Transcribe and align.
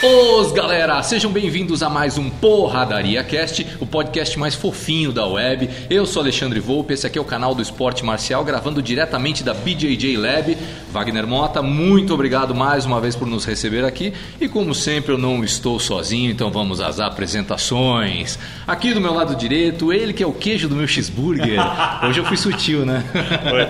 Os 0.00 0.52
galera, 0.52 1.02
sejam 1.02 1.28
bem-vindos 1.28 1.82
a 1.82 1.90
mais 1.90 2.16
um 2.16 2.30
Porradaria 2.30 3.24
Cast, 3.24 3.66
o 3.80 3.86
podcast 3.86 4.38
mais 4.38 4.54
fofinho 4.54 5.10
da 5.10 5.26
web. 5.26 5.68
Eu 5.90 6.06
sou 6.06 6.22
Alexandre 6.22 6.60
Volpe, 6.60 6.94
esse 6.94 7.04
aqui 7.04 7.18
é 7.18 7.20
o 7.20 7.24
canal 7.24 7.52
do 7.52 7.60
Esporte 7.60 8.04
Marcial, 8.04 8.44
gravando 8.44 8.80
diretamente 8.80 9.42
da 9.42 9.52
BJJ 9.52 10.16
Lab. 10.16 10.56
Wagner 10.92 11.26
Mota, 11.26 11.60
muito 11.62 12.14
obrigado 12.14 12.54
mais 12.54 12.86
uma 12.86 13.00
vez 13.00 13.16
por 13.16 13.26
nos 13.26 13.44
receber 13.44 13.84
aqui. 13.84 14.12
E 14.40 14.48
como 14.48 14.72
sempre, 14.72 15.12
eu 15.12 15.18
não 15.18 15.42
estou 15.42 15.80
sozinho, 15.80 16.30
então 16.30 16.48
vamos 16.48 16.80
às 16.80 17.00
apresentações. 17.00 18.38
Aqui 18.68 18.94
do 18.94 19.00
meu 19.00 19.12
lado 19.12 19.34
direito, 19.34 19.92
ele 19.92 20.12
que 20.12 20.22
é 20.22 20.26
o 20.26 20.32
queijo 20.32 20.68
do 20.68 20.76
meu 20.76 20.86
cheeseburger. 20.86 21.58
Hoje 22.06 22.20
eu 22.20 22.24
fui 22.24 22.36
sutil, 22.36 22.86
né? 22.86 23.02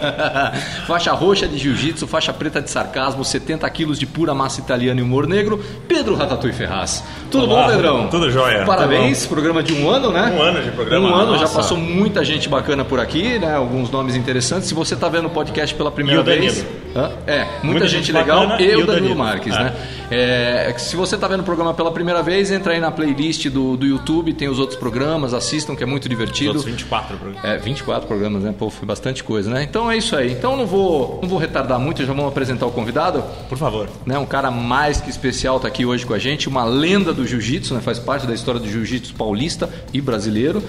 faixa 0.87 1.11
roxa 1.13 1.49
de 1.49 1.57
jiu-jitsu, 1.57 2.07
faixa 2.07 2.35
preta 2.35 2.61
de 2.61 2.71
sarcasmo, 2.71 3.25
70 3.25 3.69
quilos 3.71 3.99
de 3.99 4.05
pura 4.05 4.35
massa 4.35 4.61
italiana 4.61 5.01
e 5.01 5.03
humor 5.03 5.27
negro, 5.27 5.65
Pedro 5.89 6.18
Ratatouille 6.19 6.55
Ferraz. 6.57 7.05
Tudo 7.31 7.51
Olá, 7.51 7.63
bom, 7.65 7.69
Pedrão? 7.71 8.09
tudo 8.09 8.31
jóia. 8.31 8.65
Parabéns, 8.65 9.27
programa 9.27 9.63
de 9.63 9.73
um 9.73 9.89
ano, 9.89 10.11
né? 10.11 10.35
Um 10.37 10.43
ano 10.43 10.63
de 10.63 10.71
programa, 10.71 11.09
Um 11.11 11.15
ano, 11.15 11.35
já 11.35 11.43
nossa. 11.43 11.55
passou 11.57 11.77
muita 11.79 12.25
gente 12.25 12.49
bacana 12.49 12.85
por 12.85 12.99
aqui, 13.01 13.39
né? 13.39 13.55
Alguns 13.55 13.91
nomes 13.91 14.17
interessantes. 14.17 14.69
Se 14.69 14.75
você 14.75 14.95
está 14.95 15.09
vendo 15.09 15.27
o 15.27 15.31
podcast 15.31 15.75
pela 15.75 15.91
primeira 15.91 16.23
vez. 16.23 16.65
Hã? 16.97 17.11
É, 17.27 17.41
muita, 17.45 17.67
Muita 17.67 17.87
gente, 17.89 18.07
gente 18.07 18.13
legal 18.13 18.45
e 18.45 18.47
o 18.47 18.57
Danilo 18.59 18.87
Danilo. 18.87 19.17
Marques, 19.17 19.55
É. 19.55 19.59
né? 19.65 19.73
É, 20.11 20.75
se 20.79 20.97
você 20.97 21.17
está 21.17 21.29
vendo 21.29 21.41
o 21.41 21.45
programa 21.45 21.75
pela 21.75 21.93
primeira 21.93 22.23
vez, 22.23 22.51
entra 22.51 22.73
aí 22.73 22.81
na 22.81 22.91
playlist 22.91 23.47
do, 23.51 23.77
do 23.77 23.85
YouTube, 23.87 24.33
tem 24.33 24.49
os 24.49 24.59
outros 24.59 24.79
programas, 24.79 25.35
assistam, 25.35 25.77
que 25.77 25.83
é 25.83 25.87
muito 25.87 26.05
Os 26.05 26.09
divertido. 26.09 26.49
outros 26.51 26.65
24 26.65 27.17
programas. 27.19 27.45
É, 27.45 27.59
24 27.59 28.07
programas, 28.09 28.43
né? 28.43 28.55
Pô, 28.59 28.71
foi 28.71 28.87
bastante 28.87 29.23
coisa, 29.23 29.51
né? 29.51 29.63
Então 29.63 29.91
é 29.91 29.99
isso 29.99 30.17
aí. 30.17 30.33
Então 30.33 30.57
não 30.57 30.67
vou, 30.67 31.19
não 31.23 31.29
vou 31.29 31.39
retardar 31.39 31.79
muito, 31.79 32.01
já 32.01 32.07
vamos 32.13 32.27
apresentar 32.27 32.65
o 32.65 32.71
convidado 32.71 33.23
Por 33.51 33.59
favor. 33.59 33.87
né? 34.07 34.19
Um 34.19 34.25
cara 34.27 34.51
mais 34.51 34.99
que 34.99 35.11
especial 35.11 35.57
está 35.57 35.69
aqui 35.69 35.85
hoje 35.85 36.07
com 36.09 36.15
a 36.15 36.19
gente, 36.19 36.49
uma 36.49 36.65
lenda 36.65 37.13
do 37.13 37.27
jiu-jitsu, 37.27 37.75
né? 37.75 37.81
faz 37.81 37.99
parte 37.99 38.27
da 38.27 38.35
história 38.35 38.59
do 38.61 38.69
jiu-jitsu 38.69 39.15
paulista 39.15 39.69
e 39.93 40.01
brasileiro. 40.01 40.63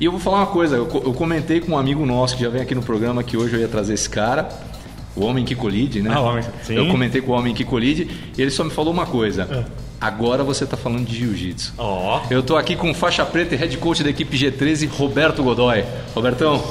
E 0.00 0.04
eu 0.04 0.10
vou 0.12 0.20
falar 0.20 0.38
uma 0.38 0.46
coisa, 0.46 0.76
eu, 0.76 0.88
eu 1.04 1.12
comentei 1.12 1.60
com 1.60 1.72
um 1.72 1.78
amigo 1.78 2.06
nosso 2.06 2.36
que 2.36 2.42
já 2.42 2.48
vem 2.48 2.62
aqui 2.62 2.74
no 2.74 2.82
programa 2.82 3.22
que 3.22 3.36
hoje 3.36 3.54
eu 3.56 3.60
ia 3.60 3.68
trazer 3.68 3.94
esse 3.94 4.08
cara, 4.08 4.48
o 5.16 5.24
Homem 5.24 5.44
que 5.44 5.54
Colide, 5.54 6.00
né? 6.02 6.10
Ah, 6.14 6.20
Homem- 6.20 6.44
sim. 6.62 6.74
Eu 6.74 6.88
comentei 6.88 7.20
com 7.20 7.32
o 7.32 7.34
Homem 7.36 7.54
que 7.54 7.64
Colide 7.64 8.08
e 8.36 8.40
ele 8.42 8.50
só 8.50 8.64
me 8.64 8.70
falou 8.70 8.92
uma 8.92 9.06
coisa. 9.06 9.48
É. 9.50 9.64
Agora 10.00 10.42
você 10.44 10.64
está 10.64 10.76
falando 10.76 11.04
de 11.06 11.16
jiu-jitsu. 11.16 11.74
Ó. 11.78 12.20
Eu 12.30 12.42
tô 12.42 12.56
aqui 12.56 12.74
com 12.76 12.92
faixa 12.94 13.24
preta 13.24 13.54
e 13.54 13.58
head 13.58 13.76
coach 13.78 14.02
da 14.02 14.10
equipe 14.10 14.36
G13, 14.36 14.88
Roberto 14.90 15.42
Godoy. 15.42 15.84
Robertão, 16.14 16.62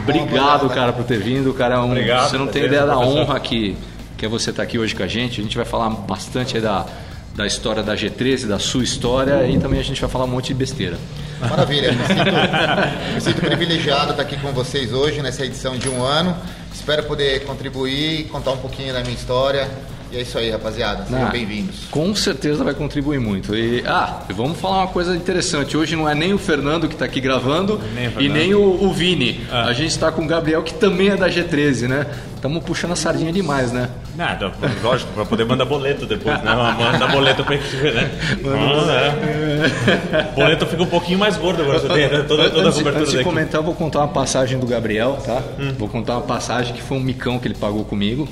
obrigado, 0.00 0.68
cara, 0.70 0.92
por 0.92 1.04
ter 1.04 1.18
vindo. 1.18 1.52
Cara, 1.54 1.76
é 1.76 1.78
um- 1.78 1.86
Obrigado, 1.90 2.30
você 2.30 2.38
não 2.38 2.46
tem 2.46 2.64
ideia 2.64 2.86
da 2.86 2.98
honra 2.98 3.38
que, 3.40 3.76
que 4.16 4.26
é 4.26 4.28
você 4.28 4.50
estar 4.50 4.62
aqui 4.62 4.78
hoje 4.78 4.94
com 4.94 5.02
a 5.02 5.06
gente. 5.06 5.40
A 5.40 5.44
gente 5.44 5.56
vai 5.56 5.64
falar 5.64 5.88
bastante 5.90 6.56
aí 6.56 6.62
da, 6.62 6.86
da 7.34 7.46
história 7.46 7.82
da 7.82 7.94
G13, 7.94 8.46
da 8.46 8.58
sua 8.58 8.84
história 8.84 9.46
e 9.46 9.58
também 9.58 9.80
a 9.80 9.82
gente 9.82 10.00
vai 10.00 10.08
falar 10.08 10.24
um 10.24 10.28
monte 10.28 10.48
de 10.48 10.54
besteira. 10.54 10.98
Maravilha, 11.40 11.92
me 11.92 12.06
sinto, 12.06 12.24
me 13.14 13.20
sinto 13.20 13.40
privilegiado 13.40 14.12
estar 14.12 14.22
aqui 14.22 14.36
com 14.38 14.52
vocês 14.52 14.92
hoje 14.92 15.20
nessa 15.20 15.44
edição 15.44 15.76
de 15.76 15.88
um 15.88 16.02
ano. 16.02 16.36
Espero 16.72 17.02
poder 17.04 17.44
contribuir, 17.44 18.28
contar 18.28 18.52
um 18.52 18.58
pouquinho 18.58 18.92
da 18.92 19.00
minha 19.00 19.14
história. 19.14 19.68
E 20.14 20.18
é 20.18 20.20
isso 20.20 20.38
aí, 20.38 20.48
rapaziada. 20.48 21.04
Sejam 21.06 21.26
Ah, 21.26 21.30
bem-vindos. 21.30 21.86
Com 21.90 22.14
certeza 22.14 22.62
vai 22.62 22.72
contribuir 22.72 23.18
muito. 23.18 23.52
E, 23.52 23.82
ah, 23.84 24.20
vamos 24.32 24.60
falar 24.60 24.82
uma 24.82 24.86
coisa 24.86 25.16
interessante. 25.16 25.76
Hoje 25.76 25.96
não 25.96 26.08
é 26.08 26.14
nem 26.14 26.32
o 26.32 26.38
Fernando 26.38 26.86
que 26.86 26.94
está 26.94 27.04
aqui 27.04 27.20
gravando 27.20 27.80
Nem 27.92 28.24
e 28.24 28.28
nem 28.28 28.54
o, 28.54 28.84
o 28.84 28.92
Vini. 28.92 29.44
Ah. 29.50 29.64
A 29.64 29.72
gente 29.72 29.88
está 29.88 30.12
com 30.12 30.22
o 30.22 30.26
Gabriel, 30.28 30.62
que 30.62 30.72
também 30.72 31.08
é 31.08 31.16
da 31.16 31.28
G13, 31.28 31.88
né? 31.88 32.06
Estamos 32.36 32.62
puxando 32.62 32.92
a 32.92 32.96
sardinha 32.96 33.32
demais, 33.32 33.72
né? 33.72 33.88
Nada, 34.14 34.52
lógico, 34.84 35.12
pra 35.14 35.24
poder 35.24 35.46
mandar 35.46 35.64
boleto 35.64 36.06
depois, 36.06 36.40
né? 36.44 36.54
Manda 36.54 37.08
boleto 37.08 37.42
ver, 37.42 37.94
né? 37.94 38.10
Ah, 38.44 40.16
é. 40.16 40.22
Boleto 40.36 40.64
fica 40.66 40.82
um 40.84 40.86
pouquinho 40.86 41.18
mais 41.18 41.36
gordo 41.36 41.62
agora, 41.62 41.80
você 41.80 41.88
tem 41.88 42.08
né? 42.08 42.22
toda, 42.28 42.50
toda 42.50 42.68
a 42.68 42.72
cobertura 42.72 42.98
antes 43.00 43.10
de 43.10 43.16
daqui. 43.16 43.28
comentar, 43.28 43.60
eu 43.60 43.64
vou 43.64 43.74
contar 43.74 43.98
uma 43.98 44.08
passagem 44.08 44.60
do 44.60 44.66
Gabriel, 44.66 45.18
tá? 45.26 45.42
Hum. 45.58 45.72
Vou 45.76 45.88
contar 45.88 46.12
uma 46.12 46.22
passagem 46.22 46.72
que 46.72 46.82
foi 46.82 46.98
um 46.98 47.00
micão 47.00 47.40
que 47.40 47.48
ele 47.48 47.56
pagou 47.56 47.84
comigo. 47.84 48.28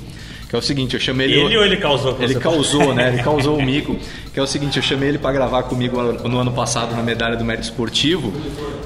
Que 0.52 0.56
é 0.56 0.58
o 0.58 0.62
seguinte, 0.62 0.92
eu 0.92 1.00
chamei 1.00 1.28
ele. 1.28 1.40
Ele 1.46 1.56
ou 1.56 1.64
ele 1.64 1.78
causou 1.78 2.14
Ele 2.20 2.34
causou, 2.34 2.92
né? 2.94 3.08
Ele 3.08 3.22
causou 3.24 3.56
o 3.56 3.62
mico. 3.62 3.96
Que 4.34 4.38
é 4.38 4.42
o 4.42 4.46
seguinte, 4.46 4.76
eu 4.76 4.82
chamei 4.82 5.08
ele 5.08 5.16
para 5.16 5.32
gravar 5.32 5.62
comigo 5.62 5.96
no 6.02 6.38
ano 6.38 6.52
passado 6.52 6.94
na 6.94 7.02
medalha 7.02 7.36
do 7.38 7.42
mérito 7.44 7.64
esportivo. 7.64 8.30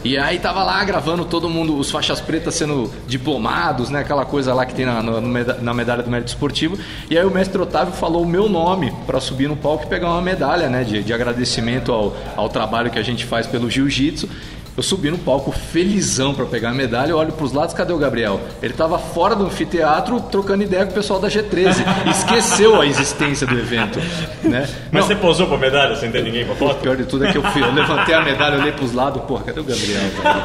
E 0.04 0.16
aí 0.16 0.38
tava 0.38 0.62
lá 0.62 0.84
gravando 0.84 1.24
todo 1.24 1.48
mundo, 1.50 1.76
os 1.76 1.90
faixas 1.90 2.20
pretas 2.20 2.54
sendo 2.54 2.88
diplomados, 3.08 3.90
né? 3.90 3.98
Aquela 3.98 4.24
coisa 4.24 4.54
lá 4.54 4.64
que 4.64 4.76
tem 4.76 4.86
na, 4.86 5.02
meda- 5.20 5.58
na 5.60 5.74
medalha 5.74 6.04
do 6.04 6.08
mérito 6.10 6.28
esportivo. 6.28 6.78
E 7.10 7.18
aí 7.18 7.24
o 7.26 7.30
mestre 7.32 7.60
Otávio 7.60 7.92
falou 7.94 8.22
o 8.22 8.26
meu 8.28 8.48
nome 8.48 8.92
para 9.04 9.18
subir 9.18 9.48
no 9.48 9.56
palco 9.56 9.82
e 9.82 9.86
pegar 9.88 10.08
uma 10.10 10.22
medalha, 10.22 10.68
né? 10.68 10.84
De, 10.84 11.02
de 11.02 11.12
agradecimento 11.12 11.90
ao, 11.90 12.16
ao 12.36 12.48
trabalho 12.48 12.92
que 12.92 12.98
a 13.00 13.02
gente 13.02 13.24
faz 13.24 13.44
pelo 13.44 13.68
jiu-jitsu. 13.68 14.28
Eu 14.76 14.82
subi 14.82 15.10
no 15.10 15.16
palco 15.16 15.50
felizão 15.50 16.34
para 16.34 16.44
pegar 16.44 16.68
a 16.70 16.74
medalha, 16.74 17.10
eu 17.10 17.16
olho 17.16 17.32
pros 17.32 17.50
lados, 17.52 17.72
cadê 17.74 17.94
o 17.94 17.98
Gabriel? 17.98 18.38
Ele 18.62 18.74
tava 18.74 18.98
fora 18.98 19.34
do 19.34 19.46
anfiteatro 19.46 20.20
trocando 20.20 20.64
ideia 20.64 20.84
com 20.84 20.90
o 20.90 20.94
pessoal 20.94 21.18
da 21.18 21.28
G13. 21.28 21.76
Esqueceu 22.10 22.78
a 22.80 22.86
existência 22.86 23.46
do 23.46 23.58
evento, 23.58 23.98
né? 24.44 24.68
Mas 24.92 25.02
Não, 25.02 25.02
você 25.02 25.16
posou 25.16 25.46
pra 25.46 25.56
medalha 25.56 25.96
sem 25.96 26.10
ter 26.12 26.22
ninguém 26.22 26.44
pra 26.44 26.52
o 26.52 26.56
foto? 26.56 26.80
pior 26.82 26.94
de 26.94 27.04
tudo 27.04 27.24
é 27.24 27.32
que 27.32 27.38
eu, 27.38 27.42
fui, 27.42 27.62
eu 27.62 27.72
levantei 27.72 28.14
a 28.14 28.20
medalha, 28.22 28.58
olhei 28.58 28.72
pros 28.72 28.92
lados, 28.92 29.22
porra, 29.22 29.44
cadê 29.44 29.60
o 29.60 29.64
Gabriel? 29.64 30.02
velho? 30.02 30.44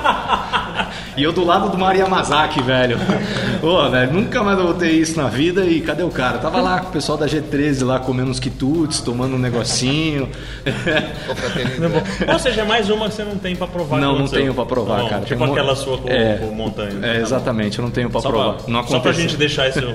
E 1.17 1.23
eu 1.23 1.33
do 1.33 1.43
lado 1.45 1.69
do 1.69 1.77
Maria 1.77 2.07
Mazaki, 2.07 2.61
velho. 2.63 2.97
Pô, 3.59 3.89
velho, 3.89 4.13
nunca 4.13 4.41
mais 4.43 4.57
eu 4.57 4.65
vou 4.65 4.73
ter 4.73 4.91
isso 4.91 5.17
na 5.21 5.27
vida 5.27 5.65
e 5.65 5.81
cadê 5.81 6.03
o 6.03 6.09
cara? 6.09 6.37
Tava 6.37 6.61
lá 6.61 6.79
com 6.79 6.87
o 6.87 6.91
pessoal 6.91 7.17
da 7.17 7.25
G13 7.27 7.85
lá 7.85 7.99
comendo 7.99 8.31
uns 8.31 8.39
quitutes, 8.39 9.01
tomando 9.01 9.35
um 9.35 9.39
negocinho. 9.39 10.29
Confraternidade. 11.27 12.05
Ou 12.31 12.39
seja, 12.39 12.61
é 12.61 12.63
mais 12.65 12.89
uma 12.89 13.09
que 13.09 13.15
você 13.15 13.23
não 13.23 13.35
tem 13.37 13.55
pra 13.55 13.67
provar. 13.67 13.99
Não, 13.99 14.17
não 14.17 14.27
tenho 14.27 14.53
pra 14.53 14.65
provar, 14.65 14.97
Tá 14.97 15.03
bom, 15.03 15.09
cara. 15.09 15.25
Tipo 15.25 15.43
Tem 15.43 15.51
aquela 15.51 15.75
sua 15.75 15.97
com, 15.97 16.09
É. 16.09 16.37
com 16.37 16.47
montanha. 16.53 16.99
É, 17.03 17.17
exatamente, 17.21 17.77
eu 17.79 17.83
não 17.83 17.91
tenho 17.91 18.09
pra 18.09 18.21
Só 18.21 18.29
provar. 18.29 18.53
pra, 18.53 18.71
não 18.73 18.87
só 18.87 18.99
pra 18.99 19.11
gente 19.11 19.35
deixar 19.37 19.67
isso. 19.69 19.79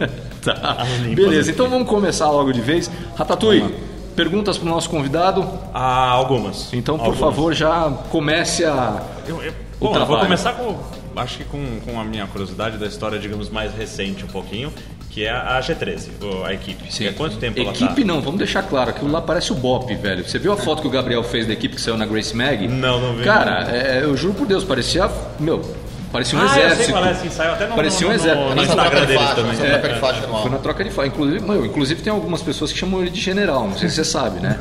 Tá. 0.47 0.86
limpo. 1.03 1.16
Beleza, 1.16 1.50
então 1.50 1.68
vamos 1.68 1.88
começar 1.88 2.30
logo 2.30 2.53
de 2.53 2.60
vez. 2.60 2.88
Ratatouille, 3.16 3.74
perguntas 4.14 4.56
pro 4.56 4.68
nosso 4.68 4.88
convidado. 4.88 5.44
Ah, 5.74 6.08
algumas. 6.10 6.72
Então, 6.72 6.97
por 6.97 7.06
Algumas. 7.06 7.18
favor, 7.34 7.53
já 7.53 7.91
comece 8.10 8.64
a. 8.64 9.03
Eu, 9.26 9.42
eu, 9.42 9.53
Bom, 9.81 9.88
eu 9.88 9.92
trabalho. 9.92 10.06
vou 10.09 10.19
começar 10.20 10.53
com, 10.54 10.76
acho 11.16 11.38
que 11.38 11.44
com, 11.44 11.81
com 11.84 12.00
a 12.00 12.04
minha 12.04 12.26
curiosidade 12.26 12.78
da 12.78 12.87
história, 12.87 13.19
digamos, 13.19 13.50
mais 13.50 13.75
recente 13.75 14.25
um 14.25 14.28
pouquinho, 14.28 14.72
que 15.10 15.25
é 15.25 15.31
a 15.31 15.60
G13, 15.60 16.09
o- 16.22 16.44
a 16.44 16.53
equipe. 16.54 16.84
Há 17.09 17.12
quanto 17.12 17.37
tempo 17.37 17.60
ela 17.60 17.70
Equipe 17.70 18.00
tá? 18.03 18.06
não, 18.06 18.20
vamos 18.20 18.38
deixar 18.38 18.62
claro, 18.62 18.91
aquilo 18.91 19.10
lá 19.10 19.20
parece 19.20 19.53
o 19.53 19.54
Bop, 19.54 19.94
velho. 19.94 20.26
Você 20.28 20.38
viu 20.38 20.53
a 20.53 20.56
foto 20.56 20.81
que 20.82 20.88
o 20.88 20.91
Gabriel 20.91 21.22
fez 21.22 21.47
da 21.47 21.53
equipe 21.53 21.75
que 21.76 21.81
saiu 21.81 21.97
na 21.97 22.06
Grace 22.06 22.34
Mag? 22.34 22.66
Não, 22.69 23.00
não 23.00 23.15
vi. 23.16 23.25
Cara, 23.25 23.69
é, 23.70 24.00
eu 24.03 24.16
juro 24.16 24.34
por 24.34 24.47
Deus, 24.47 24.65
parecia. 24.65 25.10
Meu, 25.38 25.60
parecia 26.10 26.38
um 26.38 26.42
ah, 26.42 26.44
eu 26.44 26.48
sei 26.50 26.62
exército. 26.65 26.92
qual 26.92 27.04
é, 27.04 27.10
assim, 27.10 27.31
saiu 27.31 27.53
até 27.53 27.66
no, 27.66 27.75
Parecia 27.75 28.06
um 28.06 28.10
no, 28.10 28.16
exército. 28.16 28.48
no, 28.48 28.54
no 28.54 28.62
Instagram 28.62 29.00
de 29.00 29.06
deles 29.06 29.22
faixa, 29.22 29.34
também. 29.34 29.53
É, 29.66 29.78
troca 29.78 29.88
de 29.94 30.00
faixa 30.00 30.20
Foi 30.20 30.28
anual. 30.28 30.48
na 30.50 30.59
troca 30.59 30.84
de 30.84 30.91
faixa. 30.91 31.09
Inclusive, 31.09 31.41
meu, 31.44 31.66
inclusive 31.66 32.03
tem 32.03 32.12
algumas 32.12 32.41
pessoas 32.42 32.72
que 32.72 32.78
chamam 32.78 33.00
ele 33.03 33.10
de 33.10 33.20
general, 33.20 33.66
não 33.69 33.76
sei 33.76 33.88
se 33.91 33.97
você 33.97 34.04
sabe, 34.04 34.41
né? 34.41 34.59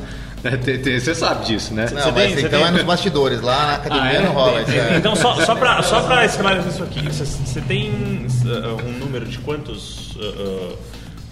Tem- 0.63 0.79
tem- 0.81 0.99
Você 0.99 1.15
sabe 1.15 1.45
disso, 1.45 1.73
né? 1.73 1.87
Não, 1.91 2.01
Você 2.01 2.11
mas 2.11 2.23
tem- 2.23 2.33
você 2.35 2.47
então 2.47 2.59
tem- 2.59 2.67
é 2.67 2.71
nos 2.71 2.83
bastidores, 2.83 3.41
lá 3.41 3.65
na 3.67 3.75
academia 3.75 4.03
Ah, 4.09 4.13
é? 4.13 4.21
não 4.21 4.33
rola. 4.33 4.61
Isso 4.61 4.71
é. 4.71 4.97
Então, 4.97 5.15
só, 5.15 5.35
só 5.45 5.55
para 5.55 5.81
só 5.83 6.01
pra 6.01 6.25
esclarecer 6.25 6.71
isso 6.71 6.83
aqui, 6.83 7.01
você, 7.01 7.25
você 7.25 7.61
tem 7.61 7.89
uh, 7.91 8.87
um 8.87 8.91
número 8.99 9.25
de 9.25 9.37
quantos. 9.39 10.15
uh, 10.15 10.19
uh, 10.73 10.77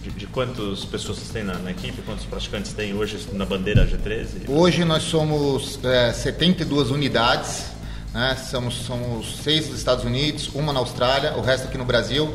de, 0.04 0.10
de 0.12 0.28
quantas 0.28 0.84
pessoas 0.84 1.18
vocês 1.20 1.30
têm 1.30 1.44
na, 1.46 1.54
na 1.54 1.72
equipe? 1.72 2.02
Quantos 2.02 2.26
praticantes 2.26 2.74
tem 2.74 2.94
hoje 2.94 3.18
na 3.32 3.46
bandeira 3.46 3.88
G13? 3.88 4.50
Hoje 4.50 4.84
nós 4.84 5.04
somos 5.04 5.80
é, 5.82 6.12
72 6.12 6.92
unidades, 6.92 7.68
né? 8.14 8.36
somos, 8.52 8.74
somos 8.86 9.38
seis 9.42 9.68
dos 9.70 9.78
Estados 9.78 10.04
Unidos, 10.04 10.50
uma 10.54 10.74
na 10.74 10.80
Austrália, 10.80 11.34
o 11.38 11.42
resto 11.42 11.68
aqui 11.70 11.78
no 11.78 11.86
Brasil. 11.86 12.34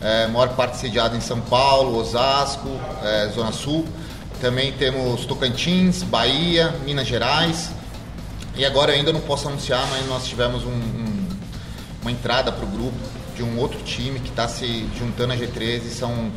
É, 0.00 0.26
a 0.26 0.28
maior 0.28 0.50
parte 0.50 0.76
sediada 0.76 1.16
em 1.16 1.20
São 1.20 1.40
Paulo, 1.40 1.98
Osasco, 1.98 2.68
é, 3.02 3.28
Zona 3.34 3.50
Sul. 3.50 3.84
Também 4.40 4.72
temos 4.72 5.24
Tocantins, 5.26 6.02
Bahia, 6.02 6.74
Minas 6.84 7.06
Gerais. 7.06 7.70
E 8.56 8.64
agora 8.64 8.92
eu 8.92 8.96
ainda 8.96 9.12
não 9.12 9.20
posso 9.20 9.48
anunciar, 9.48 9.86
mas 9.90 10.06
nós 10.06 10.26
tivemos 10.26 10.64
um- 10.64 10.68
um- 10.70 11.28
uma 12.02 12.10
entrada 12.10 12.50
para 12.52 12.64
o 12.64 12.68
grupo 12.68 12.96
de 13.36 13.42
um 13.42 13.58
outro 13.58 13.80
time 13.82 14.18
que 14.20 14.30
está 14.30 14.48
se 14.48 14.86
juntando 14.98 15.32
à 15.32 15.36
G13. 15.36 15.90
São 15.90 16.30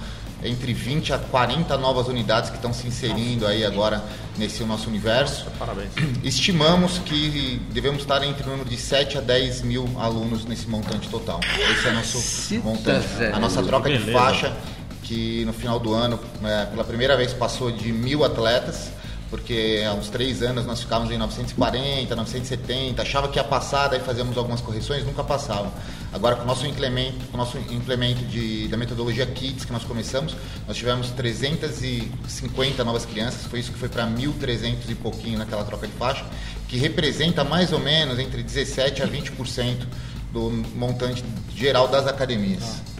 entre 0.43 0.73
20 0.73 1.13
a 1.13 1.19
40 1.19 1.77
novas 1.77 2.07
unidades 2.07 2.49
que 2.49 2.55
estão 2.55 2.73
se 2.73 2.87
inserindo 2.87 3.45
aí 3.45 3.63
agora 3.63 4.03
nesse 4.37 4.63
nosso 4.63 4.89
universo. 4.89 5.45
Parabéns. 5.59 5.89
Estimamos 6.23 6.97
que 6.99 7.61
devemos 7.71 8.01
estar 8.01 8.23
entre 8.23 8.43
o 8.47 8.49
número 8.49 8.67
de 8.67 8.77
7 8.77 9.19
a 9.19 9.21
10 9.21 9.61
mil 9.61 9.87
alunos 9.99 10.43
nesse 10.45 10.67
montante 10.67 11.07
total. 11.09 11.39
Esse 11.71 11.87
é 11.87 11.91
o 11.91 11.93
nosso 11.93 12.17
montante. 12.63 13.05
A 13.35 13.39
nossa 13.39 13.61
troca 13.61 13.89
de 13.89 14.11
faixa, 14.11 14.57
que 15.11 15.43
no 15.43 15.51
final 15.51 15.77
do 15.77 15.93
ano, 15.93 16.17
é, 16.41 16.67
pela 16.67 16.85
primeira 16.85 17.17
vez, 17.17 17.33
passou 17.33 17.69
de 17.69 17.91
mil 17.91 18.23
atletas 18.23 18.93
porque 19.29 19.81
há 19.87 19.93
uns 19.93 20.09
três 20.09 20.41
anos 20.41 20.65
nós 20.65 20.81
ficávamos 20.81 21.09
em 21.09 21.17
940, 21.17 22.13
970, 22.13 23.01
achava 23.01 23.29
que 23.29 23.39
ia 23.39 23.43
passar, 23.45 23.87
daí 23.87 24.01
fazíamos 24.01 24.37
algumas 24.37 24.59
correções, 24.59 25.05
nunca 25.05 25.23
passava. 25.23 25.71
Agora, 26.11 26.35
com 26.35 26.43
o 26.43 26.45
nosso 26.45 26.67
implemento, 26.67 27.25
com 27.27 27.35
o 27.35 27.37
nosso 27.37 27.57
implemento 27.57 28.25
de, 28.25 28.67
da 28.67 28.75
metodologia 28.75 29.25
KIDS 29.25 29.63
que 29.63 29.71
nós 29.71 29.85
começamos, 29.85 30.35
nós 30.67 30.75
tivemos 30.75 31.11
350 31.11 32.83
novas 32.83 33.05
crianças, 33.05 33.45
foi 33.45 33.61
isso 33.61 33.71
que 33.71 33.79
foi 33.79 33.87
para 33.87 34.05
1.300 34.05 34.89
e 34.89 34.95
pouquinho 34.95 35.39
naquela 35.39 35.63
troca 35.63 35.87
de 35.87 35.93
faixa, 35.93 36.25
que 36.67 36.77
representa 36.77 37.41
mais 37.45 37.71
ou 37.71 37.79
menos 37.79 38.19
entre 38.19 38.43
17% 38.43 39.01
a 39.01 39.07
20% 39.07 39.87
do 40.33 40.51
montante 40.75 41.23
geral 41.55 41.87
das 41.87 42.05
academias. 42.05 42.90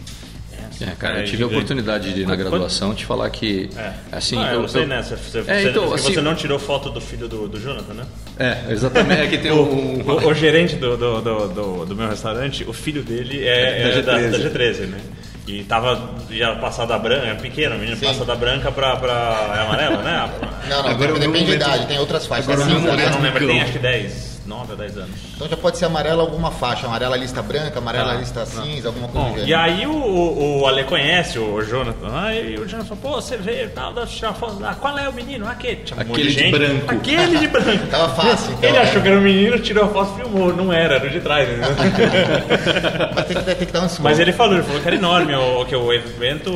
É, 0.82 0.94
cara, 0.98 1.20
eu 1.20 1.24
tive 1.24 1.42
a 1.44 1.46
oportunidade 1.46 2.12
de 2.12 2.22
ir 2.22 2.26
na 2.26 2.34
graduação 2.36 2.94
te 2.94 3.04
falar 3.06 3.28
que. 3.30 3.70
É. 3.76 3.92
Assim, 4.10 4.36
ah, 4.42 4.52
eu, 4.54 4.62
eu, 4.62 4.68
sei, 4.68 4.82
eu- 4.82 4.86
né? 4.86 5.02
Você, 5.02 5.16
você, 5.16 5.44
É, 5.50 5.62
então, 5.64 5.86
você, 5.88 5.94
assim- 6.06 6.14
você 6.14 6.20
não 6.20 6.34
tirou 6.34 6.58
foto 6.58 6.90
do 6.90 7.00
filho 7.00 7.28
do, 7.28 7.46
do 7.48 7.60
Jonathan, 7.60 7.94
né? 7.94 8.04
É, 8.38 8.72
exatamente. 8.72 9.20
É 9.22 9.26
que 9.26 9.38
tem 9.38 9.50
um. 9.52 10.00
O, 10.02 10.26
o 10.28 10.34
gerente 10.34 10.76
do, 10.76 10.96
do, 10.96 11.20
do, 11.20 11.48
do- 11.48 11.86
do 11.86 11.96
meu 11.96 12.08
restaurante, 12.08 12.64
o 12.68 12.72
filho 12.72 13.02
dele 13.02 13.46
é, 13.46 13.82
Da 13.82 13.88
é 13.98 14.02
da, 14.02 14.18
G13. 14.18 14.30
da 14.30 14.38
G13, 14.50 14.78
né? 14.86 14.98
E 15.46 15.64
tava 15.64 16.00
já 16.30 16.54
passado 16.54 16.88
da 16.90 16.98
branca, 16.98 17.26
é 17.26 17.34
pequeno, 17.34 17.74
o 17.74 17.78
menino 17.78 17.96
Sim. 17.96 18.06
passa 18.06 18.24
da 18.24 18.34
branca 18.36 18.70
pra, 18.70 18.94
pra 18.96 19.54
é 19.56 19.60
amarela, 19.60 19.96
né? 20.02 20.30
Não, 20.68 20.82
não, 20.84 20.88
Agora 20.90 21.10
não 21.12 21.18
depende 21.18 21.46
da 21.46 21.54
idade, 21.56 21.86
tem 21.88 21.98
outras 21.98 22.26
faixas. 22.26 22.48
Agora 22.48 22.60
eu 22.70 22.74
não 22.74 22.80
cinza, 22.80 23.02
Eu 23.02 23.10
não 23.10 23.20
lembro, 23.20 23.46
tem 23.48 23.60
acho 23.60 23.72
que 23.72 23.78
10, 23.80 24.31
9 24.46 24.72
ou 24.72 24.76
10 24.78 24.96
anos. 24.98 25.10
Então 25.34 25.48
já 25.48 25.56
pode 25.56 25.78
ser 25.78 25.84
amarela 25.84 26.22
alguma 26.22 26.50
faixa, 26.50 26.86
amarela 26.86 27.16
lista 27.16 27.42
branca, 27.42 27.78
amarela 27.78 28.12
Ah, 28.12 28.16
lista 28.16 28.44
cinza, 28.46 28.88
alguma 28.88 29.08
coisa 29.08 29.28
Bom, 29.28 29.34
do 29.34 29.40
e 29.40 29.46
gênero. 29.46 29.60
aí 29.60 29.86
o, 29.86 30.60
o, 30.62 30.66
Ale 30.66 30.84
conhece 30.84 31.38
o 31.38 31.62
Jonathan, 31.62 32.08
aí 32.12 32.54
o 32.58 32.66
Jonathan 32.66 32.94
falou, 32.96 33.14
pô, 33.14 33.20
você 33.22 33.36
veio 33.36 33.66
e 33.66 33.68
tal, 33.70 33.92
dá 33.92 34.02
pra 34.02 34.10
tirar 34.10 34.32
foto 34.34 34.60
lá, 34.60 34.74
qual 34.74 34.98
é 34.98 35.08
o 35.08 35.12
menino? 35.12 35.46
Aquele, 35.48 35.76
Tinha 35.76 35.96
monte 36.04 36.10
Aquele 36.20 36.28
de 36.30 36.38
gente. 36.38 36.50
branco. 36.50 36.90
Aquele 36.92 37.38
de 37.38 37.48
branco. 37.48 37.86
Tava 37.90 38.14
fácil, 38.14 38.52
então, 38.54 38.68
Ele 38.70 38.78
né? 38.78 38.84
achou 38.84 39.02
que 39.02 39.08
era 39.08 39.16
um 39.18 39.22
menino, 39.22 39.58
tirou 39.60 39.84
a 39.84 39.88
foto 39.88 40.12
e 40.18 40.22
filmou, 40.22 40.54
não 40.54 40.72
era, 40.72 40.94
era 40.96 41.06
o 41.06 41.10
de 41.10 41.20
trás. 41.20 41.48
né? 41.48 41.58
Mas 43.14 43.26
tem 43.26 43.36
que, 43.36 43.54
tem 43.54 43.66
que 43.66 43.72
dar 43.72 43.80
um 43.80 43.82
desconto. 43.86 44.02
Mas 44.02 44.18
ele 44.18 44.32
falou, 44.32 44.54
ele 44.54 44.62
falou 44.64 44.80
que 44.80 44.86
era 44.86 44.96
enorme, 44.96 45.34
o, 45.34 45.64
que 45.64 45.74
o 45.76 45.92
evento 45.92 46.50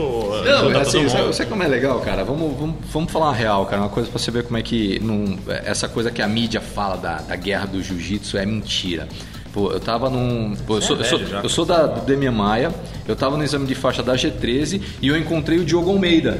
Não, 0.44 0.64
junta 0.66 0.80
assim, 0.80 1.08
sabe, 1.08 1.34
sabe 1.34 1.50
como 1.50 1.62
é 1.62 1.68
legal, 1.68 2.00
cara? 2.00 2.24
Vamos, 2.24 2.56
vamos, 2.58 2.76
vamos 2.92 3.12
falar 3.12 3.26
uma 3.26 3.34
real, 3.34 3.66
cara. 3.66 3.82
Uma 3.82 3.88
coisa 3.88 4.08
pra 4.10 4.18
você 4.18 4.30
ver 4.30 4.44
como 4.44 4.56
é 4.58 4.62
que 4.62 4.98
não- 5.00 5.38
essa 5.64 5.88
coisa 5.88 6.10
que 6.10 6.22
a 6.22 6.28
mídia 6.28 6.60
fala 6.60 6.96
da, 6.96 7.16
da 7.18 7.36
guerra 7.36 7.66
do 7.66 7.75
jiu-jitsu 7.82 8.38
é 8.38 8.46
mentira. 8.46 9.08
Pô, 9.52 9.72
eu 9.72 9.80
tava 9.80 10.10
num. 10.10 10.54
pô, 10.66 10.76
eu, 10.76 10.82
sou, 10.82 10.96
é 10.96 11.00
eu, 11.00 11.04
sou, 11.04 11.18
já. 11.24 11.40
eu 11.40 11.48
sou 11.48 11.64
da, 11.64 11.86
do 11.86 12.04
Demian 12.04 12.32
Maia, 12.32 12.74
eu 13.08 13.16
tava 13.16 13.36
no 13.36 13.42
exame 13.42 13.66
de 13.66 13.74
faixa 13.74 14.02
da 14.02 14.14
G13 14.14 14.82
e 15.00 15.08
eu 15.08 15.16
encontrei 15.16 15.58
o 15.58 15.64
Diogo 15.64 15.90
Almeida, 15.90 16.38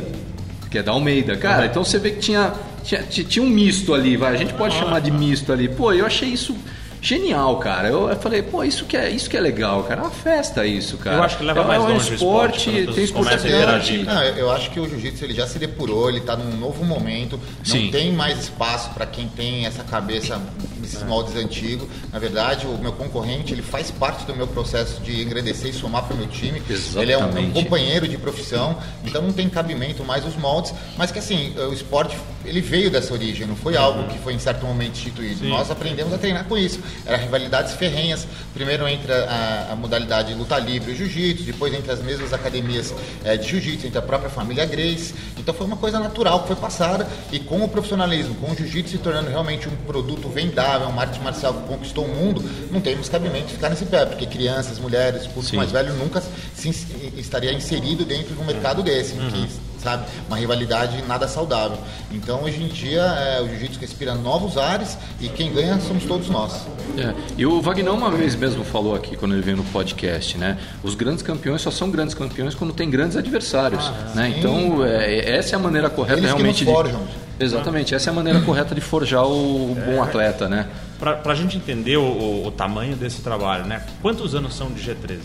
que 0.71 0.79
é 0.79 0.83
da 0.83 0.93
Almeida. 0.93 1.37
Cara, 1.37 1.67
então 1.67 1.83
você 1.83 1.99
vê 1.99 2.11
que 2.11 2.19
tinha, 2.19 2.53
tinha, 2.85 3.03
tinha 3.03 3.45
um 3.45 3.49
misto 3.49 3.95
ali, 3.95 4.17
vai. 4.17 4.35
A 4.35 4.37
gente 4.37 4.53
pode 4.53 4.75
chamar 4.75 5.01
de 5.01 5.11
misto 5.11 5.53
ali. 5.53 5.69
Pô, 5.69 5.93
eu 5.93 6.05
achei 6.05 6.29
isso 6.29 6.55
genial, 7.01 7.59
cara. 7.59 7.89
Eu, 7.89 8.09
eu 8.09 8.17
falei, 8.17 8.43
pô, 8.43 8.65
isso 8.65 8.87
que, 8.87 8.97
é, 8.97 9.11
isso 9.11 9.29
que 9.29 9.37
é 9.37 9.41
legal, 9.41 9.83
cara. 9.85 10.01
É 10.01 10.05
uma 10.05 10.11
festa 10.11 10.65
isso, 10.65 10.97
cara. 10.97 11.17
Eu 11.17 11.23
acho 11.23 11.37
que 11.37 11.45
leva 11.45 11.61
é, 11.61 11.65
mais 11.65 11.83
é 11.83 11.85
um 11.85 11.89
longe 11.93 12.11
o 12.11 12.15
esporte, 12.15 12.71
esporte, 12.71 12.89
as 12.89 12.95
tem 12.95 13.05
esporte 13.05 13.29
começam 13.29 13.51
a 13.51 13.55
interagir. 13.55 14.05
grande. 14.05 14.15
Não, 14.15 14.23
eu 14.23 14.47
eu 14.47 14.53
acho 14.53 14.71
que 14.71 14.79
o 14.79 14.89
jiu-jitsu 14.89 15.25
ele 15.25 15.35
já 15.35 15.47
se 15.47 15.59
depurou, 15.59 16.09
ele 16.09 16.19
está 16.19 16.37
num 16.37 16.57
novo 16.57 16.85
momento, 16.85 17.39
não 17.59 17.65
Sim. 17.65 17.91
tem 17.91 18.13
mais 18.13 18.39
espaço 18.39 18.91
para 18.91 19.05
quem 19.05 19.29
tem 19.29 19.67
essa 19.67 19.83
cabeça, 19.83 20.41
esses 20.83 21.03
moldes 21.03 21.35
antigos. 21.37 21.89
Na 22.13 22.19
verdade, 22.21 22.67
o 22.67 22.79
meu 22.79 22.93
concorrente 22.93 23.53
ele 23.53 23.63
faz 23.63 23.91
parte 23.91 24.25
do 24.25 24.35
meu 24.35 24.47
processo 24.47 25.01
de 25.03 25.21
engrandecer 25.21 25.71
e 25.71 25.73
somar 25.73 26.05
para 26.05 26.15
o 26.15 26.17
meu 26.17 26.29
time. 26.29 26.63
Ele 26.97 27.13
é 27.13 27.19
um, 27.19 27.23
um 27.23 27.25
Exatamente. 27.25 27.53
companheiro 27.53 28.07
de 28.09 28.17
profissão, 28.17 28.79
então 29.05 29.21
não 29.21 29.33
tem 29.33 29.49
cabimento 29.49 30.05
mais 30.05 30.25
os 30.25 30.37
moldes, 30.37 30.73
mas 30.97 31.11
que 31.11 31.19
assim, 31.19 31.53
o 31.59 31.73
esporte 31.73 32.17
ele 32.47 32.61
veio 32.61 32.91
dessa 32.91 33.13
origem, 33.13 33.47
não 33.47 33.57
foi 33.57 33.77
algo 33.77 34.09
que 34.09 34.19
foi 34.19 34.35
em 34.35 34.39
certo 34.39 34.65
momento 34.65 34.93
instituído. 34.93 35.47
Nós 35.47 35.71
aprendemos 35.71 36.13
a 36.13 36.19
treinar 36.19 36.45
com 36.45 36.57
isso. 36.57 36.81
Era 37.05 37.17
rivalidades 37.17 37.75
ferrenhas, 37.75 38.27
primeiro 38.55 38.87
entre 38.89 39.13
a, 39.13 39.69
a 39.73 39.77
modalidade 39.77 40.33
luta 40.35 40.59
livre 40.59 40.93
e 40.93 40.97
jiu-jitsu, 40.97 41.45
depois 41.45 41.73
entre 41.75 41.91
as 41.93 42.03
mesmas 42.03 42.33
academias 42.33 42.95
eh, 43.25 43.37
de 43.37 43.49
jiu-jitsu, 43.49 43.87
entre 43.87 43.99
a 43.99 44.03
própria 44.03 44.31
família 44.31 44.65
Grace. 44.65 45.15
Então 45.39 45.55
foi 45.55 45.67
uma 45.67 45.77
coisa 45.77 45.99
natural 45.99 46.41
que 46.41 46.49
foi 46.49 46.57
passada 46.57 47.07
e 47.33 47.39
com 47.39 47.63
o 47.63 47.69
profissionalismo, 47.69 48.35
com 48.37 48.53
o 48.53 48.57
jiu-jitsu 48.57 48.93
se 48.93 48.99
tornando 48.99 49.29
realmente 49.29 49.69
um 49.69 49.77
produto 49.87 50.29
vendável, 50.29 50.89
uma 50.89 51.03
arte 51.03 51.21
marcial 51.21 51.55
que 51.55 51.69
conquistou 51.69 52.05
o 52.05 52.09
mundo, 52.09 52.43
não 52.71 52.81
temos 52.81 53.09
cabimento 53.09 53.47
de 53.47 53.55
ficar 53.55 53.69
nesse 53.69 53.85
pé, 53.85 54.07
porque 54.07 54.27
crianças, 54.27 54.79
mulheres, 54.79 55.27
público 55.27 55.51
Sim. 55.51 55.57
mais 55.57 55.71
velho 55.71 55.93
nunca 55.95 56.23
se 56.55 56.69
estaria 57.17 57.53
inserido 57.53 58.05
dentro 58.05 58.35
de 58.35 58.41
um 58.41 58.45
mercado 58.45 58.83
desse, 58.83 59.15
em 59.15 59.31
que, 59.31 59.49
sabe, 59.87 60.05
uma 60.27 60.37
rivalidade 60.37 61.01
nada 61.07 61.29
saudável. 61.29 61.79
Então, 62.11 62.43
hoje 62.43 62.61
em 62.61 62.67
dia, 62.67 63.03
é, 63.03 63.41
o 63.41 63.49
jiu-jitsu 63.49 63.79
respira 63.79 64.15
novos 64.17 64.59
ares 64.59 64.99
e 65.21 65.29
quem 65.29 65.53
ganha 65.53 65.79
somos 65.81 66.05
todos 66.05 66.29
nós. 66.29 66.67
É, 66.99 67.15
E 67.39 67.47
o 67.47 67.61
Wagner 67.63 67.93
uma 67.93 68.11
vez 68.11 68.35
mesmo 68.35 68.65
falou 68.65 68.97
aqui 68.97 69.17
quando 69.17 69.35
ele 69.35 69.43
veio 69.43 69.57
no 69.59 69.65
podcast, 69.65 70.37
né? 70.39 70.59
Os 70.83 70.97
grandes 70.97 71.23
campeões 71.23 71.61
só 71.63 71.71
são 71.71 71.89
grandes 71.89 72.15
campeões 72.17 72.55
quando 72.57 72.73
tem 72.73 72.91
grandes 72.91 73.17
adversários, 73.17 73.89
né? 74.15 74.35
Então 74.37 74.85
é, 74.85 75.37
essa 75.37 75.55
é 75.55 75.57
a 75.57 75.61
maneira 75.61 75.89
correta 75.89 76.19
Eles 76.19 76.31
que 76.33 76.37
realmente 76.37 76.65
nos 76.65 76.69
de 76.69 76.75
forjam. 76.75 77.01
exatamente 77.39 77.95
essa 77.95 78.11
é 78.11 78.13
a 78.13 78.15
maneira 78.15 78.41
correta 78.41 78.75
de 78.75 78.81
forjar 78.81 79.25
o, 79.25 79.77
bom 79.87 80.03
atleta, 80.03 80.49
né? 80.49 80.67
Pra, 80.99 81.13
pra 81.15 81.35
gente 81.35 81.57
entender 81.57 81.97
o, 81.97 82.03
o- 82.03 82.47
o 82.47 82.51
tamanho 82.51 82.97
desse 82.97 83.21
trabalho, 83.23 83.67
né? 83.67 83.83
Quantos 84.03 84.35
anos 84.35 84.55
são 84.57 84.69
de 84.73 84.81
G13? 84.83 85.19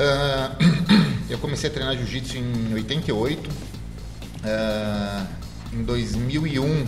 Ah, 0.00 0.50
eu 1.28 1.38
comecei 1.38 1.68
a 1.68 1.72
treinar 1.72 1.96
jiu-jitsu 1.96 2.38
em 2.38 2.74
88. 2.74 3.50
Ah, 4.44 5.26
em 5.72 5.82
2001, 5.82 6.86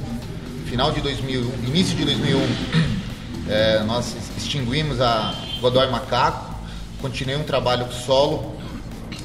final 0.67 0.91
de 0.93 1.01
2001, 1.01 1.67
início 1.67 1.97
de 1.97 2.05
2001, 2.05 2.41
eh, 3.49 3.83
nós 3.87 4.17
extinguimos 4.39 5.01
a 5.01 5.35
Godoy 5.61 5.91
Macaco. 5.91 6.55
Continuei 7.03 7.39
um 7.39 7.45
trabalho 7.45 7.91
solo 7.93 8.57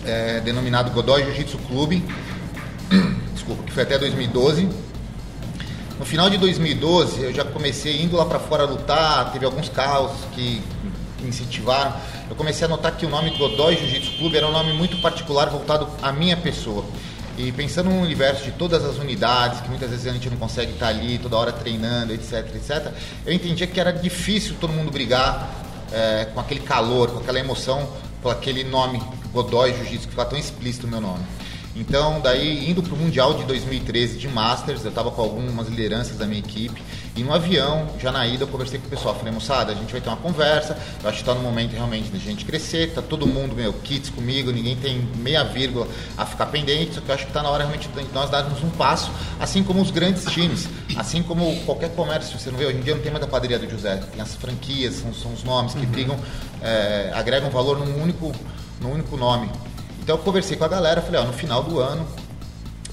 eh, 0.06 0.42
denominado 0.44 0.92
Godoy 0.92 1.24
Jiu-Jitsu 1.24 1.58
Clube. 1.60 2.04
Desculpa, 3.34 3.64
que 3.64 3.72
foi 3.72 3.84
até 3.84 3.98
2012. 3.98 4.68
No 5.98 6.06
final 6.06 6.30
de 6.30 6.38
2012, 6.38 7.22
eu 7.22 7.34
já 7.34 7.46
comecei 7.46 8.02
indo 8.02 8.18
lá 8.18 8.26
para 8.26 8.40
fora 8.40 8.66
lutar, 8.66 9.32
teve 9.32 9.46
alguns 9.46 9.70
caos 9.70 10.12
que 10.34 10.62
me 11.22 11.30
incentivaram. 11.30 11.94
Eu 12.30 12.36
comecei 12.36 12.66
a 12.66 12.68
notar 12.68 12.98
que 12.98 13.06
o 13.06 13.10
nome 13.10 13.30
Godoy 13.38 13.76
Jiu-Jitsu 13.78 14.18
Clube 14.18 14.38
era 14.38 14.48
um 14.48 14.52
nome 14.52 14.74
muito 14.74 14.98
particular 14.98 15.50
voltado 15.50 15.88
à 16.02 16.12
minha 16.12 16.36
pessoa. 16.36 16.84
E 17.38 17.52
pensando 17.52 17.90
no 17.90 18.02
universo 18.02 18.46
de 18.46 18.52
todas 18.52 18.84
as 18.84 18.98
unidades, 18.98 19.62
que 19.62 19.70
muitas 19.70 19.90
vezes 19.90 20.08
a 20.08 20.12
gente 20.12 20.30
não 20.30 20.38
consegue 20.38 20.72
estar 20.72 20.88
ali 20.88 21.20
toda 21.20 21.38
hora 21.38 21.52
treinando, 21.52 22.14
etc, 22.14 22.48
etc, 22.56 22.92
eu 23.26 23.34
entendia 23.34 23.68
que 23.68 23.80
era 23.80 23.92
difícil 23.92 24.56
todo 24.60 24.72
mundo 24.74 24.90
brigar 24.90 25.54
eh, 25.92 26.28
com 26.34 26.40
aquele 26.40 26.62
calor, 26.62 27.12
com 27.12 27.20
aquela 27.20 27.40
emoção, 27.40 27.88
por 28.24 28.32
aquele 28.32 28.64
nome 28.64 29.02
Godoy 29.32 29.74
Jiu-Jitsu, 29.74 30.06
que 30.06 30.12
ficava 30.12 30.30
tão 30.30 30.40
explícito 30.40 30.88
o 30.88 30.90
meu 30.90 31.02
nome. 31.02 31.24
Então, 31.76 32.22
daí, 32.22 32.70
indo 32.70 32.82
para 32.82 32.94
o 32.94 32.98
Mundial 32.98 33.34
de 33.34 33.44
2013 33.44 34.18
de 34.18 34.30
Masters, 34.30 34.84
eu 34.84 34.90
estava 34.90 35.12
com 35.12 35.22
algumas 35.22 35.68
lideranças 35.68 36.18
da 36.18 36.26
minha 36.26 36.40
equipe, 36.40 36.82
e 37.18 37.22
no 37.22 37.34
avião, 37.34 37.90
já 38.00 38.14
na 38.14 38.26
ida, 38.26 38.44
eu 38.44 38.48
conversei 38.48 38.80
com 38.80 38.88
o 38.88 38.90
pessoal. 38.90 39.14
Falei, 39.14 39.34
moçada, 39.34 39.74
a 39.74 39.76
gente 39.76 39.92
vai 39.92 40.00
ter 40.00 40.08
uma 40.08 40.18
conversa, 40.18 40.78
eu 41.04 41.10
acho 41.10 41.18
que 41.18 41.30
está 41.30 41.34
no 41.34 41.42
momento 41.42 41.74
realmente 41.74 42.10
da 42.10 42.18
gente 42.18 42.46
crescer, 42.46 42.94
tá 42.94 43.02
todo 43.02 43.28
mundo, 43.28 43.54
meu, 43.54 43.74
kits 43.74 44.10
comigo, 44.10 44.52
ninguém 44.52 44.78
tem 44.78 45.02
meia 45.18 45.44
vírgula 45.44 45.86
a 46.18 46.26
ficar 46.26 46.46
pendente, 46.46 46.96
só 46.96 47.02
que 47.02 47.10
eu 47.10 47.16
acho 47.16 47.26
que 47.26 47.30
está 47.30 47.44
na 47.44 47.50
hora 47.50 47.66
realmente 47.66 47.90
de 47.90 48.14
nós 48.14 48.30
darmos 48.30 48.64
um 48.64 48.70
passo, 48.70 49.12
assim 49.38 49.62
como 49.62 49.82
os 49.82 49.92
grandes 49.92 50.24
times, 50.26 50.70
assim 50.96 51.22
como 51.22 51.58
qualquer 51.66 51.90
comércio, 51.90 52.40
você 52.40 52.50
não 52.52 52.58
vê, 52.58 52.68
hoje 52.68 52.78
em 52.78 52.82
dia 52.82 52.96
não 52.96 53.02
tem 53.02 53.12
mais 53.12 53.24
a 53.24 53.28
padaria 53.28 53.60
do 53.60 53.70
José, 53.70 53.98
tem 53.98 54.22
as 54.22 54.34
franquias, 54.36 54.96
são, 54.96 55.14
são 55.14 55.34
os 55.34 55.44
nomes 55.44 55.74
que 55.74 55.86
brigam, 55.86 56.18
é, 56.62 57.12
agregam 57.14 57.50
valor 57.50 57.78
num 57.80 58.02
único, 58.02 58.34
num 58.80 58.94
único 58.94 59.18
nome. 59.18 59.50
Então 60.06 60.18
eu 60.18 60.22
conversei 60.22 60.56
com 60.56 60.64
a 60.64 60.68
galera, 60.68 61.02
falei, 61.02 61.20
ó, 61.20 61.24
no 61.24 61.34
final 61.34 61.64
do 61.64 61.80
ano 61.80 62.06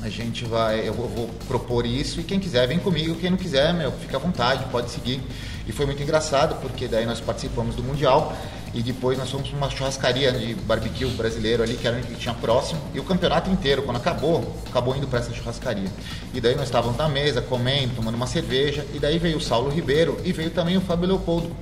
a 0.00 0.09
gente 0.09 0.47
vai, 0.47 0.88
eu 0.88 0.95
vou, 0.95 1.07
vou 1.07 1.28
propor 1.47 1.85
isso 1.85 2.19
e 2.21 2.25
quem 2.25 2.40
quiser 2.40 2.66
vem 2.66 2.78
comigo, 2.78 3.14
quem 3.16 3.28
não 3.28 3.37
quiser, 3.37 3.75
meu, 3.75 3.92
fica 3.92 4.16
à 4.16 4.19
vontade, 4.19 4.64
pode 4.73 4.90
seguir. 4.90 5.21
E 5.69 5.73
foi 5.73 5.85
muito 5.85 6.02
engraçado 6.02 6.59
porque 6.62 6.88
daí 6.88 7.04
nós 7.04 7.21
participamos 7.21 7.76
do 7.76 7.83
mundial 7.83 8.35
e 8.75 8.83
depois 8.83 9.19
nós 9.19 9.31
fomos 9.31 9.49
para 9.49 9.57
uma 9.57 9.71
churrascaria 9.71 10.33
de 10.33 10.55
barbecue 10.55 11.07
brasileiro 11.07 11.62
ali 11.62 11.76
que 11.76 11.87
era 11.87 11.99
o 11.99 12.02
que 12.02 12.14
tinha 12.14 12.35
próximo 12.35 12.81
e 12.95 13.00
o 13.00 13.05
campeonato 13.05 13.50
inteiro 13.50 13.83
quando 13.83 13.97
acabou, 13.97 14.57
acabou 14.69 14.97
indo 14.97 15.07
para 15.07 15.19
essa 15.19 15.33
churrascaria. 15.33 15.91
E 16.33 16.41
daí 16.41 16.55
nós 16.55 16.64
estávamos 16.64 16.97
na 16.97 17.09
mesa 17.09 17.43
comendo, 17.43 17.95
tomando 17.97 18.14
uma 18.14 18.26
cerveja 18.26 18.87
e 18.95 18.99
daí 18.99 19.19
veio 19.19 19.37
o 19.37 19.41
Saulo 19.41 19.71
Ribeiro 19.71 20.19
e 20.25 20.33
veio 20.33 20.50
também 20.50 20.76
o 20.76 20.81
Fábio 20.81 21.07
Leopoldo. 21.07 21.55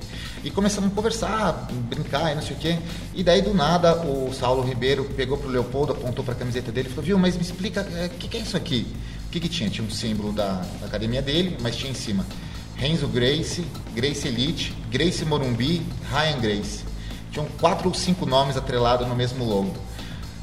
E 0.43 0.49
começamos 0.49 0.91
a 0.91 0.95
conversar, 0.95 1.67
brincar 1.71 2.31
e 2.31 2.35
não 2.35 2.41
sei 2.41 2.55
o 2.55 2.59
quê. 2.59 2.79
E 3.13 3.23
daí, 3.23 3.43
do 3.43 3.53
nada, 3.53 3.95
o 4.01 4.33
Saulo 4.33 4.63
Ribeiro 4.63 5.05
pegou 5.15 5.37
pro 5.37 5.47
Leopoldo, 5.47 5.93
apontou 5.93 6.25
para 6.25 6.33
a 6.33 6.37
camiseta 6.37 6.71
dele 6.71 6.87
e 6.87 6.91
falou: 6.91 7.05
Viu, 7.05 7.19
mas 7.19 7.35
me 7.35 7.43
explica, 7.43 7.81
o 7.81 8.17
que, 8.17 8.27
que 8.27 8.37
é 8.37 8.39
isso 8.39 8.57
aqui? 8.57 8.87
O 9.27 9.29
que, 9.29 9.39
que 9.39 9.47
tinha? 9.47 9.69
Tinha 9.69 9.85
um 9.85 9.91
símbolo 9.91 10.33
da, 10.33 10.65
da 10.79 10.87
academia 10.87 11.21
dele, 11.21 11.57
mas 11.61 11.75
tinha 11.75 11.91
em 11.91 11.95
cima 11.95 12.25
Renzo 12.75 13.07
Grace, 13.07 13.63
Grace 13.93 14.27
Elite, 14.27 14.73
Grace 14.89 15.23
Morumbi, 15.23 15.83
Ryan 16.11 16.39
Grace. 16.39 16.90
Tinham 17.31 17.47
quatro 17.59 17.87
ou 17.87 17.93
cinco 17.93 18.25
nomes 18.25 18.57
atrelados 18.57 19.07
no 19.07 19.15
mesmo 19.15 19.43
logo. 19.45 19.73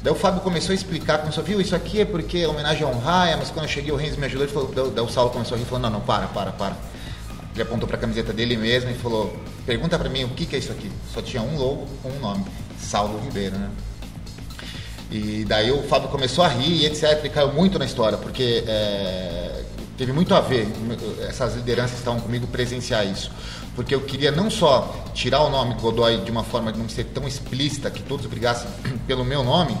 Daí 0.01 0.13
o 0.13 0.15
Fábio 0.15 0.41
começou 0.41 0.71
a 0.71 0.75
explicar, 0.75 1.19
começou 1.19 1.43
viu, 1.43 1.59
isso 1.59 1.75
aqui 1.75 2.01
é 2.01 2.05
porque 2.05 2.39
é 2.39 2.47
homenagem 2.47 2.83
a 2.83 2.87
um 2.87 2.99
raia, 2.99 3.35
mas 3.35 3.49
quando 3.51 3.65
eu 3.65 3.69
cheguei 3.69 3.91
o 3.91 3.97
Renzo 3.97 4.17
me 4.17 4.25
ajudou, 4.27 4.45
ele 4.45 4.53
falou, 4.53 4.91
daí, 4.91 5.03
o 5.03 5.09
Saulo 5.09 5.29
começou 5.29 5.55
a 5.55 5.59
rir 5.59 5.65
falou, 5.65 5.81
não, 5.81 5.89
não, 5.89 6.01
para, 6.01 6.27
para, 6.27 6.51
para. 6.51 6.75
Ele 7.53 7.63
apontou 7.63 7.85
para 7.85 7.97
a 7.97 7.99
camiseta 7.99 8.31
dele 8.31 8.55
mesmo 8.55 8.89
e 8.89 8.93
falou, 8.93 9.35
pergunta 9.65 9.99
para 9.99 10.07
mim 10.07 10.23
o 10.23 10.29
que, 10.29 10.45
que 10.45 10.55
é 10.55 10.59
isso 10.59 10.71
aqui. 10.71 10.89
Só 11.13 11.21
tinha 11.21 11.41
um 11.41 11.57
logo 11.57 11.85
com 12.01 12.09
um 12.09 12.19
nome, 12.19 12.45
Saulo 12.79 13.19
Ribeiro, 13.19 13.57
né? 13.57 13.69
E 15.11 15.43
daí 15.45 15.71
o 15.71 15.83
Fábio 15.83 16.07
começou 16.09 16.43
a 16.43 16.47
rir 16.47 16.83
e 16.83 16.85
etc. 16.85 17.25
E 17.25 17.29
caiu 17.29 17.51
muito 17.51 17.77
na 17.77 17.85
história, 17.85 18.17
porque 18.17 18.63
é, 18.67 19.38
teve 19.99 20.13
muito 20.13 20.33
a 20.33 20.39
ver 20.39 20.65
essas 21.27 21.55
lideranças 21.55 21.91
que 21.91 21.97
estavam 21.97 22.21
comigo 22.21 22.47
presenciar 22.47 23.05
isso. 23.05 23.29
Porque 23.75 23.93
eu 23.93 23.99
queria 23.99 24.31
não 24.31 24.49
só 24.49 24.95
tirar 25.13 25.41
o 25.41 25.49
nome 25.49 25.75
Godoy 25.75 26.21
de 26.21 26.31
uma 26.31 26.41
forma 26.41 26.71
de 26.71 26.79
não 26.79 26.87
ser 26.87 27.03
tão 27.03 27.27
explícita, 27.27 27.91
que 27.91 28.01
todos 28.01 28.25
brigassem 28.25 28.69
pelo 29.05 29.25
meu 29.25 29.43
nome, 29.43 29.77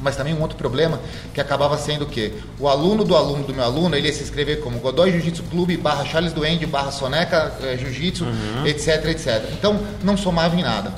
mas 0.00 0.16
também 0.16 0.32
um 0.32 0.40
outro 0.40 0.56
problema 0.56 0.98
que 1.34 1.40
acabava 1.40 1.76
sendo 1.76 2.04
o 2.04 2.06
quê? 2.06 2.32
O 2.58 2.66
aluno 2.66 3.04
do 3.04 3.14
aluno 3.14 3.44
do 3.44 3.52
meu 3.52 3.62
aluno, 3.62 3.94
ele 3.94 4.08
ia 4.08 4.14
se 4.14 4.22
inscrever 4.22 4.60
como 4.60 4.78
Godoy 4.78 5.12
Jiu-Jitsu 5.12 5.42
Clube, 5.44 5.76
barra 5.76 6.06
Charles 6.06 6.32
Duende, 6.32 6.64
barra 6.64 6.90
Soneca 6.90 7.52
eh, 7.62 7.76
Jiu-Jitsu, 7.76 8.24
uhum. 8.24 8.66
etc, 8.66 9.04
etc. 9.10 9.50
Então, 9.52 9.78
não 10.02 10.16
somava 10.16 10.56
em 10.56 10.62
nada. 10.62 10.94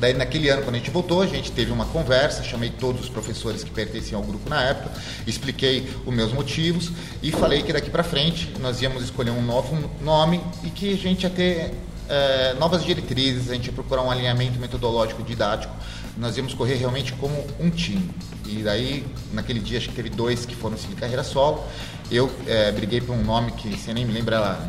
Daí, 0.00 0.12
naquele 0.12 0.48
ano, 0.48 0.62
quando 0.62 0.74
a 0.74 0.78
gente 0.78 0.90
voltou, 0.90 1.22
a 1.22 1.26
gente 1.26 1.52
teve 1.52 1.70
uma 1.70 1.86
conversa, 1.86 2.42
chamei 2.42 2.70
todos 2.70 3.02
os 3.02 3.08
professores 3.08 3.62
que 3.62 3.70
pertenciam 3.70 4.20
ao 4.20 4.26
grupo 4.26 4.50
na 4.50 4.62
época, 4.62 4.90
expliquei 5.26 5.88
os 6.04 6.12
meus 6.14 6.32
motivos 6.32 6.90
e 7.22 7.30
falei 7.30 7.62
que 7.62 7.72
daqui 7.72 7.90
para 7.90 8.02
frente 8.02 8.52
nós 8.60 8.82
íamos 8.82 9.02
escolher 9.04 9.30
um 9.30 9.42
novo 9.42 9.90
nome 10.02 10.40
e 10.64 10.70
que 10.70 10.92
a 10.92 10.96
gente 10.96 11.22
ia 11.22 11.30
ter 11.30 11.72
é, 12.08 12.54
novas 12.54 12.84
diretrizes, 12.84 13.50
a 13.50 13.54
gente 13.54 13.66
ia 13.66 13.72
procurar 13.72 14.02
um 14.02 14.10
alinhamento 14.10 14.58
metodológico 14.58 15.22
didático, 15.22 15.74
nós 16.16 16.36
íamos 16.36 16.54
correr 16.54 16.74
realmente 16.74 17.12
como 17.14 17.34
um 17.58 17.70
time. 17.70 18.10
E 18.46 18.62
daí, 18.62 19.06
naquele 19.32 19.58
dia, 19.58 19.78
acho 19.78 19.88
que 19.88 19.94
teve 19.94 20.10
dois 20.10 20.44
que 20.44 20.54
foram 20.54 20.76
seguir 20.76 20.94
carreira 20.94 21.24
solo. 21.24 21.64
Eu 22.10 22.30
é, 22.46 22.70
briguei 22.70 23.00
por 23.00 23.14
um 23.14 23.24
nome 23.24 23.52
que 23.52 23.70
você 23.76 23.92
nem 23.92 24.04
me 24.04 24.12
lembra, 24.12 24.60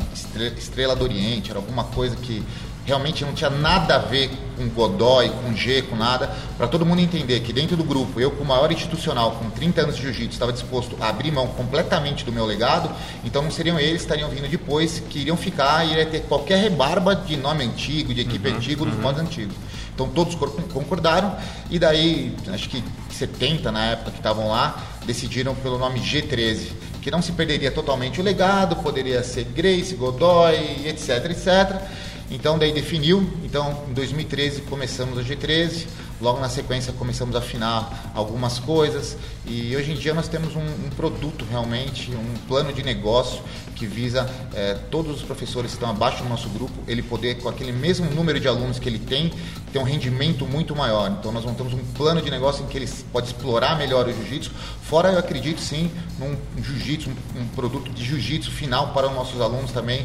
Estrela 0.56 0.96
do 0.96 1.04
Oriente, 1.04 1.50
era 1.50 1.58
alguma 1.58 1.84
coisa 1.84 2.16
que 2.16 2.42
realmente 2.86 3.24
não 3.24 3.34
tinha 3.34 3.50
nada 3.50 3.96
a 3.96 3.98
ver 3.98 4.30
com 4.56 4.68
Godoy, 4.68 5.28
com 5.28 5.54
G, 5.54 5.82
com 5.82 5.96
nada, 5.96 6.30
para 6.56 6.68
todo 6.68 6.86
mundo 6.86 7.00
entender 7.00 7.40
que 7.40 7.52
dentro 7.52 7.76
do 7.76 7.82
grupo, 7.82 8.20
eu, 8.20 8.30
com 8.30 8.44
o 8.44 8.46
maior 8.46 8.70
institucional, 8.70 9.32
com 9.32 9.50
30 9.50 9.82
anos 9.82 9.96
de 9.96 10.02
jiu-jitsu, 10.02 10.32
estava 10.32 10.52
disposto 10.52 10.96
a 11.00 11.08
abrir 11.08 11.32
mão 11.32 11.48
completamente 11.48 12.24
do 12.24 12.32
meu 12.32 12.46
legado, 12.46 12.88
então 13.24 13.42
não 13.42 13.50
seriam 13.50 13.78
eles 13.78 13.96
que 13.96 13.98
estariam 13.98 14.30
vindo 14.30 14.48
depois, 14.48 15.02
que 15.10 15.18
iriam 15.18 15.36
ficar 15.36 15.84
e 15.84 15.92
iria 15.92 16.06
ter 16.06 16.20
qualquer 16.20 16.58
rebarba 16.58 17.14
de 17.14 17.36
nome 17.36 17.64
antigo, 17.64 18.14
de 18.14 18.20
equipe 18.20 18.48
uhum, 18.48 18.56
antiga, 18.56 18.84
dos 18.84 18.94
uhum. 18.94 19.02
modos 19.02 19.20
antigos. 19.20 19.56
Então 19.92 20.08
todos 20.08 20.36
concordaram, 20.72 21.36
e 21.68 21.78
daí, 21.78 22.34
acho 22.52 22.68
que 22.68 22.84
70 23.10 23.72
na 23.72 23.84
época 23.86 24.12
que 24.12 24.18
estavam 24.18 24.48
lá, 24.48 24.80
decidiram 25.04 25.54
pelo 25.56 25.76
nome 25.76 26.00
G13 26.00 26.86
que 27.06 27.10
não 27.12 27.22
se 27.22 27.30
perderia 27.30 27.70
totalmente 27.70 28.20
o 28.20 28.24
legado, 28.24 28.74
poderia 28.82 29.22
ser 29.22 29.44
Grace, 29.44 29.94
Godoy, 29.94 30.88
etc, 30.88 31.30
etc. 31.30 31.80
Então 32.30 32.58
daí 32.58 32.72
definiu, 32.72 33.24
então 33.44 33.84
em 33.88 33.92
2013 33.92 34.62
começamos 34.62 35.16
a 35.16 35.22
G13, 35.22 35.86
logo 36.20 36.40
na 36.40 36.48
sequência 36.48 36.92
começamos 36.92 37.36
a 37.36 37.38
afinar 37.38 38.10
algumas 38.14 38.58
coisas. 38.58 39.16
E 39.46 39.76
hoje 39.76 39.92
em 39.92 39.94
dia 39.94 40.12
nós 40.12 40.26
temos 40.26 40.56
um, 40.56 40.60
um 40.60 40.90
produto 40.96 41.46
realmente, 41.48 42.10
um 42.10 42.34
plano 42.48 42.72
de 42.72 42.82
negócio 42.82 43.40
que 43.76 43.86
visa 43.86 44.28
é, 44.54 44.74
todos 44.90 45.16
os 45.16 45.22
professores 45.22 45.70
que 45.70 45.76
estão 45.76 45.88
abaixo 45.88 46.24
do 46.24 46.28
nosso 46.28 46.48
grupo, 46.48 46.72
ele 46.88 47.00
poder 47.00 47.36
com 47.36 47.48
aquele 47.48 47.70
mesmo 47.70 48.10
número 48.10 48.40
de 48.40 48.48
alunos 48.48 48.80
que 48.80 48.88
ele 48.88 48.98
tem, 48.98 49.32
ter 49.72 49.78
um 49.78 49.84
rendimento 49.84 50.44
muito 50.46 50.74
maior. 50.74 51.08
Então 51.10 51.30
nós 51.30 51.44
montamos 51.44 51.74
um 51.74 51.84
plano 51.94 52.20
de 52.20 52.30
negócio 52.30 52.64
em 52.64 52.66
que 52.66 52.76
ele 52.76 52.88
pode 53.12 53.28
explorar 53.28 53.78
melhor 53.78 54.08
o 54.08 54.12
jiu-jitsu, 54.12 54.50
fora 54.82 55.12
eu 55.12 55.18
acredito 55.18 55.60
sim 55.60 55.92
num 56.18 56.36
jiu-jitsu, 56.60 57.08
um, 57.08 57.42
um 57.42 57.48
produto 57.48 57.88
de 57.92 58.04
jiu-jitsu 58.04 58.50
final 58.50 58.92
para 58.92 59.06
os 59.06 59.14
nossos 59.14 59.40
alunos 59.40 59.70
também, 59.70 60.04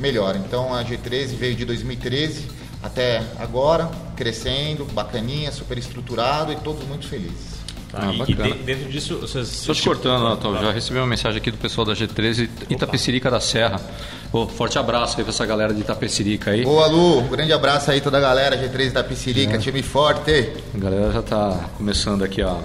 melhor. 0.00 0.36
Então 0.36 0.74
a 0.74 0.84
G13 0.84 1.36
veio 1.36 1.54
de 1.54 1.64
2013 1.64 2.48
até 2.82 3.22
agora, 3.38 3.90
crescendo, 4.16 4.84
bacaninha, 4.86 5.52
super 5.52 5.76
estruturado 5.76 6.52
e 6.52 6.56
todos 6.56 6.86
muito 6.86 7.06
felizes. 7.06 7.60
Tá, 7.90 7.98
ah, 8.02 8.24
e, 8.28 8.32
e, 8.32 8.54
dentro 8.62 8.88
disso, 8.88 9.18
vocês. 9.18 9.48
Só 9.48 9.74
te 9.74 9.82
cortando, 9.82 10.22
Natal, 10.22 10.56
já 10.62 10.70
recebi 10.70 10.98
uma 10.98 11.08
mensagem 11.08 11.38
aqui 11.38 11.50
do 11.50 11.58
pessoal 11.58 11.84
da 11.84 11.92
G13 11.92 12.48
Itapecirica 12.70 13.28
da 13.28 13.40
Serra. 13.40 13.80
Oh, 14.32 14.46
forte 14.46 14.78
abraço 14.78 15.18
aí 15.18 15.24
pra 15.24 15.32
essa 15.32 15.44
galera 15.44 15.74
de 15.74 15.80
Itapecirica 15.80 16.52
aí. 16.52 16.62
Boa, 16.62 16.86
Lu, 16.86 17.18
um 17.18 17.28
grande 17.28 17.52
abraço 17.52 17.90
aí 17.90 18.00
toda 18.00 18.18
a 18.18 18.20
galera, 18.20 18.56
G13 18.56 18.90
Itapecirica, 18.90 19.56
é. 19.56 19.58
time 19.58 19.82
forte. 19.82 20.52
A 20.72 20.78
galera 20.78 21.10
já 21.10 21.22
tá 21.22 21.68
começando 21.76 22.22
aqui, 22.22 22.42
ó, 22.42 22.58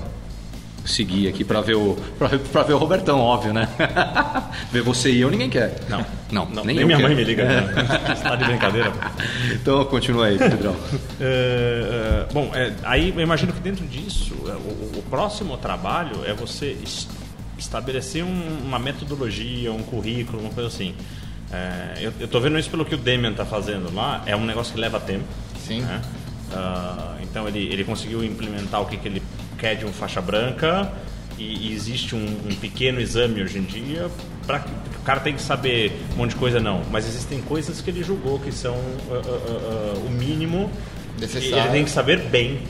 seguir 0.85 1.27
aqui 1.27 1.43
para 1.43 1.61
ver 1.61 1.75
o 1.75 1.97
pra 2.17 2.63
ver, 2.63 2.73
o 2.73 2.77
Robertão, 2.77 3.19
óbvio, 3.19 3.53
né? 3.53 3.67
ver 4.71 4.81
você 4.81 5.11
e 5.11 5.21
eu 5.21 5.29
ninguém 5.29 5.49
quer. 5.49 5.79
Não. 5.89 6.05
Não, 6.31 6.45
não 6.45 6.63
nem, 6.63 6.75
nem 6.77 6.85
minha 6.85 6.97
quero. 6.97 7.09
mãe 7.09 7.17
me 7.17 7.23
liga. 7.23 7.45
Você 8.07 8.23
tá 8.23 8.35
de 8.35 8.45
brincadeira? 8.45 8.93
Então 9.53 9.83
continua 9.85 10.27
aí, 10.27 10.37
Pedrão. 10.37 10.75
é, 11.19 12.25
é, 12.29 12.33
bom, 12.33 12.51
é, 12.53 12.73
aí 12.83 13.13
eu 13.15 13.21
imagino 13.21 13.53
que 13.53 13.59
dentro 13.59 13.85
disso, 13.85 14.35
é, 14.47 14.51
o, 14.51 14.99
o 14.99 15.03
próximo 15.09 15.57
trabalho 15.57 16.25
é 16.25 16.33
você 16.33 16.77
estabelecer 17.57 18.23
um, 18.23 18.59
uma 18.63 18.79
metodologia, 18.79 19.71
um 19.71 19.83
currículo, 19.83 20.39
uma 20.39 20.51
coisa 20.51 20.67
assim. 20.67 20.95
É, 21.51 21.99
eu, 22.01 22.13
eu 22.19 22.27
tô 22.27 22.39
vendo 22.39 22.57
isso 22.57 22.69
pelo 22.69 22.85
que 22.85 22.95
o 22.95 22.97
Demian 22.97 23.33
tá 23.33 23.45
fazendo 23.45 23.93
lá, 23.93 24.23
é 24.25 24.35
um 24.35 24.45
negócio 24.45 24.73
que 24.73 24.79
leva 24.79 24.99
tempo. 24.99 25.25
Sim. 25.57 25.81
Né? 25.81 26.01
Uh, 26.51 27.23
então 27.23 27.47
ele, 27.47 27.59
ele 27.71 27.83
conseguiu 27.83 28.23
implementar 28.23 28.81
o 28.81 28.85
que, 28.85 28.97
que 28.97 29.07
ele 29.07 29.21
quer 29.55 29.75
de 29.75 29.85
um 29.85 29.93
faixa 29.93 30.21
branca 30.21 30.91
e, 31.37 31.69
e 31.69 31.73
existe 31.73 32.15
um, 32.15 32.25
um, 32.25 32.55
pequeno 32.55 32.99
exame 32.99 33.41
hoje 33.41 33.57
em 33.57 33.63
dia 33.63 34.09
para 34.45 34.65
o 34.99 35.03
cara 35.05 35.19
tem 35.19 35.35
que 35.35 35.41
saber 35.41 36.01
um 36.13 36.17
monte 36.17 36.31
de 36.31 36.37
coisa 36.37 36.59
não, 36.59 36.83
mas 36.91 37.07
existem 37.07 37.41
coisas 37.41 37.81
que 37.81 37.89
ele 37.89 38.03
julgou 38.03 38.39
que 38.39 38.51
são 38.51 38.73
uh, 38.73 39.13
uh, 39.13 39.99
uh, 39.99 40.07
o 40.07 40.09
mínimo 40.09 40.71
necessário. 41.19 41.65
Ele 41.65 41.71
tem 41.71 41.83
que 41.83 41.91
saber 41.91 42.19
bem, 42.29 42.61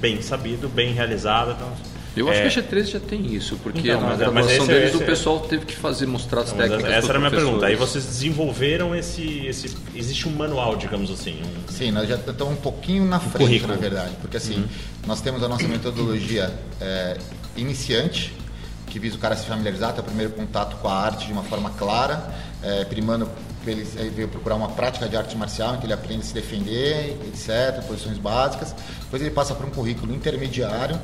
bem 0.00 0.20
sabido, 0.22 0.68
bem 0.68 0.92
realizado. 0.92 1.52
Então, 1.52 1.72
eu 2.16 2.28
acho 2.28 2.40
é... 2.40 2.48
que 2.48 2.58
a 2.58 2.62
G13 2.62 2.84
já 2.84 3.00
tem 3.00 3.34
isso, 3.34 3.56
porque 3.62 3.80
então, 3.80 4.00
na 4.00 4.06
mas, 4.08 4.20
é, 4.20 4.24
graduação 4.24 4.66
deles 4.66 4.94
esse, 4.94 5.02
o 5.02 5.06
pessoal 5.06 5.40
teve 5.40 5.66
que 5.66 5.74
fazer, 5.74 6.06
mostrar 6.06 6.42
as 6.42 6.52
então, 6.52 6.58
técnicas 6.58 6.92
Essa 6.92 7.08
era 7.08 7.18
a 7.18 7.20
minha 7.20 7.30
pergunta. 7.30 7.66
Aí 7.66 7.76
vocês 7.76 8.04
desenvolveram 8.04 8.94
esse, 8.94 9.46
esse... 9.46 9.76
Existe 9.94 10.28
um 10.28 10.32
manual, 10.32 10.76
digamos 10.76 11.10
assim? 11.10 11.42
Um... 11.42 11.72
Sim, 11.72 11.90
nós 11.90 12.08
já 12.08 12.16
estamos 12.16 12.54
um 12.54 12.56
pouquinho 12.56 13.04
na 13.04 13.18
frente, 13.18 13.38
currículo. 13.38 13.74
na 13.74 13.78
verdade. 13.78 14.12
Porque 14.20 14.36
assim, 14.36 14.56
uhum. 14.56 14.68
nós 15.06 15.20
temos 15.20 15.42
a 15.42 15.48
nossa 15.48 15.66
metodologia 15.66 16.52
é, 16.80 17.16
iniciante, 17.56 18.32
que 18.86 18.98
visa 18.98 19.16
o 19.16 19.18
cara 19.18 19.36
se 19.36 19.46
familiarizar, 19.46 19.92
ter 19.92 20.00
o 20.00 20.04
primeiro 20.04 20.32
contato 20.32 20.76
com 20.76 20.88
a 20.88 20.94
arte 20.94 21.26
de 21.26 21.32
uma 21.32 21.42
forma 21.42 21.70
clara, 21.70 22.32
é, 22.62 22.84
primando 22.84 23.28
ele 23.66 23.84
veio 24.10 24.28
procurar 24.28 24.56
uma 24.56 24.68
prática 24.68 25.08
de 25.08 25.16
arte 25.16 25.36
marcial 25.36 25.74
em 25.74 25.78
que 25.78 25.86
ele 25.86 25.92
aprende 25.92 26.20
a 26.20 26.24
se 26.24 26.34
defender, 26.34 27.18
etc., 27.26 27.82
posições 27.86 28.18
básicas. 28.18 28.74
Depois 29.04 29.22
ele 29.22 29.30
passa 29.30 29.54
por 29.54 29.66
um 29.66 29.70
currículo 29.70 30.14
intermediário 30.14 31.00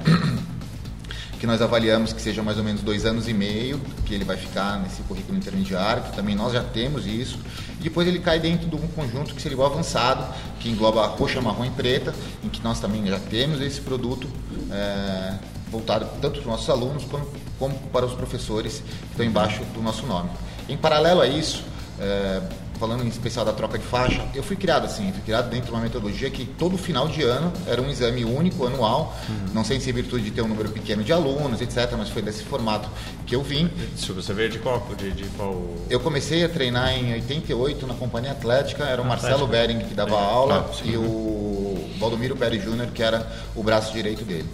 que 1.40 1.46
nós 1.46 1.62
avaliamos 1.62 2.12
que 2.12 2.20
seja 2.20 2.42
mais 2.42 2.58
ou 2.58 2.62
menos 2.62 2.82
dois 2.82 3.06
anos 3.06 3.26
e 3.26 3.32
meio, 3.32 3.80
que 4.04 4.14
ele 4.14 4.24
vai 4.24 4.36
ficar 4.36 4.78
nesse 4.78 5.00
currículo 5.04 5.38
intermediário, 5.38 6.02
que 6.02 6.12
também 6.14 6.34
nós 6.34 6.52
já 6.52 6.62
temos 6.62 7.06
isso. 7.06 7.38
E 7.80 7.84
depois 7.84 8.06
ele 8.06 8.18
cai 8.18 8.38
dentro 8.38 8.68
de 8.68 8.76
um 8.76 8.86
conjunto 8.88 9.34
que 9.34 9.40
seria 9.40 9.56
o 9.56 9.64
avançado, 9.64 10.22
que 10.60 10.68
engloba 10.68 11.06
roxa, 11.06 11.40
marrom 11.40 11.64
e 11.64 11.70
preta, 11.70 12.14
em 12.44 12.50
que 12.50 12.62
nós 12.62 12.78
também 12.78 13.06
já 13.06 13.18
temos 13.18 13.58
esse 13.62 13.80
produto 13.80 14.28
é, 14.70 15.38
voltado 15.70 16.06
tanto 16.20 16.32
para 16.34 16.40
os 16.40 16.46
nossos 16.46 16.68
alunos 16.68 17.04
como, 17.04 17.26
como, 17.58 17.74
para 17.90 18.04
os 18.04 18.12
professores 18.12 18.82
que 18.84 19.10
estão 19.12 19.24
embaixo 19.24 19.64
do 19.72 19.80
nosso 19.80 20.06
nome. 20.06 20.28
Em 20.68 20.76
paralelo 20.76 21.22
a 21.22 21.26
isso, 21.26 21.64
é, 21.98 22.42
falando 22.80 23.04
em 23.04 23.08
especial 23.08 23.44
da 23.44 23.52
troca 23.52 23.78
de 23.78 23.84
faixa, 23.84 24.26
eu 24.34 24.42
fui 24.42 24.56
criado 24.56 24.86
assim, 24.86 25.12
fui 25.12 25.20
criado 25.20 25.50
dentro 25.50 25.66
de 25.66 25.72
uma 25.72 25.82
metodologia 25.82 26.30
que 26.30 26.46
todo 26.46 26.78
final 26.78 27.06
de 27.06 27.22
ano 27.22 27.52
era 27.66 27.80
um 27.80 27.90
exame 27.90 28.24
único, 28.24 28.66
anual, 28.66 29.14
uhum. 29.28 29.52
não 29.52 29.62
sei 29.62 29.78
se 29.78 29.90
em 29.90 29.92
virtude 29.92 30.24
de 30.24 30.30
ter 30.30 30.40
um 30.40 30.48
número 30.48 30.70
pequeno 30.70 31.04
de 31.04 31.12
alunos, 31.12 31.60
etc., 31.60 31.92
mas 31.98 32.08
foi 32.08 32.22
desse 32.22 32.42
formato 32.42 32.88
que 33.26 33.36
eu 33.36 33.42
vim. 33.42 33.70
Se 33.94 34.10
você 34.12 34.32
veio 34.32 34.48
de 34.48 34.58
qual, 34.58 34.82
de, 34.96 35.12
de 35.12 35.24
qual... 35.36 35.62
Eu 35.90 36.00
comecei 36.00 36.42
a 36.42 36.48
treinar 36.48 36.96
em 36.96 37.12
88 37.12 37.86
na 37.86 37.94
Companhia 37.94 38.32
Atlética, 38.32 38.84
era 38.84 39.02
o 39.02 39.04
Marcelo 39.04 39.46
Bering 39.46 39.80
que 39.80 39.94
dava 39.94 40.18
aula 40.18 40.70
e 40.82 40.96
o 40.96 41.86
Valdomiro 41.98 42.34
Pérez 42.34 42.64
Júnior, 42.64 42.88
que 42.88 43.02
era 43.02 43.30
o 43.54 43.62
braço 43.62 43.92
direito 43.92 44.24
dele. 44.24 44.48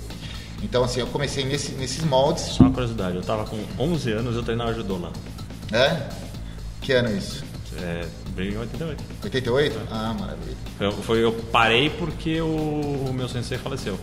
Então, 0.63 0.83
assim, 0.83 0.99
eu 0.99 1.07
comecei 1.07 1.45
nesse, 1.45 1.73
nesses 1.73 2.03
moldes. 2.03 2.43
Só 2.45 2.65
uma 2.65 2.73
curiosidade, 2.73 3.15
eu 3.15 3.21
estava 3.21 3.45
com 3.45 3.57
11 3.79 4.11
anos, 4.11 4.35
eu 4.35 4.43
treinava 4.43 4.75
judô 4.75 4.99
lá. 4.99 5.13
É? 5.73 6.09
Que 6.81 6.93
ano 6.93 7.09
é 7.09 7.13
isso? 7.13 7.46
É, 7.83 8.07
veio 8.35 8.55
em 8.55 8.59
88. 8.59 9.05
88? 9.25 9.81
Ah, 9.91 10.15
maravilha. 10.19 10.57
Eu, 10.81 10.93
foi, 10.93 11.23
eu 11.23 11.33
parei 11.33 11.91
porque 11.91 12.41
o, 12.41 12.47
o 12.47 13.13
meu 13.15 13.29
sensei 13.29 13.59
faleceu. 13.59 13.99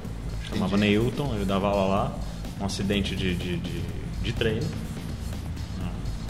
Chamava 0.50 0.75
Entendi. 0.75 0.92
Neilton, 0.92 1.34
ele 1.36 1.46
dava 1.46 1.68
aula 1.68 1.88
lá, 1.88 2.15
um 2.62 2.65
acidente 2.65 3.15
de, 3.15 3.34
de, 3.36 3.58
de, 3.58 3.82
de 4.22 4.34
treino. 4.34 4.68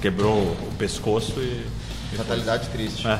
Quebrou 0.01 0.37
o 0.37 0.73
pescoço 0.77 1.39
e. 1.39 1.65
Fatalidade 2.17 2.67
triste. 2.69 3.07
É. 3.07 3.19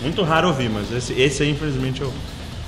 Muito 0.00 0.22
raro 0.22 0.48
ouvir, 0.48 0.68
mas 0.70 0.90
esse, 0.92 1.12
esse 1.12 1.42
aí 1.42 1.50
infelizmente 1.50 2.00
eu. 2.00 2.12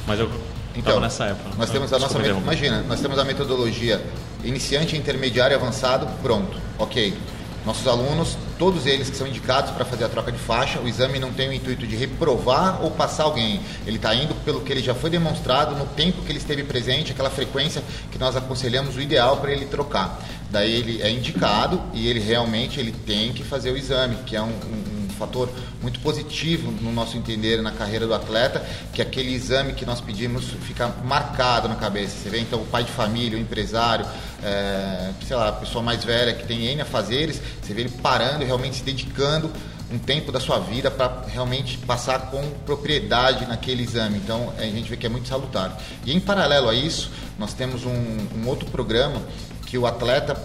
Mas 0.07 0.21
eu 0.21 0.31
Então, 0.77 1.01
nessa 1.01 1.25
época. 1.25 1.57
Nós 1.57 1.71
temos 1.71 1.93
a 1.93 1.99
nossa 1.99 2.19
imagina, 2.19 2.83
nós 2.83 3.01
temos 3.01 3.19
a 3.19 3.25
metodologia 3.25 4.05
iniciante, 4.45 4.97
intermediário 4.97 5.55
e 5.55 5.57
avançado, 5.57 6.07
pronto, 6.23 6.57
ok. 6.79 7.17
Nossos 7.65 7.87
alunos, 7.87 8.37
todos 8.61 8.85
eles 8.85 9.09
que 9.09 9.17
são 9.17 9.27
indicados 9.27 9.71
para 9.71 9.87
fazer 9.87 10.05
a 10.05 10.09
troca 10.11 10.31
de 10.31 10.39
faixa, 10.39 10.79
o 10.81 10.87
exame 10.87 11.19
não 11.19 11.33
tem 11.33 11.49
o 11.49 11.53
intuito 11.55 11.87
de 11.87 11.97
reprovar 11.97 12.83
ou 12.85 12.91
passar 12.91 13.23
alguém. 13.25 13.59
Ele 13.87 13.97
está 13.97 14.15
indo 14.15 14.35
pelo 14.45 14.61
que 14.61 14.71
ele 14.71 14.83
já 14.83 14.95
foi 14.95 15.09
demonstrado 15.09 15.75
no 15.75 15.87
tempo 15.87 16.21
que 16.21 16.31
ele 16.31 16.39
esteve 16.39 16.63
presente, 16.63 17.11
aquela 17.11 17.31
frequência 17.31 17.83
que 18.13 18.19
nós 18.19 18.37
aconselhamos 18.37 18.97
o 18.97 19.01
ideal 19.01 19.39
para 19.39 19.51
ele 19.51 19.65
trocar. 19.65 20.21
Daí 20.51 20.71
ele 20.73 21.01
é 21.01 21.11
indicado 21.11 21.81
e 21.95 22.07
ele 22.07 22.21
realmente 22.21 22.79
ele 22.79 22.93
tem 22.93 23.33
que 23.33 23.43
fazer 23.43 23.71
o 23.71 23.79
exame, 23.79 24.17
que 24.27 24.37
é 24.37 24.43
um, 24.43 24.49
um- 24.49 25.00
fator 25.21 25.51
muito 25.83 26.01
positivo 26.01 26.73
no 26.81 26.91
nosso 26.91 27.17
entender 27.17 27.61
na 27.61 27.71
carreira 27.71 28.07
do 28.07 28.15
atleta, 28.15 28.65
que 28.93 29.03
aquele 29.03 29.33
exame 29.33 29.75
que 29.75 29.85
nós 29.85 30.01
pedimos 30.01 30.45
fica 30.63 30.89
marcado 31.05 31.69
na 31.69 31.77
cabeça. 31.77 32.17
Você 32.17 32.31
vê 32.31 32.41
então 32.41 32.61
o 32.63 32.67
pai 32.67 32.85
de 32.85 32.91
família, 32.91 33.39
o 33.39 33.41
empresário, 33.41 34.07
é, 34.43 35.11
sei 35.27 35.37
lá, 35.37 35.49
a 35.49 35.53
pessoa 35.53 35.85
mais 35.85 36.03
velha 36.03 36.33
que 36.33 36.47
tem 36.47 36.65
N 36.67 36.81
afazeres, 36.81 37.41
você 37.63 37.75
vê 37.75 37.83
ele 37.83 37.91
parando 37.91 38.43
e 38.43 38.47
realmente 38.47 38.77
se 38.77 38.83
dedicando 38.83 39.51
um 39.93 39.99
tempo 39.99 40.31
da 40.31 40.39
sua 40.39 40.59
vida 40.59 40.91
para 40.91 41.25
realmente 41.27 41.77
passar 41.79 42.31
com 42.31 42.43
propriedade 42.65 43.45
naquele 43.47 43.83
exame. 43.83 44.19
Então 44.19 44.53
a 44.57 44.63
gente 44.63 44.89
vê 44.89 44.97
que 44.97 45.05
é 45.05 45.09
muito 45.09 45.29
salutar. 45.29 45.77
E 46.07 46.13
em 46.15 46.21
paralelo 46.21 46.69
a 46.69 46.75
isso, 46.75 47.11
nós 47.39 47.53
temos 47.53 47.85
um, 47.85 47.91
um 48.37 48.47
outro 48.47 48.71
programa 48.71 49.21
que 49.67 49.77
o 49.77 49.87
atleta 49.87 50.41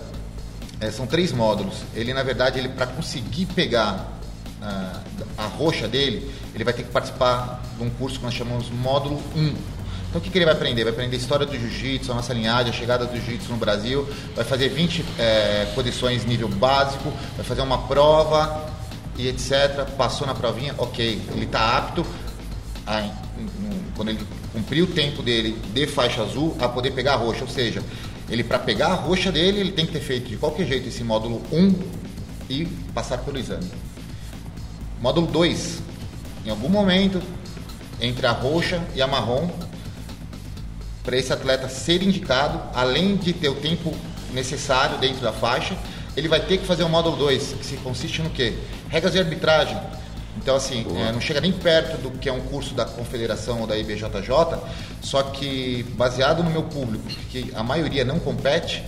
é, 0.79 0.91
são 0.91 1.05
três 1.05 1.32
módulos. 1.32 1.75
Ele, 1.94 2.13
na 2.13 2.24
verdade, 2.24 2.60
ele 2.60 2.70
para 2.70 2.88
conseguir 2.88 3.46
pegar 3.48 4.13
a 5.38 5.46
roxa 5.46 5.88
dele, 5.88 6.32
ele 6.54 6.64
vai 6.64 6.74
ter 6.74 6.84
que 6.84 6.92
participar 6.92 7.62
de 7.78 7.84
um 7.84 7.90
curso 7.90 8.20
que 8.20 8.26
nós 8.26 8.34
chamamos 8.34 8.70
módulo 8.70 9.22
1. 9.36 9.76
Então, 10.10 10.22
o 10.22 10.22
que, 10.22 10.30
que 10.30 10.38
ele 10.38 10.46
vai 10.46 10.54
aprender? 10.54 10.84
Vai 10.84 10.94
aprender 10.94 11.18
a 11.18 11.20
história 11.20 11.46
do 11.46 11.58
jiu-jitsu, 11.58 12.12
a 12.12 12.16
nossa 12.16 12.34
linhagem, 12.34 12.72
a 12.72 12.74
chegada 12.74 13.06
do 13.06 13.16
jiu-jitsu 13.16 13.52
no 13.52 13.58
Brasil, 13.58 14.08
vai 14.34 14.46
fazer 14.46 14.70
20 14.70 15.04
eh, 15.20 15.68
posições 15.76 16.26
nível 16.26 16.48
básico, 16.48 17.12
vai 17.36 17.46
fazer 17.46 17.62
uma 17.62 17.80
prova 17.80 18.70
e 19.18 19.28
etc. 19.28 19.86
Passou 19.98 20.26
na 20.26 20.34
provinha, 20.34 20.74
ok, 20.78 21.22
ele 21.34 21.46
está 21.46 21.78
apto 21.78 22.06
a, 22.88 23.10
quando 23.96 24.10
ele 24.10 24.26
cumprir 24.54 24.84
o 24.84 24.88
tempo 24.88 25.22
dele 25.22 25.60
de 25.74 25.86
faixa 25.86 26.22
azul, 26.22 26.56
a 26.60 26.70
poder 26.70 26.92
pegar 26.92 27.16
a 27.16 27.18
roxa. 27.18 27.42
Ou 27.42 27.50
seja, 27.50 27.84
ele 28.30 28.44
para 28.44 28.60
pegar 28.60 28.88
a 28.88 28.96
roxa 28.96 29.32
dele, 29.32 29.60
ele 29.60 29.72
tem 29.74 29.86
que 29.86 29.92
ter 29.92 30.02
feito 30.02 30.30
de 30.30 30.38
qualquer 30.38 30.66
jeito 30.66 30.88
esse 30.88 31.04
módulo 31.04 31.42
1 31.52 31.76
e 32.50 32.66
passar 32.94 33.18
pelo 33.18 33.38
exame. 33.38 33.70
Módulo 35.02 35.28
2, 35.28 35.82
em 36.46 36.50
algum 36.50 36.70
momento, 36.70 37.22
entre 38.00 38.25
a 38.25 38.32
roxa 38.32 38.82
e 38.96 39.02
a 39.02 39.08
marrom, 39.08 39.50
para 41.04 41.18
esse 41.18 41.32
atleta 41.32 41.70
ser 41.70 42.02
indicado, 42.02 42.60
além 42.74 43.16
de 43.16 43.32
ter 43.34 43.50
o 43.50 43.56
tempo 43.56 43.94
necessário 44.34 44.98
dentro 44.98 45.22
da 45.22 45.32
faixa, 45.32 45.78
ele 46.18 46.28
vai 46.28 46.40
ter 46.40 46.58
que 46.58 46.66
fazer 46.66 46.84
o 46.84 46.90
módulo 46.90 47.16
2, 47.18 47.54
que 47.60 47.66
se 47.66 47.78
consiste 47.78 48.22
no 48.22 48.30
quê? 48.30 48.58
Regras 48.90 49.14
de 49.14 49.20
arbitragem. 49.20 49.78
Então, 50.38 50.56
assim, 50.56 50.86
é, 50.98 51.12
não 51.12 51.22
chega 51.22 51.40
nem 51.40 51.52
perto 51.52 51.98
do 52.02 52.12
que 52.12 52.28
é 52.28 52.34
um 52.34 52.42
curso 52.42 52.74
da 52.74 52.86
Confederação 52.86 53.62
ou 53.62 53.68
da 53.68 53.78
IBJJ, 53.78 54.10
só 55.02 55.24
que 55.24 55.84
baseado 55.98 56.44
no 56.44 56.50
meu 56.50 56.64
público, 56.64 57.06
que 57.30 57.52
a 57.56 57.64
maioria 57.64 58.04
não 58.04 58.20
compete, 58.20 58.84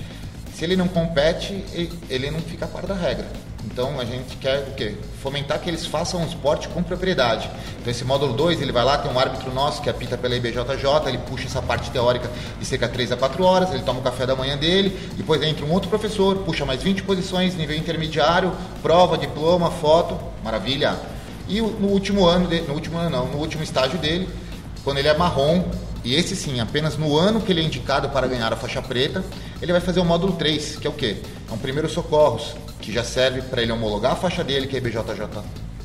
se 0.53 0.65
ele 0.65 0.75
não 0.75 0.87
compete, 0.87 1.53
ele, 1.71 1.99
ele 2.09 2.31
não 2.31 2.39
fica 2.41 2.65
a 2.65 2.67
par 2.67 2.85
da 2.85 2.95
regra. 2.95 3.27
Então 3.69 3.99
a 3.99 4.05
gente 4.05 4.37
quer 4.37 4.59
o 4.69 4.75
quê? 4.75 4.95
Fomentar 5.21 5.59
que 5.59 5.69
eles 5.69 5.85
façam 5.85 6.21
um 6.21 6.25
esporte 6.25 6.67
com 6.69 6.81
propriedade. 6.81 7.49
Então 7.79 7.91
esse 7.91 8.03
módulo 8.05 8.33
2, 8.33 8.61
ele 8.61 8.71
vai 8.71 8.83
lá, 8.83 8.97
tem 8.97 9.11
um 9.11 9.19
árbitro 9.19 9.53
nosso 9.53 9.81
que 9.81 9.89
apita 9.89 10.17
pela 10.17 10.35
IBJJ, 10.35 10.63
ele 11.07 11.17
puxa 11.19 11.45
essa 11.45 11.61
parte 11.61 11.91
teórica 11.91 12.29
de 12.59 12.65
cerca 12.65 12.87
de 12.87 12.93
3 12.93 13.11
a 13.11 13.17
4 13.17 13.43
horas, 13.43 13.71
ele 13.73 13.83
toma 13.83 13.99
o 13.99 14.03
café 14.03 14.25
da 14.25 14.35
manhã 14.35 14.57
dele, 14.57 14.97
depois 15.17 15.41
entra 15.43 15.65
um 15.65 15.71
outro 15.71 15.89
professor, 15.89 16.37
puxa 16.37 16.65
mais 16.65 16.81
20 16.81 17.03
posições, 17.03 17.55
nível 17.55 17.75
intermediário, 17.77 18.51
prova, 18.81 19.17
diploma, 19.17 19.69
foto, 19.69 20.17
maravilha. 20.43 20.95
E 21.49 21.59
no 21.61 21.87
último 21.89 22.25
ano, 22.25 22.47
de- 22.47 22.61
no 22.61 22.73
último 22.73 22.97
ano 22.97 23.09
não, 23.09 23.27
no 23.27 23.37
último 23.37 23.63
estágio 23.63 23.99
dele, 23.99 24.27
quando 24.83 24.97
ele 24.99 25.07
é 25.09 25.17
marrom, 25.17 25.65
e 26.03 26.15
esse 26.15 26.35
sim, 26.35 26.59
apenas 26.61 26.97
no 26.97 27.17
ano 27.17 27.41
que 27.41 27.51
ele 27.51 27.59
é 27.61 27.63
indicado 27.63 28.09
para 28.09 28.27
ganhar 28.27 28.51
a 28.53 28.55
faixa 28.55 28.81
preta, 28.81 29.23
ele 29.61 29.71
vai 29.73 29.81
fazer 29.81 29.99
o 29.99 30.05
módulo 30.05 30.33
3, 30.33 30.77
que 30.77 30.87
é 30.87 30.89
o 30.89 30.93
quê? 30.93 31.17
É 31.49 31.53
um 31.53 31.57
primeiro 31.57 31.89
socorros, 31.89 32.55
que 32.87 32.93
já 32.93 33.03
serve 33.03 33.41
para 33.41 33.61
ele 33.61 33.69
homologar 33.73 34.13
a 34.13 34.15
faixa 34.15 34.45
dele, 34.45 34.65
que 34.65 34.73
a 34.73 34.79
IBJJ 34.79 35.01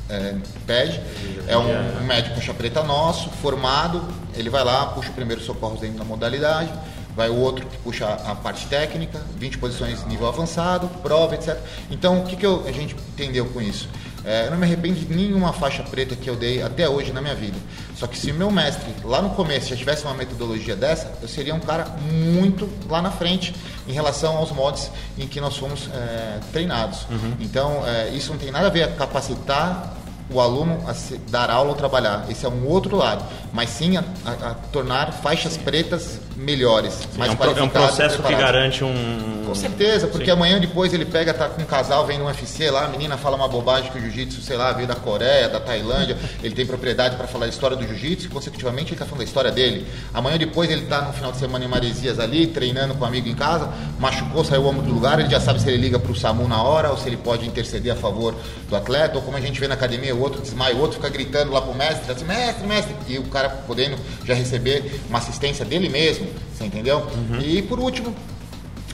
é, 0.09 0.35
pede. 0.65 1.01
É 1.49 1.57
um, 1.57 2.01
médico 2.05 2.35
faixa 2.35 2.53
preta 2.53 2.81
nosso, 2.81 3.29
formado, 3.29 4.01
ele 4.37 4.49
vai 4.49 4.63
lá, 4.63 4.85
puxa 4.85 5.09
o 5.09 5.13
primeiro 5.13 5.41
socorros 5.41 5.81
dentro 5.81 5.97
da 5.97 6.05
modalidade, 6.05 6.71
vai 7.13 7.27
o 7.27 7.35
outro 7.35 7.65
que 7.65 7.75
puxa 7.79 8.07
a 8.07 8.33
parte 8.35 8.67
técnica, 8.67 9.19
20 9.37 9.57
posições 9.57 10.05
nível 10.05 10.29
avançado, 10.29 10.87
prova, 11.01 11.35
etc. 11.35 11.57
Então, 11.91 12.21
o 12.21 12.23
que, 12.23 12.37
que 12.37 12.45
eu- 12.45 12.63
a 12.65 12.71
gente 12.71 12.95
entendeu 13.13 13.47
com 13.47 13.61
isso? 13.61 13.89
É, 14.23 14.45
eu 14.45 14.51
não 14.51 14.57
me 14.57 14.65
arrependo 14.65 15.01
de 15.01 15.13
nenhuma 15.13 15.51
faixa 15.51 15.83
preta 15.83 16.15
que 16.15 16.29
eu 16.29 16.37
dei 16.37 16.63
até 16.63 16.87
hoje 16.87 17.11
na 17.11 17.21
minha 17.21 17.35
vida. 17.35 17.57
Só 17.97 18.07
que 18.07 18.17
se 18.17 18.31
meu 18.31 18.49
mestre, 18.49 18.85
lá 19.03 19.21
no 19.21 19.31
começo, 19.31 19.67
já 19.67 19.75
tivesse 19.75 20.05
uma 20.05 20.13
metodologia 20.13 20.77
dessa, 20.77 21.11
eu 21.21 21.27
seria 21.27 21.53
um 21.53 21.59
cara 21.59 21.83
muito 22.09 22.69
lá 22.89 23.01
na 23.01 23.11
frente 23.11 23.53
em 23.87 23.91
relação 23.93 24.37
aos 24.37 24.51
modos 24.51 24.89
em 25.17 25.27
que 25.27 25.39
nós 25.41 25.57
fomos 25.57 25.89
é, 25.93 26.39
treinados. 26.51 27.05
Então, 27.39 27.85
é, 27.85 28.09
isso 28.09 28.31
não 28.31 28.37
tem 28.39 28.51
nada 28.51 28.67
a 28.67 28.69
ver 28.69 28.89
com 28.91 28.95
capacitar 28.97 29.93
o 30.29 30.39
aluno 30.39 30.81
a 30.87 30.93
se- 30.93 31.17
dar 31.29 31.49
aula 31.51 31.71
ou 31.71 31.75
trabalhar. 31.75 32.25
Esse 32.29 32.45
é 32.45 32.49
um 32.49 32.65
outro 32.67 32.95
lado. 32.95 33.23
Mas 33.51 33.69
sim 33.69 33.97
a, 33.97 34.03
a- 34.25 34.51
a 34.51 34.53
tornar 34.71 35.11
faixas 35.11 35.57
pretas 35.57 36.19
melhores, 36.35 37.07
mais 37.17 37.29
é, 37.29 37.33
um, 37.33 37.37
pro- 37.37 37.57
é 37.59 37.63
um 37.63 37.69
processo 37.69 38.21
que 38.21 38.33
garante 38.35 38.83
um. 38.83 39.43
Com 39.45 39.55
certeza, 39.55 40.07
porque 40.07 40.25
Sim. 40.25 40.31
amanhã 40.31 40.59
depois 40.59 40.93
ele 40.93 41.05
pega, 41.05 41.33
tá 41.33 41.47
com 41.47 41.61
um 41.61 41.65
casal, 41.65 42.05
vem 42.07 42.17
no 42.17 42.25
UFC 42.25 42.71
lá, 42.71 42.85
a 42.85 42.87
menina 42.87 43.17
fala 43.17 43.35
uma 43.35 43.47
bobagem 43.47 43.91
que 43.91 43.97
o 43.99 44.01
jiu-jitsu, 44.01 44.41
sei 44.41 44.57
lá, 44.57 44.71
veio 44.71 44.87
da 44.87 44.95
Coreia, 44.95 45.47
da 45.47 45.59
Tailândia, 45.59 46.17
ele 46.41 46.55
tem 46.55 46.65
propriedade 46.65 47.15
para 47.17 47.27
falar 47.27 47.45
a 47.45 47.49
história 47.49 47.77
do 47.77 47.85
jiu-jitsu 47.85 48.27
e 48.27 48.29
consecutivamente 48.29 48.91
ele 48.93 48.99
tá 48.99 49.05
falando 49.05 49.19
da 49.19 49.25
história 49.25 49.51
dele. 49.51 49.85
Amanhã 50.13 50.37
depois 50.37 50.71
ele 50.71 50.85
tá 50.87 51.01
no 51.01 51.13
final 51.13 51.31
de 51.31 51.37
semana 51.37 51.63
em 51.65 51.67
Maresias 51.67 52.19
ali, 52.19 52.47
treinando 52.47 52.95
com 52.95 53.03
um 53.03 53.07
amigo 53.07 53.27
em 53.29 53.35
casa, 53.35 53.69
machucou, 53.99 54.43
saiu 54.43 54.61
o 54.63 54.67
ombro 54.67 54.81
do 54.81 54.91
lugar, 54.93 55.19
ele 55.19 55.29
já 55.29 55.39
sabe 55.39 55.61
se 55.61 55.69
ele 55.69 55.77
liga 55.77 55.99
pro 55.99 56.15
SAMU 56.15 56.47
na 56.47 56.63
hora 56.63 56.89
ou 56.89 56.97
se 56.97 57.07
ele 57.07 57.17
pode 57.17 57.45
interceder 57.45 57.93
a 57.93 57.95
favor 57.95 58.33
do 58.69 58.75
atleta, 58.75 59.17
ou 59.17 59.21
como 59.21 59.37
a 59.37 59.41
gente 59.41 59.59
vê 59.59 59.67
na 59.67 59.75
academia, 59.75 60.15
o 60.15 60.21
outro 60.21 60.41
desmaia, 60.41 60.73
o 60.75 60.79
outro 60.79 60.95
fica 60.95 61.09
gritando 61.09 61.51
lá 61.51 61.61
pro 61.61 61.75
mestre, 61.75 62.11
assim, 62.11 62.25
mestre, 62.25 62.65
mestre, 62.65 62.95
e 63.07 63.19
o 63.19 63.23
cara 63.25 63.49
podendo 63.67 63.97
já 64.25 64.33
receber 64.33 64.99
uma 65.09 65.19
assistência 65.19 65.63
dele 65.63 65.89
mesmo, 65.89 66.22
você 66.53 66.65
entendeu? 66.65 67.05
E 67.43 67.61
por 67.63 67.79
último, 67.79 68.13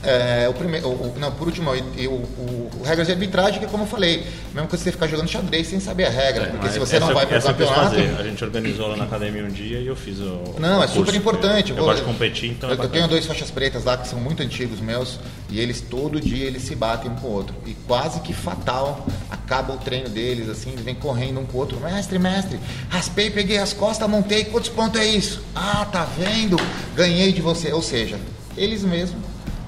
é, 0.02 0.48
o 0.48 0.54
primeiro, 0.54 0.88
o, 0.88 1.14
não, 1.18 1.30
por 1.32 1.46
último, 1.46 1.70
e- 1.96 2.06
o, 2.06 2.12
o, 2.12 2.70
o 2.80 2.82
regras 2.84 3.06
de 3.06 3.12
arbitragem, 3.12 3.58
que 3.58 3.66
é 3.66 3.68
como 3.68 3.82
eu 3.84 3.86
falei, 3.86 4.24
mesmo 4.54 4.68
que 4.68 4.76
você 4.76 4.90
ficar 4.90 5.06
jogando 5.06 5.28
xadrez 5.28 5.66
sem 5.68 5.78
saber 5.78 6.06
a 6.06 6.10
regra, 6.10 6.46
porque 6.46 6.58
Mas 6.64 6.72
se 6.72 6.78
você 6.78 6.96
essa 6.96 7.04
não 7.04 7.10
eu- 7.12 7.14
vai 7.16 7.26
para 7.26 7.36
o 7.36 7.40
eu 7.40 7.42
campeonato. 7.46 7.96
A 8.18 8.22
gente 8.22 8.42
organizou 8.44 8.88
lá 8.88 8.96
na 8.96 9.04
academia 9.04 9.44
um 9.44 9.48
dia 9.50 9.78
e 9.78 9.86
eu 9.86 9.94
fiz 9.96 10.18
o. 10.20 10.54
Não, 10.58 10.82
é 10.82 10.86
super 10.88 11.14
importante. 11.14 11.70
Eu, 11.70 11.76
Vou- 11.76 11.84
gosto 11.86 11.98
de 12.00 12.04
competir, 12.06 12.50
então. 12.50 12.68
é 12.70 12.72
Eu, 12.72 12.76
eu 12.76 12.78
bacana. 12.78 12.94
tenho 12.94 13.08
dois 13.08 13.26
faixas 13.26 13.50
pretas 13.50 13.84
lá 13.84 13.96
que 13.98 14.08
são 14.08 14.18
muito 14.18 14.42
antigos 14.42 14.80
meus 14.80 15.18
e 15.50 15.60
eles 15.60 15.80
todo 15.82 16.20
dia 16.20 16.46
eles 16.46 16.62
se 16.62 16.74
batem 16.74 17.10
um 17.10 17.14
com 17.16 17.26
o 17.28 17.32
outro. 17.32 17.54
E 17.66 17.74
quase 17.86 18.20
que 18.20 18.32
fatal 18.32 19.06
acaba 19.30 19.74
o 19.74 19.76
treino 19.78 20.08
deles, 20.08 20.48
assim, 20.48 20.70
eles 20.70 20.82
vêm 20.84 20.94
correndo 20.94 21.40
um 21.40 21.44
com 21.44 21.58
o 21.58 21.60
outro. 21.60 21.78
Mestre, 21.80 22.18
mestre, 22.18 22.58
raspei, 22.88 23.30
peguei 23.30 23.58
as 23.58 23.72
costas, 23.74 24.08
montei, 24.08 24.44
quantos 24.44 24.70
pontos 24.70 24.98
é 25.00 25.04
isso? 25.04 25.42
Ah, 25.54 25.86
tá 25.92 26.06
vendo? 26.18 26.56
Ganhei 26.96 27.32
de 27.32 27.40
você. 27.42 27.70
Ou 27.72 27.82
seja, 27.82 28.18
eles 28.56 28.82
mesmos 28.82 29.20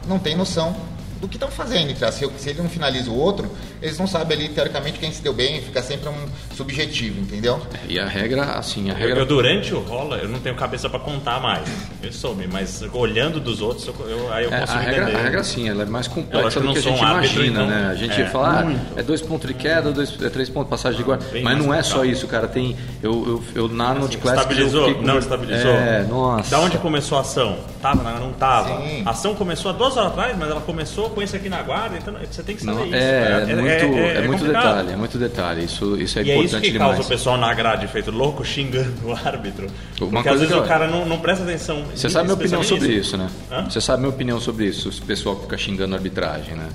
não 0.08 0.18
têm 0.18 0.36
noção 0.36 0.74
do 1.20 1.28
que 1.28 1.36
estão 1.36 1.50
fazendo. 1.50 1.92
as- 2.04 2.14
Se, 2.14 2.28
se 2.38 2.50
ele 2.50 2.62
não 2.62 2.68
finaliza 2.68 3.10
o 3.10 3.16
outro, 3.16 3.50
eles 3.82 3.98
não 3.98 4.06
sabem 4.06 4.36
ali, 4.38 4.48
teoricamente, 4.48 4.98
quem 4.98 5.10
se 5.12 5.22
deu 5.22 5.32
bem, 5.34 5.60
fica 5.60 5.82
sempre 5.82 6.08
um 6.08 6.14
subjetivo, 6.56 7.20
entendeu? 7.20 7.60
E 7.88 7.98
a 7.98 8.06
regra, 8.06 8.42
assim, 8.52 8.90
a 8.90 8.92
Eu, 8.94 8.98
regra. 8.98 9.18
eu, 9.20 9.26
durante 9.26 9.74
o 9.74 9.80
rola, 9.80 10.16
eu 10.18 10.28
não 10.28 10.38
tenho 10.38 10.54
cabeça 10.54 10.88
pra 10.88 10.98
contar 11.00 11.40
mais. 11.40 11.68
Eu 12.02 12.12
soube, 12.12 12.46
mas 12.50 12.82
olhando 12.92 13.40
dos 13.40 13.60
outros, 13.60 13.86
eu, 13.86 13.94
eu- 14.08 14.32
aí 14.32 14.44
eu 14.44 14.52
É, 14.52 14.60
consigo 14.60 14.78
a, 14.78 14.82
regra, 14.82 15.02
entender. 15.04 15.16
a 15.18 15.22
regra 15.22 15.44
sim, 15.44 15.68
ela 15.68 15.82
é 15.82 15.86
mais 15.86 16.06
Eu 16.06 16.12
complexa 16.12 16.60
do 16.60 16.72
que 16.72 16.78
a 16.78 16.82
gente 16.82 16.94
um 17.02 17.08
imagina, 17.08 17.46
então- 17.46 17.66
né? 17.66 17.88
A 17.90 17.94
gente 17.94 18.20
é, 18.20 18.26
fala, 18.26 18.60
ah, 18.60 18.64
muito. 18.64 18.98
é 18.98 19.02
dois 19.02 19.20
pontos 19.20 19.48
de 19.48 19.54
queda, 19.54 19.90
dois, 19.92 20.20
é 20.22 20.28
três 20.28 20.48
pontos 20.48 20.66
de 20.66 20.70
passagem 20.70 20.98
de 20.98 21.04
guarda. 21.04 21.24
bem 21.32 21.42
Mas 21.42 21.58
não 21.58 21.72
é 21.74 21.82
só 21.82 22.04
isso, 22.04 22.26
cara. 22.28 22.46
Tem. 22.48 22.76
Eu, 23.02 23.42
eu, 23.54 23.62
eu 23.62 23.68
na 23.68 23.88
Arnold 23.88 24.16
Classic. 24.18 24.42
Estabilizou? 24.42 24.82
eu 24.82 24.88
fiquei 24.88 25.06
Não 25.06 25.18
estabilizou? 25.18 25.70
É, 25.72 26.02
nossa. 26.08 26.50
Da 26.50 26.60
onde 26.60 26.78
começou 26.78 27.18
a 27.18 27.22
ação? 27.22 27.58
Tava? 27.80 28.02
Não, 28.02 28.26
não 28.26 28.32
tava. 28.32 28.68
Sim. 28.80 29.02
A 29.04 29.10
ação 29.10 29.34
começou 29.34 29.70
há 29.70 29.74
duas 29.74 29.96
horas 29.96 30.12
atrás, 30.12 30.36
mas 30.38 30.50
ela 30.50 30.60
começou 30.60 31.10
com 31.10 31.20
esse 31.22 31.34
aqui 31.36 31.48
na 31.48 31.62
guarda, 31.62 31.96
então 31.98 32.14
você 32.30 32.42
tem 32.42 32.54
que 32.56 32.62
saber 32.64 32.76
Não, 32.78 32.86
isso. 32.86 32.94
é, 32.94 33.44
é, 33.48 33.54
muito, 33.86 33.98
é, 33.98 34.14
muito 34.26 34.38
complicado. 34.40 34.64
detalhe, 34.76 34.92
é 34.92 34.96
muito 34.96 35.18
detalhe. 35.18 35.64
Isso, 35.64 35.96
isso 36.00 36.18
é 36.18 36.22
E 36.22 36.30
é 36.30 36.34
isso 36.34 36.42
importante 36.44 36.70
que 36.72 36.78
causa 36.78 36.92
demais. 36.94 37.06
o 37.06 37.08
pessoal 37.08 37.36
na 37.38 37.54
grade 37.54 37.86
feito 37.88 38.10
louco 38.10 38.44
xingando 38.44 38.92
o 39.04 39.12
árbitro. 39.12 39.66
Uma 40.00 40.10
Porque 40.10 40.28
coisa 40.28 40.30
às 40.32 40.40
vezes 40.40 40.54
eu- 40.54 40.62
o 40.62 40.66
cara 40.66 40.86
não, 40.88 41.04
não 41.06 41.18
presta 41.18 41.44
atenção. 41.44 41.84
Você 41.94 42.08
sabe 42.10 42.24
minha 42.26 42.34
opinião 42.34 42.62
sobre 42.62 42.92
isso, 42.92 43.16
né? 43.16 43.28
Hã? 43.50 43.64
Você 43.68 43.80
sabe 43.80 44.00
minha 44.02 44.10
opinião 44.12 44.40
sobre 44.40 44.66
isso, 44.66 44.88
esse 44.88 45.00
pessoal 45.00 45.36
que 45.36 45.42
fica 45.42 45.56
xingando 45.58 45.94
a 45.94 45.98
arbitragem, 45.98 46.54
né? 46.54 46.68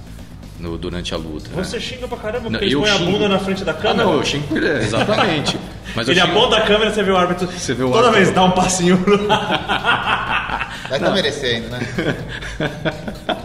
no, 0.59 0.75
durante 0.75 1.13
a 1.13 1.17
luta. 1.17 1.47
né? 1.55 1.63
Você 1.63 1.79
xinga 1.79 2.07
pra 2.07 2.17
caramba 2.17 2.45
Não, 2.45 2.51
porque 2.53 2.65
ele 2.65 2.73
eu 2.73 2.81
põe 2.81 2.89
a 2.89 2.97
xingo. 2.97 3.11
bunda 3.11 3.29
na 3.29 3.37
frente 3.37 3.63
da 3.63 3.73
Ah, 3.73 3.75
câmera. 3.75 4.03
não, 4.05 4.13
eu 4.15 4.23
xingo 4.25 4.57
ele, 4.57 4.67
é, 4.67 4.77
exatamente. 4.79 5.55
Mas 5.95 6.09
ele 6.09 6.19
xingo- 6.19 6.31
aponta 6.35 6.57
a 6.57 6.61
câmera, 6.61 6.89
você 6.91 7.03
vê 7.03 7.11
o 7.11 7.15
árbitro. 7.15 7.45
Você 7.47 7.73
vê 7.75 7.83
o 7.83 7.91
Toda 7.91 8.07
árbitro. 8.07 8.23
vez 8.23 8.33
dá 8.35 8.43
um 8.43 8.49
passinho. 8.51 8.97
Vai 10.89 10.97
estar 10.97 11.11
merecendo, 11.13 11.67
né? 11.69 11.79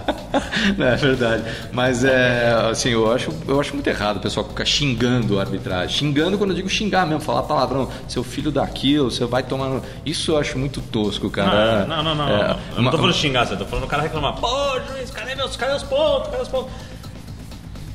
Não, 0.76 0.86
é 0.86 0.96
verdade. 0.96 1.44
Mas 1.72 2.04
é 2.04 2.52
assim, 2.70 2.90
eu 2.90 3.10
acho, 3.12 3.30
eu 3.46 3.60
acho 3.60 3.74
muito 3.74 3.86
errado 3.86 4.16
o 4.16 4.20
pessoal 4.20 4.46
ficar 4.46 4.64
xingando 4.64 5.38
a 5.38 5.42
arbitragem. 5.42 5.96
Xingando 5.96 6.38
quando 6.38 6.50
eu 6.50 6.56
digo 6.56 6.68
xingar 6.68 7.06
mesmo, 7.06 7.20
falar 7.20 7.42
palavrão, 7.42 7.90
seu 8.08 8.22
filho 8.22 8.50
daquilo, 8.50 9.10
você 9.10 9.24
vai 9.24 9.42
tomando. 9.42 9.82
Isso 10.04 10.32
eu 10.32 10.38
acho 10.38 10.58
muito 10.58 10.80
tosco, 10.80 11.30
cara. 11.30 11.84
Não, 11.86 12.02
não, 12.02 12.14
não. 12.14 12.26
não, 12.26 12.36
É, 12.36 12.48
não. 12.48 12.58
Eu 12.76 12.82
não 12.82 12.90
tô 12.90 12.98
falando 12.98 13.14
xingar, 13.14 13.50
eu 13.50 13.56
tô 13.56 13.66
falando 13.66 13.84
o 13.84 13.88
cara 13.88 14.02
reclamar. 14.02 14.34
Pô, 14.36 14.80
juiz, 14.92 15.10
cadê 15.10 15.34
meus, 15.34 15.56
cadê 15.56 15.74
os 15.74 15.82
pontos? 15.82 16.28
Cadê 16.30 16.42
os 16.42 16.48
pontos? 16.48 16.72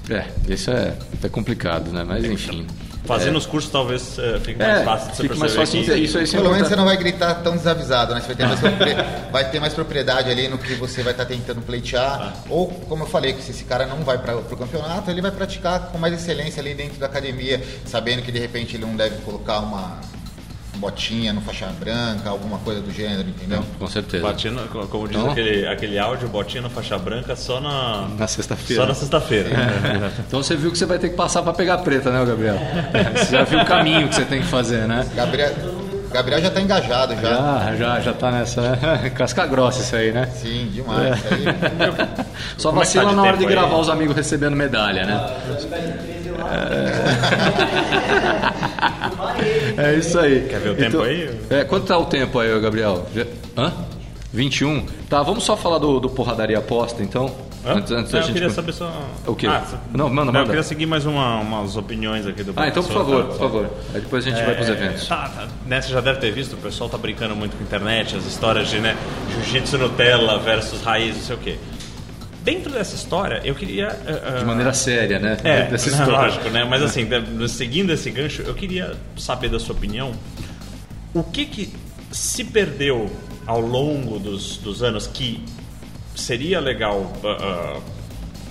É, 0.10 0.26
isso 0.48 0.72
é, 0.72 0.98
é 1.22 1.30
complicado, 1.30 1.92
né? 1.92 2.04
Mas 2.08 2.24
enfim. 2.24 2.66
Fazendo 3.08 3.38
os 3.38 3.46
cursos 3.46 3.72
talvez 3.72 4.20
eh, 4.20 4.40
fique 4.44 4.60
mais 4.60 4.80
É, 4.80 4.84
fácil 4.84 5.10
de 5.12 5.16
você 5.18 5.24
fica 5.24 5.36
mais 5.36 5.54
perceber 5.54 5.78
fácil 5.82 5.96
que- 5.96 6.02
isso 6.06 6.18
aí 6.18 6.28
sem 6.28 6.40
Pelo 6.40 6.52
menos 6.54 6.68
você 6.68 6.76
não 6.76 6.86
vai 6.86 6.98
gritar 6.98 7.36
tão 7.36 7.56
desavisado, 7.56 8.14
né? 8.14 8.22
Você 8.22 8.28
vai 8.28 8.36
ter 8.36 8.46
mais, 8.46 8.60
vai 9.32 9.50
ter 9.50 9.60
mais 9.60 9.74
propriedade 9.74 10.30
ali 10.30 10.48
no 10.48 10.58
que 10.58 10.74
você 10.76 11.02
vai 11.04 11.14
estar 11.14 11.26
tentando 11.26 11.62
pleitear. 11.62 12.36
Ou, 12.50 12.68
como 12.68 13.04
eu 13.04 13.08
falei, 13.08 13.34
que 13.34 13.42
se 13.42 13.52
esse 13.52 13.64
cara 13.64 13.86
não 13.86 13.98
vai 14.04 14.18
para 14.18 14.36
o 14.38 14.44
campeonato, 14.58 15.10
ele 15.10 15.22
vai 15.22 15.32
praticar 15.32 15.90
com 15.92 15.98
mais 15.98 16.14
excelência 16.14 16.62
ali 16.62 16.74
dentro 16.74 17.00
da 17.00 17.06
academia, 17.06 17.62
sabendo 17.86 18.22
que 18.22 18.32
de 18.32 18.40
repente 18.40 18.76
ele 18.76 18.86
não 18.86 18.96
deve 18.96 19.18
colocar 19.22 19.60
uma 19.60 20.00
botinha 20.78 21.34
no 21.34 21.42
faixa 21.42 21.68
branca, 21.80 22.30
alguma 22.30 22.58
coisa 22.60 22.82
do 22.82 22.92
gênero, 22.92 23.28
entendeu? 23.30 23.64
Com 23.80 23.88
certeza. 23.88 24.24
No- 24.52 24.68
como 24.88 25.08
diz 25.08 25.18
Então? 25.18 25.32
aquele, 25.32 25.68
aquele 25.68 26.00
áudio, 26.00 26.28
botinha 26.30 26.62
na 26.62 26.70
faixa 26.70 26.98
branca 26.98 27.36
só 27.36 27.60
na, 27.60 28.08
Na 28.18 28.28
sexta-feira. 28.28 28.82
Só 28.84 28.88
na 28.88 28.94
sexta-feira. 28.96 29.50
Então 30.28 30.42
você 30.42 30.56
viu 30.56 30.72
que 30.72 30.78
você 30.78 30.86
vai 30.86 31.00
ter 31.00 31.10
que 31.10 31.16
passar 31.16 31.42
para 31.42 31.54
pegar 31.54 31.80
preta, 31.80 32.12
né, 32.12 32.24
Gabriel? 32.26 32.58
Você 33.16 33.32
já 33.32 33.44
viu 33.44 33.60
o 33.60 33.66
caminho 33.66 34.08
que 34.08 34.16
você 34.16 34.26
tem 34.26 34.42
que 34.42 34.48
fazer, 34.48 34.88
né? 34.88 35.08
Gabriel, 35.16 35.52
Gabriel 36.12 36.42
já 36.42 36.48
está 36.48 36.62
engajado 36.62 37.16
já. 37.16 37.22
Já, 37.22 37.76
já, 37.76 38.00
já 38.00 38.14
tá 38.14 38.32
nessa. 38.32 38.62
né? 38.62 39.12
Casca 39.16 39.46
grossa 39.46 39.82
isso 39.82 39.96
aí, 39.96 40.12
né? 40.12 40.26
Sim, 40.28 40.70
demais. 40.74 41.18
Isso 41.18 41.28
aí- 41.34 42.26
Só 42.58 42.70
Como 42.70 42.82
é 42.82 42.86
tá 42.86 42.88
vacila 42.88 43.06
de 43.10 43.16
na 43.16 43.22
hora 43.24 43.38
de 43.38 43.46
aí? 43.46 43.52
gravar 43.52 43.78
os 43.78 43.90
amigos 43.90 44.16
recebendo 44.16 44.56
medalha, 44.56 45.06
né? 45.06 46.17
É, 49.78 49.92
é 49.94 49.96
isso 49.96 50.20
aí. 50.20 50.48
Quer 50.50 50.60
ver 50.60 50.70
o 50.70 50.76
tempo 50.76 51.02
aí? 51.02 51.30
É, 51.50 51.64
quanto 51.64 51.86
tá 51.88 51.98
o 51.98 52.06
tempo 52.06 52.40
aí, 52.40 52.60
Gabriel? 52.60 53.06
Hã? 53.58 53.72
21? 54.34 54.86
Tá, 55.10 55.24
vamos 55.24 55.44
só 55.44 55.56
falar 55.56 55.78
do, 55.80 56.00
do 56.00 56.10
Porradaria 56.10 56.58
Aposta, 56.60 57.02
então? 57.02 57.34
Antes, 57.66 57.92
antes 57.92 58.12
Não, 58.14 58.20
eu 58.20 58.24
gente... 58.26 58.34
queria 58.34 58.50
saber 58.50 58.72
só. 58.72 58.90
O 59.26 59.36
quê? 59.36 59.46
Ah, 59.48 59.62
Não, 59.94 60.10
manda, 60.10 60.30
Eu 60.30 60.34
manda. 60.34 60.46
queria 60.46 60.64
seguir 60.64 60.86
mais 60.86 61.06
uma- 61.06 61.40
umas 61.40 61.76
opiniões 61.76 62.26
aqui 62.26 62.42
do 62.44 62.54
Ah, 62.56 62.68
então 62.68 62.82
por 62.82 62.94
favor, 62.94 63.26
por 63.26 63.38
favor. 63.38 63.70
Aí 63.94 64.00
depois 64.00 64.26
a 64.26 64.30
gente 64.30 64.42
vai 64.46 64.56
pros 64.56 64.70
É, 64.70 64.72
eventos. 64.72 65.06
Tá, 65.08 65.30
tá. 65.30 65.48
Você 65.82 65.90
já 65.92 66.00
deve 66.00 66.20
ter 66.20 66.32
visto, 66.32 66.54
o 66.54 66.58
pessoal 66.58 66.90
tá 66.90 66.98
brincando 66.98 67.36
muito 67.36 67.58
com 67.58 67.64
a 67.64 67.66
internet, 67.66 68.16
as 68.16 68.26
histórias 68.26 68.70
de 68.70 68.80
né, 68.80 68.96
jiu-jitsu 69.34 69.78
Nutella 69.78 70.40
versus 70.40 70.82
raiz, 70.82 71.16
não 71.18 71.24
sei 71.24 71.36
o 71.36 71.40
quê. 71.40 71.58
Dentro 72.48 72.72
dessa 72.72 72.96
história, 72.96 73.42
eu 73.44 73.54
queria. 73.54 73.88
eh, 74.06 74.40
De 74.40 74.46
maneira 74.46 74.72
séria, 74.74 75.20
né? 75.20 75.38
É, 75.44 75.64
Dessa 75.64 75.90
história. 75.92 76.14
lógico, 76.14 76.50
né? 76.50 76.64
Mas 76.64 76.82
assim, 76.82 77.06
seguindo 77.50 77.92
esse 77.92 78.10
gancho, 78.10 78.42
eu 78.44 78.54
queria 78.54 78.96
saber 79.18 79.50
da 79.50 79.60
sua 79.60 79.76
opinião 79.76 80.14
o 81.14 81.24
que 81.24 81.46
que 81.46 81.74
se 82.10 82.46
perdeu 82.46 83.12
ao 83.46 83.60
longo 83.60 84.18
dos, 84.18 84.56
dos 84.60 84.82
anos 84.82 85.08
que 85.08 85.44
seria 86.16 86.62
legal 86.62 87.12
ah, 87.26 87.82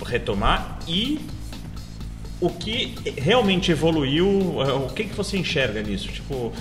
retomar 0.05 0.77
e 0.87 1.19
o 2.39 2.51
que 2.51 2.93
realmente 3.17 3.71
evoluiu, 3.71 4.61
ah, 4.61 4.75
o 4.75 4.89
que 4.93 5.05
que 5.05 5.15
você 5.15 5.37
enxerga 5.39 5.81
nisso? 5.81 6.07
Tipo, 6.09 6.53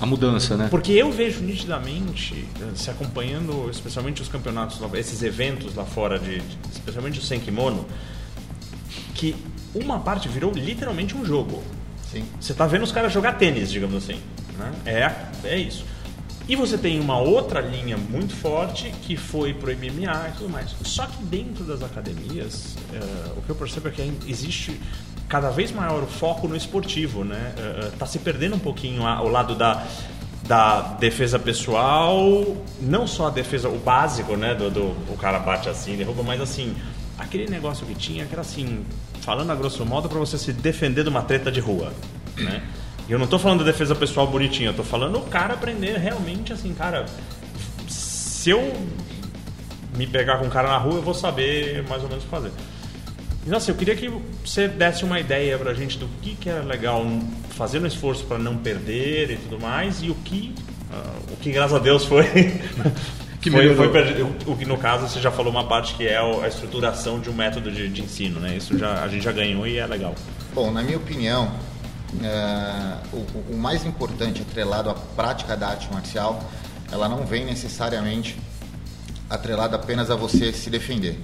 A 0.00 0.06
mudança, 0.06 0.56
né? 0.56 0.68
porque 0.70 0.92
eu 0.92 1.10
vejo 1.12 1.40
nitidamente, 1.40 2.46
eh, 2.60 2.70
se 2.74 2.90
acompanhando 2.90 3.68
especialmente 3.70 4.22
os 4.22 4.28
campeonatos, 4.28 4.78
esses 4.94 5.22
eventos 5.22 5.74
lá 5.74 5.84
fora, 5.84 6.18
de, 6.18 6.40
de- 6.40 6.58
especialmente 6.72 7.18
o 7.18 7.22
sem 7.22 7.38
kimono, 7.40 7.86
que 9.14 9.36
uma 9.74 9.98
parte 10.00 10.28
virou 10.28 10.52
literalmente 10.52 11.16
um 11.16 11.24
jogo. 11.24 11.62
Sim. 12.10 12.24
Você 12.40 12.54
tá 12.54 12.66
vendo 12.66 12.82
os 12.84 12.92
caras 12.92 13.12
jogar 13.12 13.34
tênis, 13.34 13.70
digamos 13.70 13.96
assim. 13.96 14.18
Né? 14.58 14.72
É, 15.44 15.48
é 15.48 15.58
isso. 15.58 15.84
E 16.48 16.54
você 16.54 16.78
tem 16.78 17.00
uma 17.00 17.18
outra 17.18 17.60
linha 17.60 17.96
muito 17.96 18.32
forte 18.34 18.92
que 19.02 19.16
foi 19.16 19.52
pro 19.52 19.70
MMA 19.76 20.28
e 20.28 20.32
tudo 20.38 20.48
mais. 20.48 20.74
Só 20.84 21.04
que 21.06 21.22
dentro 21.24 21.64
das 21.64 21.82
academias, 21.82 22.76
eh, 22.92 23.32
o 23.36 23.42
que 23.42 23.50
eu 23.50 23.56
percebo 23.56 23.88
é 23.88 23.90
que 23.90 24.12
existe 24.28 24.80
cada 25.28 25.50
vez 25.50 25.72
maior 25.72 26.02
o 26.02 26.06
foco 26.06 26.46
no 26.46 26.56
esportivo, 26.56 27.24
né? 27.24 27.52
Eh, 27.56 27.80
eh, 27.84 27.90
tá 27.98 28.06
se 28.06 28.18
perdendo 28.18 28.56
um 28.56 28.60
pouquinho 28.60 29.02
o 29.02 29.28
lado 29.28 29.54
da 29.54 29.84
da 30.46 30.80
defesa 31.00 31.38
pessoal, 31.38 32.56
não 32.80 33.06
só 33.06 33.26
a 33.26 33.30
defesa, 33.30 33.68
o 33.68 33.78
básico, 33.78 34.36
né, 34.36 34.54
do, 34.54 34.70
do 34.70 34.82
o 35.12 35.16
cara 35.18 35.40
bate 35.40 35.68
assim, 35.68 35.96
derruba, 35.96 36.22
mas 36.22 36.40
assim, 36.40 36.74
aquele 37.18 37.50
negócio 37.50 37.84
que 37.86 37.94
tinha 37.94 38.24
que 38.24 38.32
era 38.32 38.42
assim, 38.42 38.84
falando 39.20 39.50
a 39.50 39.54
grosso 39.54 39.84
modo 39.84 40.08
para 40.08 40.18
você 40.18 40.38
se 40.38 40.52
defender 40.52 41.02
de 41.02 41.08
uma 41.08 41.22
treta 41.22 41.50
de 41.50 41.60
rua, 41.60 41.92
né? 42.36 42.62
E 43.08 43.12
eu 43.12 43.18
não 43.18 43.26
tô 43.26 43.38
falando 43.38 43.64
da 43.64 43.70
defesa 43.70 43.94
pessoal 43.94 44.26
bonitinha, 44.26 44.70
eu 44.70 44.74
tô 44.74 44.82
falando 44.82 45.18
o 45.18 45.22
cara 45.22 45.54
aprender 45.54 45.96
realmente 45.96 46.52
assim, 46.52 46.72
cara, 46.74 47.06
se 47.88 48.50
eu 48.50 48.72
me 49.96 50.06
pegar 50.06 50.38
com 50.38 50.46
um 50.46 50.50
cara 50.50 50.68
na 50.68 50.78
rua, 50.78 50.96
eu 50.96 51.02
vou 51.02 51.14
saber 51.14 51.84
mais 51.88 52.02
ou 52.02 52.08
menos 52.08 52.24
fazer. 52.24 52.52
Então, 53.46 53.58
assim, 53.58 53.70
eu 53.70 53.76
queria 53.76 53.94
que 53.94 54.10
você 54.44 54.66
desse 54.66 55.04
uma 55.04 55.20
ideia 55.20 55.56
pra 55.56 55.72
gente 55.72 55.96
do 55.96 56.08
que, 56.20 56.34
que 56.34 56.50
é 56.50 56.58
legal 56.58 57.06
fazer 57.50 57.80
um 57.80 57.86
esforço 57.86 58.24
para 58.24 58.38
não 58.38 58.56
perder 58.56 59.30
e 59.30 59.36
tudo 59.36 59.60
mais, 59.60 60.02
e 60.02 60.10
o 60.10 60.16
que, 60.16 60.52
ah, 60.92 61.14
o 61.30 61.36
que 61.36 61.52
graças 61.52 61.76
a 61.76 61.78
Deus 61.78 62.04
foi. 62.04 62.24
Que 63.38 63.50
foi, 63.50 63.76
foi 63.76 63.92
perdido. 63.92 64.34
O 64.44 64.52
o 64.54 64.56
que 64.56 64.64
no 64.64 64.76
caso 64.76 65.06
você 65.06 65.20
já 65.20 65.30
falou 65.30 65.52
uma 65.52 65.68
parte 65.68 65.94
que 65.94 66.04
é 66.04 66.18
a 66.18 66.48
estruturação 66.48 67.20
de 67.20 67.30
um 67.30 67.32
método 67.32 67.70
de, 67.70 67.88
de 67.88 68.02
ensino, 68.02 68.40
né? 68.40 68.56
Isso 68.56 68.76
já, 68.76 69.04
a 69.04 69.06
gente 69.06 69.22
já 69.22 69.30
ganhou 69.30 69.64
e 69.64 69.78
é 69.78 69.86
legal. 69.86 70.16
Bom, 70.52 70.72
na 70.72 70.82
minha 70.82 70.96
opinião, 70.96 71.52
é, 72.24 72.96
o, 73.12 73.52
o 73.52 73.56
mais 73.56 73.86
importante 73.86 74.42
atrelado 74.42 74.90
à 74.90 74.94
prática 74.94 75.56
da 75.56 75.68
arte 75.68 75.88
marcial, 75.92 76.42
ela 76.90 77.08
não 77.08 77.24
vem 77.24 77.44
necessariamente 77.44 78.36
atrelada 79.30 79.76
apenas 79.76 80.10
a 80.10 80.16
você 80.16 80.52
se 80.52 80.68
defender. 80.68 81.16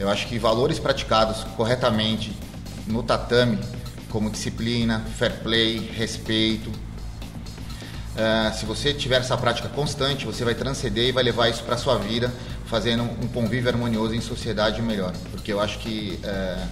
Eu 0.00 0.08
acho 0.08 0.26
que 0.26 0.38
valores 0.38 0.78
praticados 0.78 1.44
corretamente 1.58 2.32
no 2.86 3.02
tatame, 3.02 3.58
como 4.08 4.30
disciplina, 4.30 5.04
fair 5.18 5.42
play, 5.42 5.76
respeito, 5.94 6.72
é, 8.16 8.50
se 8.52 8.64
você 8.64 8.94
tiver 8.94 9.20
essa 9.20 9.36
prática 9.36 9.68
constante, 9.68 10.24
você 10.24 10.42
vai 10.42 10.54
transcender 10.54 11.08
e 11.08 11.12
vai 11.12 11.22
levar 11.22 11.50
isso 11.50 11.62
para 11.64 11.76
sua 11.76 11.98
vida, 11.98 12.32
fazendo 12.64 13.02
um 13.02 13.28
convívio 13.28 13.68
harmonioso 13.68 14.14
em 14.14 14.22
sociedade 14.22 14.80
melhor. 14.80 15.12
Porque 15.30 15.52
eu 15.52 15.60
acho 15.60 15.78
que 15.80 16.18
é, 16.24 16.66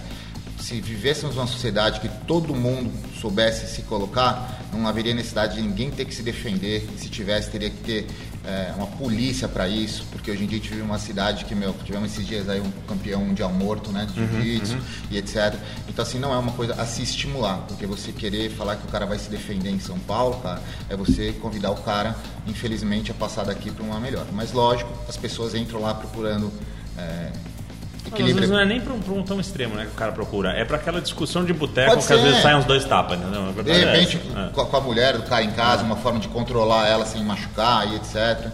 se 0.59 0.81
vivêssemos 0.81 1.37
uma 1.37 1.45
sociedade 1.45 1.99
que 1.99 2.09
todo 2.25 2.55
mundo 2.55 2.91
soubesse 3.21 3.67
se 3.67 3.83
colocar, 3.83 4.59
não 4.73 4.87
haveria 4.87 5.13
necessidade 5.13 5.55
de 5.55 5.61
ninguém 5.61 5.91
ter 5.91 6.05
que 6.05 6.15
se 6.15 6.23
defender. 6.23 6.89
Se 6.97 7.09
tivesse, 7.09 7.51
teria 7.51 7.69
que 7.69 7.77
ter 7.77 8.07
é, 8.49 8.73
uma 8.75 8.87
polícia 8.87 9.47
para 9.47 9.67
isso, 9.67 10.03
porque 10.11 10.31
hoje 10.31 10.43
em 10.43 10.47
dia 10.47 10.57
a 10.57 10.61
gente 10.61 10.71
vive 10.71 10.81
uma 10.81 10.97
cidade 10.97 11.45
que, 11.45 11.53
meu, 11.53 11.73
tivemos 11.85 12.11
esses 12.11 12.25
dias 12.25 12.49
aí 12.49 12.59
um 12.59 12.71
campeão 12.87 13.23
mundial 13.23 13.51
morto, 13.53 13.91
né, 13.91 14.07
de 14.07 14.15
jiu-jitsu 14.15 14.77
e 15.11 15.17
etc. 15.17 15.55
Então, 15.87 16.01
assim, 16.01 16.17
não 16.17 16.33
é 16.33 16.37
uma 16.37 16.51
coisa 16.53 16.73
a 16.73 16.85
se 16.85 17.03
estimular, 17.03 17.59
porque 17.67 17.85
você 17.85 18.11
querer 18.11 18.49
falar 18.49 18.75
que 18.77 18.87
o 18.87 18.89
cara 18.89 19.05
vai 19.05 19.19
se 19.19 19.29
defender 19.29 19.69
em 19.69 19.79
São 19.79 19.99
Paulo, 19.99 20.39
cara, 20.41 20.61
é 20.89 20.97
você 20.97 21.31
convidar 21.33 21.69
o 21.69 21.75
cara, 21.75 22.15
infelizmente, 22.47 23.11
a 23.11 23.13
passar 23.13 23.45
daqui 23.45 23.69
para 23.69 23.83
uma 23.83 23.99
melhor. 23.99 24.25
Mas, 24.33 24.51
lógico, 24.51 24.91
as 25.07 25.15
pessoas 25.15 25.53
entram 25.53 25.79
lá 25.79 25.93
procurando 25.93 26.51
é, 26.97 27.31
Às 28.09 28.13
equilíbrio. 28.13 28.35
vezes 28.41 28.49
não 28.49 28.59
é 28.59 28.65
nem 28.65 28.81
para 28.81 28.93
um, 28.93 28.99
pra 28.99 29.13
um 29.13 29.23
tão 29.23 29.39
extremo 29.39 29.75
né, 29.75 29.85
que 29.85 29.91
o 29.91 29.95
cara 29.95 30.11
procura, 30.11 30.51
é 30.51 30.65
para 30.65 30.77
aquela 30.77 30.99
discussão 31.01 31.43
de 31.45 31.53
boteco 31.53 31.91
que 32.05 32.13
às 32.13 32.21
vezes 32.21 32.41
saem 32.41 32.57
uns 32.57 32.65
dois 32.65 32.83
tapas? 32.85 33.17
A 33.21 33.61
De 33.63 33.71
é 33.71 33.73
repente. 33.73 34.19
É. 34.35 34.49
com 34.53 34.61
a- 34.61 34.65
com 34.65 34.77
a 34.77 34.81
mulher 34.81 35.17
do 35.17 35.23
cara 35.23 35.43
em 35.43 35.51
casa, 35.51 35.83
uma 35.83 35.95
forma 35.95 36.19
de 36.19 36.27
controlar 36.27 36.87
ela 36.87 37.05
sem 37.05 37.23
machucar 37.23 37.87
e 37.91 37.95
etc. 37.95 38.51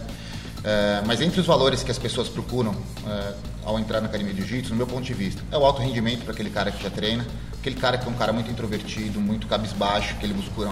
É, 0.64 1.02
mas 1.06 1.20
entre 1.20 1.40
os 1.40 1.46
valores 1.46 1.82
que 1.82 1.90
as 1.90 1.98
pessoas 1.98 2.28
procuram 2.28 2.74
é, 3.06 3.32
ao 3.64 3.78
entrar 3.78 4.00
na 4.00 4.08
academia 4.08 4.32
de 4.34 4.40
jiu-jitsu, 4.40 4.70
no 4.70 4.76
meu 4.76 4.86
ponto 4.86 5.02
de 5.04 5.14
vista, 5.14 5.42
é 5.52 5.56
o 5.56 5.64
alto 5.64 5.80
rendimento 5.80 6.22
para 6.24 6.32
aquele 6.32 6.50
cara 6.50 6.70
que 6.72 6.82
já 6.82 6.90
treina, 6.90 7.24
aquele 7.58 7.76
cara 7.76 7.96
que 7.98 8.06
é 8.06 8.10
um 8.10 8.14
cara 8.14 8.32
muito 8.32 8.50
introvertido, 8.50 9.20
muito 9.20 9.46
cabisbaixo, 9.46 10.16
que 10.16 10.26
ele 10.26 10.34
busca, 10.34 10.70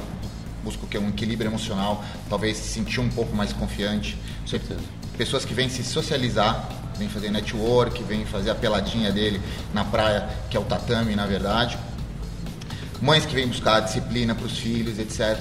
busca 0.64 0.84
o 0.84 0.88
quê? 0.88 0.98
um 0.98 1.08
equilíbrio 1.10 1.48
emocional, 1.48 2.04
talvez 2.28 2.56
se 2.56 2.68
sentir 2.72 3.00
um 3.00 3.08
pouco 3.08 3.34
mais 3.36 3.52
confiante. 3.52 4.16
certeza. 4.46 4.80
Pessoas 5.16 5.44
que 5.44 5.54
vêm 5.54 5.68
se 5.68 5.84
socializar, 5.84 6.68
vêm 6.98 7.08
fazer 7.08 7.30
network, 7.30 8.02
vêm 8.04 8.24
fazer 8.24 8.50
a 8.50 8.54
peladinha 8.54 9.12
dele 9.12 9.40
na 9.72 9.84
praia, 9.84 10.28
que 10.50 10.56
é 10.56 10.60
o 10.60 10.64
tatame, 10.64 11.14
na 11.14 11.26
verdade 11.26 11.78
mães 13.04 13.26
que 13.26 13.34
vêm 13.34 13.46
buscar 13.46 13.80
disciplina 13.80 14.34
para 14.34 14.46
os 14.46 14.58
filhos, 14.58 14.98
etc. 14.98 15.38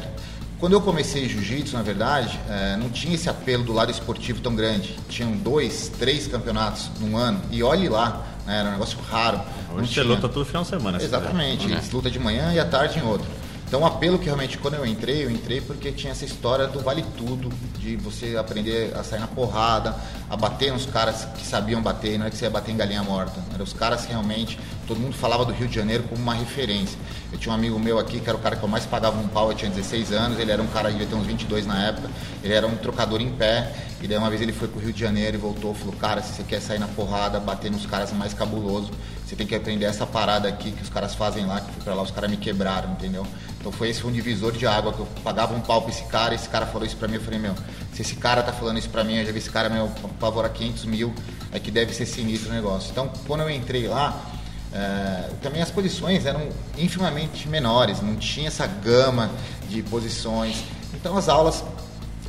Quando 0.60 0.74
eu 0.74 0.82
comecei 0.82 1.28
jiu-jitsu, 1.28 1.76
na 1.76 1.82
verdade, 1.82 2.40
eh, 2.50 2.78
não 2.78 2.90
tinha 2.90 3.16
esse 3.16 3.30
apelo 3.30 3.64
do 3.64 3.74
lado 3.74 3.92
esportivo 3.92 4.42
tão 4.42 4.56
grande. 4.56 4.98
Tinham 5.10 5.32
dois, 5.32 5.92
três 6.00 6.28
campeonatos 6.28 6.90
num 7.00 7.18
ano. 7.18 7.42
E 7.52 7.62
olhe 7.64 7.90
lá 7.90 8.26
né? 8.46 8.60
era 8.60 8.70
um 8.70 8.72
negócio 8.74 8.98
raro. 9.10 9.42
Hoje 9.74 9.94
você 9.94 10.04
luta 10.04 10.30
todo 10.30 10.46
final 10.46 10.64
de 10.64 10.70
semana. 10.70 11.02
Exatamente, 11.02 11.72
é. 11.72 11.82
luta 11.92 12.10
de 12.10 12.20
manhã 12.20 12.54
e 12.54 12.60
à 12.60 12.66
tarde 12.66 13.00
em 13.00 13.04
outro. 13.04 13.28
Então, 13.74 13.82
o 13.82 13.88
apelo 13.88 14.20
que 14.20 14.26
realmente, 14.26 14.60
quando 14.60 14.76
eu 14.76 14.86
entrei, 14.86 15.26
eu 15.26 15.32
entrei 15.32 15.60
porque 15.60 15.92
tinha 15.92 16.12
essa 16.12 16.24
história 16.24 16.68
do 16.68 16.80
vale 16.80 17.04
tudo, 17.18 17.50
de 17.80 17.96
você 17.96 18.38
aprender 18.38 18.96
a 18.96 19.04
sair 19.04 19.20
na 19.20 19.26
porrada, 19.26 19.96
a 20.30 20.38
bater 20.38 20.72
nos 20.72 20.86
caras 20.86 21.26
que 21.36 21.44
sabiam 21.44 21.82
bater, 21.82 22.20
não 22.20 22.28
é 22.28 22.30
que 22.30 22.38
você 22.38 22.46
ia 22.46 22.52
bater 22.52 22.72
em 22.72 22.78
galinha 22.78 23.02
morta, 23.02 23.42
eram 23.52 23.64
os 23.64 23.74
caras 23.74 24.06
que 24.06 24.12
realmente, 24.12 24.60
todo 24.88 25.00
mundo 25.00 25.14
falava 25.16 25.46
do 25.46 25.54
Rio 25.54 25.68
de 25.68 25.76
Janeiro 25.76 26.04
como 26.04 26.22
uma 26.22 26.34
referência. 26.34 26.98
Eu 27.32 27.38
tinha 27.40 27.52
um 27.52 27.56
amigo 27.56 27.80
meu 27.80 27.98
aqui, 28.00 28.20
que 28.20 28.30
era 28.30 28.38
o 28.38 28.42
cara 28.42 28.56
que 28.56 28.64
eu 28.64 28.70
mais 28.70 28.86
pagava 28.86 29.20
um 29.20 29.28
pau, 29.28 29.52
eu 29.52 29.56
tinha 29.56 29.70
16 29.72 30.12
anos, 30.12 30.40
ele 30.40 30.52
era 30.52 30.62
um 30.62 30.68
cara, 30.68 30.92
devia 30.92 31.08
ter 31.08 31.16
uns 31.16 31.26
22 31.26 31.66
na 31.66 31.88
época, 31.88 32.10
ele 32.44 32.54
era 32.54 32.68
um 32.68 32.76
trocador 32.76 33.22
em 33.22 33.32
pé, 33.32 33.74
e 34.02 34.08
daí 34.08 34.18
uma 34.18 34.30
vez 34.30 34.42
ele 34.42 34.52
foi 34.52 34.68
pro 34.68 34.80
Rio 34.80 34.94
de 34.94 35.00
Janeiro 35.00 35.38
e 35.38 35.40
voltou, 35.40 35.74
falou, 35.74 35.96
cara, 35.96 36.22
se 36.22 36.34
você 36.34 36.44
quer 36.44 36.62
sair 36.62 36.80
na 36.80 36.88
porrada, 36.88 37.40
bater 37.40 37.72
nos 37.72 37.86
caras 37.86 38.12
mais 38.12 38.34
cabuloso, 38.34 38.92
você 39.26 39.36
tem 39.36 39.48
que 39.48 39.56
aprender 39.56 39.86
essa 39.86 40.06
parada 40.06 40.48
aqui 40.48 40.72
que 40.72 40.84
os 40.84 40.90
caras 40.90 41.16
fazem 41.16 41.46
lá, 41.46 41.62
que 41.62 41.72
fui 41.72 41.84
pra 41.84 41.94
lá, 41.96 42.04
os 42.04 42.12
caras 42.12 42.30
me 42.30 42.38
quebraram, 42.38 42.92
entendeu? 42.92 43.26
Então 43.60 43.72
foi 43.72 43.90
esse 43.90 44.06
um 44.06 44.12
divisor 44.12 44.52
de 44.52 44.68
água 44.68 44.92
que 44.92 45.00
eu 45.00 45.08
pagava 45.24 45.56
um 45.56 45.62
pau 45.62 45.82
pra 45.82 45.92
esse 45.92 46.04
cara, 46.04 46.36
esse 46.36 46.50
cara 46.50 46.66
falou 46.66 46.86
isso 46.86 46.98
pra 46.98 47.08
mim, 47.08 47.16
eu 47.16 47.22
falei, 47.22 47.40
meu, 47.40 47.56
se 47.94 48.02
esse 48.02 48.16
cara 48.16 48.44
tá 48.44 48.52
falando 48.52 48.78
isso 48.78 48.90
pra 48.90 49.04
mim, 49.04 49.16
eu 49.16 49.26
já 49.26 49.32
vi 49.32 49.38
esse 49.38 49.50
cara, 49.50 49.70
meu, 49.70 49.88
pavora 50.20 50.50
500 50.50 50.86
mil, 50.86 51.14
é 51.52 51.60
que 51.60 51.72
deve 51.72 51.94
ser 51.94 52.06
sinistro 52.06 52.50
o 52.50 52.54
negócio. 52.54 52.92
Então, 52.92 53.10
quando 53.26 53.42
eu 53.42 53.50
entrei 53.50 53.88
lá, 53.88 54.33
é, 54.74 55.30
também 55.42 55.62
as 55.62 55.70
posições 55.70 56.26
eram 56.26 56.50
infimamente 56.78 57.48
menores, 57.48 58.02
não 58.02 58.16
tinha 58.16 58.48
essa 58.48 58.66
gama 58.66 59.30
de 59.70 59.84
posições. 59.84 60.64
Então 60.94 61.16
as 61.16 61.30
aulas, 61.30 61.64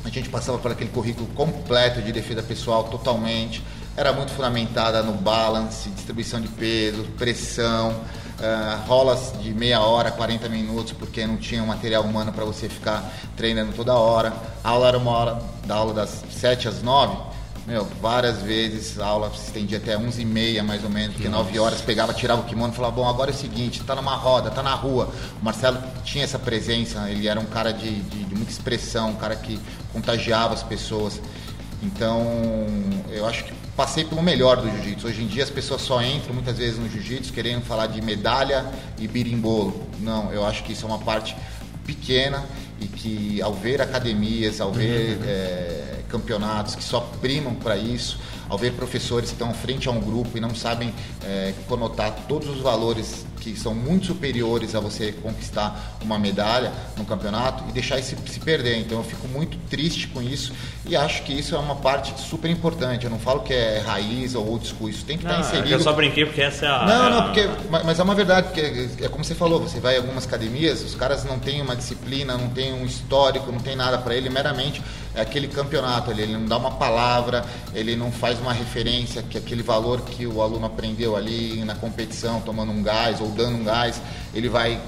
a 0.03 0.09
gente 0.09 0.29
passava 0.29 0.59
por 0.59 0.71
aquele 0.71 0.91
currículo 0.91 1.27
completo 1.29 2.01
de 2.01 2.11
defesa 2.11 2.43
pessoal 2.43 2.83
totalmente, 2.83 3.63
era 3.97 4.13
muito 4.13 4.31
fundamentada 4.31 5.01
no 5.01 5.13
balance, 5.13 5.89
distribuição 5.89 6.39
de 6.39 6.49
peso, 6.49 7.03
pressão, 7.17 7.91
uh, 7.91 8.87
rolas 8.87 9.33
de 9.41 9.53
meia 9.53 9.79
hora, 9.79 10.11
40 10.11 10.49
minutos, 10.49 10.91
porque 10.93 11.25
não 11.25 11.37
tinha 11.37 11.63
material 11.63 12.03
humano 12.03 12.31
para 12.31 12.43
você 12.43 12.67
ficar 12.67 13.09
treinando 13.37 13.71
toda 13.73 13.93
hora. 13.93 14.33
A 14.63 14.69
aula 14.69 14.89
era 14.89 14.97
uma 14.97 15.11
hora, 15.11 15.41
da 15.65 15.75
aula 15.75 15.93
das 15.93 16.23
7 16.29 16.67
às 16.67 16.81
9. 16.83 17.34
Meu, 17.65 17.83
várias 17.99 18.43
vezes 18.43 18.99
a 18.99 19.07
aula 19.07 19.31
se 19.31 19.47
estendia 19.47 19.79
até 19.79 19.97
11 19.97 20.21
e 20.21 20.25
meia, 20.25 20.63
mais 20.63 20.83
ou 20.83 20.89
menos, 20.89 21.15
porque 21.15 21.27
Nossa. 21.27 21.45
9 21.45 21.59
horas 21.59 21.81
pegava, 21.81 22.13
tirava 22.13 22.41
o 22.41 22.45
kimono 22.45 22.71
e 22.71 22.75
falava, 22.75 22.95
bom, 22.95 23.09
agora 23.09 23.31
é 23.31 23.33
o 23.33 23.37
seguinte, 23.37 23.83
tá 23.83 23.95
numa 23.95 24.15
roda, 24.15 24.51
tá 24.51 24.61
na 24.61 24.75
rua. 24.75 25.11
O 25.41 25.43
Marcelo 25.43 25.79
tinha 26.03 26.23
essa 26.23 26.37
presença, 26.37 27.09
ele 27.09 27.27
era 27.27 27.39
um 27.39 27.45
cara 27.45 27.71
de, 27.71 28.01
de, 28.01 28.23
de 28.23 28.35
muita 28.35 28.51
expressão, 28.51 29.09
um 29.11 29.15
cara 29.15 29.35
que 29.35 29.59
contagiava 29.91 30.53
as 30.53 30.61
pessoas. 30.61 31.19
Então, 31.81 32.23
eu 33.09 33.25
acho 33.25 33.45
que 33.45 33.53
passei 33.75 34.05
pelo 34.05 34.21
melhor 34.21 34.57
do 34.57 34.69
jiu-jitsu. 34.69 35.07
Hoje 35.07 35.23
em 35.23 35.27
dia 35.27 35.43
as 35.43 35.49
pessoas 35.49 35.81
só 35.81 36.01
entram 36.03 36.35
muitas 36.35 36.59
vezes 36.59 36.77
no 36.77 36.87
jiu-jitsu 36.87 37.33
querendo 37.33 37.63
falar 37.63 37.87
de 37.87 37.99
medalha 37.99 38.65
e 38.99 39.07
birimbolo. 39.07 39.87
Não, 39.99 40.31
eu 40.31 40.45
acho 40.45 40.63
que 40.63 40.73
isso 40.73 40.85
é 40.85 40.87
uma 40.87 40.99
parte 40.99 41.35
pequena 41.83 42.43
e 42.79 42.87
que 42.87 43.41
ao 43.41 43.53
ver 43.53 43.81
academias, 43.81 44.61
ao 44.61 44.71
ver 44.71 45.17
uhum. 45.17 45.23
é, 45.25 45.94
campeonatos 46.15 46.75
que 46.75 46.83
só 46.83 47.01
primam 47.19 47.53
para 47.53 47.75
isso, 47.75 48.17
ao 48.47 48.57
ver 48.57 48.73
professores 48.73 49.29
que 49.29 49.35
estão 49.35 49.53
frente 49.53 49.89
a 49.89 49.91
um 49.91 49.99
grupo 49.99 50.37
e 50.37 50.39
não 50.39 50.55
sabem 50.55 50.93
é, 51.23 51.53
conotar 51.67 52.15
todos 52.27 52.47
os 52.49 52.61
valores 52.61 53.25
que 53.51 53.59
são 53.59 53.73
muito 53.73 54.07
superiores 54.07 54.75
a 54.75 54.79
você 54.79 55.11
conquistar 55.11 55.97
uma 56.01 56.17
medalha 56.17 56.71
no 56.97 57.05
campeonato 57.05 57.63
e 57.69 57.71
deixar 57.71 57.99
isso 57.99 58.15
se 58.27 58.39
perder. 58.39 58.77
Então 58.79 58.97
eu 58.97 59.03
fico 59.03 59.27
muito 59.27 59.57
triste 59.69 60.07
com 60.07 60.21
isso 60.21 60.53
e 60.85 60.95
acho 60.95 61.23
que 61.23 61.33
isso 61.33 61.55
é 61.55 61.59
uma 61.59 61.75
parte 61.75 62.19
super 62.19 62.49
importante. 62.49 63.05
Eu 63.05 63.11
não 63.11 63.19
falo 63.19 63.41
que 63.41 63.53
é 63.53 63.79
raiz 63.79 64.35
ou 64.35 64.47
old 64.47 64.67
school, 64.67 64.89
isso 64.89 65.05
tem 65.05 65.17
que 65.17 65.23
não, 65.23 65.31
estar 65.31 65.47
inserido. 65.47 65.71
É 65.71 65.75
eu 65.75 65.79
só 65.79 65.93
brinquei 65.93 66.25
porque 66.25 66.41
essa 66.41 66.65
é 66.65 66.69
a. 66.69 66.85
Não, 66.85 67.07
é 67.07 67.09
não, 67.09 67.23
porque, 67.23 67.49
mas 67.69 67.99
é 67.99 68.03
uma 68.03 68.15
verdade, 68.15 68.47
porque 68.47 69.03
é 69.03 69.07
como 69.07 69.23
você 69.23 69.35
falou, 69.35 69.59
você 69.59 69.79
vai 69.79 69.95
em 69.95 69.97
algumas 69.97 70.25
academias, 70.25 70.81
os 70.83 70.95
caras 70.95 71.23
não 71.23 71.39
têm 71.39 71.61
uma 71.61 71.75
disciplina, 71.75 72.37
não 72.37 72.49
têm 72.49 72.73
um 72.73 72.85
histórico, 72.85 73.51
não 73.51 73.59
tem 73.59 73.75
nada 73.75 73.97
para 73.97 74.15
ele, 74.15 74.29
meramente 74.29 74.81
é 75.15 75.21
aquele 75.21 75.47
campeonato 75.47 76.11
ali, 76.11 76.23
ele 76.23 76.33
não 76.33 76.45
dá 76.45 76.57
uma 76.57 76.71
palavra, 76.71 77.45
ele 77.73 77.95
não 77.95 78.11
faz 78.11 78.39
uma 78.39 78.51
referência 78.51 79.23
que 79.23 79.37
aquele 79.37 79.63
valor 79.63 80.01
que 80.01 80.27
o 80.27 80.41
aluno 80.41 80.65
aprendeu 80.65 81.15
ali 81.15 81.63
na 81.63 81.73
competição, 81.73 82.41
tomando 82.41 82.71
um 82.71 82.83
gás 82.83 83.21
ou 83.21 83.29
dando 83.35 83.57
um 83.57 83.63
gás, 83.63 84.01
ele 84.33 84.49
vai 84.49 84.79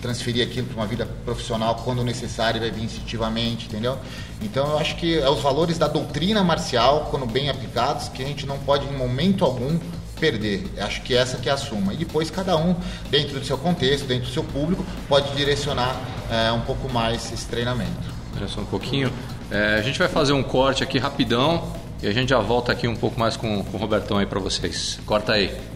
transferir 0.00 0.46
aquilo 0.46 0.66
para 0.66 0.76
uma 0.76 0.86
vida 0.86 1.08
profissional 1.24 1.76
quando 1.76 2.04
necessário, 2.04 2.60
vai 2.60 2.70
vir 2.70 2.84
instintivamente, 2.84 3.66
entendeu? 3.66 3.98
Então 4.42 4.72
eu 4.72 4.78
acho 4.78 4.96
que 4.96 5.18
é 5.18 5.30
os 5.30 5.40
valores 5.40 5.78
da 5.78 5.88
doutrina 5.88 6.44
marcial, 6.44 7.08
quando 7.10 7.24
bem 7.24 7.48
aplicados, 7.48 8.08
que 8.08 8.22
a 8.22 8.26
gente 8.26 8.44
não 8.46 8.58
pode 8.58 8.86
em 8.86 8.92
momento 8.92 9.44
algum 9.46 9.78
perder. 10.20 10.64
Acho 10.78 11.02
que 11.02 11.14
essa 11.14 11.38
que 11.38 11.48
é 11.48 11.52
a 11.52 11.56
suma. 11.56 11.94
E 11.94 11.96
depois 11.96 12.30
cada 12.30 12.56
um, 12.56 12.76
dentro 13.10 13.38
do 13.38 13.46
seu 13.46 13.56
contexto, 13.56 14.06
dentro 14.06 14.26
do 14.26 14.32
seu 14.32 14.44
público, 14.44 14.84
pode 15.08 15.34
direcionar 15.34 15.98
é, 16.30 16.52
um 16.52 16.60
pouco 16.60 16.92
mais 16.92 17.32
esse 17.32 17.46
treinamento. 17.46 18.14
Olha 18.36 18.48
só 18.48 18.60
um 18.60 18.66
pouquinho. 18.66 19.10
É, 19.50 19.76
a 19.76 19.82
gente 19.82 19.98
vai 19.98 20.08
fazer 20.08 20.32
um 20.32 20.42
corte 20.42 20.82
aqui 20.82 20.98
rapidão 20.98 21.72
e 22.02 22.06
a 22.06 22.12
gente 22.12 22.30
já 22.30 22.40
volta 22.40 22.72
aqui 22.72 22.86
um 22.86 22.96
pouco 22.96 23.18
mais 23.18 23.36
com, 23.36 23.62
com 23.64 23.76
o 23.76 23.80
Robertão 23.80 24.18
aí 24.18 24.26
para 24.26 24.40
vocês. 24.40 24.98
Corta 25.06 25.32
aí. 25.32 25.73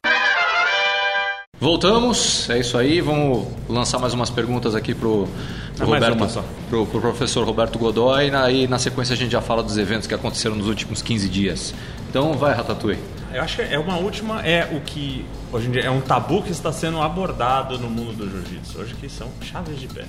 Voltamos, 1.61 2.49
é 2.51 2.61
isso 2.61 2.79
aí. 2.79 3.01
Vamos 3.01 3.49
lançar 3.69 3.99
mais 3.99 4.15
umas 4.15 4.31
perguntas 4.31 4.77
aqui 4.77 4.95
pro, 4.95 5.29
pro 5.77 5.87
Roberto, 5.87 6.45
pro, 6.69 6.87
pro, 6.87 7.01
professor 7.01 7.45
Roberto 7.45 7.79
Godoy. 7.79 8.31
E 8.53 8.69
na 8.69 8.79
sequência 8.79 9.15
a 9.15 9.17
gente 9.17 9.33
já 9.33 9.41
fala 9.41 9.63
dos 9.63 9.77
eventos 9.77 10.07
que 10.07 10.15
aconteceram 10.15 10.55
nos 10.55 10.69
últimos 10.69 11.03
15 11.03 11.29
dias. 11.29 11.75
Então 12.09 12.35
vai, 12.35 12.55
Ratatouille. 12.55 13.03
Eu 13.33 13.43
acho 13.43 13.57
que 13.57 13.63
é 13.63 13.79
uma 13.79 13.97
última, 13.99 14.41
é 14.47 14.65
o 14.75 14.81
que 14.81 15.27
hoje 15.53 15.69
em 15.69 15.73
dia 15.73 15.83
é 15.83 15.91
um 15.91 16.01
tabu 16.01 16.43
que 16.43 16.51
está 16.51 16.73
sendo 16.73 17.03
abordado 17.03 17.79
no 17.79 17.91
mundo 17.91 18.17
do 18.17 18.31
jiu-jitsu 18.31 18.79
hoje, 18.79 18.95
que 18.95 19.09
são 19.09 19.29
chaves 19.43 19.79
de 19.79 19.87
pé 19.87 20.07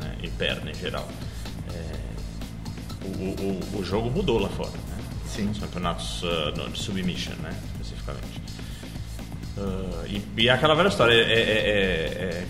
né? 0.00 0.14
e 0.22 0.28
perna 0.28 0.70
em 0.70 0.74
geral. 0.74 1.08
É, 1.72 3.06
o, 3.06 3.08
o, 3.08 3.80
o, 3.80 3.84
jogo 3.84 4.10
mudou 4.10 4.38
lá 4.38 4.48
fora, 4.50 4.70
né? 4.70 4.98
Sim. 5.26 5.48
Os 5.50 5.58
campeonatos 5.58 6.22
uh, 6.22 6.70
de 6.70 6.78
submission, 6.78 7.32
né? 7.42 7.56
especificamente. 7.72 8.43
Uh, 9.56 10.06
e, 10.06 10.42
e, 10.42 10.48
é 10.48 10.52
aquela 10.52 10.74
velha 10.74 10.88
história, 10.88 11.14
é, 11.14 11.18
é, 11.18 11.40
é, 11.40 12.24
é 12.24 12.46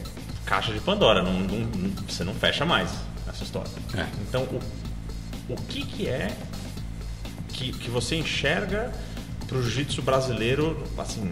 caixa 0.46 0.72
de 0.72 0.80
Pandora, 0.80 1.22
não, 1.22 1.32
não, 1.32 1.90
você 2.08 2.24
não 2.24 2.34
fecha 2.34 2.64
mais 2.64 2.90
essa 3.28 3.44
história. 3.44 3.70
É. 3.94 4.06
Então, 4.26 4.42
o, 4.44 4.60
o 5.52 5.56
que, 5.68 5.84
que 5.84 6.08
é 6.08 6.34
que, 7.48 7.72
que 7.72 7.90
você 7.90 8.16
enxerga 8.16 8.92
para 9.46 9.58
o 9.58 9.62
jiu-jitsu 9.62 10.02
brasileiro, 10.02 10.82
assim, 10.98 11.30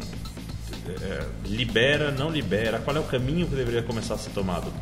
libera, 1.45 2.11
não 2.11 2.31
libera? 2.31 2.79
Qual 2.79 2.97
é 2.97 3.01
o 3.01 3.05
caminho 3.05 3.47
que 3.47 3.55
deveria 3.55 3.83
começar 3.83 4.15
a 4.15 4.19
ser 4.19 4.31
tomado? 4.31 4.73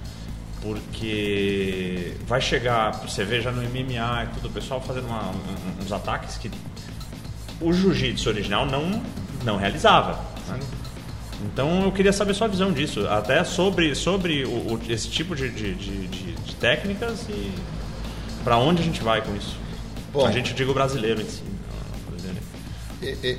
Porque 0.62 2.16
vai 2.26 2.40
chegar, 2.40 2.90
você 2.90 3.24
vê 3.24 3.40
já 3.40 3.50
no 3.50 3.62
MMA 3.62 4.24
e 4.24 4.34
tudo, 4.34 4.48
o 4.48 4.50
pessoal 4.50 4.80
fazendo 4.80 5.06
uma, 5.06 5.32
uns 5.82 5.90
ataques 5.90 6.36
que 6.36 6.50
o 7.60 7.72
jiu-jitsu 7.72 8.28
original 8.28 8.66
não, 8.66 9.02
não 9.44 9.56
realizava. 9.56 10.20
Né? 10.48 10.58
Então 11.42 11.84
eu 11.84 11.92
queria 11.92 12.12
saber 12.12 12.34
sua 12.34 12.48
visão 12.48 12.72
disso, 12.72 13.06
até 13.08 13.42
sobre, 13.44 13.94
sobre 13.94 14.44
o, 14.44 14.74
o, 14.74 14.80
esse 14.88 15.08
tipo 15.08 15.34
de, 15.34 15.48
de, 15.50 15.74
de, 15.74 16.06
de 16.06 16.56
técnicas 16.56 17.26
e 17.28 17.52
para 18.44 18.56
onde 18.58 18.82
a 18.82 18.84
gente 18.84 19.02
vai 19.02 19.22
com 19.22 19.34
isso. 19.34 19.56
Bom, 20.12 20.26
a 20.26 20.32
gente 20.32 20.52
diga 20.54 20.70
o 20.70 20.74
brasileiro 20.74 21.20
em 21.20 21.26
si. 21.26 21.42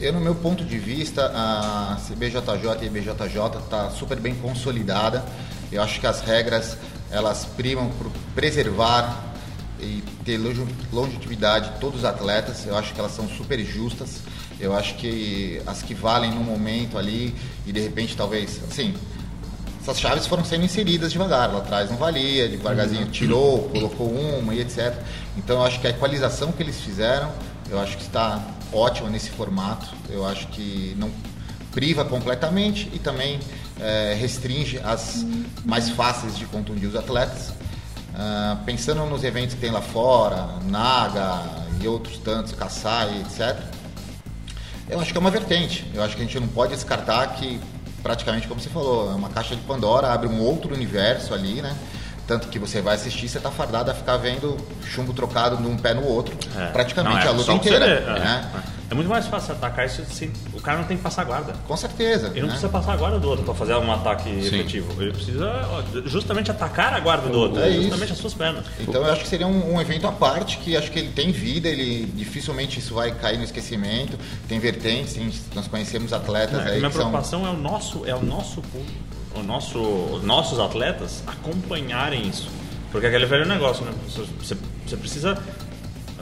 Eu, 0.01 0.13
no 0.13 0.19
meu 0.19 0.33
ponto 0.33 0.63
de 0.63 0.79
vista, 0.79 1.31
a 1.35 1.97
CBJJ 2.07 2.81
e 2.81 2.83
a 2.83 2.85
IBJJ 2.85 3.59
está 3.63 3.91
super 3.91 4.19
bem 4.19 4.33
consolidada. 4.33 5.23
Eu 5.71 5.83
acho 5.83 5.99
que 5.99 6.07
as 6.07 6.21
regras 6.21 6.77
elas 7.11 7.45
primam 7.45 7.89
por 7.89 8.11
preservar 8.33 9.31
e 9.79 10.03
ter 10.25 10.39
longevidade 10.91 11.73
de 11.73 11.79
todos 11.79 11.99
os 11.99 12.05
atletas. 12.05 12.65
Eu 12.65 12.75
acho 12.75 12.93
que 12.93 12.99
elas 12.99 13.11
são 13.11 13.27
super 13.29 13.59
justas. 13.63 14.21
Eu 14.61 14.75
acho 14.75 14.93
que 14.95 15.59
as 15.65 15.81
que 15.81 15.95
valem 15.95 16.29
no 16.31 16.41
momento 16.41 16.95
ali 16.95 17.33
e 17.65 17.71
de 17.71 17.79
repente 17.79 18.15
talvez, 18.15 18.61
assim, 18.69 18.93
essas 19.81 19.99
chaves 19.99 20.27
foram 20.27 20.45
sendo 20.45 20.63
inseridas 20.63 21.11
devagar. 21.11 21.51
Lá 21.51 21.57
atrás 21.57 21.89
não 21.89 21.97
valia, 21.97 22.47
devagarzinho 22.47 23.05
uhum. 23.05 23.11
tirou, 23.11 23.69
colocou 23.69 24.07
uma 24.07 24.53
e 24.53 24.61
etc. 24.61 24.93
Então 25.35 25.57
eu 25.57 25.63
acho 25.63 25.81
que 25.81 25.87
a 25.87 25.89
equalização 25.89 26.51
que 26.51 26.61
eles 26.61 26.79
fizeram, 26.79 27.31
eu 27.71 27.79
acho 27.79 27.97
que 27.97 28.03
está 28.03 28.39
ótima 28.71 29.09
nesse 29.09 29.31
formato. 29.31 29.87
Eu 30.07 30.23
acho 30.27 30.47
que 30.49 30.95
não 30.99 31.09
priva 31.71 32.05
completamente 32.05 32.87
e 32.93 32.99
também 32.99 33.39
é, 33.79 34.13
restringe 34.13 34.79
as 34.83 35.25
mais 35.65 35.89
fáceis 35.89 36.37
de 36.37 36.45
contundir 36.45 36.87
os 36.87 36.95
atletas. 36.95 37.49
Uh, 38.11 38.61
pensando 38.65 39.05
nos 39.05 39.23
eventos 39.23 39.55
que 39.55 39.61
tem 39.61 39.71
lá 39.71 39.81
fora, 39.81 40.59
Naga 40.65 41.43
e 41.81 41.87
outros 41.87 42.17
tantos, 42.17 42.51
Kassai, 42.51 43.21
etc 43.21 43.80
eu 44.89 44.99
acho 44.99 45.11
que 45.11 45.17
é 45.17 45.21
uma 45.21 45.31
vertente. 45.31 45.85
Eu 45.93 46.03
acho 46.03 46.15
que 46.15 46.21
a 46.21 46.25
gente 46.25 46.39
não 46.39 46.47
pode 46.47 46.73
descartar 46.73 47.27
que, 47.35 47.59
praticamente 48.03 48.47
como 48.47 48.59
você 48.59 48.69
falou, 48.69 49.11
é 49.11 49.15
uma 49.15 49.29
caixa 49.29 49.55
de 49.55 49.61
Pandora, 49.61 50.11
abre 50.11 50.27
um 50.27 50.41
outro 50.41 50.73
universo 50.73 51.33
ali, 51.33 51.61
né? 51.61 51.75
Tanto 52.27 52.47
que 52.47 52.59
você 52.59 52.81
vai 52.81 52.95
assistir, 52.95 53.27
você 53.27 53.37
está 53.37 53.51
fardado 53.51 53.91
a 53.91 53.93
ficar 53.93 54.17
vendo 54.17 54.55
chumbo 54.85 55.13
trocado 55.13 55.57
de 55.57 55.67
um 55.67 55.77
pé 55.77 55.93
no 55.93 56.05
outro, 56.05 56.37
é. 56.55 56.67
praticamente 56.67 57.15
não, 57.15 57.23
é, 57.23 57.27
a 57.27 57.31
luta 57.31 57.53
inteira. 57.53 58.01
Né? 58.19 58.51
É. 58.77 58.80
É 58.91 58.93
muito 58.93 59.07
mais 59.09 59.25
fácil 59.25 59.53
atacar 59.53 59.85
isso 59.85 60.03
sem. 60.11 60.29
O 60.53 60.59
cara 60.61 60.79
não 60.79 60.83
tem 60.85 60.97
que 60.97 61.03
passar 61.03 61.21
a 61.21 61.25
guarda. 61.25 61.53
Com 61.65 61.77
certeza. 61.77 62.27
Ele 62.27 62.41
não 62.41 62.47
né? 62.47 62.53
precisa 62.53 62.67
passar 62.69 62.91
a 62.91 62.97
guarda 62.97 63.17
do 63.19 63.29
outro 63.29 63.45
para 63.45 63.53
fazer 63.53 63.73
um 63.75 63.89
ataque 63.89 64.29
efetivo. 64.29 65.01
Ele 65.01 65.13
precisa 65.13 65.49
justamente 66.05 66.51
atacar 66.51 66.93
a 66.93 66.99
guarda 66.99 67.29
do 67.29 67.39
outro, 67.39 67.61
É 67.61 67.69
isso. 67.69 67.83
justamente 67.83 68.11
as 68.11 68.17
suas 68.17 68.33
pernas. 68.33 68.65
Então 68.81 69.01
eu 69.01 69.11
acho 69.13 69.21
que 69.23 69.29
seria 69.29 69.47
um, 69.47 69.75
um 69.75 69.79
evento 69.81 70.05
à 70.07 70.11
parte, 70.11 70.57
que 70.57 70.75
acho 70.75 70.91
que 70.91 70.99
ele 70.99 71.09
tem 71.13 71.31
vida, 71.31 71.69
ele 71.69 72.05
dificilmente 72.13 72.79
isso 72.79 72.93
vai 72.93 73.11
cair 73.11 73.37
no 73.37 73.45
esquecimento, 73.45 74.17
tem 74.49 74.59
vertentes, 74.59 75.13
tem- 75.13 75.31
nós 75.55 75.67
conhecemos 75.67 76.11
atletas 76.11 76.59
É, 76.65 76.71
aí 76.71 76.77
minha 76.79 76.89
que 76.89 76.95
são... 76.97 77.05
preocupação 77.09 77.47
é 77.47 77.49
o 77.49 77.57
nosso, 77.57 78.05
é 78.05 78.13
o 78.13 78.21
nosso 78.21 78.61
público, 78.61 78.91
o 79.35 79.41
nosso, 79.41 79.79
os 79.79 80.21
nossos 80.23 80.59
atletas 80.59 81.23
acompanharem 81.25 82.27
isso. 82.27 82.49
Porque 82.91 83.05
é 83.05 83.09
aquele 83.09 83.25
velho 83.25 83.45
negócio, 83.47 83.85
né? 83.85 83.93
Você- 84.05 84.57
você 84.85 84.97
precisa 84.97 85.37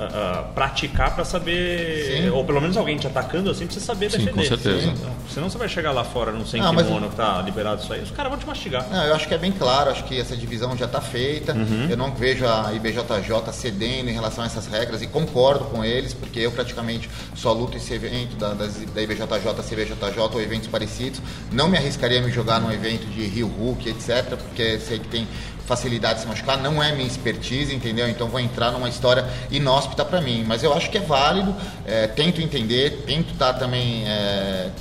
ah, 0.02 0.44
praticar 0.56 1.14
para 1.16 1.26
saber, 1.26 2.22
Sim. 2.24 2.30
ou 2.30 2.44
pelo 2.46 2.62
menos 2.62 2.78
alguém 2.78 2.98
te 2.98 3.08
atacando 3.08 3.50
assim, 3.50 3.66
pra 3.66 3.74
você 3.74 3.80
saber 3.80 4.10
Sim, 4.12 4.20
defender. 4.20 4.34
com 4.34 4.44
certeza. 4.56 4.88
Então, 4.88 5.12
senão 5.30 5.50
você 5.50 5.58
vai 5.58 5.68
chegar 5.70 5.92
lá 5.92 6.04
fora 6.04 6.32
num 6.32 6.46
sem 6.46 6.62
Ah, 6.62 6.72
mas- 6.72 6.86
kimono 6.88 7.10
que 7.10 7.16
tá 7.16 7.42
liberado 7.42 7.82
isso 7.82 7.92
aí, 7.94 8.02
os 8.02 8.12
caras 8.12 8.32
vão 8.32 8.40
te 8.40 8.46
mastigar. 8.48 8.88
Não, 8.90 9.04
eu 9.06 9.16
acho 9.16 9.28
que 9.28 9.34
é 9.34 9.38
bem 9.38 9.52
claro, 9.52 9.90
acho 9.92 10.04
que 10.06 10.20
essa 10.20 10.36
divisão 10.36 10.76
já 10.78 10.86
está 10.86 11.02
feita. 11.02 11.54
Uhum. 11.54 11.88
Eu 11.90 11.98
não 11.98 12.14
vejo 12.14 12.46
a 12.46 12.72
IBJJ 12.74 13.52
cedendo 13.54 14.10
em 14.10 14.14
relação 14.14 14.44
a 14.44 14.48
essas 14.48 14.68
regras 14.68 15.02
e 15.02 15.08
concordo 15.08 15.66
com 15.66 15.84
eles, 15.84 16.14
porque 16.14 16.40
eu 16.40 16.52
praticamente 16.52 17.10
só 17.36 17.52
luto 17.54 17.78
esse 17.78 17.94
evento 17.94 18.36
da, 18.36 18.54
das- 18.54 18.78
da 18.94 19.02
IBJJ, 19.02 19.28
CBJJ 19.64 20.20
ou 20.34 20.42
eventos 20.42 20.68
parecidos. 20.68 21.22
Não 21.52 21.68
me 21.68 21.78
arriscaria 21.78 22.20
a 22.20 22.22
me 22.24 22.32
jogar 22.32 22.60
num 22.60 22.72
evento 22.72 23.06
de 23.08 23.26
Rio 23.26 23.48
Hulk, 23.48 23.90
etc., 23.90 24.36
porque 24.38 24.80
sei 24.80 25.00
que 25.00 25.08
tem 25.08 25.28
facilidade 25.70 26.16
de 26.16 26.22
se 26.22 26.28
machucar, 26.28 26.58
não 26.58 26.82
é 26.82 26.92
minha 26.92 27.06
expertise, 27.06 27.76
entendeu? 27.76 28.10
Então 28.10 28.28
vou 28.28 28.40
entrar 28.40 28.72
numa 28.72 28.90
história 28.90 29.24
inóspita 29.52 30.04
para 30.04 30.20
mim. 30.20 30.44
Mas 30.48 30.64
eu 30.64 30.74
acho 30.74 30.90
que 30.90 30.98
é 30.98 31.02
válido, 31.02 31.56
é, 31.86 32.08
tento 32.08 32.42
entender, 32.42 33.04
tento 33.06 33.34
estar 33.34 33.54
também 33.54 34.04
é, 34.08 34.72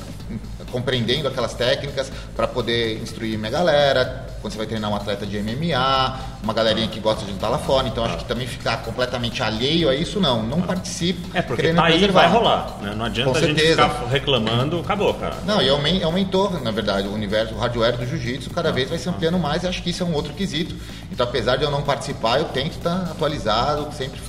compreendendo 0.70 1.28
aquelas 1.28 1.54
técnicas 1.54 2.10
para 2.36 2.46
poder 2.46 3.00
instruir 3.02 3.38
minha 3.38 3.50
galera. 3.50 4.26
Quando 4.40 4.52
você 4.52 4.58
vai 4.58 4.66
treinar 4.68 4.88
um 4.90 4.94
atleta 4.94 5.26
de 5.26 5.36
MMA, 5.42 6.20
uma 6.44 6.54
galerinha 6.54 6.86
que 6.86 7.00
gosta 7.00 7.24
de 7.24 7.32
lutar 7.32 7.50
lá 7.50 7.58
fora. 7.58 7.88
Então 7.88 8.04
acho 8.04 8.18
que 8.18 8.24
também 8.24 8.46
ficar 8.46 8.76
completamente 8.84 9.42
alheio 9.42 9.88
a 9.88 9.94
isso, 9.94 10.20
não. 10.20 10.42
Não 10.44 10.60
participo. 10.62 11.28
É, 11.36 11.42
porque 11.42 11.72
tá 11.72 11.84
aí 11.84 11.92
preservar. 11.94 12.20
vai 12.22 12.30
rolar. 12.30 12.78
Né? 12.80 12.94
Não 12.96 13.04
adianta 13.06 13.32
Com 13.32 13.36
a 13.36 13.40
gente 13.40 13.56
certeza. 13.58 13.88
ficar 13.88 14.06
reclamando, 14.06 14.78
acabou, 14.80 15.12
cara. 15.14 15.34
Não, 15.44 15.60
e 15.60 15.68
aumen- 15.68 16.02
aumentou, 16.04 16.50
na 16.60 16.70
verdade, 16.70 17.08
o 17.08 17.12
universo, 17.12 17.54
o 17.54 17.58
hardware 17.58 17.96
do 17.96 18.06
jiu-jitsu 18.06 18.50
cada 18.50 18.70
vez 18.70 18.88
vai 18.88 18.98
se 18.98 19.08
ampliando 19.08 19.38
mais, 19.38 19.64
e 19.64 19.66
acho 19.66 19.82
que 19.82 19.90
isso 19.90 20.04
é 20.04 20.06
um 20.06 20.14
outro 20.14 20.32
quesito. 20.34 20.74
Então, 21.10 21.26
apesar 21.26 21.56
de 21.56 21.64
eu 21.64 21.70
não 21.70 21.82
participar, 21.82 22.38
eu 22.38 22.44
tento 22.46 22.74
estar 22.76 23.02
atualizado, 23.10 23.88
sempre 23.92 24.20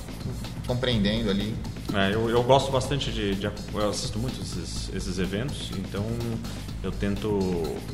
compreendendo 0.66 1.30
ali. 1.30 1.56
É, 1.94 2.14
eu, 2.14 2.30
eu 2.30 2.44
gosto 2.44 2.72
bastante 2.72 3.12
de, 3.12 3.34
de- 3.36 3.50
Eu 3.74 3.90
assisto 3.90 4.20
muito 4.20 4.40
esses, 4.42 4.90
esses 4.94 5.18
eventos, 5.18 5.72
então 5.76 6.06
eu 6.84 6.92
tento 6.92 7.28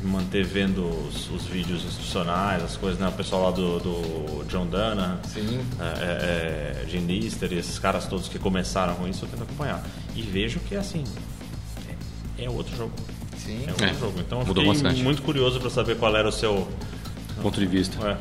me 0.02 0.10
manter 0.10 0.44
vendo 0.44 0.82
os, 0.86 1.30
os 1.30 1.44
vídeos 1.46 1.82
institucionais, 1.84 2.62
as 2.62 2.76
coisas, 2.76 2.98
né? 3.00 3.08
O 3.08 3.12
pessoal 3.12 3.44
lá 3.44 3.50
do, 3.50 3.78
do 3.80 4.44
John 4.48 4.66
Dana, 4.66 5.18
Sim. 5.32 5.60
é, 5.80 5.84
é, 5.84 6.82
é, 6.84 6.86
Jim 6.88 7.06
Lister 7.06 7.50
e 7.52 7.58
esses 7.58 7.78
caras 7.78 8.06
todos 8.06 8.28
que 8.28 8.38
começaram 8.38 8.94
com 8.96 9.08
isso, 9.08 9.24
eu 9.24 9.28
tento 9.28 9.42
acompanhar. 9.44 9.82
E 10.14 10.20
vejo 10.22 10.60
que 10.60 10.76
assim. 10.76 11.02
É, 12.38 12.44
é 12.44 12.50
outro 12.50 12.76
jogo. 12.76 12.92
Sim. 13.38 13.64
É 13.66 13.70
outro 13.70 13.86
É, 13.86 13.94
jogo. 13.94 14.20
Então 14.20 14.40
eu 14.40 14.46
mudou 14.46 14.62
fiquei 14.64 14.82
bastante. 14.82 15.02
muito 15.02 15.22
curioso 15.22 15.58
para 15.58 15.70
saber 15.70 15.96
qual 15.96 16.14
era 16.14 16.28
o 16.28 16.32
seu. 16.32 16.68
Ponto 17.42 17.58
de 17.58 17.66
vista. 17.66 17.96
É, 18.06 18.16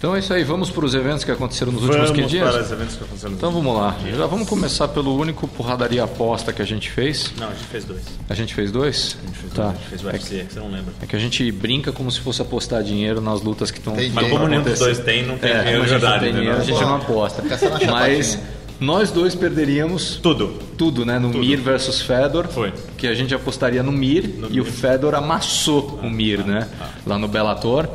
Então 0.00 0.16
é 0.16 0.18
isso 0.20 0.32
aí, 0.32 0.42
vamos 0.42 0.70
para 0.70 0.82
os 0.86 0.94
eventos 0.94 1.24
que 1.24 1.30
aconteceram 1.30 1.72
nos 1.72 1.82
últimos 1.82 2.08
15 2.08 2.16
vamos 2.16 2.30
dias? 2.30 2.50
para 2.50 2.62
os 2.62 2.72
eventos 2.72 2.96
que 2.96 3.04
aconteceram 3.04 3.30
nos 3.32 3.38
Então 3.38 3.52
vamos 3.52 3.76
lá. 3.76 3.96
dias. 4.02 4.16
Já 4.16 4.24
vamos 4.26 4.48
começar 4.48 4.88
pelo 4.88 5.14
único 5.14 5.46
porradaria 5.46 6.02
aposta 6.02 6.54
que 6.54 6.62
a 6.62 6.64
gente 6.64 6.90
fez. 6.90 7.30
Não, 7.38 7.48
a 7.48 7.50
gente 7.50 7.64
fez 7.66 7.84
dois. 7.84 8.00
A 8.26 8.34
gente 8.34 8.54
fez 8.54 8.72
dois? 8.72 9.18
A 9.22 9.26
gente 9.26 9.38
fez, 9.38 9.52
tá. 9.52 9.62
dois. 9.64 9.74
A 9.76 9.78
gente 9.78 9.88
fez 9.90 10.02
o 10.04 10.08
É 10.08 10.12
que- 10.12 10.16
UFC, 10.16 10.36
é 10.40 10.44
que 10.44 10.52
você 10.54 10.58
não 10.60 10.70
lembra. 10.70 10.94
É 11.02 11.06
que 11.06 11.14
a 11.14 11.18
gente 11.18 11.52
brinca 11.52 11.92
como 11.92 12.10
se 12.10 12.18
fosse 12.20 12.40
apostar 12.40 12.82
dinheiro 12.82 13.20
nas 13.20 13.42
lutas 13.42 13.70
que 13.70 13.76
estão. 13.78 13.94
Mas 14.14 14.30
como 14.30 14.48
nenhum 14.48 14.62
dos 14.62 14.78
dois 14.78 14.98
tem, 15.00 15.26
não 15.26 15.36
tem 15.36 15.50
é, 15.50 15.58
dinheiro 15.64 15.84
de 15.84 15.90
a 15.94 15.98
gente 15.98 16.00
não 16.02 16.08
verdade. 16.10 16.24
tem 16.24 16.32
dinheiro, 16.34 16.58
a 16.58 16.64
gente 16.64 16.80
não 16.80 16.94
aposta. 16.96 17.42
Mas 17.90 18.38
nós 18.80 19.10
dois 19.10 19.34
perderíamos 19.34 20.16
Tudo. 20.22 20.54
tudo, 20.78 21.04
né? 21.04 21.18
No 21.18 21.30
Tudo. 21.30 21.40
Mir 21.44 21.56
versus 21.60 22.00
Fedor. 22.00 22.48
Foi. 22.48 22.72
Que 22.96 23.06
a 23.06 23.12
gente 23.12 23.34
apostaria 23.34 23.82
no 23.82 23.92
Mir 23.92 24.26
No 24.38 24.48
e 24.50 24.62
o 24.62 24.64
Mir. 24.64 24.70
Fedor 24.72 25.14
amassou 25.14 26.00
o 26.02 26.08
Mir, 26.08 26.38
né? 26.42 26.66
Lá 27.06 27.18
no 27.18 27.28
Bellator. 27.28 27.86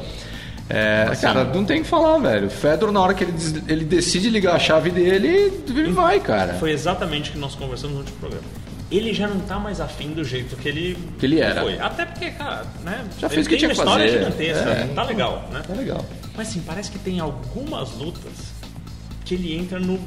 É, 0.69 1.07
Assim, 1.11 1.21
cara, 1.21 1.43
não 1.43 1.63
tem 1.63 1.79
o 1.79 1.83
que 1.83 1.87
falar, 1.89 2.17
velho. 2.17 2.47
O 2.47 2.49
Fedor, 2.49 2.91
na 2.91 2.99
hora 2.99 3.13
que 3.13 3.23
ele, 3.23 3.33
ele 3.67 3.85
decide 3.85 4.29
ligar 4.29 4.55
a 4.55 4.59
chave 4.59 4.89
dele, 4.89 5.61
ele 5.69 5.91
vai, 5.91 6.19
cara. 6.19 6.55
Foi 6.55 6.71
exatamente 6.71 7.29
o 7.29 7.33
que 7.33 7.39
nós 7.39 7.53
conversamos 7.55 7.93
no 7.95 7.99
último 8.01 8.17
programa. 8.19 8.43
Ele 8.91 9.13
já 9.13 9.27
não 9.27 9.39
tá 9.39 9.57
mais 9.59 9.81
afim 9.81 10.11
do 10.11 10.23
jeito 10.23 10.55
que 10.55 10.67
ele, 10.69 10.97
Que 11.19 11.25
ele 11.25 11.39
era. 11.39 11.61
foi. 11.61 11.77
Até 11.79 12.05
porque, 12.05 12.29
cara, 12.31 12.65
né? 12.83 13.03
Já 13.19 13.27
fez 13.29 13.45
o 13.45 13.49
que 13.49 13.57
tinha 13.57 13.69
que 13.69 13.75
uma 13.79 13.83
história 13.83 14.05
fazer. 14.05 14.19
gigantesca. 14.25 14.69
É. 14.69 14.87
Tá 14.93 15.03
legal, 15.03 15.49
né? 15.51 15.61
Tá 15.67 15.73
legal. 15.73 16.05
Mas 16.37 16.49
assim, 16.49 16.61
parece 16.65 16.91
que 16.91 16.99
tem 16.99 17.19
algumas 17.19 17.91
lutas 17.93 18.31
que 19.25 19.33
ele 19.33 19.57
entra 19.57 19.79
no, 19.79 19.99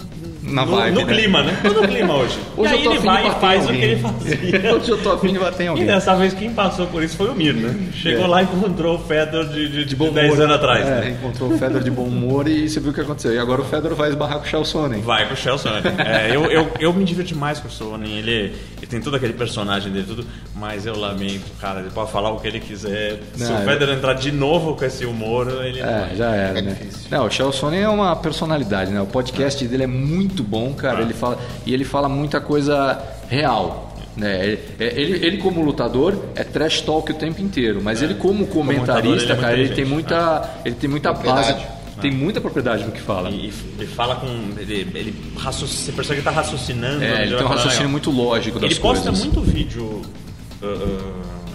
Na 0.42 0.64
no, 0.64 0.76
vibe, 0.76 0.94
no 0.94 1.04
né? 1.06 1.12
clima, 1.14 1.42
né? 1.42 1.58
Tô 1.60 1.68
no 1.82 1.88
clima 1.88 2.14
hoje. 2.14 2.38
Hoje 2.56 2.72
e 2.72 2.76
aí 2.76 2.84
eu 2.84 2.90
tô 2.90 2.90
ele 2.90 2.98
afim 2.98 3.00
de 3.00 3.06
vai 3.06 3.26
e 3.28 3.40
faz 3.40 3.64
o 3.64 3.68
que 3.72 3.74
ele 3.76 3.96
fazia. 3.96 4.74
Hoje 4.78 4.90
eu 4.90 5.02
tô 5.02 5.10
afim 5.12 5.32
de 5.32 5.38
bater 5.40 5.62
em 5.62 5.66
E 5.66 5.68
alguém. 5.68 5.86
dessa 5.86 6.14
vez 6.14 6.32
quem 6.34 6.50
passou 6.54 6.86
por 6.86 7.02
isso 7.02 7.16
foi 7.16 7.28
o 7.28 7.34
Mir, 7.34 7.52
né? 7.54 7.74
Chegou 7.94 8.24
É. 8.24 8.28
lá 8.28 8.42
e 8.42 8.44
encontrou 8.44 8.94
o 8.96 8.98
Fedor 9.00 9.48
de, 9.48 9.68
de, 9.68 9.84
de, 9.84 9.96
bom 9.96 10.12
10 10.12 10.32
humor. 10.32 10.44
anos 10.44 10.56
atrás. 10.56 10.86
É, 10.86 10.90
né? 11.00 11.10
encontrou 11.18 11.52
o 11.52 11.58
Fedor 11.58 11.82
de 11.82 11.90
bom 11.90 12.04
humor 12.04 12.46
e 12.46 12.68
você 12.68 12.78
viu 12.78 12.92
o 12.92 12.94
que 12.94 13.00
aconteceu. 13.00 13.34
E 13.34 13.38
agora 13.38 13.60
o 13.60 13.64
Fedor 13.64 13.94
vai 13.96 14.08
esbarrar 14.10 14.38
com 14.38 14.44
o 14.44 14.48
Charles 14.48 14.68
Sonnen. 14.68 15.00
Vai 15.02 15.26
pro 15.26 15.36
Shell 15.36 15.58
Sonnen. 15.58 15.82
É, 15.98 16.34
eu, 16.34 16.44
eu, 16.46 16.70
eu 16.78 16.92
me 16.92 17.04
diverti 17.04 17.34
mais 17.34 17.58
com 17.58 17.66
o 17.66 17.70
Sonnen. 17.70 18.18
Ele, 18.18 18.30
ele 18.76 18.86
tem 18.88 19.00
todo 19.00 19.16
aquele 19.16 19.32
personagem 19.32 19.90
dele, 19.92 20.06
tudo, 20.06 20.24
mas 20.54 20.86
eu 20.86 20.96
lamento, 20.96 21.50
cara. 21.60 21.80
Ele 21.80 21.90
pode 21.90 22.12
falar 22.12 22.30
o 22.30 22.38
que 22.38 22.46
ele 22.46 22.60
quiser. 22.60 23.18
Se 23.34 23.44
Não, 23.44 23.60
o 23.62 23.64
Federer 23.64 23.96
entrar 23.96 24.14
de 24.14 24.30
novo 24.30 24.76
com 24.76 24.84
esse 24.84 25.04
humor, 25.04 25.48
ele 25.64 25.82
não 25.82 25.88
É, 25.88 26.00
vai. 26.06 26.16
já 26.16 26.30
era, 26.34 26.48
Fica 26.54 26.62
né? 26.62 26.76
difícil. 26.78 27.08
Não, 27.10 27.26
o 27.26 27.30
Charles 27.30 27.56
Sonnen 27.56 27.80
é 27.82 27.88
uma 27.88 28.14
personalidade, 28.14 28.92
né? 28.92 29.00
O 29.08 29.10
podcast 29.10 29.66
dele 29.66 29.84
é 29.84 29.86
muito 29.86 30.42
bom, 30.42 30.72
cara. 30.74 30.98
Ah. 30.98 31.02
Ele 31.02 31.14
fala, 31.14 31.38
e 31.66 31.72
ele 31.74 31.84
fala 31.84 32.08
muita 32.08 32.40
coisa 32.40 33.00
real. 33.28 33.94
Né? 34.16 34.44
Ele, 34.44 34.60
ele, 34.80 35.26
ele 35.26 35.36
como 35.38 35.62
lutador 35.62 36.16
é 36.34 36.42
trash 36.42 36.80
talk 36.80 37.10
o 37.10 37.14
tempo 37.14 37.40
inteiro, 37.40 37.80
mas 37.80 38.02
ele 38.02 38.14
como 38.14 38.46
comentarista, 38.48 39.36
comentarista, 39.36 39.80
ele 39.80 39.82
é 39.82 39.84
muito 39.84 40.08
cara, 40.08 40.24
ele 40.24 40.34
tem 40.34 40.44
muita, 40.48 40.60
ele 40.64 40.74
tem 40.74 40.90
muita 40.90 41.12
base, 41.12 41.52
Propriedade. 41.52 42.00
tem 42.00 42.10
muita 42.10 42.40
propriedade 42.40 42.84
no 42.84 42.90
que 42.90 43.00
fala. 43.00 43.30
E, 43.30 43.34
e 43.46 43.52
ele 43.78 43.86
fala 43.86 44.16
com. 44.16 44.26
Ele, 44.58 44.88
ele 44.92 45.14
raciocina, 45.36 45.80
você 45.84 45.92
percebe 45.92 46.20
que 46.20 46.28
ele 46.28 46.34
tá 46.34 46.40
raciocinando. 46.42 47.04
É, 47.04 47.22
ele 47.22 47.36
tem 47.36 47.44
um 47.44 47.48
raciocínio 47.48 47.76
legal. 47.76 47.90
muito 47.92 48.10
lógico 48.10 48.58
das 48.58 48.70
Ele 48.72 48.80
posta 48.80 49.04
coisas. 49.04 49.24
muito 49.24 49.40
vídeo 49.40 49.84
uh, 49.84 50.66
uh, 50.66 51.12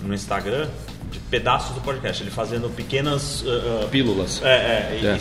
no 0.08 0.14
Instagram 0.14 0.68
de 1.12 1.20
pedaços 1.20 1.76
do 1.76 1.82
podcast, 1.82 2.24
ele 2.24 2.32
fazendo 2.32 2.70
pequenas. 2.70 3.42
uh, 3.42 3.84
uh, 3.84 3.88
Pílulas. 3.90 4.42
É, 4.42 4.48
é, 4.48 5.00
e- 5.02 5.06
É. 5.06 5.20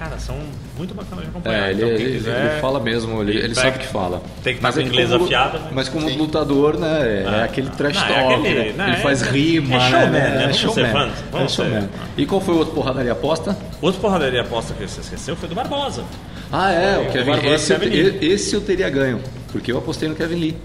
Cara, 0.00 0.18
são 0.18 0.34
muito 0.78 0.94
bacanas 0.94 1.24
de 1.24 1.30
acompanhar. 1.30 1.68
É, 1.68 1.70
ele, 1.72 1.82
então, 1.82 1.88
ele- 1.90 2.12
quiser, 2.12 2.52
ele 2.52 2.60
fala 2.62 2.80
mesmo, 2.80 3.20
ele, 3.20 3.36
ele 3.36 3.54
sabe 3.54 3.76
o 3.76 3.80
que 3.80 3.86
fala. 3.86 4.22
Tem 4.42 4.54
que 4.54 4.58
estar 4.58 4.68
Mas 4.68 4.74
com 4.76 4.80
é 4.80 4.84
inglês 4.84 5.10
como- 5.10 5.24
afiado, 5.26 5.58
né? 5.58 5.68
Mas 5.72 5.88
como 5.90 6.08
Sim. 6.08 6.16
lutador, 6.16 6.78
né? 6.78 7.22
É, 7.22 7.24
Ah, 7.28 7.44
aquele 7.44 7.68
trash 7.68 7.96
Não, 7.96 8.04
é 8.06 8.08
talk. 8.22 8.34
aquele- 8.34 8.72
né? 8.72 8.84
ele 8.86 8.92
é- 8.96 8.96
faz 8.96 9.20
rima, 9.20 9.76
é 9.76 9.90
showman, 9.90 10.10
né? 10.10 10.46
É 10.48 10.52
showman. 10.54 11.10
É 11.44 11.48
showman. 11.48 11.88
E 12.16 12.24
qual 12.24 12.40
foi 12.40 12.54
o 12.54 12.58
outro 12.60 12.72
porradaria 12.74 13.12
aposta? 13.12 13.54
Outro 13.82 14.00
porraderia 14.00 14.40
aposta 14.40 14.72
que 14.72 14.88
você 14.88 15.00
esqueceu 15.02 15.36
foi 15.36 15.50
do 15.50 15.54
Barbosa. 15.54 16.02
Ah, 16.50 16.72
é, 16.72 16.96
o 16.96 17.02
o 17.02 17.12
Kevin 17.12 17.30
Barbosa 17.32 17.54
esse, 17.84 18.18
esse 18.24 18.54
eu 18.56 18.62
teria 18.62 18.88
ganho, 18.88 19.20
porque 19.52 19.70
eu 19.70 19.76
apostei 19.76 20.08
no 20.08 20.14
Kevin 20.14 20.36
Lee. 20.36 20.56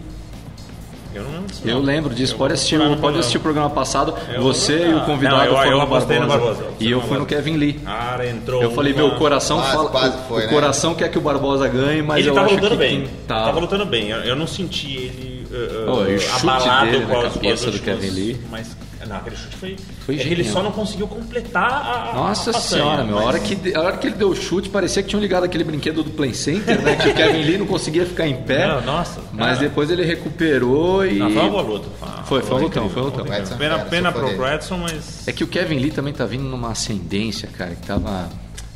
Eu 1.16 1.24
não 1.24 1.32
lembro 1.32 1.48
disso. 1.48 1.62
Eu 1.66 1.76
não. 1.76 1.82
lembro 1.84 2.14
disso, 2.14 2.34
Eu 2.34 2.38
pode 2.38 2.54
assistir, 2.54 2.78
pode 2.78 2.90
programa. 2.96 3.20
assistir 3.20 3.38
o 3.38 3.42
programa 3.42 3.70
passado. 3.70 4.14
Eu 4.34 4.42
você 4.42 4.88
e 4.90 4.94
o 4.94 5.02
convidado 5.02 5.38
Não, 5.38 5.46
eu- 5.46 5.56
foram 5.56 5.72
no 5.80 5.88
Barbosa. 5.88 6.26
Barbosa. 6.28 6.66
E 6.80 6.92
eu 6.92 7.02
fui 7.02 7.12
não 7.14 7.20
no 7.20 7.26
Kevin 7.26 7.58
Lee. 7.58 7.74
Cara, 7.74 8.28
entrou. 8.30 8.62
Eu 8.62 8.72
falei, 8.72 8.94
uma- 8.94 9.04
meu, 9.04 9.14
o 9.14 9.18
coração 9.18 9.58
Quase, 9.58 9.74
fala. 9.76 9.90
quase 9.90 10.18
o- 10.18 10.22
foi, 10.28 10.44
o 10.44 10.46
né? 10.48 10.54
coração 10.54 10.94
quer 10.96 11.10
que 11.10 11.18
o 11.18 11.22
Barbosa 11.22 11.68
ganhe, 11.68 12.02
mas 12.02 12.20
Ele 12.20 12.30
eu 12.30 12.34
tava 12.34 12.46
acho 12.48 12.56
lutando 12.56 12.72
que 12.72 12.78
bem. 12.78 13.02
quem 13.02 13.10
tá- 13.28 13.46
Tava 13.46 13.60
lutando 13.60 13.86
bem. 13.86 14.10
Eu, 14.10 14.36
não 14.36 14.48
senti 14.48 14.96
ele 14.96 15.48
uh, 15.52 15.86
Oh, 15.88 16.36
abalado 16.38 16.92
dele 16.92 17.06
na 17.06 17.06
com 17.06 17.20
as 17.22 17.34
cabeça 17.34 17.72
do 17.72 17.80
Kevin 17.80 18.10
Lee. 18.10 18.38
Mas 18.52 18.76
não, 19.08 19.16
aquele 19.18 19.36
chute 19.36 19.56
foi. 19.58 19.76
Foi 20.06 20.16
é 20.16 20.18
que 20.20 20.28
ele 20.28 20.36
genial. 20.44 20.54
só 20.54 20.64
não 20.64 20.72
conseguiu 20.72 21.08
completar 21.08 21.72
a. 21.72 22.12
a- 22.12 22.14
Nossa 22.14 22.52
a 22.52 22.54
senhora, 22.54 23.04
meu. 23.04 23.16
A 23.18 23.20
mas- 23.20 23.28
hora, 23.28 23.40
que, 23.40 23.76
a 23.76 23.82
hora 23.82 23.98
que 23.98 24.08
ele 24.08 24.16
deu 24.16 24.30
o 24.30 24.36
chute, 24.36 24.70
parecia 24.70 25.02
que 25.04 25.10
tinham 25.10 25.22
ligado 25.22 25.44
aquele 25.44 25.64
brinquedo 25.64 26.04
do 26.04 26.12
Play 26.12 26.34
Center, 26.34 26.82
né? 26.82 26.96
Que 26.96 27.10
o 27.10 27.14
Kevin 27.14 27.44
Lee 27.44 27.58
não 27.58 27.66
conseguia 27.66 28.06
ficar 28.06 28.28
em 28.28 28.36
pé. 28.44 28.68
Não, 28.68 28.82
nossa, 28.82 29.22
Mas 29.34 29.46
cara. 29.48 29.60
depois 29.60 29.90
ele 29.90 30.04
recuperou 30.04 31.06
e. 31.06 31.20
Não, 31.20 31.30
foi 31.32 31.42
uma 31.42 31.50
boa 31.50 31.62
luta. 31.64 31.88
Foi, 32.26 32.42
foi 32.42 32.58
um 32.58 32.62
lutão, 32.64 32.90
foi 32.90 33.02
um 33.02 33.06
lutão. 33.06 33.26
Pena, 33.58 33.80
pena 33.80 34.12
pro. 34.12 34.48
Edson, 34.48 34.78
mas. 34.78 35.28
É 35.28 35.32
que 35.32 35.44
o 35.44 35.48
Kevin 35.48 35.78
Lee 35.80 35.92
também 35.92 36.14
tá 36.14 36.26
vindo 36.26 36.44
numa 36.44 36.72
ascendência, 36.72 37.48
cara, 37.56 37.72
que 37.76 37.86
tava. 37.88 38.30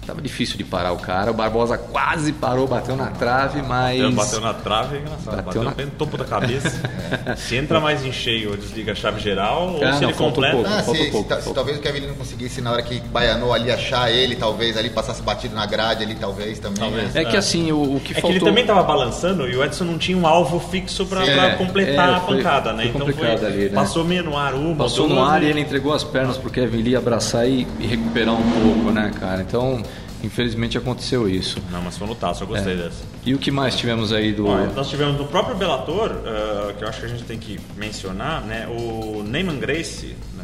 Tava 0.08 0.22
difícil 0.24 0.58
de 0.58 0.64
parar 0.64 0.92
o 0.92 0.98
cara. 0.98 1.30
O 1.30 1.36
Barbosa 1.36 1.78
quase 1.78 2.34
parou, 2.34 2.66
bateu 2.66 2.96
na 2.96 3.08
trave, 3.08 3.62
mas. 3.62 4.00
Bateu, 4.02 4.12
bateu 4.16 4.42
na 4.42 4.54
trave, 4.56 4.98
é 4.98 5.00
engraçado. 5.02 5.26
Bateu 5.26 5.44
Bateu, 5.46 5.64
na- 5.64 5.72
bem 5.72 5.86
no 5.86 5.92
topo 5.92 6.18
da 6.18 6.26
cabeça. 6.26 6.82
Se 7.38 7.56
entra 7.56 7.80
mais 7.80 8.04
em 8.06 8.12
cheio, 8.12 8.56
desliga 8.58 8.92
a 8.92 8.96
chave 8.96 9.20
geral, 9.20 9.76
ou 9.76 9.84
Ah, 9.84 9.94
se 9.94 10.02
não, 10.02 10.10
ele 10.10 10.14
um 10.14 10.18
completa. 10.18 10.56
pouco. 10.56 10.70
Ah, 10.70 10.82
se, 10.84 11.12
pouco, 11.12 11.18
se 11.24 11.24
ta- 11.36 11.42
se 11.42 11.54
talvez 11.54 11.78
o 11.78 11.82
Kevin 11.82 12.02
não 12.08 12.16
conseguisse 12.16 12.62
na 12.62 12.72
hora 12.72 12.82
que 12.82 13.00
baianou 13.00 13.54
ali 13.54 13.72
achar 13.72 14.12
ele, 14.12 14.36
talvez 14.36 14.78
ali 14.78 14.90
passasse 14.90 15.22
batido 15.22 15.56
na 15.56 15.66
grade 15.66 16.04
ali, 16.04 16.16
talvez 16.16 16.60
também. 16.60 16.80
Talvez. 16.80 17.14
né? 17.14 17.22
É 17.22 17.26
que 17.26 17.38
assim, 17.38 17.72
o, 17.72 17.96
o 17.96 18.00
que 18.00 18.12
É 18.12 18.16
que 18.16 18.22
faltou... 18.22 18.32
ele 18.32 18.40
também 18.46 18.62
estava 18.64 18.84
balançando 18.84 19.48
e 19.48 19.56
o 19.56 19.64
Edson 19.64 19.84
não 19.86 19.98
tinha 19.98 20.18
um 20.18 20.26
alvo 20.28 20.60
fixo 20.60 21.06
para 21.06 21.26
É, 21.26 21.56
completar 21.56 22.10
é, 22.10 22.14
a 22.16 22.20
foi- 22.22 22.38
pancada, 22.38 22.74
né? 22.74 22.84
foi 22.84 23.02
Então 23.02 23.14
foi, 23.14 23.32
ali, 23.48 23.64
né? 23.64 23.70
passou 23.70 24.04
meio 24.04 24.24
no 24.24 24.38
ar 24.38 24.54
uma, 24.54 24.76
Passou 24.76 25.08
no 25.08 25.24
ar 25.24 25.42
e 25.42 25.46
e- 25.46 25.50
ele 25.50 25.62
entregou 25.62 25.94
as 25.94 26.04
pernas 26.04 26.38
pro 26.38 26.50
Kevin 26.50 26.82
Lee 26.82 26.96
abraçar 26.96 27.48
e, 27.48 27.68
e 27.80 27.88
recuperar 27.88 28.34
um 28.36 28.52
pouco, 28.62 28.92
né, 28.92 29.12
cara? 29.20 29.42
Então, 29.42 29.82
infelizmente 30.24 30.78
aconteceu 30.78 31.30
isso. 31.30 31.62
Não, 31.72 31.82
mas 31.82 31.98
foi 31.98 32.08
no 32.08 32.16
taço, 32.16 32.44
eu 32.44 32.48
gostei 32.48 32.76
dessa. 32.76 33.04
E 33.26 33.34
o 33.34 33.38
que 33.38 33.52
mais 33.52 33.76
tivemos 33.76 34.12
aí 34.12 34.34
do. 34.34 34.44
Bom, 34.44 34.66
nós 34.74 34.90
tivemos 34.90 35.18
no 35.18 35.28
próprio 35.28 35.56
Bellator, 35.56 36.12
eh, 36.26 36.74
que 36.78 36.84
eu 36.84 36.88
acho 36.88 37.00
que 37.00 37.06
a 37.06 37.10
gente 37.10 37.24
tem 37.24 37.38
que 37.38 37.60
mencionar, 37.76 38.42
né? 38.42 38.68
O 38.68 39.24
Neyman 39.24 39.60
Gracie, 39.60 40.16
né? 40.38 40.44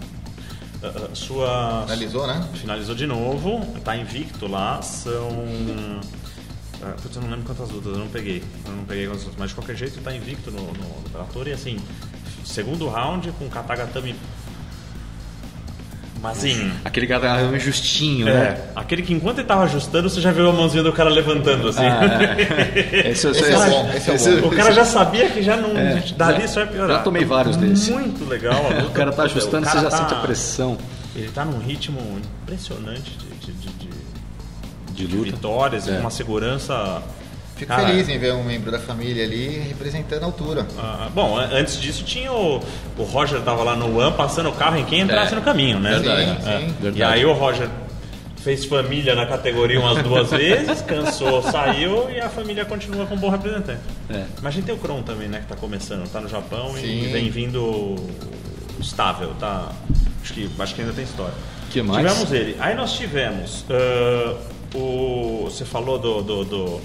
eh, 0.83 1.09
sua 1.13 1.83
Finalizou, 1.83 2.27
né? 2.27 2.47
finalizou 2.53 2.95
de 2.95 3.07
novo, 3.07 3.65
tá 3.83 3.95
invicto 3.95 4.47
lá, 4.47 4.81
são 4.81 5.29
putz, 7.01 7.15
eu 7.15 7.21
não 7.21 7.29
lembro 7.29 7.45
quantas 7.45 7.69
lutas, 7.69 7.93
eu 7.93 7.99
não 7.99 8.07
peguei. 8.07 8.43
Eu 8.65 8.73
não 8.73 8.85
peguei 8.85 9.07
quantas 9.07 9.23
lutas, 9.23 9.39
mas 9.39 9.49
de 9.49 9.55
qualquer 9.55 9.75
jeito 9.75 9.99
tá 10.01 10.15
invicto 10.15 10.51
no, 10.51 10.61
no, 10.61 10.73
no 10.73 11.09
Bellator 11.09 11.47
e 11.47 11.53
assim, 11.53 11.77
segundo 12.43 12.87
round 12.87 13.31
com 13.33 13.49
Katagatame 13.49 14.15
mas 16.25 16.37
assim, 16.37 16.71
Aquele 16.83 17.07
cara 17.07 17.43
um 17.45 17.59
justinho, 17.59 18.27
é, 18.27 18.33
né? 18.33 18.57
aquele 18.75 19.01
que 19.01 19.13
enquanto 19.13 19.39
ele 19.39 19.47
tava 19.47 19.63
ajustando, 19.63 20.09
você 20.09 20.19
já 20.21 20.31
viu 20.31 20.49
a 20.49 20.53
mãozinha 20.53 20.83
do 20.83 20.91
cara 20.91 21.09
levantando 21.09 21.69
assim. 21.69 21.85
Ah, 21.85 22.35
é. 22.37 23.11
Esse, 23.11 23.27
Esse 23.31 23.43
é 23.53 23.69
bom, 23.69 23.91
esse 23.95 24.29
é 24.29 24.41
bom. 24.41 24.47
O 24.47 24.55
cara 24.55 24.71
já 24.71 24.85
sabia 24.85 25.29
que 25.29 25.41
já 25.41 25.55
não. 25.57 25.73
dali 26.17 26.41
já- 26.41 26.47
só 26.47 26.63
vai 26.65 26.73
piorar. 26.73 26.97
já 26.97 27.03
tomei 27.03 27.23
vários 27.25 27.55
desses. 27.57 27.89
Muito 27.89 28.25
legal. 28.27 28.55
a 28.65 28.69
luta. 28.69 28.85
O 28.87 28.91
cara 28.91 29.11
tá 29.11 29.23
ajustando, 29.23 29.65
O 29.65 29.69
você 29.69 29.75
cara 29.77 29.81
já 29.83 29.89
tá- 29.89 29.97
sente 29.97 30.13
a 30.13 30.17
pressão 30.17 30.77
Ele 31.15 31.29
tá 31.29 31.45
num 31.45 31.59
ritmo 31.59 31.99
impressionante 32.43 33.11
de, 33.11 33.27
de, 33.45 33.51
de- 33.53 33.89
de- 34.93 35.07
de 35.07 35.17
vitórias, 35.31 35.87
É. 35.87 35.93
com 35.95 35.99
uma 36.01 36.09
segurança. 36.09 37.01
Fico 37.55 37.67
Cara, 37.73 37.87
feliz 37.87 38.09
em 38.09 38.17
ver 38.19 38.33
um 38.33 38.43
membro 38.43 38.69
da 38.69 38.79
família 38.79 39.23
ali 39.23 39.59
representando 39.59 40.23
a 40.23 40.25
altura. 40.25 40.67
ah, 40.77 41.09
bom, 41.13 41.37
an- 41.37 41.49
antes 41.53 41.79
disso 41.79 42.03
tinha 42.03 42.31
o, 42.31 42.61
o 42.97 43.03
Roger 43.03 43.39
tava 43.41 43.63
lá 43.63 43.75
no 43.77 43.97
One 43.97 44.13
passando 44.17 44.49
o 44.49 44.51
carro 44.53 44.77
em 44.77 44.83
quem 44.85 44.99
entrasse 45.01 45.31
É, 45.31 45.35
no 45.35 45.41
caminho, 45.41 45.79
né? 45.79 45.91
verdade, 45.91 46.25
sim, 46.43 46.49
É. 46.49 46.59
sim. 46.59 46.67
Verdade. 46.81 46.97
E 46.99 47.03
aí 47.03 47.25
o 47.25 47.31
Roger 47.31 47.69
fez 48.43 48.65
família 48.65 49.15
na 49.15 49.25
categoria 49.25 49.79
umas 49.79 50.03
duas 50.03 50.29
vezes, 50.35 50.81
cansou, 50.81 51.41
saiu 51.41 52.09
e 52.11 52.19
a 52.19 52.27
família 52.29 52.65
continua 52.65 53.05
com 53.05 53.15
um 53.15 53.19
bom 53.19 53.29
representante. 53.29 53.79
É. 54.09 54.25
Mas 54.41 54.47
a 54.47 54.51
gente 54.51 54.65
tem 54.65 54.75
o 54.75 54.77
Kron 54.77 55.01
também, 55.01 55.29
né, 55.29 55.39
que 55.39 55.47
tá 55.47 55.55
começando, 55.55 56.05
tá 56.11 56.19
no 56.19 56.27
Japão 56.27 56.77
e 56.77 56.81
Sim. 56.81 57.09
vem 57.11 57.29
vindo 57.29 57.95
estável, 58.81 59.33
tá? 59.39 59.71
Acho 60.21 60.33
que, 60.33 60.49
acho 60.59 60.75
que 60.75 60.81
ainda 60.81 60.93
tem 60.93 61.05
história. 61.05 61.33
Que 61.71 61.81
mais? 61.81 62.05
Tivemos 62.05 62.31
ele. 62.33 62.55
Aí 62.59 62.75
nós 62.75 62.93
tivemos 62.93 63.65
ah, 63.69 64.35
o. 64.75 65.43
Você 65.45 65.63
falou 65.65 65.97
do, 65.97 66.21
do, 66.21 66.43
do, 66.43 66.81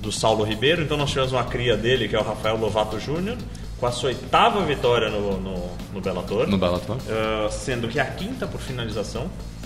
do 0.00 0.10
Saulo 0.10 0.44
Ribeiro, 0.44 0.82
então 0.82 0.96
nós 0.96 1.10
tivemos 1.10 1.32
uma 1.32 1.44
cria 1.44 1.76
dele, 1.76 2.08
que 2.08 2.16
é 2.16 2.18
o 2.18 2.22
Rafael 2.24 2.56
Lovato 2.56 2.98
Júnior, 2.98 3.36
com 3.78 3.86
a 3.86 3.92
sua 3.92 4.08
oitava 4.10 4.62
vitória 4.64 5.08
no, 5.10 5.38
no, 5.40 5.70
no 5.92 6.00
Bellator. 6.00 6.46
No 6.46 6.58
Bellator. 6.58 6.96
Ah, 7.08 7.48
sendo 7.50 7.88
que 7.88 7.98
é 7.98 8.02
a 8.02 8.06
quinta 8.06 8.46
por 8.46 8.60
finalização. 8.60 9.24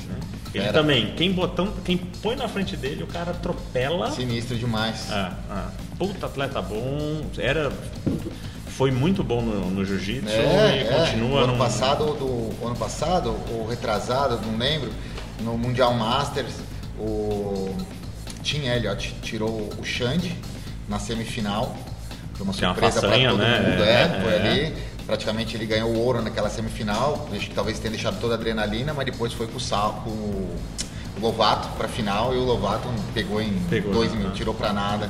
né? 0.08 0.16
Ele 0.54 0.64
Era. 0.64 0.72
também, 0.72 1.14
quem, 1.16 1.32
botão, 1.32 1.72
quem 1.84 1.96
põe 1.96 2.36
na 2.36 2.46
frente 2.48 2.76
dele, 2.76 3.02
o 3.02 3.06
cara 3.08 3.32
atropela. 3.32 4.10
Sinistro 4.12 4.56
demais. 4.56 5.06
Ah, 5.10 5.32
ah. 5.50 5.68
Puta 5.98 6.26
atleta 6.26 6.60
bom, 6.62 7.22
era. 7.38 7.72
Foi 8.68 8.90
muito 8.90 9.22
bom 9.22 9.40
no, 9.40 9.70
no 9.70 9.84
jiu-jitsu 9.84 10.28
É, 10.28 10.78
e 10.78 10.80
é. 10.80 10.84
continua 11.06 11.30
O 11.40 11.44
ano 11.44 11.52
num- 11.52 11.58
passado, 11.58 12.06
do 12.14 12.24
o 12.26 12.58
ano 12.66 12.74
passado, 12.76 13.36
ou 13.52 13.66
retrasado, 13.68 14.40
não 14.44 14.58
lembro, 14.58 14.90
no 15.40 15.56
Mundial 15.56 15.94
Masters, 15.94 16.54
o 16.98 17.72
Tim 18.44 18.66
Elliott 18.66 19.14
tirou 19.22 19.70
o 19.78 19.84
Xande 19.84 20.36
na 20.88 20.98
semifinal. 20.98 21.74
Foi 22.34 22.44
uma 22.44 22.52
é 22.52 22.56
surpresa 22.56 23.00
para 23.00 23.10
todo 23.10 23.38
né? 23.38 23.60
mundo, 23.60 23.82
É, 23.82 24.02
é, 24.02 24.20
foi 24.22 24.32
é. 24.32 24.36
ali. 24.36 24.74
Praticamente 25.06 25.56
ele 25.56 25.66
ganhou 25.66 25.90
o 25.90 25.98
ouro 25.98 26.22
naquela 26.22 26.48
semifinal. 26.50 27.28
Acho 27.34 27.48
que 27.48 27.54
talvez 27.54 27.78
tenha 27.78 27.90
deixado 27.90 28.20
toda 28.20 28.34
a 28.34 28.36
adrenalina, 28.36 28.92
mas 28.94 29.04
depois 29.06 29.32
foi 29.32 29.46
com 29.46 29.56
o 29.56 29.60
Sal, 29.60 30.02
o 30.06 30.56
Lovato 31.20 31.68
para 31.76 31.88
final 31.88 32.34
e 32.34 32.38
o 32.38 32.44
Lovato 32.44 32.88
pegou 33.12 33.40
em 33.40 33.52
Pegou, 33.70 33.92
dois 33.92 34.10
né? 34.12 34.18
minutos, 34.18 34.36
tirou 34.38 34.54
para 34.54 34.72
nada. 34.72 35.08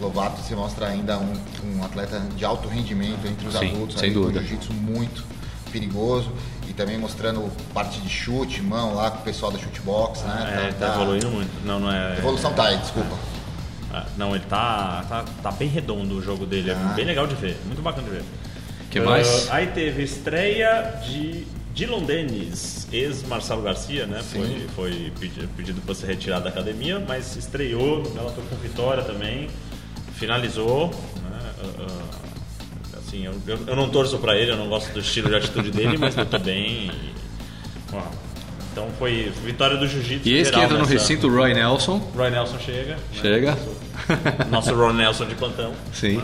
Lovato 0.00 0.40
se 0.42 0.54
mostra 0.54 0.88
ainda 0.88 1.18
um, 1.18 1.32
um 1.76 1.84
atleta 1.84 2.18
de 2.36 2.44
alto 2.44 2.68
rendimento 2.68 3.26
entre 3.26 3.46
os 3.46 3.54
Sim, 3.54 3.70
adultos, 3.72 3.98
sem 4.00 4.12
dúvida. 4.12 4.40
jiu-jitsu 4.40 4.72
muito 4.72 5.24
perigoso 5.70 6.30
também 6.76 6.98
mostrando 6.98 7.50
parte 7.72 8.00
de 8.00 8.08
chute, 8.08 8.60
mão 8.62 8.94
lá 8.94 9.10
com 9.10 9.18
o 9.18 9.22
pessoal 9.22 9.50
da 9.52 9.58
chutebox, 9.58 10.22
né? 10.22 10.68
É, 10.68 10.72
tá 10.72 10.94
evoluindo 10.94 11.28
muito. 11.30 11.50
Não, 11.64 11.78
não 11.80 11.90
é. 11.92 12.18
Evolução 12.18 12.52
tá 12.52 12.66
aí, 12.68 12.76
desculpa. 12.78 13.16
Ah, 13.92 14.04
Não, 14.16 14.34
ele 14.34 14.44
tá, 14.48 15.04
tá, 15.08 15.24
tá 15.42 15.52
bem 15.52 15.68
redondo 15.68 16.16
o 16.16 16.22
jogo 16.22 16.44
dele, 16.44 16.70
é 16.70 16.74
Ah. 16.74 16.92
bem 16.96 17.04
legal 17.04 17.26
de 17.28 17.34
ver, 17.36 17.56
muito 17.64 17.80
bacana 17.80 18.08
de 18.08 18.14
ver. 18.16 18.24
Que 18.90 19.00
mais? 19.00 19.48
Ah, 19.50 19.56
aí 19.56 19.68
teve 19.68 20.02
estreia 20.02 21.00
de 21.06 21.46
Dylan 21.74 22.02
Dennis, 22.02 22.86
ex-Marcelo 22.92 23.62
Garcia, 23.62 24.06
né? 24.06 24.20
Foi, 24.22 24.66
foi 24.74 25.12
pedi- 25.18 25.46
pedido 25.56 25.80
para 25.80 25.94
ser 25.94 26.06
retirado 26.06 26.44
da 26.44 26.50
academia, 26.50 27.02
mas 27.06 27.36
estreou, 27.36 28.02
ela 28.16 28.30
foi 28.32 28.44
com 28.44 28.56
vitória 28.56 29.02
também, 29.04 29.48
finalizou. 30.14 30.88
Né? 30.88 31.40
Ah, 31.62 31.64
ah, 31.80 32.03
assim, 33.14 33.24
eu, 33.26 33.34
eu, 33.46 33.58
eu 33.68 33.76
não 33.76 33.88
torço 33.88 34.18
para 34.18 34.36
ele, 34.36 34.50
eu 34.50 34.56
não 34.56 34.68
gosto 34.68 34.92
do 34.92 35.00
estilo 35.00 35.28
de 35.28 35.36
atitude 35.36 35.70
dele, 35.70 35.96
mas 35.98 36.14
lutou 36.16 36.40
bem. 36.40 36.90
e- 36.90 37.14
ó, 37.92 38.00
então 38.72 38.88
foi 38.98 39.32
vitória 39.44 39.76
do 39.76 39.86
jiu-jitsu. 39.86 40.28
E 40.28 40.34
esse 40.36 40.50
que 40.50 40.58
entra 40.58 40.74
no 40.76 40.80
nessa- 40.80 40.92
recinto, 40.94 41.28
Roy 41.28 41.54
Nelson. 41.54 41.98
Roy 42.16 42.30
Nelson 42.30 42.58
chega. 42.58 42.94
né? 42.94 42.98
Chega. 43.12 43.58
Nosso 44.50 44.74
Ron 44.74 44.92
Nelson 44.94 45.26
de 45.26 45.34
plantão. 45.36 45.72
Sim. 45.92 46.20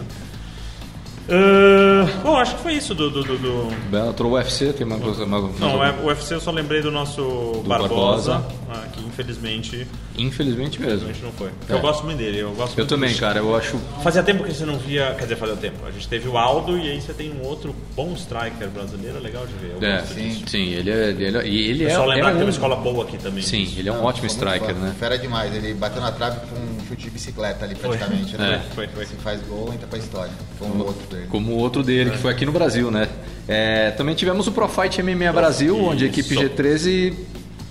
Ah, 1.28 2.08
bom, 2.24 2.36
acho 2.36 2.56
que 2.56 2.62
foi 2.62 2.74
isso 2.74 2.92
do. 2.94 3.08
do, 3.08 3.22
do, 3.22 3.38
do- 3.38 3.74
Bellator 3.88 4.26
UFC, 4.26 4.72
tem 4.72 4.84
uma 4.84 4.98
coisa. 4.98 5.24
Uma, 5.24 5.40
Não, 5.60 5.84
é- 5.84 5.92
o 5.92 6.06
UFC 6.06 6.34
eu 6.34 6.40
só 6.40 6.50
lembrei 6.50 6.82
do 6.82 6.90
nosso 6.90 7.62
Barbosa, 7.66 8.32
Barbosa. 8.32 8.46
ah, 8.68 8.88
que 8.92 9.00
infelizmente 9.06 9.86
Infelizmente 10.18 10.80
mesmo. 10.80 11.08
a 11.08 11.12
gente 11.12 11.22
não 11.22 11.32
foi. 11.32 11.48
É. 11.68 11.72
Eu 11.72 11.80
gosto 11.80 12.04
muito 12.04 12.18
dele, 12.18 12.38
eu 12.40 12.50
gosto 12.50 12.72
Eu 12.72 12.78
muito 12.84 12.88
também, 12.88 13.12
do- 13.14 13.18
cara. 13.20 13.38
Eu 13.38 13.54
acho. 13.56 13.78
Fazia 14.02 14.22
tempo 14.22 14.44
que 14.44 14.52
você 14.52 14.64
não 14.66 14.76
via, 14.78 15.14
quer 15.16 15.22
dizer, 15.22 15.36
fazia 15.36 15.56
tempo. 15.56 15.76
A 15.86 15.90
gente 15.90 16.06
teve 16.08 16.28
o 16.28 16.36
Aldo 16.36 16.76
e 16.78 16.90
aí 16.90 17.00
você 17.00 17.12
tem 17.14 17.30
um 17.32 17.42
outro 17.46 17.74
bom 17.96 18.12
striker 18.14 18.68
brasileiro, 18.68 19.18
legal 19.20 19.46
de 19.46 19.54
ver. 19.54 19.74
Eu 19.80 19.88
É, 19.88 19.98
gosto 20.00 20.14
sim, 20.14 20.28
disso. 20.28 20.42
sim, 20.48 20.68
ele 20.72 20.90
é. 20.90 21.08
Ele 21.10 21.36
é 21.38 21.46
e 21.46 21.70
ele 21.70 21.84
É 21.84 21.90
é. 21.90 21.94
só 21.94 22.04
lembrar 22.04 22.16
é 22.16 22.18
que 22.18 22.30
tem 22.32 22.40
um- 22.42 22.44
uma 22.46 22.50
escola 22.50 22.76
boa 22.76 23.04
aqui 23.04 23.18
também. 23.18 23.42
Sim, 23.42 23.72
ele 23.76 23.88
é 23.88 23.92
um 23.92 23.96
Não, 23.98 24.04
ótimo 24.04 24.26
striker, 24.26 24.74
né? 24.74 24.94
Fera 24.98 25.16
demais, 25.18 25.54
ele 25.54 25.72
bateu 25.74 26.02
na 26.02 26.12
trave 26.12 26.40
com 26.48 26.56
um 26.56 26.86
chute 26.88 27.04
de 27.04 27.10
bicicleta 27.10 27.64
ali 27.64 27.74
praticamente, 27.74 28.36
né? 28.36 28.62
É, 28.70 28.74
foi, 28.74 28.88
foi. 28.88 29.06
Se 29.06 29.14
faz 29.16 29.40
gol, 29.42 29.72
entra 29.72 29.86
pra 29.86 29.98
história. 29.98 30.32
Como 30.58 30.74
o 30.82 30.86
outro 30.86 31.06
dele. 31.08 31.26
Como 31.30 31.52
o 31.52 31.56
outro 31.58 31.82
dele, 31.82 32.10
que 32.10 32.18
foi 32.18 32.32
aqui 32.32 32.44
no 32.44 32.52
Brasil, 32.52 32.90
né? 32.90 33.08
É, 33.48 33.90
também 33.92 34.14
tivemos 34.14 34.46
o 34.46 34.52
Profight 34.52 35.00
MMA 35.02 35.32
Brasil, 35.32 35.76
onde 35.82 36.04
a 36.04 36.08
equipe 36.08 36.34
Isso. 36.34 36.42
G13 36.44 37.14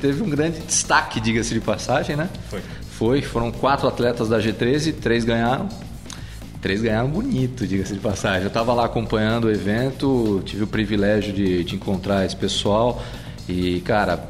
teve 0.02 0.24
um 0.24 0.30
grande 0.30 0.60
destaque, 0.60 1.20
diga-se 1.20 1.54
de 1.54 1.60
passagem, 1.60 2.16
né? 2.16 2.30
Foi. 2.50 2.62
Foi, 3.00 3.22
foram 3.22 3.52
quatro 3.52 3.88
atletas 3.88 4.28
da 4.28 4.40
G13, 4.40 4.96
três 5.00 5.24
ganharam. 5.24 5.70
Três 6.62 6.82
ganharam 6.82 7.08
bonito, 7.08 7.66
diga-se 7.66 7.94
de 7.94 8.00
passagem. 8.00 8.42
Eu 8.42 8.50
estava 8.50 8.74
lá 8.74 8.86
acompanhando 8.86 9.46
o 9.46 9.52
evento, 9.52 10.42
tive 10.44 10.64
o 10.64 10.68
privilégio 10.68 11.32
de, 11.32 11.64
de 11.64 11.76
encontrar 11.76 12.26
esse 12.26 12.36
pessoal. 12.36 13.02
E, 13.48 13.80
cara, 13.82 14.30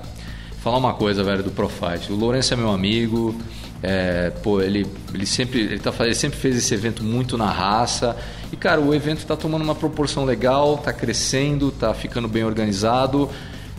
falar 0.61 0.77
uma 0.77 0.93
coisa, 0.93 1.23
velho, 1.23 1.41
do 1.41 1.49
Profight. 1.49 2.11
O 2.11 2.15
Lourenço 2.15 2.53
é 2.53 2.57
meu 2.57 2.69
amigo. 2.69 3.35
é, 3.81 4.29
pô, 4.43 4.61
ele, 4.61 4.85
ele, 5.11 5.25
sempre, 5.25 5.61
ele, 5.61 5.79
tá, 5.79 5.91
ele 6.01 6.13
sempre 6.13 6.37
fez 6.37 6.55
esse 6.55 6.71
evento 6.73 7.03
muito 7.03 7.35
na 7.35 7.49
raça. 7.49 8.15
E, 8.51 8.55
cara, 8.55 8.79
o 8.79 8.93
evento 8.93 9.19
está 9.19 9.35
tomando 9.35 9.63
uma 9.63 9.75
proporção 9.75 10.23
legal, 10.25 10.75
está 10.75 10.93
crescendo, 10.93 11.69
está 11.69 11.91
ficando 11.95 12.27
bem 12.27 12.43
organizado. 12.43 13.27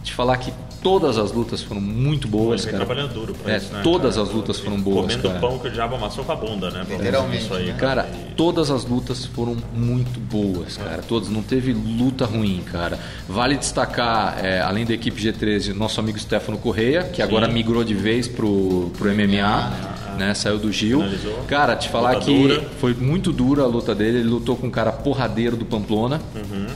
Te 0.03 0.13
falar 0.13 0.37
que 0.39 0.53
todas 0.83 1.19
as 1.19 1.33
lutas 1.33 1.63
foram 1.63 1.81
muito 1.81 2.27
boas, 2.29 2.65
cara. 2.65 2.79
trabalhando 2.79 3.13
duro 3.15 3.35
pra 3.35 3.53
É, 3.53 3.57
isso, 3.59 3.73
né? 3.73 3.81
todas 3.83 4.15
cara? 4.17 4.27
as 4.29 4.35
lutas 4.35 4.59
foram 4.61 4.81
boas, 4.81 5.03
Comendo 5.15 5.29
cara. 5.29 5.41
pão 5.41 5.59
que 5.59 5.69
o 5.69 5.71
diabo 5.71 5.95
amassou 5.97 6.25
com 6.25 6.33
a 6.33 6.37
bunda, 6.37 6.71
né? 6.71 6.85
Literalmente, 6.89 7.45
Isso 7.45 7.55
aí, 7.55 7.67
né? 7.67 7.77
Cara, 7.79 8.09
todas 8.37 8.71
as 8.71 8.85
lutas 8.85 9.25
foram 9.27 9.57
muito 9.75 10.19
boas, 10.21 10.77
cara. 10.77 11.03
Todas, 11.03 11.29
não 11.29 11.43
teve 11.43 11.73
luta 11.73 12.25
ruim, 12.25 12.63
cara. 12.71 12.99
Vale 13.29 13.57
destacar, 13.57 14.39
é, 14.45 14.61
além 14.61 14.85
da 14.85 14.95
equipe 14.95 15.21
G13, 15.23 15.75
nosso 15.75 16.01
amigo 16.01 16.19
Stefano 16.19 16.59
Correia, 16.59 17.05
que 17.05 17.23
agora 17.23 17.47
migrou 17.49 17.85
de 17.85 17.95
vez 17.95 18.27
pro, 18.29 18.91
pro 18.99 19.11
MMA, 19.15 19.73
né? 20.19 20.35
Saiu 20.35 20.59
do 20.59 20.71
Gil. 20.73 20.99
Finalizou. 21.01 21.39
Cara, 21.49 21.77
te 21.77 21.89
falar 21.89 22.15
Luta 22.15 22.25
que 22.27 22.39
dura. 22.39 22.63
foi 22.81 22.95
muito 22.95 23.33
dura 23.33 23.63
a 23.63 23.67
luta 23.67 23.95
dele. 23.95 24.19
Ele 24.19 24.29
lutou 24.29 24.57
com 24.57 24.67
um 24.67 24.71
cara 24.71 24.93
porradeiro 24.93 25.57
do 25.57 25.65
Pamplona. 25.65 26.21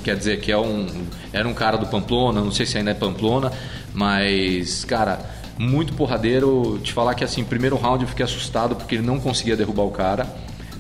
Quer 0.03 0.17
dizer, 0.17 0.41
que 0.41 0.51
é 0.53 0.59
um, 0.59 0.87
era 1.33 1.47
um 1.49 1.55
cara 1.55 1.77
do 1.77 1.87
Pamplona, 1.87 2.41
não 2.41 2.51
sei 2.53 2.65
se 2.67 2.79
ainda 2.79 2.91
é 2.91 2.95
Pamplona, 2.95 3.51
mas, 3.95 4.85
cara, 4.85 5.21
muito 5.57 5.95
porradeiro. 5.95 6.79
Te 6.83 6.93
falar 6.93 7.15
que 7.15 7.25
assim, 7.25 7.45
primeiro 7.45 7.77
round 7.77 8.03
eu 8.03 8.09
fiquei 8.09 8.25
assustado 8.25 8.75
porque 8.77 8.97
ele 8.97 9.07
não 9.07 9.21
conseguia 9.21 9.57
derrubar 9.57 9.85
o 9.85 9.91
cara. 9.91 10.27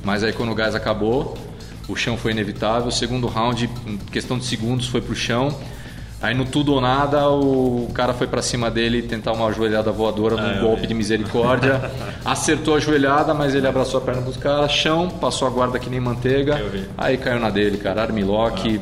Mas 0.02 0.22
aí 0.22 0.32
quando 0.32 0.50
o 0.52 0.54
gás 0.54 0.74
acabou, 0.74 1.34
o 1.88 1.94
chão 1.96 2.16
foi 2.16 2.32
inevitável. 2.32 2.90
Segundo 2.90 3.26
round, 3.26 3.70
em 3.86 3.96
questão 3.96 4.36
de 4.38 4.44
segundos, 4.44 4.88
foi 4.88 5.00
pro 5.00 5.14
chão. 5.14 5.56
Aí 6.20 6.34
no 6.34 6.44
tudo 6.46 6.72
ou 6.72 6.80
nada, 6.80 7.28
o 7.28 7.90
cara 7.92 8.14
foi 8.14 8.26
para 8.26 8.40
cima 8.40 8.70
dele 8.70 9.02
tentar 9.02 9.32
uma 9.32 9.52
joelhada 9.52 9.92
voadora 9.92 10.36
num 10.36 10.58
Ah, 10.58 10.60
golpe 10.60 10.86
de 10.86 10.94
misericórdia. 10.94 11.90
Acertou 12.24 12.74
a 12.76 12.80
joelhada, 12.80 13.34
mas 13.34 13.54
ele 13.54 13.66
abraçou 13.66 13.98
a 13.98 14.02
perna 14.02 14.22
dos 14.22 14.36
caras, 14.38 14.72
chão, 14.72 15.10
passou 15.10 15.46
a 15.46 15.50
guarda 15.50 15.78
que 15.78 15.90
nem 15.90 16.00
manteiga. 16.00 16.54
Aí 16.96 17.18
caiu 17.18 17.38
na 17.38 17.50
dele, 17.50 17.76
cara. 17.76 18.02
Armlock, 18.02 18.80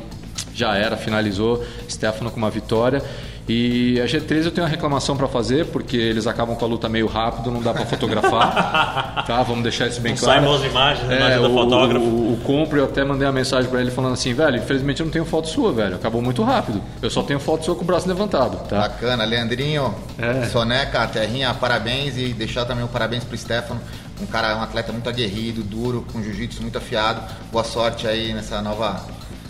já 0.55 0.76
era, 0.76 0.97
finalizou. 0.97 1.64
Stefano 1.91 2.30
com 2.30 2.37
uma 2.37 2.51
vitória. 2.51 3.03
E 3.49 4.01
a 4.01 4.07
G3 4.07 4.45
eu 4.45 4.51
tenho 4.53 4.64
uma 4.64 4.70
reclamação 4.70 5.16
para 5.16 5.26
fazer, 5.26 5.66
porque 5.66 5.97
eles 5.97 6.26
acabam 6.28 6.55
com 6.55 6.64
a 6.64 6.68
luta 6.68 6.88
meio 6.88 7.07
rápido, 7.09 7.51
não 7.51 7.61
dá 7.61 7.72
para 7.74 7.84
fotografar. 7.84 9.24
tá, 9.26 9.43
vamos 9.43 9.64
deixar 9.64 9.88
isso 9.88 10.01
bem 10.01 10.12
Não 10.12 10.20
claro. 10.20 10.40
sai 10.40 10.49
boas 10.49 10.64
imagens, 10.64 11.11
É, 11.11 11.16
imagem 11.16 11.38
do 11.40 11.51
o, 11.51 11.55
fotógrafo. 11.55 12.05
O, 12.05 12.32
o 12.34 12.36
compro, 12.45 12.78
eu 12.78 12.84
até 12.84 13.05
mandei 13.05 13.26
uma 13.26 13.32
mensagem 13.32 13.68
para 13.68 13.80
ele 13.80 13.90
falando 13.90 14.12
assim, 14.12 14.32
velho, 14.32 14.57
infelizmente 14.59 15.01
eu 15.01 15.07
não 15.07 15.12
tenho 15.12 15.24
foto 15.24 15.49
sua, 15.49 15.72
velho. 15.72 15.97
Acabou 15.97 16.22
muito 16.22 16.43
rápido. 16.43 16.80
Eu 17.03 17.11
só 17.11 17.22
tenho 17.22 17.40
foto 17.40 17.64
sua 17.64 17.74
com 17.74 17.82
o 17.82 17.84
braço 17.84 18.07
levantado, 18.09 18.57
tá? 18.68 18.80
Bacana, 18.82 19.24
Leandrinho, 19.24 19.93
É. 20.18 20.47
Soneca, 20.47 21.05
Terrinha, 21.09 21.53
parabéns 21.53 22.16
e 22.16 22.28
deixar 22.28 22.64
também 22.64 22.84
o 22.84 22.88
parabéns 22.88 23.24
pro 23.24 23.36
Stefano, 23.36 23.80
um 24.20 24.26
cara, 24.26 24.57
um 24.57 24.62
atleta 24.62 24.93
muito 24.93 25.09
aguerrido, 25.09 25.62
duro, 25.64 26.07
com 26.12 26.22
jiu-jitsu 26.22 26.62
muito 26.62 26.78
afiado. 26.78 27.20
Boa 27.51 27.64
sorte 27.64 28.07
aí 28.07 28.32
nessa 28.32 28.62
nova 28.62 29.05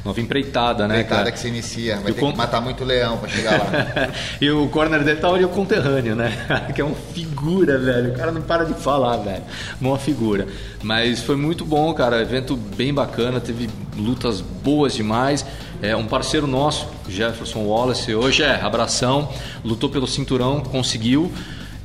Nova 0.04 0.20
empreitada, 0.20 0.88
né, 0.88 0.94
empreitada 0.96 1.22
cara? 1.22 1.32
que 1.32 1.38
se 1.38 1.46
inicia. 1.46 1.96
Vai 2.00 2.10
E 2.10 2.14
ter 2.14 2.20
que 2.20 2.36
matar 2.36 2.60
muito 2.60 2.84
leão 2.84 3.18
pra 3.18 3.28
chegar 3.28 3.52
lá. 3.52 4.08
e 4.40 4.50
o 4.50 4.68
corner 4.68 5.04
dele 5.04 5.20
tá 5.20 5.28
ali 5.28 5.44
o 5.44 5.48
conterrâneo, 5.48 6.16
né? 6.16 6.32
que 6.74 6.80
é 6.80 6.84
uma 6.84 6.96
figura, 7.14 7.78
velho. 7.78 8.10
O 8.10 8.14
cara 8.16 8.32
não 8.32 8.42
para 8.42 8.64
de 8.64 8.74
falar, 8.74 9.18
velho. 9.18 9.42
Uma 9.80 9.98
figura. 9.98 10.48
Mas 10.82 11.22
foi 11.22 11.36
muito 11.36 11.64
bom, 11.64 11.94
cara. 11.94 12.20
Evento 12.20 12.56
bem 12.56 12.92
bacana, 12.92 13.40
teve 13.40 13.70
lutas 13.96 14.40
boas 14.40 14.92
demais. 14.94 15.46
É, 15.80 15.94
um 15.94 16.06
parceiro 16.06 16.46
nosso, 16.46 16.88
Jefferson 17.08 17.60
Wallace, 17.60 18.14
hoje 18.14 18.42
é 18.42 18.60
abração, 18.60 19.28
lutou 19.64 19.90
pelo 19.90 20.06
cinturão, 20.06 20.60
conseguiu. 20.60 21.30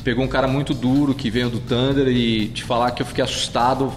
Pegou 0.03 0.23
um 0.23 0.27
cara 0.27 0.47
muito 0.47 0.73
duro 0.73 1.13
que 1.13 1.29
veio 1.29 1.49
do 1.49 1.59
Thunder 1.59 2.07
e 2.07 2.47
te 2.47 2.63
falar 2.63 2.91
que 2.91 3.01
eu 3.01 3.05
fiquei 3.05 3.23
assustado. 3.23 3.91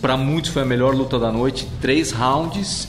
Para 0.00 0.16
muitos 0.16 0.50
foi 0.50 0.62
a 0.62 0.64
melhor 0.64 0.94
luta 0.94 1.18
da 1.18 1.30
noite. 1.30 1.68
Três 1.80 2.10
rounds 2.10 2.88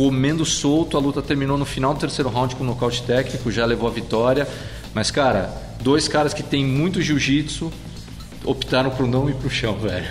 comendo 0.00 0.46
solto, 0.46 0.96
a 0.96 1.00
luta 1.00 1.20
terminou 1.20 1.58
no 1.58 1.66
final 1.66 1.92
do 1.92 2.00
terceiro 2.00 2.30
round 2.30 2.56
com 2.56 2.64
nocaute 2.64 3.02
técnico, 3.02 3.52
já 3.52 3.66
levou 3.66 3.86
a 3.86 3.92
vitória. 3.92 4.48
Mas, 4.94 5.10
cara, 5.10 5.50
dois 5.82 6.08
caras 6.08 6.32
que 6.32 6.42
têm 6.42 6.64
muito 6.64 7.02
jiu-jitsu 7.02 7.70
optaram 8.42 8.88
por 8.88 9.06
não 9.06 9.28
ir 9.28 9.34
pro 9.34 9.50
chão, 9.50 9.76
velho. 9.76 10.08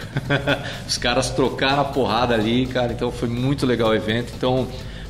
Os 0.88 0.96
caras 1.00 1.32
trocaram 1.32 1.82
a 1.82 1.86
porrada 1.86 2.36
ali, 2.36 2.68
cara, 2.68 2.94
então 2.94 3.12
foi 3.12 3.28
muito 3.28 3.66
legal 3.66 3.90
o 3.90 3.96
evento. 3.96 4.32
Então, 4.38 4.68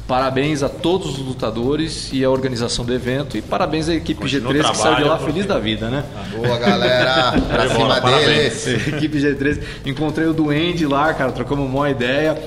parabéns 0.08 0.64
a 0.64 0.70
todos 0.70 1.20
os 1.20 1.26
lutadores 1.26 2.12
e 2.14 2.24
a 2.24 2.30
organização 2.30 2.86
do 2.86 2.94
evento 2.94 3.36
e 3.36 3.42
parabéns 3.42 3.90
à 3.90 3.94
equipe 3.94 4.22
Continua 4.22 4.50
o 4.50 4.54
G3 4.54 4.72
que 4.72 4.78
saiu 4.78 4.96
de 4.96 5.04
lá 5.04 5.20
feliz 5.20 5.46
da 5.46 5.60
vida, 5.60 5.90
né? 5.90 6.06
Boa, 6.32 6.58
galera, 6.58 7.34
pra 7.52 7.68
cima 7.68 7.80
bola, 7.80 8.00
parabéns. 8.00 8.64
deles. 8.64 8.88
Equipe 8.88 9.18
G3. 9.18 9.62
Encontrei 9.86 10.26
o 10.26 10.34
Duende 10.34 10.88
lá, 10.88 11.14
cara, 11.14 11.34
trocamos 11.34 11.70
uma 11.70 11.90
ideia. 11.90 12.42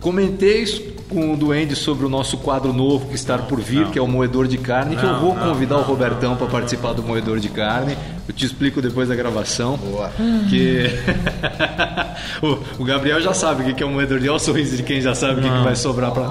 Comentei 0.00 0.62
isso 0.62 0.93
com 1.08 1.32
o 1.32 1.36
Duende 1.36 1.76
sobre 1.76 2.06
o 2.06 2.08
nosso 2.08 2.38
quadro 2.38 2.72
novo 2.72 3.08
que 3.08 3.14
está 3.14 3.36
por 3.38 3.60
vir, 3.60 3.86
que 3.88 3.98
é 3.98 4.02
o 4.02 4.06
Moedor 4.08 4.46
de 4.48 4.56
Carne, 4.58 4.96
que 4.96 5.04
eu 5.04 5.12
Não, 5.12 5.20
vou 5.20 5.34
não, 5.34 5.48
convidar 5.48 5.76
o 5.76 5.80
não, 5.80 5.84
Robertão 5.86 6.36
para 6.36 6.46
participar 6.46 6.92
do 6.92 7.02
Moedor 7.02 7.38
de 7.38 7.48
Carne. 7.48 7.96
Eu 8.26 8.34
te 8.34 8.46
explico 8.46 8.80
depois 8.80 9.08
da 9.08 9.14
gravação. 9.14 9.76
Boa. 9.76 10.10
Que 10.48 10.86
o, 12.42 12.82
o 12.82 12.84
Gabriel 12.84 13.20
já 13.20 13.34
sabe 13.34 13.70
o 13.70 13.74
que 13.74 13.82
é 13.82 13.86
o 13.86 13.90
moedor 13.90 14.18
de 14.18 14.28
olha 14.28 14.36
o 14.36 14.40
sorriso 14.40 14.76
de 14.76 14.82
quem 14.82 15.00
já 15.00 15.14
sabe 15.14 15.40
o 15.40 15.42
que, 15.42 15.48
que 15.50 15.62
vai 15.62 15.76
sobrar 15.76 16.10
para. 16.10 16.30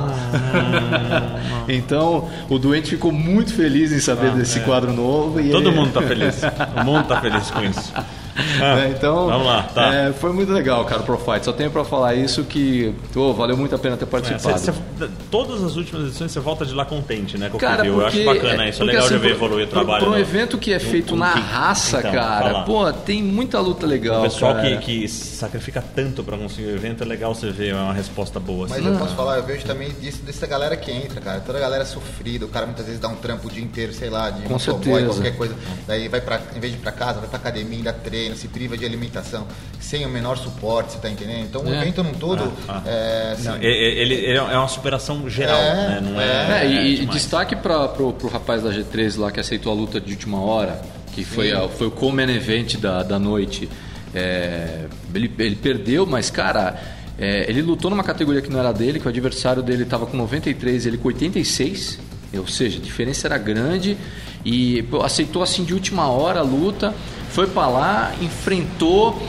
então, 1.67 2.27
o 2.49 2.57
doente 2.57 2.89
ficou 2.89 3.11
muito 3.11 3.53
feliz 3.53 3.91
em 3.91 3.99
saber 3.99 4.31
desse 4.31 4.59
quadro 4.61 4.91
novo 4.91 5.39
e 5.39 5.49
Todo 5.51 5.69
ele- 5.69 5.75
mundo 5.77 5.91
tá 5.93 6.01
feliz. 6.07 6.41
O 6.81 6.83
mundo 6.83 7.05
tá 7.07 7.21
feliz 7.21 7.51
com 7.51 7.61
isso. 7.63 7.93
Ah, 8.35 8.79
É, 8.85 8.89
então, 8.89 9.27
Vamos 9.27 9.45
lá, 9.45 9.63
tá. 9.63 9.93
é, 9.93 10.11
foi 10.13 10.31
muito 10.33 10.51
legal, 10.51 10.83
cara, 10.85 11.01
o 11.01 11.05
Pro 11.05 11.17
Fight. 11.17 11.45
Só 11.45 11.51
tenho 11.53 11.69
pra 11.69 11.83
falar 11.85 12.15
isso 12.15 12.43
que 12.43 12.93
ô, 13.15 13.33
valeu 13.33 13.55
muito 13.55 13.75
a 13.75 13.77
pena 13.77 13.95
ter 13.95 14.05
É, 14.05 14.07
participado. 14.07 14.57
cê- 14.59 14.71
cê- 14.71 15.07
todas 15.29 15.63
as 15.63 15.75
últimas 15.75 16.07
edições 16.07 16.31
você 16.31 16.39
volta 16.39 16.65
de 16.65 16.73
lá 16.73 16.83
contente, 16.85 17.37
né? 17.37 17.49
Com 17.49 17.57
o 17.57 17.59
que 17.59 17.65
Cara, 17.65 17.77
porque, 17.83 17.89
Eu 17.89 18.05
acho 18.05 18.23
bacana 18.25 18.67
isso. 18.69 18.81
É 18.81 18.85
legal 18.85 19.05
assim, 19.05 19.13
de 19.15 19.19
ver 19.19 19.27
pro- 19.37 19.45
evoluir 19.45 19.67
o 19.67 19.69
trabalho. 19.69 20.05
Para 20.05 20.13
um 20.13 20.17
evento 20.17 20.57
que 20.57 20.73
é 20.73 20.79
feito 20.79 21.13
um- 21.13 21.17
na 21.17 21.35
um- 21.35 21.39
raça, 21.41 21.99
então, 21.99 22.11
cara, 22.11 22.63
pô, 22.63 22.91
tem 22.91 23.21
muita 23.21 23.59
luta 23.59 23.85
legal. 23.85 24.21
O 24.21 24.23
pessoal 24.23 24.55
cara. 24.55 24.77
que, 24.77 25.01
que 25.03 25.07
sacrifica 25.07 25.83
tanto 25.95 26.23
pra 26.23 26.37
conseguir 26.37 26.67
o 26.69 26.75
evento 26.75 27.03
é 27.03 27.05
legal 27.05 27.33
você 27.35 27.51
ver, 27.51 27.69
é 27.69 27.75
uma 27.75 27.93
resposta 27.93 28.39
boa. 28.39 28.67
Mas 28.67 28.79
assim. 28.79 28.87
eu 28.93 28.97
posso 28.97 29.15
falar, 29.15 29.37
eu 29.37 29.43
vejo 29.43 29.63
também 29.65 29.89
disso, 30.01 30.21
dessa 30.23 30.47
galera 30.47 30.75
que 30.75 30.91
entra, 30.91 31.21
cara. 31.21 31.39
Toda 31.39 31.57
a 31.57 31.61
galera 31.61 31.83
é 31.83 31.85
sofrida, 31.85 32.45
o 32.45 32.49
cara 32.49 32.65
muitas 32.65 32.85
vezes 32.85 32.99
dá 32.99 33.07
um 33.07 33.15
trampo 33.15 33.47
o 33.47 33.51
dia 33.51 33.63
inteiro, 33.63 33.93
sei 33.93 34.09
lá, 34.09 34.29
de 34.31 34.41
Com 34.43 34.53
motoboy, 34.53 34.83
certeza. 34.83 35.05
qualquer 35.13 35.37
coisa. 35.37 35.55
Daí 35.87 36.07
vai 36.07 36.21
pra, 36.21 36.39
em 36.55 36.59
vez 36.59 36.73
de 36.73 36.79
ir 36.79 36.81
pra 36.81 36.91
casa, 36.91 37.19
vai 37.19 37.29
pra 37.29 37.37
academia, 37.37 37.77
ainda 37.77 37.93
treina, 37.93 38.22
se 38.35 38.47
priva 38.47 38.77
de 38.77 38.85
alimentação, 38.85 39.45
sem 39.79 40.05
o 40.05 40.09
menor 40.09 40.37
suporte, 40.37 40.93
você 40.93 40.99
tá 40.99 41.09
entendendo? 41.09 41.41
Então 41.45 41.63
o 41.63 41.73
É. 41.73 41.81
evento 41.81 42.01
num 42.03 42.13
todo, 42.13 42.51
Ah, 42.67 42.81
é, 42.85 43.31
assim, 43.33 43.47
Não, 43.49 43.55
ele, 43.57 43.67
ele- 44.01 44.13
ele 44.15 44.37
é 44.37 44.57
uma 44.57 44.67
superação 44.67 45.29
geral, 45.29 45.59
É, 45.59 45.73
né? 45.89 46.01
Não 46.01 46.19
é. 46.21 46.63
É, 46.63 46.67
e, 46.67 47.01
e 47.03 47.05
destaque 47.05 47.55
para 47.55 47.87
pro, 47.89 48.13
pro 48.13 48.27
rapaz 48.29 48.63
da 48.63 48.69
G13 48.71 49.17
lá 49.19 49.31
que 49.31 49.39
aceitou 49.39 49.71
a 49.71 49.75
luta 49.75 49.99
de 49.99 50.11
última 50.11 50.41
hora, 50.41 50.81
que 51.13 51.23
foi, 51.23 51.51
a- 51.51 51.67
foi 51.67 51.87
o 51.87 51.91
co-main 51.91 52.29
event 52.35 52.77
da, 52.77 53.03
da 53.03 53.19
noite. 53.19 53.69
É, 54.15 54.85
ele, 55.13 55.31
ele 55.39 55.55
perdeu, 55.55 56.05
mas 56.05 56.29
cara, 56.29 56.79
é, 57.17 57.45
ele 57.49 57.61
lutou 57.61 57.89
numa 57.89 58.03
categoria 58.03 58.41
que 58.41 58.49
não 58.49 58.59
era 58.59 58.71
dele, 58.71 58.99
que 58.99 59.05
o 59.05 59.09
adversário 59.09 59.61
dele 59.63 59.83
estava 59.83 60.05
com 60.05 60.15
93 60.17 60.85
e 60.85 60.89
ele 60.89 60.97
com 60.97 61.07
86, 61.07 61.99
ou 62.39 62.47
seja, 62.47 62.77
a 62.79 62.81
diferença 62.81 63.27
era 63.27 63.37
grande 63.37 63.97
e 64.45 64.83
aceitou 65.03 65.41
assim 65.43 65.63
de 65.63 65.73
última 65.73 66.07
hora 66.09 66.39
a 66.39 66.43
luta, 66.43 66.93
foi 67.29 67.47
para 67.47 67.67
lá, 67.67 68.11
enfrentou. 68.21 69.21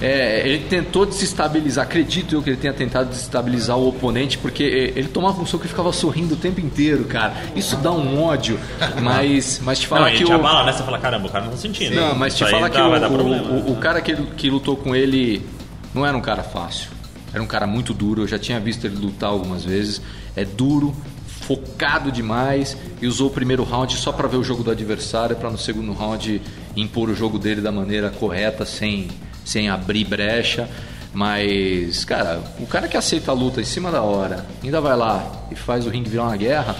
É, 0.00 0.48
ele 0.48 0.60
tentou 0.68 1.04
desestabilizar, 1.04 1.84
acredito 1.84 2.32
eu 2.32 2.40
que 2.40 2.50
ele 2.50 2.56
tenha 2.56 2.72
tentado 2.72 3.08
desestabilizar 3.08 3.76
o 3.76 3.88
oponente, 3.88 4.38
porque 4.38 4.62
é, 4.62 4.96
ele 4.96 5.08
tomava 5.08 5.42
um 5.42 5.46
soco 5.46 5.64
e 5.64 5.68
ficava 5.68 5.92
sorrindo 5.92 6.34
o 6.34 6.36
tempo 6.36 6.60
inteiro, 6.60 7.04
cara. 7.06 7.34
Isso 7.56 7.76
dá 7.78 7.90
um 7.90 8.22
ódio, 8.22 8.60
mas, 9.02 9.60
mas 9.60 9.80
te 9.80 9.90
Não, 9.90 9.96
falar 9.96 10.14
e 10.14 10.18
que 10.18 10.24
te 10.24 10.30
o. 10.30 10.34
abala, 10.36 10.62
né? 10.64 10.70
Você 10.72 10.84
fala, 10.84 11.00
caramba, 11.00 11.26
o 11.26 11.30
cara 11.32 11.46
não 11.46 11.50
tá 11.50 11.56
sentindo. 11.58 11.96
Não, 11.96 12.14
mas 12.14 12.36
te 12.36 12.44
falar 12.48 12.70
que 12.70 12.80
o, 12.80 13.10
problema. 13.10 13.42
o- 13.50 13.72
o 13.72 13.76
cara 13.76 14.00
que, 14.00 14.14
que 14.14 14.48
lutou 14.48 14.76
com 14.76 14.94
ele 14.94 15.44
não 15.92 16.06
era 16.06 16.16
um 16.16 16.20
cara 16.20 16.44
fácil. 16.44 16.90
Era 17.34 17.42
um 17.42 17.46
cara 17.46 17.66
muito 17.66 17.92
duro. 17.92 18.22
Eu 18.22 18.28
já 18.28 18.38
tinha 18.38 18.60
visto 18.60 18.84
ele 18.86 18.94
lutar 18.96 19.30
algumas 19.30 19.64
vezes. 19.64 20.00
É 20.36 20.44
duro, 20.44 20.94
focado 21.48 22.12
demais 22.12 22.76
e 23.00 23.06
usou 23.06 23.28
o 23.28 23.30
primeiro 23.30 23.64
round 23.64 23.96
só 23.96 24.12
para 24.12 24.28
ver 24.28 24.36
o 24.36 24.44
jogo 24.44 24.62
do 24.62 24.70
adversário, 24.70 25.34
para 25.34 25.48
no 25.48 25.56
segundo 25.56 25.94
round 25.94 26.42
impor 26.76 27.08
o 27.08 27.14
jogo 27.14 27.38
dele 27.38 27.62
da 27.62 27.72
maneira 27.72 28.10
correta, 28.10 28.66
sem, 28.66 29.08
sem 29.46 29.70
abrir 29.70 30.04
brecha. 30.04 30.68
Mas, 31.14 32.04
cara, 32.04 32.42
o 32.60 32.66
cara 32.66 32.86
que 32.86 32.98
aceita 32.98 33.30
a 33.30 33.34
luta 33.34 33.62
em 33.62 33.64
cima 33.64 33.90
da 33.90 34.02
hora, 34.02 34.44
ainda 34.62 34.78
vai 34.78 34.94
lá 34.94 35.46
e 35.50 35.54
faz 35.54 35.86
o 35.86 35.88
ringue 35.88 36.10
virar 36.10 36.24
uma 36.24 36.36
guerra, 36.36 36.76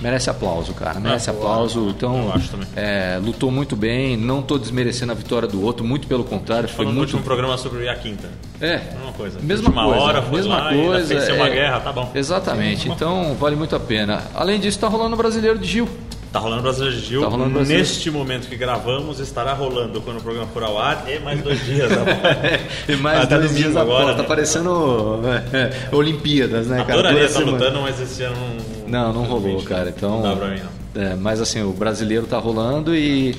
merece 0.00 0.30
aplauso, 0.30 0.72
cara. 0.74 0.98
Merece 1.00 1.30
Ah, 1.30 1.32
aplauso. 1.32 1.88
Então, 1.90 2.32
é, 2.76 3.18
lutou 3.22 3.50
muito 3.50 3.76
bem, 3.76 4.16
não 4.16 4.42
tô 4.42 4.58
desmerecendo 4.58 5.12
a 5.12 5.14
vitória 5.14 5.46
do 5.48 5.62
outro, 5.62 5.84
muito 5.84 6.06
pelo 6.06 6.24
contrário, 6.24 6.68
foi 6.68 6.84
no 6.84 6.92
muito 6.92 7.02
último 7.08 7.22
programa 7.22 7.56
sobre 7.58 7.88
a 7.88 7.94
quinta. 7.94 8.28
é, 8.60 8.78
Mesma 8.94 9.12
coisa. 9.16 9.38
mesma 9.40 9.66
Última 9.68 9.84
coisa, 9.84 10.00
hora, 10.00 10.22
foi 10.22 10.36
mesma 10.38 10.56
lá 10.58 10.72
coisa. 10.72 11.06
fez 11.20 11.28
uma 11.36 11.46
é, 11.48 11.50
guerra, 11.50 11.80
tá 11.80 11.92
bom. 11.92 12.10
Exatamente. 12.14 12.88
Então 12.88 13.34
vale 13.34 13.56
muito 13.56 13.74
a 13.76 13.80
pena. 13.80 14.22
Além 14.34 14.58
disso, 14.60 14.78
tá 14.78 14.88
rolando 14.88 15.14
o 15.14 15.18
brasileiro 15.18 15.58
de 15.58 15.66
Gil. 15.66 15.88
Tá 16.32 16.38
rolando 16.38 16.62
Brasileiro 16.62 16.96
de 16.96 17.04
Gil. 17.04 17.22
Tá 17.22 17.26
rolando 17.26 17.50
Brasileiro. 17.50 17.82
Neste 17.82 18.08
momento 18.08 18.48
que 18.48 18.54
gravamos, 18.56 19.18
estará 19.18 19.52
rolando 19.52 20.00
quando 20.00 20.18
o 20.18 20.22
programa 20.22 20.46
for 20.54 20.62
ao 20.62 20.78
ar 20.78 21.04
e 21.08 21.18
mais 21.18 21.42
dois 21.42 21.58
dias. 21.64 21.90
após. 21.90 22.16
E 22.88 22.94
mais 22.94 23.22
Até 23.24 23.36
dois 23.36 23.56
dias 23.56 23.76
agora, 23.76 24.02
após. 24.12 24.16
Tá 24.16 24.22
né? 24.22 24.28
parecendo 24.28 25.20
é, 25.52 25.72
Olimpíadas, 25.92 26.68
né, 26.68 26.84
cara? 26.84 27.00
Adoraria 27.00 27.24
estar 27.24 27.40
lutando, 27.40 27.80
mas 27.80 28.00
esse 28.00 28.22
ano 28.22 28.36
não. 28.36 28.79
Não, 28.90 29.12
não 29.12 29.24
rolou, 29.24 29.62
cara. 29.62 29.90
Então, 29.90 30.20
Não 30.20 30.22
dá 30.22 30.36
pra 30.36 30.48
mim, 30.48 30.60
não. 30.94 31.02
é, 31.02 31.14
mas 31.14 31.40
assim, 31.40 31.62
o 31.62 31.72
brasileiro 31.72 32.26
tá 32.26 32.38
rolando 32.38 32.94
e 32.94 33.34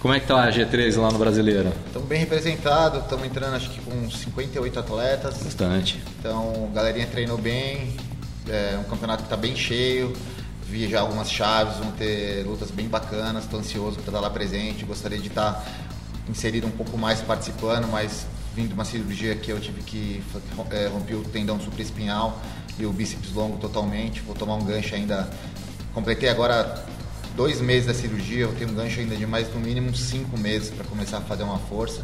como 0.00 0.12
é 0.14 0.20
que 0.20 0.26
tá 0.26 0.42
a 0.44 0.50
G3 0.50 0.96
lá 1.00 1.10
no 1.10 1.18
brasileiro? 1.18 1.72
estamos 1.86 2.08
bem 2.08 2.18
representados, 2.20 3.02
estamos 3.02 3.24
entrando 3.26 3.54
acho 3.54 3.70
que 3.70 3.80
com 3.80 4.10
58 4.10 4.78
atletas. 4.78 5.42
Bastante. 5.42 6.02
Então, 6.18 6.68
a 6.70 6.74
galerinha 6.74 7.06
treinou 7.06 7.38
bem, 7.38 7.96
é 8.48 8.76
um 8.78 8.84
campeonato 8.84 9.22
que 9.22 9.26
está 9.26 9.36
bem 9.36 9.54
cheio. 9.56 10.12
Vi 10.66 10.88
já 10.88 11.00
algumas 11.00 11.30
chaves, 11.30 11.76
vão 11.76 11.92
ter 11.92 12.44
lutas 12.46 12.70
bem 12.70 12.88
bacanas. 12.88 13.44
Estou 13.44 13.60
ansioso 13.60 13.96
para 13.96 14.06
estar 14.08 14.20
lá 14.20 14.28
presente. 14.30 14.84
Gostaria 14.84 15.18
de 15.18 15.28
estar 15.28 15.64
inserido 16.28 16.66
um 16.66 16.70
pouco 16.70 16.96
mais 16.98 17.20
participando, 17.20 17.86
mas 17.90 18.26
vindo 18.56 18.68
de 18.68 18.74
uma 18.74 18.84
cirurgia 18.84 19.34
que 19.36 19.50
eu 19.50 19.60
tive 19.60 19.82
que 19.82 20.22
é, 20.70 20.86
romper 20.88 21.14
o 21.14 21.22
tendão 21.24 21.60
supraespinhal 21.60 22.40
e 22.78 22.86
o 22.86 22.92
bíceps 22.92 23.32
longo 23.32 23.58
totalmente. 23.58 24.20
Vou 24.20 24.34
tomar 24.34 24.54
um 24.54 24.64
gancho 24.64 24.94
ainda. 24.94 25.28
Completei 25.92 26.28
agora 26.28 26.84
dois 27.36 27.60
meses 27.60 27.86
da 27.86 27.94
cirurgia, 27.94 28.46
vou 28.46 28.56
ter 28.56 28.66
um 28.66 28.74
gancho 28.74 29.00
ainda 29.00 29.16
de 29.16 29.26
mais 29.26 29.52
no 29.52 29.60
mínimo 29.60 29.94
cinco 29.94 30.38
meses 30.38 30.70
para 30.70 30.84
começar 30.84 31.18
a 31.18 31.20
fazer 31.20 31.42
uma 31.42 31.58
força. 31.58 32.02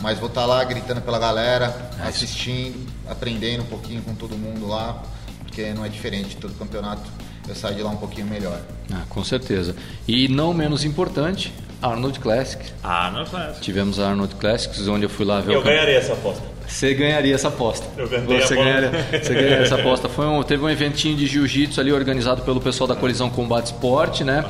Mas 0.00 0.18
vou 0.18 0.28
estar 0.28 0.46
lá 0.46 0.62
gritando 0.64 1.00
pela 1.00 1.18
galera, 1.18 1.90
assistindo, 2.04 2.86
aprendendo 3.08 3.62
um 3.62 3.66
pouquinho 3.66 4.02
com 4.02 4.14
todo 4.14 4.36
mundo 4.36 4.66
lá, 4.66 5.00
porque 5.38 5.72
não 5.72 5.84
é 5.84 5.88
diferente, 5.88 6.36
todo 6.36 6.54
campeonato 6.54 7.08
eu 7.48 7.54
saio 7.54 7.76
de 7.76 7.82
lá 7.82 7.90
um 7.90 7.96
pouquinho 7.96 8.26
melhor. 8.26 8.60
Ah, 8.92 9.02
com 9.08 9.22
certeza. 9.22 9.76
E 10.06 10.28
não 10.28 10.52
menos 10.52 10.84
importante, 10.84 11.52
Arnold 11.80 12.18
Classics. 12.20 12.72
Arnold 12.82 13.30
Classics. 13.30 13.60
Tivemos 13.60 13.98
a 13.98 14.10
Arnold 14.10 14.34
Classics, 14.36 14.86
onde 14.88 15.04
eu 15.04 15.10
fui 15.10 15.24
lá 15.24 15.40
ver 15.40 15.54
eu 15.54 15.60
o 15.60 15.62
ganharia 15.62 15.98
essa 15.98 16.12
aposta. 16.12 16.51
Você 16.66 16.94
ganharia 16.94 17.34
essa 17.34 17.48
aposta. 17.48 17.86
Eu 17.96 18.06
você 18.06 18.54
ganharia, 18.54 18.90
você 19.22 19.34
ganharia 19.34 19.56
essa 19.58 19.74
aposta. 19.74 20.08
Foi 20.08 20.26
um, 20.26 20.42
teve 20.42 20.62
um 20.64 20.70
eventinho 20.70 21.16
de 21.16 21.26
jiu-jitsu 21.26 21.80
ali 21.80 21.92
organizado 21.92 22.42
pelo 22.42 22.60
pessoal 22.60 22.88
da 22.88 22.96
Colisão 22.96 23.28
Combate 23.30 23.66
Esporte, 23.66 24.24
né? 24.24 24.44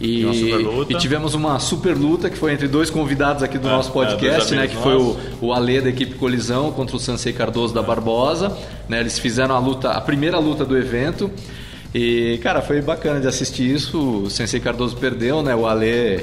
E, 0.00 0.24
uma 0.24 0.86
e 0.88 0.94
tivemos 0.96 1.34
uma 1.34 1.58
super 1.60 1.96
luta 1.96 2.28
que 2.28 2.36
foi 2.36 2.52
entre 2.52 2.66
dois 2.66 2.90
convidados 2.90 3.42
aqui 3.42 3.58
do 3.58 3.68
É, 3.68 3.70
nosso 3.70 3.90
é, 3.90 3.92
podcast, 3.92 4.48
dois 4.48 4.60
né? 4.60 4.66
Que 4.66 4.76
foi 4.76 4.94
o, 4.94 5.14
nossos. 5.14 5.22
o 5.40 5.52
Alê 5.52 5.80
da 5.80 5.88
equipe 5.88 6.14
Colisão 6.16 6.72
contra 6.72 6.96
o 6.96 6.98
Sansei 6.98 7.32
Cardoso 7.32 7.72
da 7.72 7.82
Barbosa. 7.82 8.56
Né? 8.88 9.00
Eles 9.00 9.18
fizeram 9.18 9.54
a 9.54 9.58
luta, 9.58 9.90
a 9.90 10.00
primeira 10.00 10.38
luta 10.38 10.64
do 10.64 10.76
evento. 10.76 11.30
E, 11.94 12.40
cara, 12.42 12.60
foi 12.60 12.82
bacana 12.82 13.20
de 13.20 13.28
assistir 13.28 13.72
isso. 13.72 14.24
O 14.24 14.30
Sensei 14.30 14.58
Cardoso 14.58 14.96
perdeu, 14.96 15.42
né? 15.42 15.54
O 15.54 15.64
Alê 15.64 16.20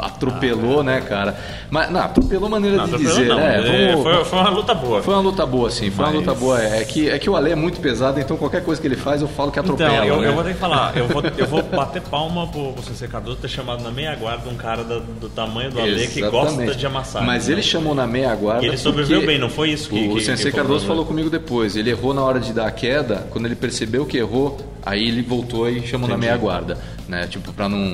atropelou, 0.00 0.82
né, 0.82 1.00
cara? 1.00 1.36
Mas, 1.70 1.90
não, 1.90 2.00
atropelou 2.00 2.48
maneira 2.48 2.76
Não, 2.76 2.84
de 2.86 2.94
atropelou 2.94 3.16
dizer, 3.18 3.28
não, 3.28 3.36
né? 3.36 3.56
é, 3.56 3.92
Vamos- 3.92 4.02
foi, 4.02 4.24
foi 4.24 4.38
uma 4.38 4.50
luta 4.50 4.74
boa. 4.74 5.02
foi 5.02 5.14
uma 5.14 5.20
luta 5.22 5.46
boa, 5.46 5.70
sim. 5.70 5.90
Foi 5.90 6.04
uma 6.04 6.12
Mas- 6.12 6.20
luta 6.26 6.34
boa. 6.38 6.60
É 6.62 6.84
que, 6.84 7.08
é 7.08 7.18
que 7.18 7.28
o 7.30 7.36
Ale 7.36 7.50
é 7.50 7.54
muito 7.54 7.80
pesado, 7.80 8.18
então 8.20 8.36
qualquer 8.36 8.64
coisa 8.64 8.80
que 8.80 8.86
ele 8.86 8.96
faz 8.96 9.20
eu 9.22 9.28
falo 9.28 9.50
que 9.50 9.58
atropela. 9.58 9.92
Então, 9.92 10.04
eu, 10.16 10.20
né? 10.20 10.28
eu 10.28 10.34
vou 10.34 10.44
ter 10.44 10.54
que 10.54 10.58
falar, 10.60 10.96
eu 10.96 11.06
vou, 11.08 11.22
eu 11.36 11.46
vou 11.46 11.62
bater 11.62 12.02
palma 12.02 12.46
pro, 12.46 12.72
pro 12.72 12.82
Sensei 12.82 13.08
Cardoso 13.08 13.36
ter 13.38 13.48
chamado 13.48 13.82
na 13.82 13.90
meia 13.90 14.14
guarda 14.14 14.48
um 14.48 14.54
cara 14.56 14.82
da- 14.84 14.98
do 14.98 15.28
tamanho 15.28 15.70
do 15.70 15.80
Ale 15.80 16.06
que 16.08 16.20
gosta 16.22 16.48
Exatamente. 16.48 16.76
de 16.78 16.86
amassar. 16.86 17.24
Mas 17.24 17.46
né? 17.46 17.54
ele 17.54 17.62
chamou 17.62 17.94
na 17.94 18.06
meia 18.06 18.34
guarda. 18.34 18.64
E 18.64 18.68
ele 18.68 18.76
sobreviveu 18.78 19.24
bem, 19.26 19.38
não 19.38 19.48
foi 19.50 19.70
isso 19.70 19.88
que- 19.88 20.08
O 20.08 20.14
que- 20.14 20.20
Sensei 20.22 20.50
que 20.50 20.56
Cardoso 20.56 20.86
falou 20.86 21.04
comigo 21.04 21.28
depois. 21.30 21.76
Ele 21.76 21.90
errou 21.90 22.14
na 22.14 22.22
hora 22.22 22.40
de 22.40 22.52
dar 22.52 22.66
a 22.66 22.70
queda. 22.70 23.26
Quando 23.30 23.46
ele 23.46 23.54
percebeu 23.56 24.04
que 24.06 24.16
errou, 24.16 24.58
aí 24.84 25.06
ele 25.08 25.22
voltou 25.22 25.68
e 25.68 25.86
chamou 25.86 26.08
na 26.08 26.14
Entendi. 26.14 26.26
meia 26.28 26.36
guarda. 26.36 26.78
Né? 27.08 27.26
Tipo, 27.28 27.52
pra 27.52 27.68
não, 27.68 27.92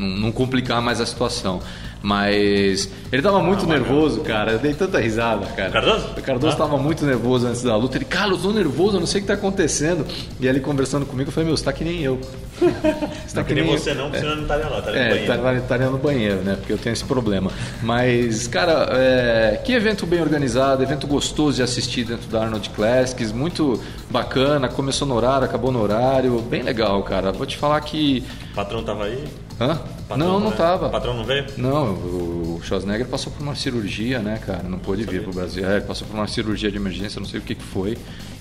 não, 0.00 0.08
não 0.16 0.32
complicar 0.32 0.80
mais 0.80 1.00
a 1.00 1.06
situação. 1.06 1.60
Mas 2.02 2.90
ele 3.12 3.20
tava 3.20 3.40
muito 3.42 3.66
nervoso, 3.66 4.20
cara. 4.22 4.52
Eu 4.52 4.58
dei 4.58 4.72
tanta 4.72 4.98
risada, 4.98 5.44
cara. 5.48 5.68
Cardoso? 5.70 6.06
O 6.16 6.22
Cardoso 6.22 6.54
Ah. 6.54 6.58
tava 6.58 6.78
muito 6.78 7.04
nervoso 7.04 7.46
antes 7.46 7.62
da 7.62 7.76
luta. 7.76 7.98
Ele, 7.98 8.06
cara, 8.06 8.30
eu 8.30 8.38
tô 8.38 8.52
nervoso, 8.52 8.96
eu 8.96 9.00
não 9.00 9.06
sei 9.06 9.18
o 9.20 9.22
que 9.22 9.28
tá 9.28 9.34
acontecendo. 9.34 10.06
E 10.40 10.46
ele 10.46 10.60
conversando 10.60 11.04
comigo, 11.04 11.28
eu 11.28 11.32
falei, 11.32 11.48
meu, 11.48 11.56
você 11.58 11.64
tá 11.64 11.74
que 11.74 11.84
nem 11.84 12.00
eu. 12.00 12.18
você 13.26 13.36
Não 13.36 13.44
que 13.44 13.54
nem 13.54 13.70
eu. 13.70 13.78
você 13.78 13.92
não, 13.92 14.04
porque 14.04 14.18
senão 14.20 14.34
não 14.36 14.42
estaria 14.42 14.66
lá, 14.66 14.78
estaria 14.78 14.98
no 14.98 15.06
É, 15.06 15.08
banheiro. 15.10 15.32
estaria 15.34 15.58
estaria 15.58 15.90
no 15.90 15.98
banheiro, 15.98 16.36
né? 16.42 16.56
Porque 16.56 16.72
eu 16.72 16.78
tenho 16.78 16.94
esse 16.94 17.04
problema. 17.04 17.50
Mas, 17.82 18.46
cara, 18.48 18.88
é, 18.92 19.60
que 19.62 19.74
evento 19.74 20.06
bem 20.06 20.22
organizado, 20.22 20.82
evento 20.82 21.06
gostoso 21.06 21.56
de 21.56 21.62
assistir 21.62 22.04
dentro 22.04 22.28
da 22.30 22.44
Arnold 22.44 22.70
Classics, 22.70 23.30
muito 23.30 23.78
bacana, 24.10 24.68
começou 24.68 25.06
no 25.06 25.14
horário, 25.14 25.44
acabou 25.44 25.70
no 25.70 25.82
horário, 25.82 26.38
bem 26.40 26.62
legal, 26.62 27.02
cara. 27.02 27.30
Vou 27.30 27.44
te 27.44 27.58
falar 27.58 27.78
que. 27.82 28.24
O 28.52 28.54
patrão 28.54 28.82
tava 28.82 29.04
aí? 29.04 29.22
Hã? 29.60 29.78
Não, 30.16 30.40
não 30.40 30.50
né? 30.50 30.56
tava. 30.56 30.86
O 30.86 30.90
patrão 30.90 31.14
não 31.14 31.24
veio? 31.24 31.44
Não, 31.58 31.92
o 31.92 32.60
Schwarzenegger 32.64 33.06
passou 33.06 33.30
por 33.32 33.42
uma 33.42 33.54
cirurgia, 33.54 34.18
né, 34.20 34.40
cara? 34.44 34.62
Não 34.62 34.78
pôde 34.78 35.04
vir 35.04 35.22
pro 35.22 35.32
Brasil. 35.32 35.68
É, 35.68 35.80
passou 35.80 36.06
por 36.08 36.14
uma 36.14 36.26
cirurgia 36.26 36.70
de 36.70 36.76
emergência, 36.78 37.20
não 37.20 37.28
sei 37.28 37.40
o 37.40 37.42
que, 37.42 37.54
que 37.54 37.62
foi, 37.62 37.96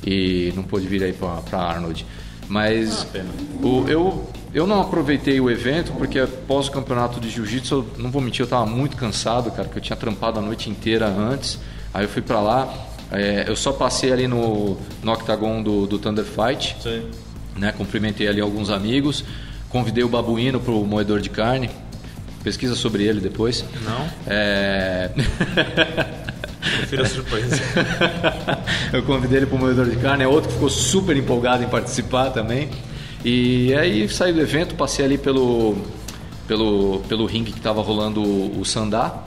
e 0.06 0.54
não 0.56 0.64
pôde 0.64 0.88
vir 0.88 1.04
aí 1.04 1.14
pra 1.14 1.60
Arnold. 1.60 2.06
Mas 2.48 3.04
Ah, 3.04 3.06
pena. 3.14 3.30
o, 3.62 3.86
eu, 3.88 4.28
eu 4.54 4.66
não 4.66 4.82
aproveitei 4.82 5.40
o 5.40 5.50
evento 5.52 5.92
porque 5.92 6.18
após 6.20 6.68
o 6.68 6.72
campeonato 6.72 7.20
de 7.20 7.30
jiu-jitsu, 7.30 7.86
não 7.98 8.10
vou 8.10 8.22
mentir, 8.22 8.42
eu 8.42 8.48
tava 8.48 8.66
muito 8.66 8.96
cansado, 8.98 9.52
cara, 9.52 9.66
porque 9.66 9.78
eu 9.80 9.84
tinha 9.84 9.98
trampado 9.98 10.40
a 10.40 10.42
noite 10.42 10.70
inteira 10.70 11.06
antes. 11.06 11.60
Aí 11.94 12.06
eu 12.06 12.10
fui 12.10 12.22
pra 12.24 12.40
lá, 12.40 12.68
é, 13.12 13.46
eu 13.48 13.56
só 13.56 13.72
passei 13.72 14.12
ali 14.12 14.28
no, 14.28 14.78
no 15.04 15.12
octagon 15.12 15.62
do, 15.62 15.86
do 15.86 16.00
Thunder 16.00 16.26
Fight 16.26 16.76
Sim. 16.82 17.04
né? 17.58 17.72
Cumprimentei 17.72 18.28
ali 18.28 18.42
alguns 18.42 18.72
amigos, 18.72 19.24
convidei 19.70 20.04
o 20.04 20.10
Babuíno 20.10 20.60
para 20.60 20.74
o 20.74 20.86
moedor 20.86 21.20
de 21.22 21.30
carne. 21.30 21.70
Pesquisa 22.44 22.76
sobre 22.76 23.04
ele 23.04 23.20
depois. 23.20 23.64
Não? 23.84 24.10
É... 24.28 25.12
Prefiro 26.78 27.04
a 27.04 27.06
surpresa. 27.06 27.56
eu 28.92 29.04
convidei 29.04 29.40
ele 29.40 29.46
para 29.46 29.56
o 29.56 29.60
moedor 29.60 29.90
de 29.90 29.96
carne, 29.98 30.24
é 30.24 30.28
outro 30.28 30.50
que 30.50 30.56
ficou 30.56 30.70
super 30.70 31.16
empolgado 31.16 31.64
em 31.64 31.68
participar 31.68 32.32
também. 32.32 32.70
E 33.24 33.74
aí 33.76 34.08
saí 34.08 34.34
do 34.34 34.42
evento, 34.42 34.76
passei 34.76 35.06
ali 35.06 35.18
pelo 35.18 35.78
pelo, 36.50 37.00
pelo 37.08 37.28
ringue 37.28 37.52
que 37.52 37.62
tava 37.62 37.80
rolando 37.82 38.22
o, 38.24 38.60
o 38.60 38.66
Sandá 38.66 39.24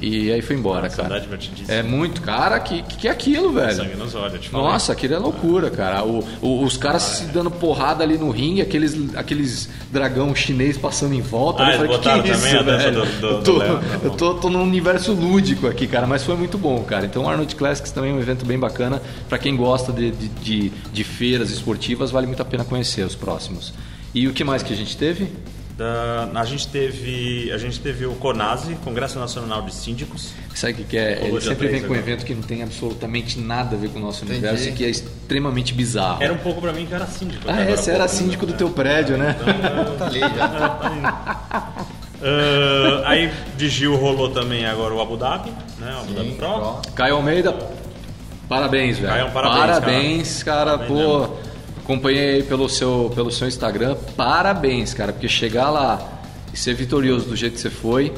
e 0.00 0.32
aí 0.32 0.40
fui 0.40 0.56
embora, 0.56 0.88
Sandá 0.88 1.02
cara. 1.02 1.16
é 1.18 1.20
divertidíssimo. 1.20 1.70
É 1.70 1.82
muito, 1.82 2.22
cara, 2.22 2.58
que, 2.58 2.82
que 2.82 3.06
é 3.06 3.10
aquilo, 3.10 3.52
velho? 3.52 3.76
Sangue 3.76 3.94
nos 3.94 4.14
olhos. 4.14 4.50
Nossa, 4.50 4.92
aquilo 4.92 5.12
é 5.14 5.18
loucura, 5.18 5.68
cara. 5.70 6.02
O- 6.02 6.24
o- 6.40 6.64
os 6.64 6.78
caras 6.78 7.02
se 7.02 7.24
dando 7.26 7.50
porrada 7.50 8.02
ali 8.02 8.16
no 8.16 8.30
ringue, 8.30 8.62
aqueles, 8.62 9.14
aqueles 9.14 9.68
dragão 9.92 10.34
chinês 10.34 10.78
passando 10.78 11.14
em 11.14 11.20
volta. 11.20 11.62
Ah, 11.62 11.72
eu 11.74 11.76
falei, 11.76 11.98
que, 11.98 12.02
que 12.02 12.08
é 12.08 12.32
isso, 12.32 12.40
também 12.58 12.64
velho? 12.64 12.92
do- 12.94 13.20
do- 13.20 13.26
eu 13.26 13.38
do 13.38 13.42
tô, 13.44 13.58
tá 13.60 13.80
eu 14.04 14.10
tô, 14.12 14.34
tô 14.34 14.48
num 14.50 14.62
universo 14.62 15.12
lúdico 15.12 15.66
aqui, 15.66 15.86
cara, 15.86 16.06
mas 16.06 16.24
foi 16.24 16.36
muito 16.36 16.56
bom, 16.56 16.82
cara. 16.84 17.04
Então, 17.04 17.24
o 17.24 17.28
Arnold 17.28 17.54
Classics 17.54 17.92
também 17.92 18.10
é 18.10 18.14
um 18.14 18.18
evento 18.20 18.46
bem 18.46 18.58
bacana. 18.58 19.02
Pra 19.28 19.36
quem 19.36 19.54
gosta 19.54 19.92
de, 19.92 20.10
de, 20.10 20.28
de, 20.28 20.72
de 20.90 21.04
feiras 21.04 21.50
esportivas, 21.50 22.10
vale 22.10 22.26
muito 22.26 22.40
a 22.40 22.46
pena 22.46 22.64
conhecer 22.64 23.04
os 23.04 23.14
próximos. 23.14 23.74
E 24.14 24.26
o 24.26 24.32
que 24.32 24.42
mais 24.42 24.62
que 24.62 24.72
a 24.72 24.76
gente 24.76 24.96
teve? 24.96 25.28
Da- 25.76 26.28
a 26.34 26.44
gente 26.44 26.68
teve 26.68 27.50
a 27.50 27.56
gente 27.56 27.80
teve 27.80 28.04
o 28.04 28.12
CONASE, 28.14 28.74
Congresso 28.84 29.18
Nacional 29.18 29.62
de 29.62 29.74
Síndicos. 29.74 30.30
Sabe 30.54 30.74
o 30.74 30.76
que, 30.76 30.84
que 30.84 30.98
é? 30.98 31.24
Ele 31.24 31.40
sempre 31.40 31.68
vem 31.68 31.82
com 31.82 31.94
um 31.94 31.96
evento 31.96 32.26
que 32.26 32.34
não 32.34 32.42
tem 32.42 32.62
absolutamente 32.62 33.40
nada 33.40 33.74
a 33.74 33.78
ver 33.78 33.88
com 33.88 33.98
o 33.98 34.02
nosso 34.02 34.24
Entendi. 34.24 34.40
universo 34.40 34.68
e 34.68 34.72
que 34.72 34.84
é 34.84 34.90
extremamente 34.90 35.72
bizarro. 35.72 36.22
Era 36.22 36.32
um 36.32 36.38
pouco 36.38 36.60
pra 36.60 36.72
mim 36.74 36.84
que 36.84 36.94
era 36.94 37.06
síndico. 37.06 37.44
Ah, 37.48 37.54
até 37.54 37.72
é? 37.72 37.76
Você 37.76 37.90
era 37.90 38.00
pouco, 38.00 38.14
né? 38.14 38.20
síndico 38.22 38.46
do 38.46 38.52
teu 38.52 38.68
prédio, 38.70 39.16
né? 39.16 39.34
Tá 39.98 40.06
ali 40.06 40.20
já. 40.20 41.72
Ah, 42.24 43.02
aí 43.06 43.32
de 43.56 43.68
Gil 43.68 43.96
rolou 43.96 44.30
também 44.30 44.64
agora 44.66 44.94
o 44.94 45.00
Abu 45.00 45.16
Dhabi, 45.16 45.50
né? 45.78 45.94
O 45.96 46.00
Abu 46.00 46.12
Dhabi 46.12 46.30
Sim, 46.30 46.36
Pro. 46.36 46.80
Caio 46.94 47.16
Almeida, 47.16 47.56
parabéns, 48.48 48.98
velho. 48.98 49.12
Caio, 49.12 49.30
parabéns, 49.32 49.58
Parabéns, 49.58 50.42
cara. 50.42 50.78
Parabéns 50.78 50.88
Pô, 50.88 51.18
mesmo. 51.18 51.51
Acompanhei 51.84 52.36
aí 52.36 52.42
pelo 52.42 52.68
seu, 52.68 53.10
pelo 53.14 53.30
seu 53.30 53.48
Instagram. 53.48 53.96
Parabéns, 54.16 54.94
cara, 54.94 55.12
porque 55.12 55.28
chegar 55.28 55.70
lá 55.70 56.20
e 56.52 56.56
ser 56.56 56.74
vitorioso 56.74 57.26
do 57.26 57.36
jeito 57.36 57.54
que 57.54 57.60
você 57.60 57.70
foi, 57.70 58.12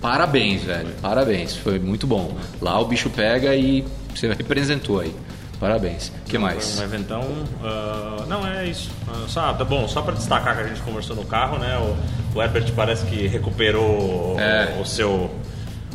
parabéns, 0.00 0.62
velho. 0.62 0.88
Parabéns, 1.02 1.56
foi 1.56 1.78
muito 1.78 2.06
bom. 2.06 2.36
Lá 2.60 2.78
o 2.80 2.84
bicho 2.86 3.10
pega 3.10 3.54
e 3.54 3.84
você 4.14 4.28
representou 4.32 5.00
aí. 5.00 5.14
Parabéns. 5.58 6.08
O 6.08 6.30
que 6.30 6.38
mais? 6.38 6.78
Um 6.78 6.84
eventão. 6.84 7.22
ah, 7.62 8.24
não, 8.26 8.46
é 8.46 8.66
isso. 8.66 8.90
Ah, 9.06 9.24
só, 9.28 9.52
tá 9.52 9.62
bom, 9.64 9.86
só 9.86 10.00
para 10.00 10.14
destacar 10.14 10.56
que 10.56 10.62
a 10.62 10.66
gente 10.66 10.80
conversou 10.80 11.14
no 11.14 11.24
carro, 11.26 11.58
né? 11.58 11.76
O, 11.76 12.38
o 12.38 12.42
Herbert 12.42 12.72
parece 12.74 13.04
que 13.04 13.26
recuperou 13.26 14.36
É. 14.40 14.76
o, 14.78 14.82
o 14.82 14.86
seu. 14.86 15.30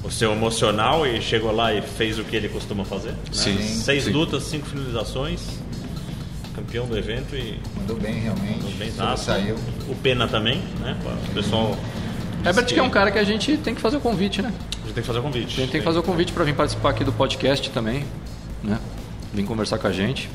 O 0.03 0.11
seu 0.11 0.33
emocional 0.33 1.07
e 1.07 1.19
chegou 1.19 1.51
lá 1.51 1.73
e 1.73 1.81
fez 1.81 2.19
o 2.19 2.23
que 2.23 2.35
ele 2.35 2.47
costuma 2.47 2.85
fazer. 2.85 3.09
né? 3.09 3.17
Sim, 3.31 3.57
Seis 3.59 4.03
sim. 4.03 4.11
lutas, 4.11 4.43
cinco 4.43 4.67
finalizações. 4.67 5.41
Campeão 6.55 6.87
do 6.87 6.97
evento 6.97 7.35
e 7.35 7.59
Mandou 7.77 7.97
bem, 7.97 8.13
realmente. 8.13 8.73
bem 8.75 8.91
Saiu. 9.17 9.55
O 9.89 9.95
Pena 9.95 10.27
também, 10.27 10.61
né? 10.79 10.97
O 11.29 11.33
pessoal. 11.33 11.77
Herbert 12.45 12.65
que 12.65 12.79
é 12.79 12.83
um 12.83 12.89
cara 12.89 13.11
que 13.11 13.19
a 13.19 13.23
gente 13.23 13.57
tem 13.57 13.75
que 13.75 13.81
fazer 13.81 13.97
o 13.97 13.99
convite, 13.99 14.41
né? 14.41 14.53
A 14.83 14.85
gente 14.85 14.93
tem 14.93 15.01
que 15.01 15.07
fazer 15.07 15.19
o 15.19 15.21
convite. 15.21 15.53
A 15.53 15.61
gente 15.61 15.71
tem 15.71 15.81
que 15.81 15.85
fazer 15.85 15.99
o 15.99 16.03
convite 16.03 16.31
para 16.31 16.43
vir 16.43 16.55
participar 16.55 16.91
aqui 16.91 17.03
do 17.03 17.11
podcast 17.11 17.69
também, 17.71 18.05
né? 18.63 18.79
Vir 19.33 19.43
conversar 19.43 19.79
com 19.79 19.87
a 19.87 19.91
gente. 19.91 20.29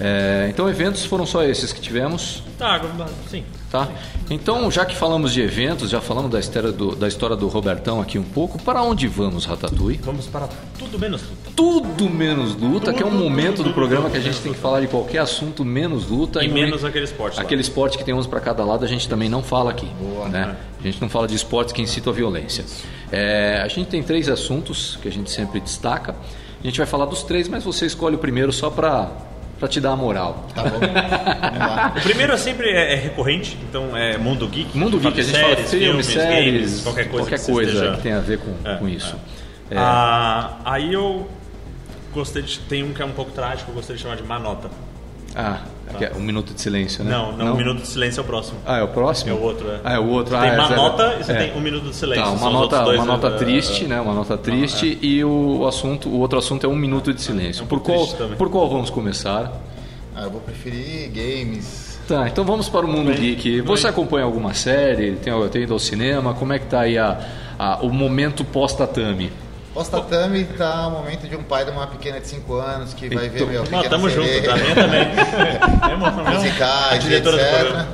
É, 0.00 0.48
então, 0.48 0.68
eventos 0.68 1.04
foram 1.04 1.26
só 1.26 1.42
esses 1.42 1.72
que 1.72 1.80
tivemos. 1.80 2.42
Tá, 2.56 2.80
sim. 3.28 3.44
Tá? 3.70 3.88
Então, 4.28 4.68
já 4.68 4.84
que 4.84 4.96
falamos 4.96 5.32
de 5.32 5.40
eventos, 5.40 5.90
já 5.90 6.00
falamos 6.00 6.28
da 6.28 6.40
história 6.40 6.72
do, 6.72 6.96
da 6.96 7.06
história 7.06 7.36
do 7.36 7.46
Robertão 7.46 8.00
aqui 8.00 8.18
um 8.18 8.24
pouco, 8.24 8.60
para 8.60 8.82
onde 8.82 9.06
vamos, 9.06 9.44
Ratatouille? 9.44 10.00
Vamos 10.02 10.26
para 10.26 10.48
tudo 10.76 10.98
menos 10.98 11.22
luta. 11.22 11.50
Tudo 11.54 12.10
menos 12.10 12.56
luta, 12.56 12.92
que 12.92 13.00
é 13.00 13.06
um 13.06 13.10
Tudo, 13.10 13.22
momento 13.22 13.56
tudo, 13.58 13.68
do 13.68 13.72
programa 13.74 14.04
tudo 14.10 14.12
que 14.12 14.18
a 14.18 14.20
gente 14.32 14.40
tem 14.40 14.52
que 14.52 14.58
falar 14.58 14.80
de 14.80 14.88
qualquer 14.88 15.18
assunto 15.18 15.64
menos 15.64 16.08
luta. 16.08 16.42
E 16.44 16.48
no- 16.48 16.54
menos 16.54 16.84
aquele 16.84 17.04
esporte 17.04 17.36
lá. 17.36 17.42
Aquele 17.42 17.60
esporte 17.60 17.96
que 17.96 18.02
tem 18.02 18.12
uns 18.12 18.26
para 18.26 18.40
cada 18.40 18.64
lado, 18.64 18.84
a 18.84 18.88
gente 18.88 19.08
também 19.08 19.28
não 19.28 19.40
fala 19.40 19.70
aqui. 19.70 19.86
Boa, 20.00 20.28
né? 20.28 20.46
né? 20.46 20.56
A 20.80 20.82
gente 20.82 21.00
não 21.00 21.08
fala 21.08 21.28
de 21.28 21.36
esportes 21.36 21.72
que 21.72 21.80
incitam 21.80 22.12
a 22.12 22.16
violência. 22.16 22.64
É, 23.12 23.60
a 23.64 23.68
gente 23.68 23.86
tem 23.88 24.02
três 24.02 24.28
assuntos 24.28 24.98
que 25.00 25.06
a 25.06 25.12
gente 25.12 25.30
sempre 25.30 25.60
destaca. 25.60 26.16
A 26.60 26.66
gente 26.66 26.76
vai 26.78 26.86
falar 26.88 27.04
dos 27.06 27.22
três, 27.22 27.46
mas 27.48 27.62
você 27.62 27.86
escolhe 27.86 28.16
o 28.16 28.18
primeiro 28.18 28.52
só 28.52 28.68
para 28.68 29.10
te 29.68 29.80
dar 29.80 29.92
a 29.92 29.96
moral. 29.96 30.46
Tá 30.54 30.62
bom. 30.64 30.78
O 31.98 32.02
primeiro 32.02 32.32
é 32.32 32.36
sempre 32.36 32.68
é, 32.70 32.92
é 32.94 32.96
recorrente, 32.96 33.58
então 33.68 33.96
é 33.96 34.16
Mundo 34.18 34.46
Geek. 34.48 34.76
Mundo 34.76 34.98
Geek, 34.98 35.20
a 35.20 35.22
gente 35.22 35.38
fala 35.40 35.56
filmes, 35.56 36.06
séries, 36.06 36.54
games, 36.54 36.80
qualquer 36.82 37.08
coisa, 37.08 37.30
que, 37.30 37.38
você 37.38 37.52
coisa 37.52 37.70
esteja- 37.72 37.96
que 37.96 38.02
tenha 38.02 38.16
a 38.18 38.20
ver 38.20 38.38
com, 38.38 38.54
É, 38.68 38.76
com 38.76 38.88
isso. 38.88 39.16
É. 39.70 39.76
Ah, 39.76 40.56
aí 40.64 40.92
eu 40.92 41.28
gostei 42.12 42.42
de. 42.42 42.58
Tem 42.60 42.82
um 42.82 42.92
que 42.92 43.02
é 43.02 43.04
um 43.04 43.12
pouco 43.12 43.30
trágico, 43.32 43.70
eu 43.70 43.74
gostei 43.74 43.96
de 43.96 44.02
chamar 44.02 44.16
de 44.16 44.22
Manota. 44.22 44.70
Ah, 45.34 45.60
aqui 45.94 46.04
é 46.04 46.12
um 46.16 46.20
minuto 46.20 46.52
de 46.54 46.60
silêncio, 46.60 47.04
né? 47.04 47.10
Não, 47.10 47.32
não, 47.36 47.52
um 47.52 47.56
minuto 47.56 47.80
de 47.82 47.86
silêncio 47.88 48.20
é 48.20 48.22
o 48.22 48.26
próximo. 48.26 48.58
Ah, 48.66 48.78
é 48.78 48.82
o 48.82 48.88
próximo? 48.88 49.30
É 49.30 49.34
o 49.34 49.40
outro, 49.42 49.68
é. 49.70 49.80
Ah, 49.84 49.92
é 49.94 49.98
o 49.98 50.06
outro. 50.08 50.30
Você 50.30 50.36
ah, 50.36 50.40
tem 50.40 50.50
é 50.50 50.54
uma 50.54 50.68
zero- 50.68 50.82
nota 50.82 51.16
e 51.20 51.24
você 51.24 51.32
é. 51.32 51.36
tem 51.36 51.56
um 51.56 51.60
minuto 51.60 51.88
de 51.88 51.94
silêncio. 51.96 52.24
Tá, 52.24 52.30
uma 52.30 52.50
nota, 52.50 52.84
uma 52.90 53.04
nota 53.04 53.26
é, 53.28 53.30
triste, 53.36 53.84
é, 53.84 53.88
né? 53.88 54.00
Uma 54.00 54.14
nota 54.14 54.36
triste 54.38 54.98
e 55.02 55.22
o 55.24 55.66
assunto, 55.66 56.08
o 56.08 56.18
outro 56.18 56.38
assunto 56.38 56.64
é 56.66 56.68
um 56.68 56.76
minuto 56.76 57.12
de 57.12 57.20
silêncio. 57.20 57.62
É 57.62 57.64
um 57.64 57.68
por 57.68 57.80
qual, 57.80 58.06
também. 58.06 58.36
por 58.36 58.48
qual 58.50 58.68
vamos 58.68 58.90
começar? 58.90 59.52
Ah, 60.14 60.22
eu 60.24 60.30
vou 60.30 60.40
preferir 60.40 61.08
games. 61.10 61.98
Tá, 62.08 62.26
então 62.26 62.44
vamos 62.44 62.68
para 62.68 62.84
o 62.84 62.88
mundo 62.88 63.06
Bem, 63.12 63.16
geek. 63.36 63.60
Você 63.60 63.84
bem. 63.84 63.90
acompanha 63.92 64.24
alguma 64.24 64.52
série? 64.52 65.12
Tem, 65.16 65.32
tem 65.48 65.62
ido 65.62 65.72
ao 65.72 65.78
cinema? 65.78 66.34
Como 66.34 66.52
é 66.52 66.58
que 66.58 66.66
tá 66.66 66.80
aí 66.80 66.98
a, 66.98 67.20
a- 67.58 67.78
o 67.82 67.88
momento 67.90 68.44
pós-tatame? 68.44 69.30
Pós-tatame 69.72 70.44
tá 70.44 70.88
o 70.88 70.90
momento 70.90 71.28
de 71.28 71.36
um 71.36 71.42
pai 71.44 71.64
de 71.64 71.70
uma 71.70 71.86
pequena 71.86 72.18
de 72.20 72.26
5 72.26 72.54
anos 72.54 72.92
que 72.92 73.08
vai 73.08 73.28
ver 73.28 73.36
Então- 73.42 73.48
meu 73.48 73.60
Não, 73.62 73.68
pequena 73.70 73.88
tamo 73.90 74.10
junto, 74.10 74.42
tá? 74.42 74.56
Minha 74.56 74.74
também. 74.74 75.06
A 76.26 76.30
musicais, 76.32 77.04
etc. 77.10 77.86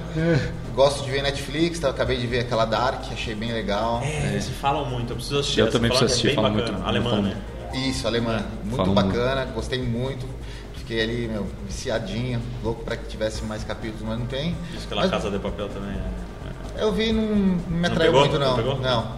Gosto 0.75 1.05
de 1.05 1.11
ver 1.11 1.23
Netflix, 1.23 1.79
tá? 1.79 1.89
acabei 1.91 2.17
de 2.19 2.27
ver 2.27 2.41
aquela 2.41 2.65
Dark, 2.65 3.03
achei 3.13 3.35
bem 3.35 3.53
legal. 3.53 4.01
É, 4.03 4.29
eles 4.33 4.49
falam 4.61 4.85
muito, 4.87 5.11
eu 5.13 5.17
preciso 5.17 5.39
assistir. 5.41 5.61
Eu 5.61 5.71
também 5.71 5.91
preciso 5.91 6.11
é 6.11 6.13
assistir, 6.13 6.35
falam 6.35 6.53
bacana. 6.53 6.73
muito, 6.73 6.89
Alemã, 6.89 7.21
né? 7.23 7.37
Isso, 7.75 8.07
alemã. 8.07 8.43
Muito 8.63 8.77
Falam 8.77 8.95
bacana, 8.95 9.45
gostei 9.55 9.83
muito. 9.83 10.27
Fiquei 10.75 11.03
ali, 11.03 11.29
meu, 11.29 11.47
viciadinho, 11.67 12.41
louco 12.63 12.85
pra 12.85 12.97
que 12.97 13.07
tivesse 13.09 13.45
mais 13.45 13.65
capítulos, 13.65 14.03
mas 14.07 14.19
não 14.19 14.27
tem. 14.27 14.57
Diz 14.73 14.85
que 14.87 14.95
Mas 14.95 15.11
Casa 15.11 15.31
de 15.31 15.39
Papel 15.39 15.69
também 15.69 15.91
é... 15.97 16.83
Eu 16.83 16.93
vi 16.93 17.13
não, 17.13 17.23
não 17.23 17.59
me 17.79 17.87
atraiu 17.87 18.13
pegou? 18.13 18.21
muito, 18.21 18.39
não. 18.39 18.49
Não 18.49 18.57
pegou? 18.57 18.79
Não. 18.79 19.13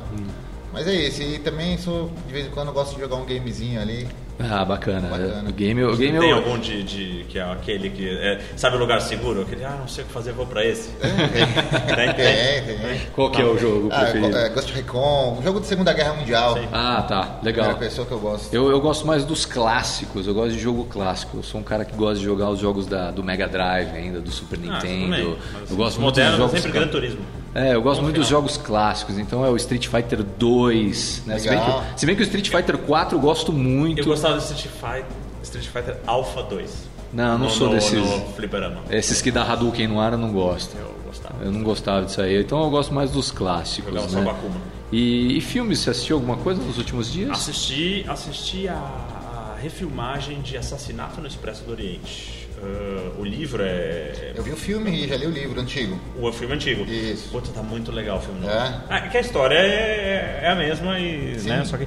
Mas 0.79 0.87
é 0.87 0.95
isso, 0.95 1.23
e 1.23 1.39
também 1.41 1.77
sou, 1.77 2.11
de 2.27 2.33
vez 2.33 2.47
em 2.47 2.51
quando, 2.51 2.69
eu 2.69 2.73
gosto 2.75 2.95
de 2.95 3.01
jogar 3.01 3.17
um 3.17 3.25
gamezinho 3.27 3.81
ali. 3.81 4.07
Ah, 4.41 4.65
bacana. 4.65 5.09
Bacana. 5.09 5.51
O 5.51 5.53
game, 5.53 5.83
o 5.83 5.97
game 5.97 6.17
Tem 6.21 6.31
eu, 6.31 6.37
algum 6.37 6.57
de, 6.61 6.85
de- 6.85 7.25
que 7.29 7.41
é 7.41 7.43
aquele 7.43 7.91
que 7.91 8.09
é, 8.09 8.39
sabe 8.57 8.77
o 8.77 8.79
lugar 8.79 9.01
seguro? 9.01 9.43
Aquele, 9.43 9.65
ah, 9.65 9.77
não 9.81 9.89
sei 9.89 10.05
o 10.05 10.07
que 10.07 10.13
fazer, 10.13 10.31
vou 10.33 10.47
pra 10.47 10.65
esse. 10.65 10.91
Tem, 10.93 11.11
tem. 11.11 12.15
Tem, 12.15 12.77
tem. 12.79 13.01
Qual 13.17 13.33
que 13.33 13.43
é 13.43 13.45
o 13.45 13.59
jogo 13.59 13.89
Ah, 13.91 13.99
preferido? 14.05 14.37
é, 14.39 14.49
Ghost 14.51 14.73
Recon, 14.73 15.37
um 15.41 15.43
jogo 15.43 15.59
de 15.61 15.67
Segunda 15.67 15.93
Guerra 15.93 16.15
Mundial. 16.15 16.53
Sei. 16.55 16.69
Ah, 16.73 17.03
tá. 17.09 17.41
Legal. 17.43 17.67
Primeira 17.67 17.75
pessoa 17.91 18.07
que 18.07 18.13
eu 18.13 18.21
gosto. 18.21 18.55
Eu, 18.55 18.71
eu 18.71 18.81
gosto 18.81 19.05
mais 19.05 19.25
dos 19.25 19.45
clássicos, 19.45 20.29
eu 20.29 20.35
gosto 20.35 20.53
de 20.53 20.61
jogo 20.61 20.85
clássico. 20.85 21.39
Eu 21.39 21.43
sou 21.43 21.61
um 21.61 21.65
cara 21.65 21.85
que 21.85 21.97
gosta 21.97 22.21
de 22.21 22.25
jogar 22.25 22.49
os 22.51 22.61
jogos 22.61 22.87
da, 22.87 23.11
do 23.11 23.25
Mega 23.25 23.49
Drive 23.49 23.91
ainda, 23.93 24.21
do 24.21 24.31
Super 24.31 24.57
Ah, 24.69 24.75
Nintendo. 24.75 25.37
eu 25.69 25.77
gosto 25.77 26.01
muito 26.01 26.15
dos 26.15 26.23
moderno, 26.23 26.37
jogos 26.37 26.53
sempre 26.53 26.71
Gran 26.71 26.87
Turismo. 26.87 27.21
É, 27.55 27.75
eu 27.75 27.83
gosto 27.83 28.03
muito 28.03 28.17
dos 28.17 28.29
jogos 28.29 28.57
clássicos, 28.57 29.19
então 29.19 29.45
é 29.45 29.51
o 29.51 29.57
Street 29.57 29.87
Fighter 29.89 30.23
2, 30.23 31.23
né? 31.27 31.39
Se 31.39 31.49
bem, 31.49 31.59
que, 31.59 32.01
se 32.01 32.07
bem 32.07 32.17
que 32.17 32.23
o 32.23 32.25
Street 32.25 32.49
Fighter 32.49 32.79
4 32.79 33.17
eu 33.17 33.21
gosto 33.21 33.53
muito. 33.53 34.01
Eu 34.01 34.05
gostava 34.05 34.35
do 34.37 34.43
Street 34.43 34.67
Fighter, 34.67 35.17
Street 35.43 35.67
Fighter 35.67 35.97
Alpha 36.07 36.43
2. 36.43 36.89
Não, 37.13 37.25
eu 37.25 37.39
não 37.39 37.47
no, 37.47 37.51
sou 37.51 37.69
no, 37.69 37.75
desses. 37.75 37.99
No 37.99 38.33
fliperama. 38.35 38.83
Esses 38.91 39.23
que 39.23 39.31
dá 39.31 39.43
Hadouken 39.43 39.89
no 39.89 40.01
ar 40.01 40.13
eu 40.13 40.19
não 40.19 40.31
gosto. 40.31 40.77
Eu 40.77 40.95
gostava. 41.07 41.43
Eu 41.43 41.51
não 41.51 41.63
gostava 41.63 42.05
disso 42.05 42.21
aí, 42.21 42.41
então 42.41 42.63
eu 42.63 42.71
gosto 42.71 42.93
mais 42.93 43.11
dos 43.11 43.31
clássicos. 43.31 43.93
Jogava 43.93 44.09
só 44.09 44.19
né? 44.19 44.25
Bakuma. 44.25 44.61
E, 44.93 45.37
e 45.37 45.41
filmes, 45.41 45.81
você 45.81 45.91
assistiu 45.91 46.17
alguma 46.17 46.37
coisa 46.37 46.63
nos 46.63 46.79
últimos 46.79 47.11
dias? 47.13 47.31
Assisti, 47.31 48.05
assisti 48.09 48.69
a, 48.69 48.75
a 48.75 49.57
refilmagem 49.61 50.41
de 50.41 50.57
Assassinato 50.57 51.21
no 51.21 51.27
Expresso 51.27 51.65
do 51.65 51.73
Oriente. 51.73 52.38
Ah, 52.63 53.13
o 53.19 53.25
livro 53.25 53.63
é. 53.63 54.33
Eu 54.35 54.43
vi 54.43 54.53
o 54.53 54.57
filme 54.57 55.05
e 55.05 55.09
já 55.09 55.17
li 55.17 55.27
o 55.27 55.31
livro 55.31 55.61
antigo. 55.61 55.99
O 56.21 56.33
filme 56.33 56.55
antigo. 56.55 56.85
Isso. 56.85 57.29
Puta, 57.31 57.51
tá 57.51 57.63
muito 57.63 57.91
legal 57.93 58.19
o 58.19 58.21
filme 58.21 58.41
novo. 58.41 58.53
É? 58.53 58.81
Ah, 58.89 58.99
é 58.99 59.09
que 59.09 59.17
a 59.17 59.21
história 59.21 59.59
é, 59.59 60.41
é 60.43 60.49
a 60.49 60.55
mesma 60.55 60.99
e. 60.99 61.37
Né, 61.43 61.65
só 61.65 61.77
que 61.77 61.87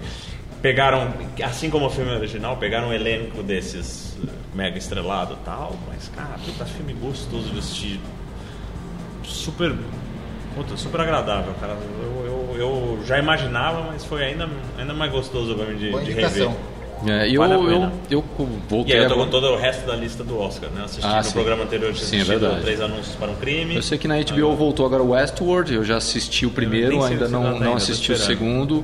pegaram, 0.61 1.13
assim 1.43 1.69
como 1.69 1.88
o 1.88 1.89
filme 1.89 2.11
original, 2.11 2.57
pegaram 2.57 2.89
um 2.89 2.93
elenco 2.93 3.41
desses 3.41 4.15
eh, 4.24 4.32
mega 4.53 4.78
estrelado 4.78 5.34
e 5.34 5.45
tal, 5.45 5.76
mas, 5.88 6.09
cara, 6.09 6.38
puta, 6.45 6.65
filme 6.65 6.93
gostoso 6.93 7.49
de 7.49 7.59
assistir. 7.59 7.99
Super. 9.24 9.76
Puta, 10.55 10.76
super 10.76 11.01
agradável, 11.01 11.53
cara. 11.59 11.74
Eu, 11.74 12.26
eu, 12.26 12.59
eu 12.59 13.05
já 13.05 13.17
imaginava, 13.17 13.84
mas 13.84 14.03
foi 14.05 14.24
ainda, 14.24 14.49
ainda 14.78 14.93
mais 14.93 15.11
gostoso 15.11 15.55
pra 15.55 15.65
mim 15.65 15.78
de, 15.78 15.89
Boa 15.89 16.03
de 16.03 16.11
rever. 16.11 16.49
É, 17.08 17.28
e 17.28 17.36
eu, 17.36 17.41
Vale 17.41 17.54
eu, 17.56 17.91
eu 18.10 18.24
E 18.39 18.70
voltei 18.70 18.97
aí 18.97 19.04
eu 19.04 19.10
tô 19.10 19.16
com 19.16 19.28
todo 19.28 19.47
o 19.47 19.56
resto 19.58 19.86
da 19.88 19.95
lista 19.95 20.24
do 20.24 20.39
Oscar, 20.39 20.70
né? 20.70 20.84
Assisti 20.86 21.06
Ah, 21.06 21.18
no 21.18 21.24
sim. 21.24 21.32
programa 21.34 21.64
anterior, 21.64 21.93
tinha 21.93 22.06
Sim, 22.06 22.32
é. 22.32 22.60
Três 22.62 22.80
Anúncios 22.82 23.16
para 23.16 23.32
um 23.32 23.36
Crime. 23.36 23.76
Eu 23.76 23.82
sei 23.82 23.97
que 23.97 24.08
na 24.08 24.16
HBO 24.22 24.56
voltou 24.56 24.86
agora 24.86 25.02
o 25.02 25.10
Westworld, 25.12 25.74
eu 25.74 25.84
já 25.84 25.97
assisti 25.97 26.45
o 26.45 26.52
primeiro, 26.52 27.04
ainda 27.04 27.28
não, 27.28 27.43
tá 27.43 27.49
não 27.52 27.58
ainda, 27.58 27.78
assisti 27.78 28.12
o 28.12 28.18
segundo. 28.18 28.84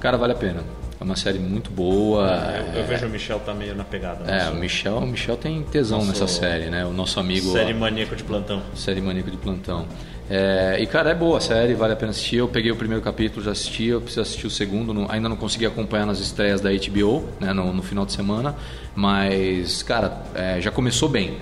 Cara, 0.00 0.16
vale 0.16 0.32
a 0.32 0.36
pena. 0.36 0.62
É 1.00 1.04
uma 1.04 1.14
série 1.14 1.38
muito 1.38 1.70
boa. 1.70 2.26
Eu, 2.74 2.80
eu 2.80 2.86
vejo 2.86 3.06
o 3.06 3.08
Michel 3.08 3.38
tá 3.40 3.54
meio 3.54 3.72
na 3.74 3.84
pegada. 3.84 4.28
É, 4.28 4.38
Nosso- 4.46 4.52
o 4.52 4.56
Michel, 4.56 4.96
o 4.98 5.06
Michel 5.06 5.36
tem 5.36 5.62
tesão 5.62 5.98
Nosso- 5.98 6.10
nessa 6.10 6.26
série, 6.26 6.70
né? 6.70 6.84
O 6.84 6.92
nosso 6.92 7.20
amigo. 7.20 7.52
Série 7.52 7.72
maníaco 7.72 8.16
de 8.16 8.24
plantão. 8.24 8.60
série 8.74 9.00
Maníaco 9.00 9.30
de 9.30 9.36
Plantão. 9.36 9.86
É, 10.30 10.76
e 10.80 10.86
cara, 10.86 11.10
é 11.10 11.14
boa 11.14 11.38
a 11.38 11.40
série, 11.40 11.74
vale 11.74 11.92
a 11.94 11.96
pena 11.96 12.10
assistir. 12.10 12.36
Eu 12.36 12.48
peguei 12.48 12.70
o 12.70 12.76
primeiro 12.76 13.02
capítulo, 13.02 13.42
já 13.44 13.52
assisti, 13.52 13.86
eu 13.86 14.00
preciso 14.00 14.20
assistir 14.20 14.46
o 14.46 14.50
segundo. 14.50 14.92
não- 14.92 15.06
ainda 15.10 15.28
não 15.28 15.36
consegui 15.36 15.64
acompanhar 15.66 16.04
nas 16.06 16.18
estreias 16.20 16.60
da 16.60 16.70
HBO, 16.70 17.24
né, 17.40 17.52
no, 17.52 17.72
no 17.72 17.82
final 17.82 18.04
de 18.04 18.12
semana. 18.12 18.54
Mas, 18.94 19.82
cara, 19.82 20.22
é, 20.34 20.60
já 20.60 20.70
começou 20.70 21.08
bem. 21.08 21.38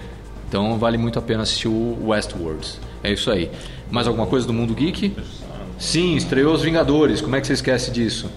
Então 0.49 0.79
vale 0.79 0.97
muito 0.97 1.19
a 1.19 1.23
pena 1.23 1.43
assistir 1.43 1.67
o 1.69 1.99
Westworld. 2.09 2.67
É 3.03 3.13
isso 3.13 3.31
aí. 3.31 3.51
Mais 3.91 4.07
alguma 4.07 4.27
coisa 4.27 4.47
do 4.47 4.53
mundo 4.53 4.73
geek? 4.75 5.13
Sim, 5.79 6.15
estreou 6.15 6.55
Os 6.55 6.63
Vingadores. 6.63 7.21
Como 7.21 7.35
é 7.35 7.41
que 7.41 7.47
você 7.47 7.55
esquece 7.55 7.91
disso? 7.91 8.31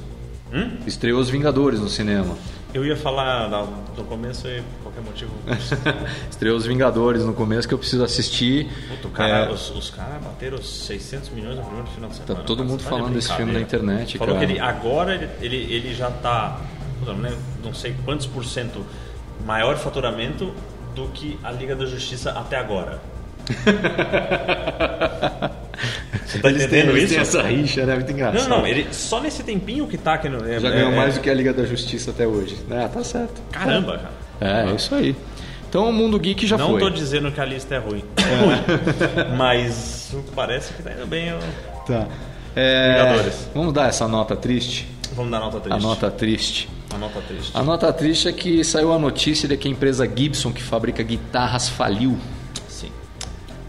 Hum? 0.51 0.71
Estreou 0.87 1.19
Os 1.19 1.29
Vingadores 1.29 1.79
no 1.79 1.87
cinema. 1.87 2.35
Eu 2.73 2.83
ia 2.85 2.95
falar 2.95 3.49
no 3.97 4.03
começo 4.03 4.47
e 4.47 4.61
qualquer 4.91 5.01
motivo. 5.01 5.31
Estreou 6.29 6.57
Os 6.57 6.65
Vingadores 6.65 7.23
no 7.23 7.33
começo 7.33 7.67
que 7.67 7.73
eu 7.73 7.77
preciso 7.77 8.03
assistir. 8.03 8.67
Puta, 8.89 9.09
cara, 9.15 9.45
É, 9.45 9.49
os, 9.51 9.69
os 9.71 9.89
caras 9.89 10.21
bateram 10.23 10.61
600 10.61 11.29
milhões 11.29 11.55
no 11.57 11.63
primeiro 11.63 11.87
final 11.89 12.09
de 12.09 12.17
semana. 12.17 12.35
Tá 12.35 12.43
todo 12.45 12.63
mundo 12.63 12.79
tá 12.79 12.83
de 12.83 12.89
falando 12.89 13.13
desse 13.13 13.33
filme 13.33 13.51
na 13.53 13.59
internet, 13.61 14.17
Falou 14.17 14.35
cara. 14.35 14.45
que 14.47 14.53
ele, 14.53 14.59
agora 14.59 15.15
ele, 15.15 15.29
ele, 15.41 15.73
ele 15.73 15.93
já 15.95 16.09
tá, 16.09 16.59
não, 17.05 17.15
lembro- 17.17 17.39
não 17.63 17.73
sei 17.73 17.93
quantos 18.05 18.25
por 18.25 18.45
cento 18.45 18.85
maior 19.45 19.77
faturamento 19.77 20.53
do 20.95 21.07
que 21.09 21.39
a 21.43 21.51
Liga 21.51 21.75
da 21.75 21.85
Justiça 21.85 22.31
até 22.31 22.57
agora. 22.57 22.99
Você 26.25 26.39
tá 26.39 26.49
Eles 26.49 26.63
entendendo 26.65 26.93
têm 26.93 27.03
isso? 27.05 27.19
essa 27.19 27.41
rixa, 27.41 27.85
né? 27.85 27.95
Muito 27.95 28.11
engraçado. 28.11 28.49
Não, 28.49 28.59
não, 28.59 28.67
ele 28.67 28.87
só 28.93 29.19
nesse 29.19 29.41
tempinho 29.43 29.87
que 29.87 29.97
tá 29.97 30.13
aqui 30.15 30.29
no. 30.29 30.45
é- 30.47 30.59
Já 30.59 30.67
é- 30.67 30.71
ganhou 30.71 30.91
é- 30.91 30.95
mais 30.95 31.15
do 31.15 31.21
que 31.21 31.29
a 31.29 31.33
Liga 31.33 31.53
da 31.53 31.65
Justiça 31.65 32.11
até 32.11 32.27
hoje. 32.27 32.57
Ah, 32.69 32.87
tá 32.87 33.03
certo. 33.03 33.41
Caramba, 33.51 33.97
cara. 33.97 34.11
É, 34.41 34.69
é 34.69 34.75
isso 34.75 34.93
aí. 34.95 35.15
Então 35.69 35.87
o 35.89 35.93
mundo 35.93 36.17
geek 36.19 36.47
já 36.47 36.57
não 36.57 36.71
foi. 36.71 36.79
tô 36.79 36.89
dizendo 36.89 37.31
que 37.31 37.39
a 37.39 37.45
lista 37.45 37.75
é 37.75 37.77
ruim. 37.77 38.03
É 38.17 38.35
ruim. 39.23 39.37
Mas 39.37 40.15
parece 40.35 40.73
que 40.73 40.81
tá 40.81 40.91
indo 40.91 41.05
bem. 41.05 41.31
ó. 41.33 41.37
Tá. 41.85 42.07
É, 42.55 43.03
Vingadores. 43.03 43.49
vamos 43.53 43.73
dar 43.73 43.87
essa 43.89 44.07
nota 44.07 44.35
triste? 44.35 44.87
Vamos 45.13 45.31
dar 45.31 45.39
nota 45.39 45.59
triste. 45.59 45.75
A 45.75 45.79
nota 45.79 46.11
triste. 46.11 46.69
A 46.93 46.97
nota 46.97 47.21
triste. 47.21 47.51
A 47.53 47.63
nota 47.63 47.93
triste 47.93 48.27
é 48.27 48.31
que 48.33 48.63
saiu 48.63 48.91
a 48.91 48.97
notícia 48.97 49.47
de 49.47 49.55
que 49.55 49.67
a 49.67 49.71
empresa 49.71 50.09
Gibson, 50.11 50.51
que 50.51 50.61
fabrica 50.61 51.03
guitarras, 51.03 51.69
faliu. 51.69 52.17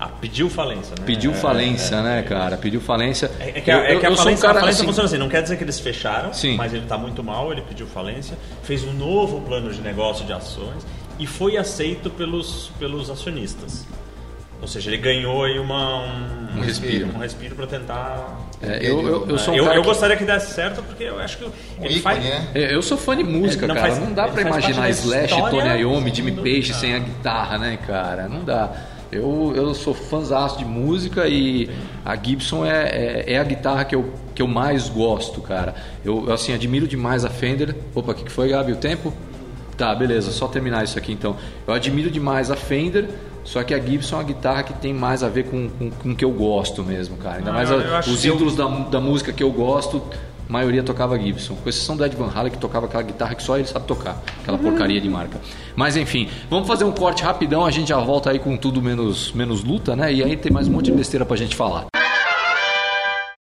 Ah, 0.02 0.08
pediu 0.08 0.48
falência, 0.48 0.94
né? 0.98 1.04
Pediu 1.04 1.30
É, 1.30 1.34
falência, 1.34 1.96
é, 1.96 2.02
né, 2.02 2.22
cara? 2.22 2.56
Pediu 2.56 2.80
falência. 2.80 3.30
É, 3.38 3.50
é 3.50 3.60
que 3.60 3.70
a, 3.70 3.84
é 3.84 3.94
Eu- 3.94 4.00
que 4.00 4.06
a 4.06 4.08
eu 4.08 4.12
sou 4.16 4.22
um 4.22 4.24
falência, 4.24 4.46
cara, 4.46 4.58
a 4.58 4.60
falência 4.62 4.78
assim, 4.78 4.86
funciona 4.86 5.06
assim, 5.08 5.18
não 5.18 5.28
quer 5.28 5.42
dizer 5.42 5.58
que 5.58 5.62
eles 5.64 5.78
fecharam, 5.78 6.32
Sim. 6.32 6.56
mas 6.56 6.72
ele 6.72 6.84
está 6.84 6.96
muito 6.96 7.22
mal, 7.22 7.52
ele 7.52 7.60
pediu 7.60 7.86
falência, 7.86 8.38
fez 8.62 8.82
um 8.82 8.94
novo 8.94 9.42
plano 9.42 9.70
de 9.70 9.80
negócio 9.82 10.24
de 10.24 10.32
ações 10.32 10.86
e 11.18 11.26
foi 11.26 11.58
aceito 11.58 12.08
pelos, 12.08 12.70
pelos 12.78 13.10
acionistas. 13.10 13.86
Ou 14.62 14.68
seja, 14.68 14.90
ele 14.90 14.98
ganhou 14.98 15.44
aí 15.44 15.58
uma, 15.58 16.02
um, 16.04 16.58
Um 16.58 16.60
respiro. 16.60 17.08
um 17.14 17.18
respiro 17.18 17.54
para 17.54 17.66
tentar. 17.66 18.38
É, 18.62 18.78
eu, 18.82 19.06
eu, 19.06 19.26
eu 19.28 19.38
sou 19.38 19.54
um 19.54 19.56
eu, 19.56 19.64
cara 19.64 19.76
eu 19.76 19.82
que- 19.82 19.88
gostaria 19.88 20.16
que 20.16 20.24
desse 20.24 20.52
certo, 20.54 20.82
porque 20.82 21.04
eu 21.04 21.18
acho 21.18 21.38
que 21.38 21.44
Um 21.44 21.50
ele 21.80 21.96
ícone, 21.98 22.00
faz. 22.02 22.24
né? 22.24 22.48
É, 22.54 22.74
Eu 22.74 22.82
sou 22.82 22.98
fã 22.98 23.16
de 23.16 23.24
música, 23.24 23.64
É, 23.64 23.68
não 23.68 23.74
cara. 23.74 23.86
faz- 23.88 23.98
não 24.02 24.12
dá 24.12 24.28
faz 24.28 24.46
imaginar 24.46 24.90
Slash, 24.90 25.34
Tony 25.50 25.80
Iommi, 25.80 26.14
Jimmy 26.14 26.32
cara. 26.32 26.78
sem 26.78 26.94
a 26.94 26.98
guitarra, 26.98 27.56
né, 27.58 27.78
cara? 27.86 28.28
Não 28.28 28.44
dá. 28.44 28.70
Eu, 29.12 29.52
eu 29.56 29.74
sou 29.74 29.92
fãzaço 29.92 30.58
de 30.58 30.64
música 30.64 31.26
e 31.26 31.68
a 32.04 32.14
Gibson 32.16 32.64
é, 32.64 33.24
é, 33.26 33.32
é 33.34 33.38
a 33.38 33.44
guitarra 33.44 33.84
que 33.84 33.94
eu, 33.94 34.12
que 34.34 34.40
eu 34.42 34.46
mais 34.46 34.88
gosto, 34.88 35.40
cara. 35.40 35.74
Eu, 36.04 36.32
assim, 36.32 36.52
admiro 36.54 36.86
demais 36.86 37.24
a 37.24 37.28
Fender. 37.30 37.74
Opa, 37.94 38.12
o 38.12 38.14
que, 38.14 38.24
que 38.24 38.30
foi, 38.30 38.48
Gabi? 38.50 38.72
O 38.72 38.76
tempo? 38.76 39.12
Tá, 39.76 39.94
beleza, 39.94 40.30
só 40.30 40.46
terminar 40.46 40.84
isso 40.84 40.96
aqui 40.98 41.10
então. 41.12 41.36
Eu 41.66 41.74
admiro 41.74 42.10
demais 42.10 42.50
a 42.50 42.56
Fender, 42.56 43.08
só 43.42 43.62
que 43.64 43.72
a 43.74 43.80
Gibson 43.80 44.16
é 44.16 44.18
uma 44.18 44.24
guitarra 44.24 44.62
que 44.62 44.74
tem 44.74 44.92
mais 44.92 45.22
a 45.24 45.28
ver 45.28 45.44
com, 45.46 45.68
com, 45.70 45.90
com 45.90 46.10
o 46.10 46.14
que 46.14 46.24
eu 46.24 46.30
gosto 46.30 46.84
mesmo, 46.84 47.16
cara. 47.16 47.38
Ainda 47.38 47.50
Ah, 47.50 47.54
mais 47.54 47.70
a- 47.72 48.00
os 48.06 48.20
que 48.20 48.28
eu- 48.28 48.34
ídolos 48.36 48.54
da, 48.54 48.66
da 48.68 49.00
música 49.00 49.32
que 49.32 49.42
eu 49.42 49.50
gosto, 49.50 50.02
a 50.50 50.52
maioria 50.52 50.82
tocava 50.82 51.16
Gibson. 51.16 51.54
Com 51.54 51.68
exceção 51.68 51.96
do 51.96 52.04
Ed 52.04 52.16
Van 52.16 52.28
Halen, 52.34 52.50
que 52.50 52.58
tocava 52.58 52.86
aquela 52.86 53.04
guitarra 53.04 53.36
que 53.36 53.42
só 53.42 53.56
ele 53.56 53.68
sabe 53.68 53.86
tocar. 53.86 54.20
Aquela 54.42 54.58
porcaria 54.58 55.00
de 55.00 55.08
marca. 55.08 55.38
Mas 55.76 55.96
enfim, 55.96 56.28
vamos 56.50 56.66
fazer 56.66 56.82
um 56.82 56.90
corte 56.90 57.22
rapidão, 57.22 57.64
a 57.64 57.70
gente 57.70 57.88
já 57.90 57.98
volta 57.98 58.30
aí 58.32 58.40
com 58.40 58.56
tudo 58.56 58.82
menos, 58.82 59.30
menos 59.30 59.62
luta, 59.62 59.94
né? 59.94 60.12
E 60.12 60.24
aí 60.24 60.36
tem 60.36 60.50
mais 60.50 60.66
um 60.66 60.72
monte 60.72 60.86
de 60.86 60.92
besteira 60.92 61.24
pra 61.24 61.36
gente 61.36 61.54
falar. 61.54 61.86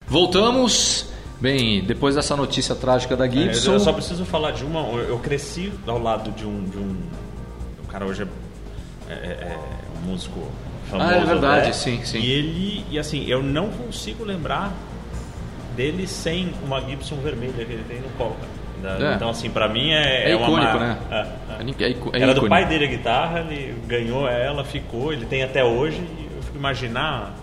Voltamos. 0.07 1.07
Bem, 1.41 1.83
depois 1.83 2.15
dessa 2.15 2.37
notícia 2.37 2.75
trágica 2.75 3.17
da 3.17 3.27
É, 3.27 3.31
Gibson. 3.31 3.73
Eu 3.73 3.81
só 3.81 3.93
preciso 3.93 4.25
falar 4.27 4.51
de 4.51 4.65
uma. 4.65 4.81
Eu 4.81 5.09
eu 5.11 5.19
cresci 5.19 5.73
ao 5.87 5.99
lado 5.99 6.31
de 6.33 6.45
um. 6.45 6.65
De 6.65 6.77
um 6.77 6.95
o 7.85 7.87
cara 7.91 8.05
hoje 8.05 8.27
é, 9.09 9.13
é- 9.13 9.17
é 9.53 9.59
um 10.03 10.11
músico 10.11 10.47
famoso. 10.91 11.09
Ah, 11.09 11.15
é 11.17 11.25
verdade, 11.25 11.67
né? 11.69 11.73
sim, 11.73 12.01
sim. 12.05 12.19
E 12.19 12.31
ele. 12.31 12.85
E 12.91 12.99
assim, 12.99 13.25
eu 13.27 13.43
não 13.43 13.71
consigo 13.71 14.25
lembrar 14.25 14.75
dele 15.79 16.07
sem 16.09 16.53
uma 16.65 16.81
Gibson 16.81 17.17
vermelha 17.17 17.53
que 17.65 17.73
ele 17.73 17.85
tem 17.89 18.01
no 18.01 18.09
colo. 18.11 18.37
cara. 18.41 18.99
Da- 18.99 19.13
É. 19.13 19.15
Então, 19.15 19.31
assim, 19.31 19.49
pra 19.51 19.69
mim 19.69 19.91
é. 19.93 20.31
É 20.33 20.37
uma 20.37 20.47
icônico, 20.47 20.73
mar- 20.79 20.81
né? 20.81 20.99
É, 21.11 21.15
é. 21.17 21.85
É 21.87 21.91
ico- 21.91 22.11
é 22.13 22.21
Era 22.21 22.35
do 22.35 22.49
pai 22.49 22.65
dele 22.67 22.85
a 22.85 22.89
guitarra, 22.89 23.41
ele 23.41 23.75
ganhou 23.87 24.29
ela, 24.29 24.65
ficou, 24.65 25.13
ele 25.13 25.25
tem 25.27 25.43
até 25.43 25.65
hoje. 25.65 25.97
E 25.97 26.29
eu 26.37 26.43
fico 26.43 26.59
imaginar. 26.59 27.35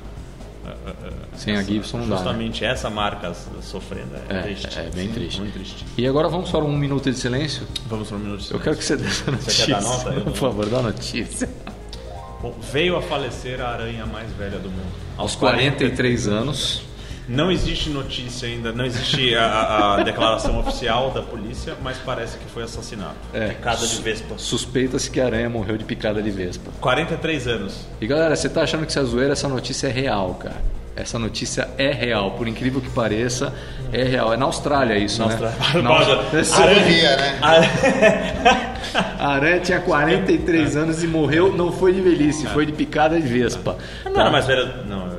é, 0.65 0.69
é, 0.69 1.07
é, 1.07 1.11
Sem 1.38 1.55
a 1.57 1.61
Gibson 1.61 1.97
não 1.99 2.05
dá, 2.07 2.11
né? 2.11 2.17
Justamente 2.17 2.65
essa 2.65 2.89
marca 2.89 3.33
sofrendo. 3.61 4.15
É, 4.29 4.38
É, 4.38 4.41
triste. 4.43 4.79
é 4.79 4.89
bem 4.95 5.07
Sim, 5.07 5.13
triste. 5.13 5.39
Muito 5.41 5.53
triste. 5.53 5.86
E 5.97 6.07
agora 6.07 6.27
vamos 6.29 6.49
para 6.49 6.63
um 6.63 6.75
minuto 6.77 7.11
de 7.11 7.17
silêncio? 7.17 7.67
Vamos 7.88 8.07
para 8.07 8.17
um 8.17 8.21
minuto 8.21 8.41
de 8.41 8.51
Eu 8.53 8.59
quero 8.59 8.75
que 8.77 8.83
você 8.83 8.95
dê 8.97 9.05
essa 9.05 9.29
notícia. 9.31 9.65
quer 9.65 9.71
dar 9.73 9.81
nota? 9.81 10.09
Eu 10.11 10.21
Por 10.31 10.36
favor, 10.36 10.65
dá 10.67 10.81
notícia. 10.81 11.49
Bom, 12.41 12.53
veio 12.71 12.95
a 12.97 13.01
falecer 13.01 13.59
a 13.61 13.69
aranha 13.69 14.05
mais 14.05 14.31
velha 14.33 14.57
do 14.57 14.69
mundo. 14.69 14.91
Aos 15.17 15.36
43 15.36 16.27
anos. 16.27 16.81
Não 17.28 17.51
existe 17.51 17.89
notícia 17.89 18.47
ainda, 18.47 18.71
não 18.71 18.86
existe 18.86 19.36
a, 19.36 19.95
a- 19.95 20.03
declaração 20.03 20.59
oficial 20.59 21.09
da 21.11 21.21
polícia, 21.21 21.73
mas 21.84 21.97
parece 21.97 22.38
que 22.38 22.45
foi 22.45 22.63
assassinado. 22.63 23.15
É. 23.34 23.47
Picada 23.49 23.86
de 23.88 24.01
vespa. 24.01 24.36
Suspeita-se 24.38 25.09
que 25.09 25.19
a 25.19 25.26
aranha 25.26 25.49
morreu 25.49 25.78
de 25.78 25.84
picada 25.86 26.21
de 26.21 26.30
vespa. 26.30 26.69
43 26.80 27.47
anos. 27.47 27.88
E 27.99 28.05
galera, 28.07 28.36
você 28.36 28.47
tá 28.47 28.61
achando 28.61 28.86
que 28.86 28.91
isso 28.91 28.99
é 28.99 29.03
zoeira? 29.03 29.34
Essa 29.34 29.47
notícia 29.47 29.88
é 29.88 29.91
real, 29.91 30.36
cara. 30.36 30.76
Essa 30.95 31.19
notícia 31.19 31.67
é 31.78 31.91
real, 31.91 32.32
por 32.32 32.47
incrível 32.47 32.80
que 32.80 32.89
pareça, 32.89 33.53
é 33.91 34.03
real. 34.03 34.34
É 34.34 34.38
na 34.38 34.45
Austrália 34.45 34.97
isso, 34.97 35.19
Na 35.21 35.28
né? 35.28 35.34
Austrália. 35.34 35.82
Na. 35.82 35.89
Austrália. 36.39 36.76
Aranha- 36.78 37.17
né? 37.17 37.39
A 39.19 39.28
aranha 39.34 39.59
tinha 39.59 39.80
43 39.82 40.78
anos 40.78 41.03
e 41.03 41.07
morreu, 41.07 41.51
não 41.51 41.71
foi 41.71 41.91
de 41.91 41.99
velhice, 42.01 42.45
foi 42.47 42.65
de 42.65 42.71
picada 42.71 43.19
de 43.19 43.28
vespa. 43.28 43.78
Não 44.05 44.21
era 44.21 44.32
mais 44.32 44.45
velha. 44.47 44.84
Não, 44.88 45.09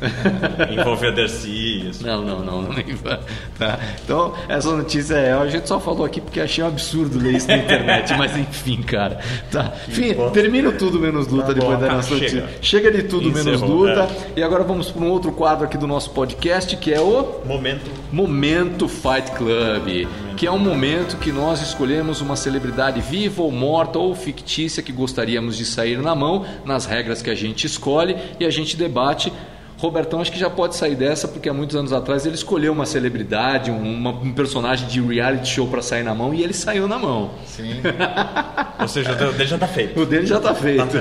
suja, 0.06 0.48
deixa 0.56 0.66
quieto. 0.66 0.72
Envolve 0.80 1.06
a 1.06 1.10
Dercy. 1.10 1.88
isso. 1.88 2.06
Não, 2.06 2.22
não, 2.22 2.40
não, 2.40 2.62
vai. 3.02 3.20
Tá. 3.58 3.78
Então, 4.04 4.34
essa 4.48 4.74
notícia 4.76 5.14
é. 5.14 5.32
A 5.32 5.46
gente 5.48 5.66
só 5.68 5.78
falou 5.80 6.04
aqui 6.04 6.20
porque 6.20 6.40
achei 6.40 6.62
um 6.62 6.68
absurdo 6.68 7.18
ler 7.18 7.34
isso 7.34 7.48
na 7.48 7.56
internet, 7.56 8.14
mas 8.16 8.36
enfim, 8.36 8.82
cara. 8.82 9.18
Tá. 9.50 9.72
Enfim, 9.88 10.14
termino 10.32 10.72
tudo 10.72 10.98
menos 10.98 11.26
luta 11.28 11.46
Tá 11.48 11.52
depois 11.52 11.78
da 11.78 11.86
tá, 11.86 11.92
nossa 11.94 12.08
chega. 12.16 12.20
notícia. 12.42 12.48
Chega 12.60 12.90
de 12.92 13.02
tudo 13.04 13.30
menos 13.32 13.46
Encerrou, 13.62 13.86
luta. 13.86 14.02
é. 14.02 14.40
E 14.40 14.42
agora 14.42 14.64
vamos 14.64 14.90
para 14.90 15.02
um 15.04 15.10
outro 15.10 15.32
quadro 15.32 15.64
aqui 15.64 15.78
do 15.78 15.86
nosso 15.86 16.10
podcast, 16.10 16.76
que 16.76 16.92
é 16.92 17.00
o 17.00 17.40
Momento. 17.44 17.90
Momento 18.12 18.88
Fight 18.88 19.30
Club, 19.32 20.08
que 20.36 20.46
é 20.46 20.50
um 20.50 20.58
momento 20.58 21.16
que 21.16 21.30
nós 21.32 21.60
escolhemos 21.62 22.20
uma 22.20 22.36
celebridade 22.36 23.00
viva 23.00 23.42
ou 23.42 23.50
morta 23.50 23.98
ou 23.98 24.14
fictícia 24.14 24.82
que 24.82 24.92
gostaríamos 24.92 25.56
de 25.56 25.64
sair 25.64 25.98
na 25.98 26.14
mão, 26.14 26.44
nas 26.64 26.86
regras 26.86 27.22
que 27.22 27.30
a 27.30 27.34
gente 27.34 27.66
escolhe 27.66 28.16
e 28.38 28.44
a 28.44 28.50
gente 28.50 28.76
debate. 28.76 29.32
Robertão 29.78 30.20
acho 30.20 30.32
que 30.32 30.38
já 30.38 30.48
pode 30.48 30.74
sair 30.74 30.94
dessa 30.94 31.28
porque 31.28 31.48
há 31.48 31.52
muitos 31.52 31.76
anos 31.76 31.92
atrás 31.92 32.24
ele 32.24 32.34
escolheu 32.34 32.72
uma 32.72 32.86
celebridade, 32.86 33.70
um, 33.70 33.78
uma- 33.82 34.10
um 34.10 34.32
personagem 34.32 34.88
de 34.88 35.00
reality 35.02 35.48
show 35.48 35.66
para 35.66 35.82
sair 35.82 36.02
na 36.02 36.14
mão 36.14 36.32
e 36.32 36.42
ele 36.42 36.54
saiu 36.54 36.88
na 36.88 36.98
mão. 36.98 37.32
Sim. 37.46 37.80
Ou 38.80 38.88
seja, 38.88 39.12
o 39.12 39.32
dele 39.32 39.46
já 39.48 39.58
tá 39.58 39.66
feito. 39.68 40.00
O 40.00 40.06
dele 40.06 40.26
já 40.26 40.40
tá 40.40 40.54
feito. 40.54 40.96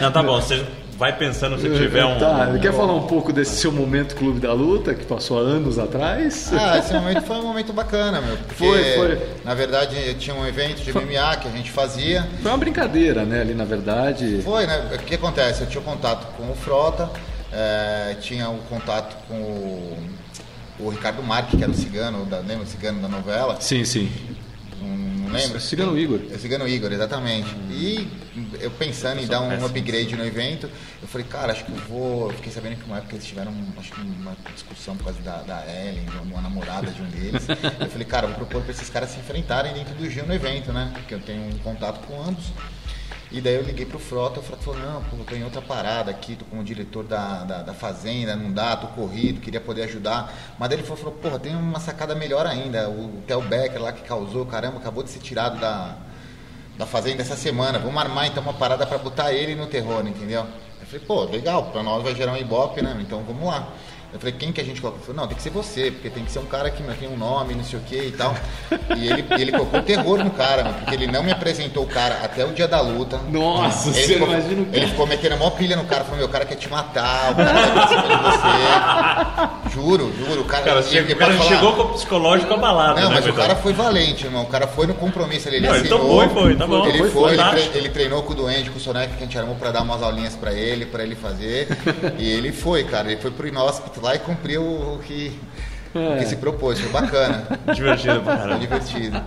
Não, 0.00 0.12
tá 0.12 0.22
bom. 0.22 0.40
Você 0.40 0.64
vai 0.96 1.16
pensando 1.16 1.58
se 1.58 1.68
tiver 1.70 2.04
um. 2.04 2.16
Tá, 2.18 2.56
quer 2.62 2.72
falar 2.72 2.92
um 2.94 3.06
pouco 3.08 3.32
desse 3.32 3.56
seu 3.56 3.72
momento 3.72 4.14
Clube 4.14 4.38
da 4.38 4.52
Luta 4.52 4.94
que 4.94 5.04
passou 5.04 5.38
há 5.38 5.40
anos 5.40 5.76
atrás? 5.78 6.52
Ah, 6.52 6.78
esse 6.78 6.92
momento 6.94 7.22
foi 7.22 7.36
um 7.36 7.42
momento 7.42 7.72
bacana, 7.72 8.20
meu. 8.20 8.36
Porque, 8.36 8.54
Foi, 8.54 8.82
foi. 8.94 9.18
na 9.44 9.54
verdade, 9.54 9.96
eu 10.06 10.14
tinha 10.14 10.36
um 10.36 10.46
evento 10.46 10.82
de 10.82 10.92
MMA 10.92 11.36
que 11.36 11.48
a 11.48 11.50
gente 11.50 11.70
fazia. 11.72 12.24
Foi 12.40 12.50
uma 12.50 12.58
brincadeira, 12.58 13.24
né? 13.24 13.40
Ali 13.40 13.54
na 13.54 13.64
verdade. 13.64 14.40
Foi, 14.44 14.66
né? 14.68 14.90
O 14.94 14.98
que 14.98 15.16
acontece? 15.16 15.62
Eu 15.62 15.66
tinha 15.66 15.82
contato 15.82 16.26
com 16.36 16.48
o 16.50 16.54
Frota, 16.54 17.10
eh, 17.56 18.16
tinha 18.20 18.48
um 18.50 18.58
contato 18.58 19.16
com 19.28 19.34
o, 19.34 19.96
o 20.80 20.88
Ricardo 20.88 21.22
Marques, 21.22 21.56
que 21.56 21.62
era 21.62 21.70
o 21.70 21.74
cigano, 21.74 22.26
da, 22.26 22.38
lembra 22.38 22.64
o 22.64 22.66
cigano 22.66 23.00
da 23.00 23.06
novela? 23.06 23.60
Sim, 23.60 23.84
sim. 23.84 24.10
Não, 24.80 24.88
não 24.88 25.32
lembro? 25.32 25.60
Cigano 25.60 25.96
Igor. 25.96 26.20
É 26.32 26.34
o 26.34 26.38
Cigano 26.38 26.66
Igor, 26.66 26.92
exatamente. 26.92 27.48
E 27.70 28.08
eu 28.60 28.72
pensando 28.72 29.20
em 29.20 29.26
dar 29.28 29.40
um 29.40 29.64
upgrade 29.64 30.16
no 30.16 30.24
evento, 30.24 30.68
eu 31.00 31.06
falei, 31.06 31.24
cara, 31.28 31.52
acho 31.52 31.64
que 31.64 31.70
eu 31.70 31.76
vou. 31.88 32.30
Eu 32.30 32.36
fiquei 32.36 32.50
sabendo 32.50 32.76
que 32.76 32.84
uma 32.86 32.98
época 32.98 33.14
eles 33.14 33.24
tiveram 33.24 33.54
acho 33.78 33.92
que 33.92 34.00
uma 34.00 34.36
discussão 34.52 34.96
por 34.96 35.04
causa 35.04 35.20
da, 35.20 35.42
da 35.42 35.64
Ellen, 35.64 36.06
de 36.06 36.16
uma 36.32 36.40
namorada 36.40 36.90
de 36.90 37.00
um 37.00 37.06
deles. 37.06 37.46
Eu 37.78 37.88
falei, 37.88 38.06
cara, 38.06 38.26
eu 38.26 38.30
vou 38.30 38.38
propor 38.38 38.62
para 38.62 38.72
esses 38.72 38.90
caras 38.90 39.10
se 39.10 39.20
enfrentarem 39.20 39.72
dentro 39.74 39.94
do 39.94 40.10
Gil 40.10 40.26
no 40.26 40.34
evento, 40.34 40.72
né? 40.72 40.90
Porque 40.92 41.14
eu 41.14 41.20
tenho 41.20 41.42
um 41.42 41.58
contato 41.58 42.04
com 42.06 42.20
ambos. 42.20 42.46
E 43.34 43.40
daí 43.40 43.56
eu 43.56 43.62
liguei 43.62 43.84
pro 43.84 43.98
Frota, 43.98 44.38
o 44.38 44.42
Frota 44.44 44.62
falou, 44.62 44.78
não, 44.78 45.02
pô, 45.02 45.16
tô 45.24 45.34
em 45.34 45.42
outra 45.42 45.60
parada 45.60 46.08
aqui, 46.08 46.36
tô 46.36 46.44
como 46.44 46.62
diretor 46.62 47.02
da, 47.02 47.42
da, 47.42 47.62
da 47.62 47.74
fazenda, 47.74 48.36
não 48.36 48.52
dá, 48.52 48.76
tô 48.76 48.86
corrido, 48.86 49.40
queria 49.40 49.60
poder 49.60 49.82
ajudar. 49.82 50.32
Mas 50.56 50.68
daí 50.68 50.78
ele 50.78 50.86
falou, 50.86 50.98
falou, 50.98 51.14
porra, 51.14 51.40
tem 51.40 51.56
uma 51.56 51.80
sacada 51.80 52.14
melhor 52.14 52.46
ainda, 52.46 52.88
o 52.88 53.24
Theo 53.26 53.42
Becker 53.42 53.82
lá 53.82 53.92
que 53.92 54.02
causou, 54.02 54.46
caramba, 54.46 54.76
acabou 54.76 55.02
de 55.02 55.10
ser 55.10 55.18
tirado 55.18 55.58
da, 55.58 55.96
da 56.78 56.86
fazenda 56.86 57.22
essa 57.22 57.34
semana, 57.34 57.76
vamos 57.76 58.00
armar 58.00 58.28
então 58.28 58.40
uma 58.40 58.54
parada 58.54 58.86
pra 58.86 58.98
botar 58.98 59.32
ele 59.32 59.56
no 59.56 59.66
terror, 59.66 60.06
entendeu? 60.06 60.46
Eu 60.80 60.86
falei, 60.86 61.04
pô, 61.04 61.24
legal, 61.24 61.72
pra 61.72 61.82
nós 61.82 62.04
vai 62.04 62.14
gerar 62.14 62.34
um 62.34 62.36
ibope, 62.36 62.82
né, 62.82 62.96
então 63.00 63.24
vamos 63.24 63.48
lá. 63.48 63.66
Eu 64.14 64.20
falei, 64.20 64.32
quem 64.38 64.52
que 64.52 64.60
a 64.60 64.64
gente 64.64 64.80
coloca? 64.80 64.98
Ele 64.98 65.06
falou, 65.06 65.20
não, 65.22 65.26
tem 65.28 65.36
que 65.36 65.42
ser 65.42 65.50
você, 65.50 65.90
porque 65.90 66.08
tem 66.08 66.24
que 66.24 66.30
ser 66.30 66.38
um 66.38 66.46
cara 66.46 66.70
que 66.70 66.80
tem 66.84 67.08
um 67.08 67.16
nome, 67.16 67.52
não 67.54 67.64
sei 67.64 67.80
o 67.80 67.82
que 67.82 67.96
e 67.96 68.12
tal. 68.12 68.32
E 68.96 69.08
ele, 69.08 69.24
ele 69.30 69.50
colocou 69.50 69.82
terror 69.82 70.22
no 70.22 70.30
cara, 70.30 70.62
mano, 70.62 70.76
porque 70.78 70.94
ele 70.94 71.08
não 71.08 71.20
me 71.24 71.32
apresentou 71.32 71.82
o 71.82 71.86
cara 71.88 72.20
até 72.22 72.44
o 72.44 72.52
dia 72.52 72.68
da 72.68 72.80
luta. 72.80 73.18
Nossa, 73.28 73.88
ele 73.88 73.96
você 74.06 74.12
ficou, 74.14 74.28
imagina 74.28 74.62
o 74.62 74.66
cara. 74.66 74.76
Ele 74.76 74.86
ficou 74.86 75.06
metendo 75.08 75.34
a 75.34 75.38
maior 75.38 75.50
pilha 75.50 75.74
no 75.76 75.84
cara, 75.84 76.04
falou, 76.04 76.18
meu, 76.18 76.26
o 76.26 76.30
cara 76.30 76.44
quer 76.44 76.54
te 76.54 76.70
matar, 76.70 77.32
o 77.32 77.34
cara 77.34 77.88
cima 77.88 78.02
de 78.02 79.68
você. 79.68 79.74
Juro, 79.74 80.12
juro, 80.16 80.40
o 80.42 80.44
cara... 80.44 80.62
Cara, 80.64 80.78
ele- 80.80 80.88
chegou, 80.88 81.04
ele 81.06 81.14
o 81.14 81.16
cara 81.18 81.32
falar- 81.34 81.48
chegou 81.48 81.72
com 81.72 81.82
o 81.82 81.88
psicológico 81.94 82.54
abalado. 82.54 83.00
não, 83.00 83.08
né, 83.08 83.14
mas 83.16 83.26
o 83.26 83.32
cara 83.32 83.56
foi 83.56 83.72
valente, 83.72 84.24
irmão. 84.26 84.42
O 84.44 84.46
cara 84.46 84.68
foi 84.68 84.86
no 84.86 84.94
compromisso 84.94 85.48
ali. 85.48 85.56
Ele 85.56 85.66
Não, 85.66 85.74
ele 85.74 85.80
assinou. 85.82 85.98
topou 86.00 86.24
e 86.24 86.28
foi, 86.28 86.56
tá 86.56 86.66
bom. 86.68 86.86
Ele 86.86 86.98
Foi 86.98 87.10
foi, 87.10 87.32
ele, 87.34 87.42
tre- 87.42 87.70
ele 87.78 87.88
treinou 87.88 88.22
com 88.22 88.32
o 88.32 88.36
Duende, 88.36 88.70
com 88.70 88.78
o 88.78 88.80
Soneca, 88.80 89.08
que 89.16 89.22
a 89.24 89.26
gente 89.26 89.36
armou 89.38 89.56
pra 89.56 89.72
dar 89.72 89.82
umas 89.82 90.02
aulinhas 90.02 90.36
pra 90.36 90.52
ele, 90.52 90.86
pra 90.86 91.02
ele 91.02 91.16
fazer. 91.16 91.66
e 92.18 92.30
ele 92.30 92.52
foi, 92.52 92.84
cara. 92.84 93.10
Ele 93.10 93.20
foi 93.20 93.30
pro 93.32 93.48
inóspito 93.48 94.00
lá 94.04 94.14
e 94.14 94.18
cumpriu 94.18 94.62
o 94.62 94.98
que, 95.04 95.32
o 95.94 96.18
que 96.18 96.26
se 96.26 96.36
propôs. 96.36 96.78
Foi 96.78 96.90
bacana. 96.92 97.42
Divertido 97.74 98.20
caramba. 98.20 98.58
divertido. 98.58 99.20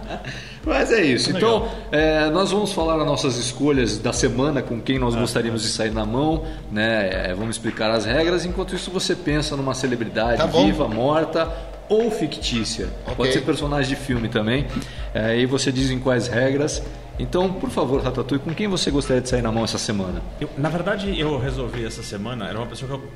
Mas 0.66 0.92
é 0.92 1.02
isso. 1.02 1.32
Então, 1.32 1.68
é, 1.92 2.30
nós 2.30 2.52
vamos 2.52 2.72
falar 2.74 3.00
as 3.00 3.06
nossas 3.06 3.38
escolhas 3.38 3.98
da 3.98 4.14
semana, 4.14 4.62
com 4.62 4.80
quem 4.80 5.00
nós 5.00 5.16
gostaríamos 5.16 5.62
de 5.64 5.70
sair 5.70 5.92
na 5.92 6.06
mão, 6.06 6.46
né? 6.72 7.30
É, 7.30 7.34
vamos 7.34 7.56
explicar 7.56 7.90
as 7.90 8.06
regras. 8.06 8.46
Enquanto 8.46 8.76
isso, 8.76 8.92
você 8.92 9.16
pensa 9.16 9.56
numa 9.58 9.74
celebridade 9.74 10.38
Tá 10.38 10.46
viva, 10.46 10.88
morta 10.88 11.52
ou 11.90 12.12
fictícia. 12.12 12.88
Ok. 13.04 13.16
Pode 13.16 13.34
ser 13.34 13.42
personagem 13.42 13.90
de 13.90 13.96
filme 13.96 14.28
também. 14.30 14.68
É, 15.14 15.38
e 15.38 15.46
você 15.46 15.72
diz 15.72 15.90
em 15.90 16.00
quais 16.00 16.28
regras. 16.28 16.84
Então, 17.18 17.52
por 17.52 17.70
favor, 17.72 18.02
Ratatouille, 18.04 18.44
com 18.44 18.54
quem 18.54 18.68
você 18.68 18.92
gostaria 18.92 19.22
de 19.22 19.30
sair 19.30 19.42
na 19.42 19.52
mão 19.52 19.64
essa 19.64 19.78
semana? 19.80 20.22
Eu- 20.40 20.50
na 20.58 20.70
verdade, 20.70 21.18
eu 21.20 21.40
resolvi 21.40 21.84
essa 21.86 22.04
semana, 22.04 22.48
era 22.48 22.58
uma 22.60 22.68
pessoa 22.68 22.90
que 22.90 22.96
eu 22.98 23.10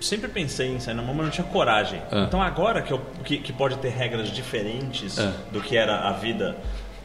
sempre 0.00 0.28
pensei 0.28 0.68
em 0.68 0.80
sair 0.80 0.94
na 0.94 1.02
mão, 1.02 1.14
mas 1.14 1.26
não 1.26 1.32
tinha 1.32 1.46
coragem. 1.46 2.00
Ah. 2.10 2.24
Então 2.26 2.40
agora 2.42 2.82
que, 2.82 2.92
eu, 2.92 3.00
que, 3.24 3.38
que 3.38 3.52
pode 3.52 3.76
ter 3.78 3.90
regras 3.90 4.28
diferentes 4.30 5.18
Ah. 5.18 5.32
do 5.52 5.60
que 5.60 5.76
era 5.76 6.08
a 6.08 6.12
vida 6.12 6.56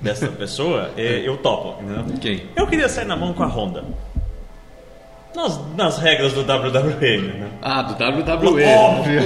dessa 0.02 0.28
pessoa, 0.28 0.92
eh, 0.98 1.22
eu 1.26 1.38
topo. 1.38 1.82
entendeu? 1.82 2.18
Quem? 2.20 2.44
Eu 2.56 2.68
queria 2.68 2.90
sair 2.90 3.06
na 3.06 3.16
mão 3.16 3.34
com 3.34 3.44
a 3.44 3.48
Honda. 3.48 3.84
Nas, 5.36 5.60
nas 5.76 5.98
regras 5.98 6.32
do 6.34 6.42
WWE, 6.42 7.18
né? 7.22 7.48
Ah, 7.62 7.82
do 7.82 7.94
WWE. 7.94 8.64
Óbvio. 8.66 9.22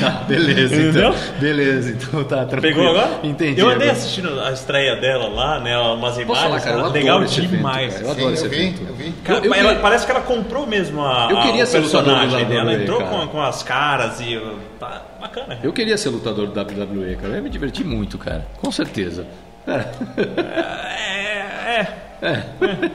Tá, 0.00 0.10
beleza, 0.28 0.74
então. 0.76 0.88
Entendeu? 1.10 1.14
Beleza, 1.38 1.90
então 1.92 2.24
tá 2.24 2.44
tranquilo. 2.46 2.74
Pegou 2.76 2.88
agora? 2.90 3.20
Entendi. 3.22 3.60
Eu 3.60 3.66
andei 3.68 3.88
agora. 3.88 3.92
assistindo 3.92 4.40
a 4.40 4.50
estreia 4.52 4.96
dela 4.96 5.28
lá, 5.28 5.60
né? 5.60 5.76
Umas 5.78 6.16
imagens. 6.18 6.44
falar, 6.46 6.60
cara, 6.60 6.76
eu 6.76 6.80
ela- 6.80 6.88
legal 6.92 7.22
esse 7.24 7.38
evento, 7.40 7.50
demais. 7.56 7.92
cara. 7.94 8.04
Eu 8.06 8.08
Sim, 8.14 8.20
adoro 8.20 8.32
esse 8.34 8.44
eu 8.44 8.50
vi, 8.50 8.56
evento. 8.56 8.82
eu 8.88 8.94
vi. 8.94 9.12
Cara, 9.24 9.38
Eu- 9.40 9.44
eu 9.44 9.54
ela- 9.54 9.68
queria- 9.68 9.82
parece 9.82 10.06
que 10.06 10.10
ela 10.12 10.20
comprou 10.20 10.66
mesmo 10.66 11.02
a, 11.04 11.28
Eu 11.30 11.40
queria 11.40 11.62
a, 11.62 11.64
o 11.64 11.66
ser 11.66 11.80
personagem. 11.80 12.40
Ela 12.42 12.64
WWE, 12.64 12.82
entrou 12.82 12.98
cara. 13.00 13.10
com, 13.10 13.26
com 13.28 13.42
as 13.42 13.62
caras 13.62 14.20
e. 14.20 14.40
Tá 14.80 15.02
bacana. 15.20 15.58
Eu 15.62 15.72
queria 15.72 15.96
ser 15.98 16.08
lutador 16.10 16.46
do 16.46 16.52
WWE, 16.60 17.16
cara. 17.16 17.28
Eu 17.28 17.36
ia 17.36 17.42
me 17.42 17.50
diverti 17.50 17.84
muito, 17.84 18.16
cara. 18.16 18.46
Com 18.60 18.70
certeza. 18.72 19.26
Cara, 19.66 19.90
É, 20.16 21.15
é. 22.22 22.42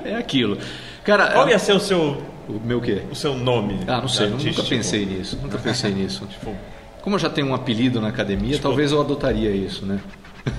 é, 0.05 0.09
é 0.11 0.15
aquilo. 0.17 0.57
Cara, 1.03 1.27
Qual 1.31 1.49
ia 1.49 1.57
ser 1.59 1.73
o 1.73 1.79
seu, 1.79 2.21
o 2.47 2.59
meu 2.63 2.79
quê? 2.81 3.01
o 3.11 3.15
seu 3.15 3.35
nome? 3.35 3.79
Ah, 3.87 4.01
não 4.01 4.07
sei, 4.07 4.27
nunca 4.27 4.37
artístico? 4.43 4.69
pensei 4.69 5.05
nisso. 5.05 5.37
Nunca 5.41 5.57
pensei 5.59 5.91
nisso. 5.91 6.25
Tipo, 6.27 6.55
Como 7.01 7.15
eu 7.15 7.19
já 7.19 7.29
tenho 7.29 7.47
um 7.47 7.55
apelido 7.55 7.99
na 7.99 8.09
academia, 8.09 8.57
talvez 8.59 8.91
eu 8.91 9.01
adotaria 9.01 9.49
isso, 9.51 9.85
né? 9.85 9.99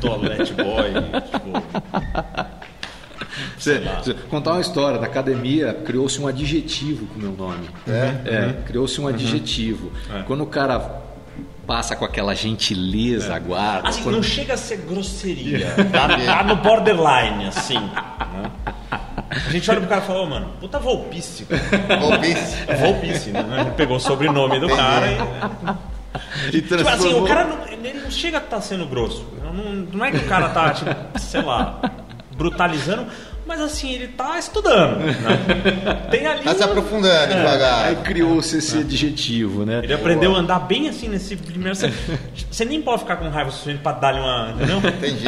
Toilette 0.00 0.52
Boy. 0.58 0.92
tipo, 1.30 1.62
Você, 3.56 3.78
você- 4.02 4.14
contar 4.28 4.52
uma 4.52 4.60
história, 4.60 4.98
na 5.00 5.06
academia 5.06 5.72
criou-se 5.84 6.20
um 6.20 6.26
adjetivo 6.26 7.06
com 7.06 7.18
o 7.18 7.22
meu 7.22 7.32
nome. 7.32 7.68
É? 7.88 8.52
criou-se 8.66 9.00
um 9.00 9.06
adjetivo. 9.08 9.92
É. 10.12 10.22
Quando 10.22 10.42
o 10.42 10.46
cara 10.46 11.01
passa 11.66 11.94
com 11.96 12.04
aquela 12.04 12.34
gentileza, 12.34 13.38
guarda. 13.38 13.88
assim, 13.88 14.02
quando- 14.02 14.16
não 14.16 14.22
chega 14.22 14.54
a 14.54 14.56
ser 14.56 14.78
grosseria. 14.78 15.74
Tá, 15.92 16.08
tá 16.08 16.42
no 16.44 16.56
borderline, 16.56 17.46
assim. 17.48 17.78
né? 17.78 18.50
A 19.30 19.50
gente 19.50 19.70
olha 19.70 19.80
pro 19.80 19.88
cara 19.88 20.02
e 20.02 20.06
fala, 20.06 20.20
ô 20.22 20.26
mano, 20.26 20.48
puta 20.60 20.78
volpice. 20.78 21.46
cara. 21.46 21.96
Golpice. 22.00 22.56
É 22.66 22.74
volpice, 22.76 23.30
né? 23.30 23.60
Ele 23.62 23.70
pegou 23.70 23.96
o 23.96 24.00
sobrenome 24.00 24.60
do 24.60 24.68
cara 24.68 25.06
e. 25.10 26.56
E 26.56 26.60
Tipo 26.60 26.86
assim, 26.86 27.14
o 27.14 27.24
cara 27.24 27.44
não, 27.44 27.66
ele 27.66 27.94
não 27.98 28.10
chega 28.10 28.36
a 28.38 28.40
estar 28.42 28.60
sendo 28.60 28.84
grosso. 28.86 29.24
Não, 29.42 29.52
não 29.72 30.04
é 30.04 30.10
que 30.10 30.18
o 30.18 30.28
cara 30.28 30.50
tá, 30.50 30.70
tipo, 30.70 30.90
sei 31.18 31.40
lá, 31.40 31.80
brutalizando, 32.36 33.06
mas 33.46 33.60
assim, 33.60 33.92
ele 33.92 34.08
tá 34.08 34.38
estudando. 34.38 34.98
né? 34.98 35.12
Tem 36.10 36.26
ali. 36.26 36.42
Tá 36.44 36.54
se 36.54 36.62
aprofundando 36.62 37.34
devagar. 37.34 37.86
Aí 37.86 37.96
criou-se 37.96 38.56
esse 38.56 38.78
adjetivo, 38.78 39.64
né? 39.64 39.80
Ele 39.82 39.92
aprendeu 39.94 40.34
a 40.34 40.38
andar 40.38 40.60
bem 40.60 40.88
assim 40.88 41.08
nesse 41.08 41.36
primeiro. 41.36 41.74
Você, 41.74 41.92
você 42.50 42.64
nem 42.64 42.80
pode 42.80 43.00
ficar 43.02 43.16
com 43.16 43.28
raiva 43.28 43.50
suficiente 43.50 43.80
pra 43.82 43.92
dar-lhe 43.92 44.20
uma. 44.20 44.52
Entendeu? 44.56 44.78
Entendi. 44.78 45.26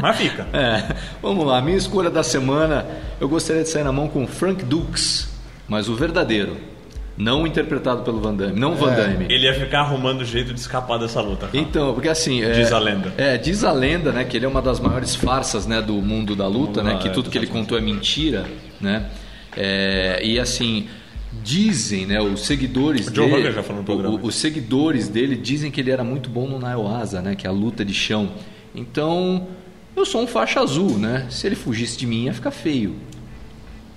Mas 0.00 0.16
fica. 0.16 0.46
É, 0.52 0.94
vamos 1.22 1.46
lá, 1.46 1.60
minha 1.60 1.76
escolha 1.76 2.10
da 2.10 2.22
semana, 2.22 2.86
eu 3.20 3.28
gostaria 3.28 3.62
de 3.62 3.68
sair 3.68 3.84
na 3.84 3.92
mão 3.92 4.08
com 4.08 4.26
Frank 4.26 4.64
Dukes, 4.64 5.28
mas 5.66 5.88
o 5.88 5.94
verdadeiro, 5.94 6.56
não 7.18 7.46
interpretado 7.46 8.02
pelo 8.02 8.20
Van 8.20 8.34
Damme, 8.34 8.58
não 8.58 8.74
Van 8.76 8.94
Damme. 8.94 9.26
Ele 9.28 9.44
ia 9.46 9.52
ficar 9.54 9.80
arrumando 9.80 10.24
jeito 10.24 10.54
de 10.54 10.60
escapar 10.60 10.98
dessa 10.98 11.20
luta. 11.20 11.46
cara. 11.48 11.58
Então, 11.58 11.92
porque 11.92 12.08
assim. 12.08 12.42
é- 12.42 12.52
Diz 12.52 12.72
a 12.72 12.78
lenda. 12.78 13.12
É, 13.18 13.36
diz 13.36 13.64
a 13.64 13.72
lenda, 13.72 14.12
né, 14.12 14.24
que 14.24 14.36
ele 14.36 14.46
é 14.46 14.48
uma 14.48 14.62
das 14.62 14.78
maiores 14.80 15.14
farsas, 15.14 15.66
né, 15.66 15.82
do 15.82 15.94
mundo 15.94 16.36
da 16.36 16.46
luta, 16.46 16.82
né, 16.82 16.92
Mundo, 16.92 17.02
que 17.02 17.08
é, 17.08 17.10
tudo 17.10 17.28
que 17.28 17.36
ele 17.36 17.46
contou 17.48 17.76
é 17.76 17.80
mentira, 17.80 18.46
né? 18.80 19.06
É, 19.56 20.20
e 20.22 20.38
assim, 20.38 20.86
dizem, 21.42 22.06
né, 22.06 22.20
os 22.20 22.46
seguidores 22.46 23.08
O 23.08 23.14
Joe 23.14 23.28
dele, 23.30 23.52
já 23.52 23.62
falou 23.62 23.80
no 23.82 23.84
programa. 23.84 24.14
o- 24.16 24.26
os 24.26 24.34
seguidores 24.36 25.08
dele 25.08 25.34
dizem 25.36 25.70
que 25.70 25.80
ele 25.80 25.90
era 25.90 26.04
muito 26.04 26.28
bom 26.30 26.46
no 26.46 26.58
Naioasa, 26.58 27.20
né, 27.20 27.34
que 27.34 27.46
é 27.46 27.50
a 27.50 27.52
luta 27.52 27.84
de 27.84 27.94
chão. 27.94 28.30
Então, 28.74 29.46
eu 29.96 30.04
sou 30.06 30.22
um 30.22 30.26
faixa 30.26 30.60
azul, 30.60 30.98
né? 30.98 31.26
Se 31.30 31.46
ele 31.46 31.56
fugisse 31.56 31.98
de 31.98 32.06
mim 32.06 32.24
ia 32.26 32.32
ficar 32.34 32.50
feio. 32.50 32.94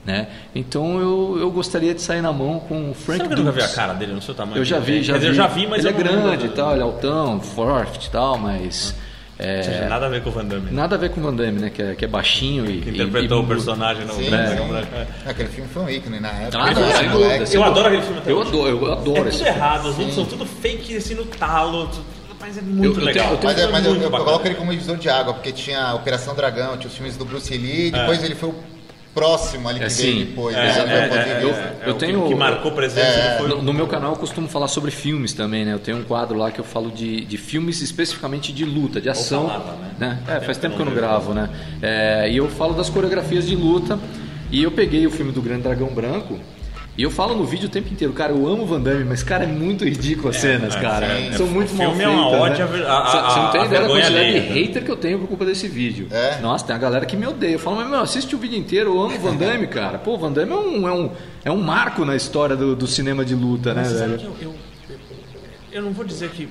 Né? 0.04 0.28
Então 0.56 0.99
eu, 0.99 1.38
eu 1.39 1.52
gostaria 1.52 1.93
de 1.93 2.02
sair 2.02 2.22
na 2.24 2.34
mão 2.34 2.60
com 2.60 2.89
o 2.89 2.93
Frank 2.95 3.22
eu 3.30 3.38
nunca 3.38 3.52
vi 3.52 3.62
a 3.62 3.68
cara 3.68 3.93
dele 3.93 4.14
no 4.14 4.22
seu 4.22 4.34
tamanho? 4.34 4.58
Eu 4.60 4.66
já 4.66 4.80
vi, 4.80 5.04
já 5.04 5.14
Quer 5.14 5.20
vi. 5.20 5.26
dizer, 5.28 5.30
eu 5.30 5.34
já 5.36 5.47
vi, 5.47 5.68
mas 5.68 5.86
ele 5.86 5.93
eu 5.93 5.99
é 5.99 6.04
grande 6.04 6.45
e 6.47 6.49
tal, 6.49 6.72
ele 6.72 6.80
é 6.80 6.84
altão, 6.84 7.39
forte 7.39 8.08
e 8.08 8.10
tal, 8.10 8.36
mas 8.36 8.95
é, 9.38 9.58
Não 9.58 9.64
tinha 9.64 9.89
nada 9.89 10.06
a 10.08 10.10
ver 10.10 10.24
com 10.24 10.30
o 10.30 10.32
Van 10.34 10.43
Damme. 10.45 10.72
nada 10.72 10.95
a 10.95 10.97
ver 10.97 11.10
com 11.12 11.20
o 11.20 11.24
Van 11.24 11.34
Damme, 11.36 11.60
né? 11.62 11.70
Que 11.70 11.84
é, 11.84 11.93
que 11.95 12.04
é 12.04 12.08
baixinho 12.08 12.66
e 12.66 12.82
Que 12.82 12.89
interpretou 12.89 13.41
e, 13.41 13.43
o 13.43 13.47
personagem 13.47 14.06
no 14.06 14.14
Sim, 14.14 14.30
Dragão 14.32 14.66
sim. 14.66 14.72
Branco. 14.72 14.95
É. 14.95 15.08
Aquele 15.30 15.49
filme 15.49 15.70
foi 15.72 15.84
um 15.84 15.89
ícone 15.89 16.20
na 16.20 16.30
época. 16.30 16.58
Ah, 16.58 16.66
não, 16.74 16.74
dúvida. 16.74 16.95
sem 16.97 17.06
Eu 17.06 17.12
dúvida. 17.12 17.66
adoro 17.68 17.88
aquele 17.88 18.02
filme 18.02 18.22
Eu 18.26 18.41
adoro, 18.41 18.68
eu 18.70 18.91
adoro 18.93 19.26
É 19.26 19.28
esse 19.30 19.38
tudo 19.38 19.43
filme. 19.45 19.60
errado, 19.60 19.86
os 19.88 19.97
outros 19.99 20.16
são 20.16 20.26
tudo 20.26 20.45
fake 20.47 20.97
assim 20.97 21.14
no 21.14 21.26
talo. 21.26 21.88
tudo- 21.89 22.06
Mas 22.39 22.58
é 22.58 22.62
muito 22.64 22.86
Eu- 22.95 22.99
eu 23.02 23.06
legal. 23.06 23.24
tenho- 23.26 23.36
eu 23.36 23.39
tenho- 23.39 23.54
Mas, 23.54 23.60
é- 23.60 23.72
mas 23.72 23.86
eu, 23.86 23.95
eu 24.02 24.10
coloco 24.10 24.47
ele 24.47 24.56
como 24.56 24.72
divisor 24.72 24.97
de 24.97 25.08
água, 25.08 25.32
porque 25.36 25.52
tinha 25.52 25.93
Operação 25.93 26.34
Dragão, 26.34 26.76
tinha 26.76 26.88
os 26.88 26.95
filmes 26.95 27.16
do 27.16 27.24
Bruce 27.24 27.56
Lee, 27.56 27.89
É. 27.89 27.91
depois 27.91 28.24
ele 28.24 28.34
foi 28.34 28.49
o 28.49 28.56
próximo 29.14 29.68
ali 29.68 29.80
que 29.80 29.86
É, 29.86 29.89
veio 29.89 30.26
depois. 30.26 30.55
É, 30.55 30.59
né? 30.59 30.70
é, 30.70 30.74
é, 30.74 31.43
é, 31.86 31.89
Eu 31.89 31.93
que- 31.93 31.99
tenho- 31.99 32.28
que 32.28 32.36
marcou 32.36 32.72
presença 32.72 33.20
ele 33.20 33.38
foi 33.38 33.47
No, 33.49 33.62
no 33.62 33.74
meu 33.74 33.88
canal 33.88 34.12
eu 34.14 34.18
costumo 34.18 34.47
falar 34.47 34.68
sobre 34.68 34.89
filmes 34.91 35.34
também, 35.34 35.66
né? 35.66 35.74
Eu 35.74 35.80
tenho 35.80 35.97
um 35.97 36.03
quadro 36.03 36.38
lá 36.38 36.49
que 36.51 36.59
eu 36.59 36.64
falo 36.66 36.89
de, 36.91 37.26
de 37.26 37.38
filmes 37.38 37.82
especificamente 37.82 38.51
de 38.53 38.64
luta, 38.66 39.01
de 39.01 39.09
ação. 39.09 39.47
falava, 39.47 39.78
né? 39.99 40.20
É, 40.28 40.39
faz 40.39 40.57
tempo 40.57 40.76
que 40.76 40.82
eu 40.82 40.86
não 40.86 40.93
gravo, 40.93 41.34
né? 41.34 41.49
É, 41.82 42.30
e 42.32 42.38
eu 42.38 42.47
falo 42.49 42.74
das 42.74 42.89
coreografias 42.89 43.45
de 43.47 43.55
luta. 43.55 43.99
E 44.51 44.62
eu 44.64 44.72
peguei 44.72 45.05
o 45.07 45.12
filme 45.12 45.32
do 45.32 45.41
Grande 45.41 45.64
Dragão 45.64 45.88
Branco. 45.89 46.38
E 46.98 47.04
eu 47.04 47.10
falo 47.10 47.34
no 47.36 47.46
vídeo 47.46 47.68
o 47.68 47.72
tempo 47.72 47.92
inteiro, 47.92 48.14
cara, 48.14 48.34
eu 48.34 48.46
amo 48.48 48.66
Van 48.66 48.80
Damme, 48.82 49.06
mas, 49.06 49.24
cara, 49.24 49.46
é 49.46 49.48
muito 49.48 49.86
ridículo 49.86 50.28
as 50.30 50.36
cenas, 50.38 50.76
é, 50.76 50.82
cara. 50.82 51.08
sim. 51.18 51.34
São 51.38 51.46
O 51.46 51.50
muito 51.50 51.74
mal 51.74 51.88
filme 51.96 52.04
é 52.04 52.08
feitas. 52.08 52.34
uma 52.38 52.50
né? 52.50 52.62
à 52.62 52.66
ver- 52.66 52.86
à- 52.86 53.06
Você- 53.06 53.18
Você 53.34 53.39
não 53.39 53.52
tem 53.52 53.62
à 53.62 53.66
ideia 53.66 53.82
da 53.82 53.88
quantidade 53.88 54.14
de 54.14 54.20
alheia. 54.38 54.54
hater 54.54 54.84
que 54.84 54.92
eu 54.92 54.98
tenho 54.98 55.20
por 55.20 55.28
culpa 55.30 55.46
desse 55.46 55.68
vídeo. 55.70 56.08
É? 56.12 56.39
Nossa, 56.42 56.66
tem 56.66 56.76
a 56.76 56.80
galera 56.80 57.06
que 57.06 57.16
me 57.16 57.26
odeia. 57.26 57.54
Eu 57.54 57.60
falo, 57.60 57.78
mas, 57.78 57.89
meu, 57.89 58.02
assiste 58.02 58.36
o 58.36 58.38
vídeo 58.38 58.58
inteiro, 58.60 58.89
eu 58.94 59.02
amo 59.02 59.18
Van 59.20 59.36
Damme, 59.36 59.68
cara. 59.68 59.98
Pô, 60.00 60.18
Van 60.18 60.34
Damme 60.34 60.52
é 60.52 60.56
um, 60.56 60.88
é 60.88 60.92
um, 60.92 61.12
é 61.46 61.52
um 61.52 61.62
marco 61.64 62.04
na 62.04 62.14
história 62.16 62.58
do, 62.58 62.76
do 62.76 62.86
cinema 62.86 63.24
de 63.24 63.36
luta, 63.36 63.74
né, 63.74 63.84
Mas 63.86 63.94
sabe 63.98 64.18
velho? 64.18 64.18
que 64.20 64.44
eu, 64.44 64.50
eu, 64.50 64.56
eu 65.72 65.82
não 65.82 65.94
vou 65.94 66.04
dizer 66.04 66.30
que 66.32 66.44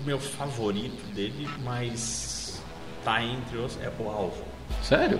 o 0.00 0.06
meu 0.06 0.20
favorito 0.20 1.02
dele, 1.12 1.48
mas 1.64 2.62
tá 3.04 3.20
entre 3.20 3.58
os. 3.58 3.76
É 3.82 3.90
o 4.00 4.08
Alvo. 4.08 4.44
Sério? 4.80 5.18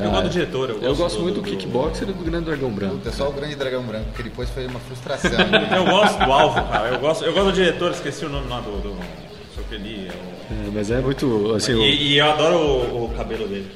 Eu 0.00 0.10
gosto 0.10 0.22
do 0.24 0.28
diretor, 0.30 0.70
eu 0.70 0.80
gosto 0.80 0.96
gosto 0.96 1.16
do- 1.18 1.22
muito 1.22 1.34
do, 1.36 1.42
do- 1.42 1.50
Kickboxer 1.50 2.08
e 2.08 2.12
do 2.12 2.24
Grande 2.24 2.46
Dragão 2.46 2.70
Branco. 2.70 2.96
Puta, 2.96 3.12
só 3.12 3.28
o 3.28 3.32
Grande 3.32 3.54
Dragão 3.56 3.82
Branco, 3.82 4.06
que 4.16 4.22
depois 4.22 4.48
foi 4.50 4.66
uma 4.66 4.80
frustração. 4.80 5.30
Eu 5.76 5.84
gosto 5.84 6.18
do 6.24 6.32
Alvo, 6.32 6.62
cara. 6.68 6.88
Eu 6.88 6.98
gosto, 6.98 7.24
eu 7.24 7.32
gosto 7.32 7.46
do 7.46 7.52
diretor, 7.52 7.90
esqueci 7.92 8.24
o 8.24 8.28
nome 8.28 8.48
lá 8.48 8.60
do. 8.60 8.70
do 8.80 8.88
o 8.90 9.64
que 9.68 9.74
é 9.74 9.78
É, 10.08 10.70
mas 10.72 10.90
é 10.90 11.00
muito, 11.00 11.52
assim, 11.54 11.74
o, 11.74 11.82
E, 11.82 12.12
e 12.14 12.18
eu 12.18 12.30
adoro 12.30 12.56
o, 12.56 13.04
o 13.04 13.08
cabelo 13.16 13.46
dele. 13.46 13.66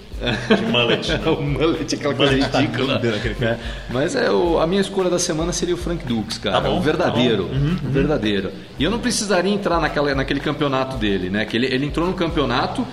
De 0.57 0.63
mullet. 0.73 1.13
né? 1.13 1.21
o 1.31 1.43
mullet, 1.43 1.95
aquela 1.95 2.15
coisa 2.15 2.33
ridícula. 2.35 2.95
Naquele 2.95 3.35
filme. 3.35 3.53
né? 3.53 3.59
Mas 3.91 4.17
é, 4.17 4.31
o, 4.31 4.59
a 4.59 4.67
minha 4.67 4.81
escolha 4.81 5.11
da 5.11 5.19
semana 5.19 5.53
seria 5.53 5.75
o 5.75 5.79
Frank 5.79 6.05
Dukes, 6.07 6.39
cara. 6.39 6.57
Tá 6.61 6.69
bom, 6.69 6.79
o 6.79 6.81
verdadeiro. 6.81 7.45
tá 7.45 7.53
bom. 7.55 7.59
Uhum, 7.61 7.77
o 7.89 7.93
verdadeiro. 7.93 8.51
E 8.79 8.85
eu 8.85 8.91
não 8.91 8.99
precisaria 8.99 9.53
entrar 9.53 9.79
naquela, 9.81 10.15
naquele 10.15 10.41
campeonato 10.41 10.97
dele, 10.97 11.29
né? 11.29 11.45
Que 11.45 11.57
ele, 11.59 11.67
ele 11.67 11.85
entrou 11.87 12.07
num 12.07 12.15
campeonato 12.15 12.87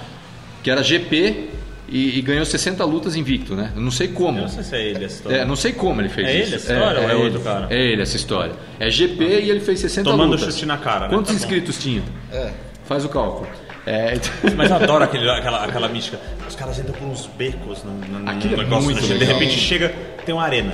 que 0.61 0.69
era 0.69 0.83
GP 0.83 1.49
e, 1.87 2.17
e 2.17 2.21
ganhou 2.21 2.45
60 2.45 2.83
lutas 2.85 3.15
invicto, 3.15 3.55
né? 3.55 3.71
Não 3.75 3.91
sei 3.91 4.07
como. 4.07 4.37
Eu 4.39 4.43
não 4.43 4.49
sei 4.49 4.63
se 4.63 4.75
é 4.75 4.81
ele 4.87 5.05
essa 5.05 5.15
história. 5.15 5.35
É, 5.37 5.45
não 5.45 5.55
sei 5.55 5.71
como 5.73 6.01
ele 6.01 6.09
fez 6.09 6.27
É 6.27 6.31
isso. 6.37 6.47
ele 6.49 6.55
essa 6.55 6.73
história 6.73 7.01
ou 7.01 7.09
é 7.09 7.15
outro 7.15 7.37
ele. 7.39 7.43
cara? 7.43 7.67
É 7.69 7.77
ele 7.91 8.01
essa 8.01 8.15
história. 8.15 8.53
É 8.79 8.89
GP 8.89 9.23
e 9.23 9.49
ele 9.49 9.59
fez 9.59 9.79
60 9.79 10.09
Tomando 10.09 10.31
lutas. 10.31 10.53
chute 10.53 10.65
na 10.65 10.77
cara, 10.77 11.07
né? 11.07 11.09
Quantos 11.09 11.27
Tá 11.27 11.33
bom. 11.33 11.37
inscritos 11.45 11.77
tinha? 11.81 12.03
É. 12.31 12.51
Faz 12.85 13.05
o 13.05 13.09
cálculo. 13.09 13.47
É, 13.85 14.15
então- 14.15 14.55
Mas 14.55 14.69
eu 14.69 14.77
adoro 14.77 15.03
aquele, 15.03 15.29
aquela, 15.29 15.65
aquela 15.65 15.87
mística. 15.89 16.17
Os 16.47 16.55
caras 16.55 16.79
entram 16.79 16.93
por 16.93 17.05
uns 17.05 17.27
becos 17.37 17.83
no, 17.83 17.91
no, 17.91 18.19
no 18.19 18.29
Aquilo 18.31 18.53
é 18.53 18.57
negócio. 18.57 18.85
muito 18.85 19.05
né? 19.05 19.17
De 19.17 19.25
repente 19.25 19.53
chega, 19.59 19.93
tem 20.25 20.33
uma 20.33 20.43
arena. 20.43 20.71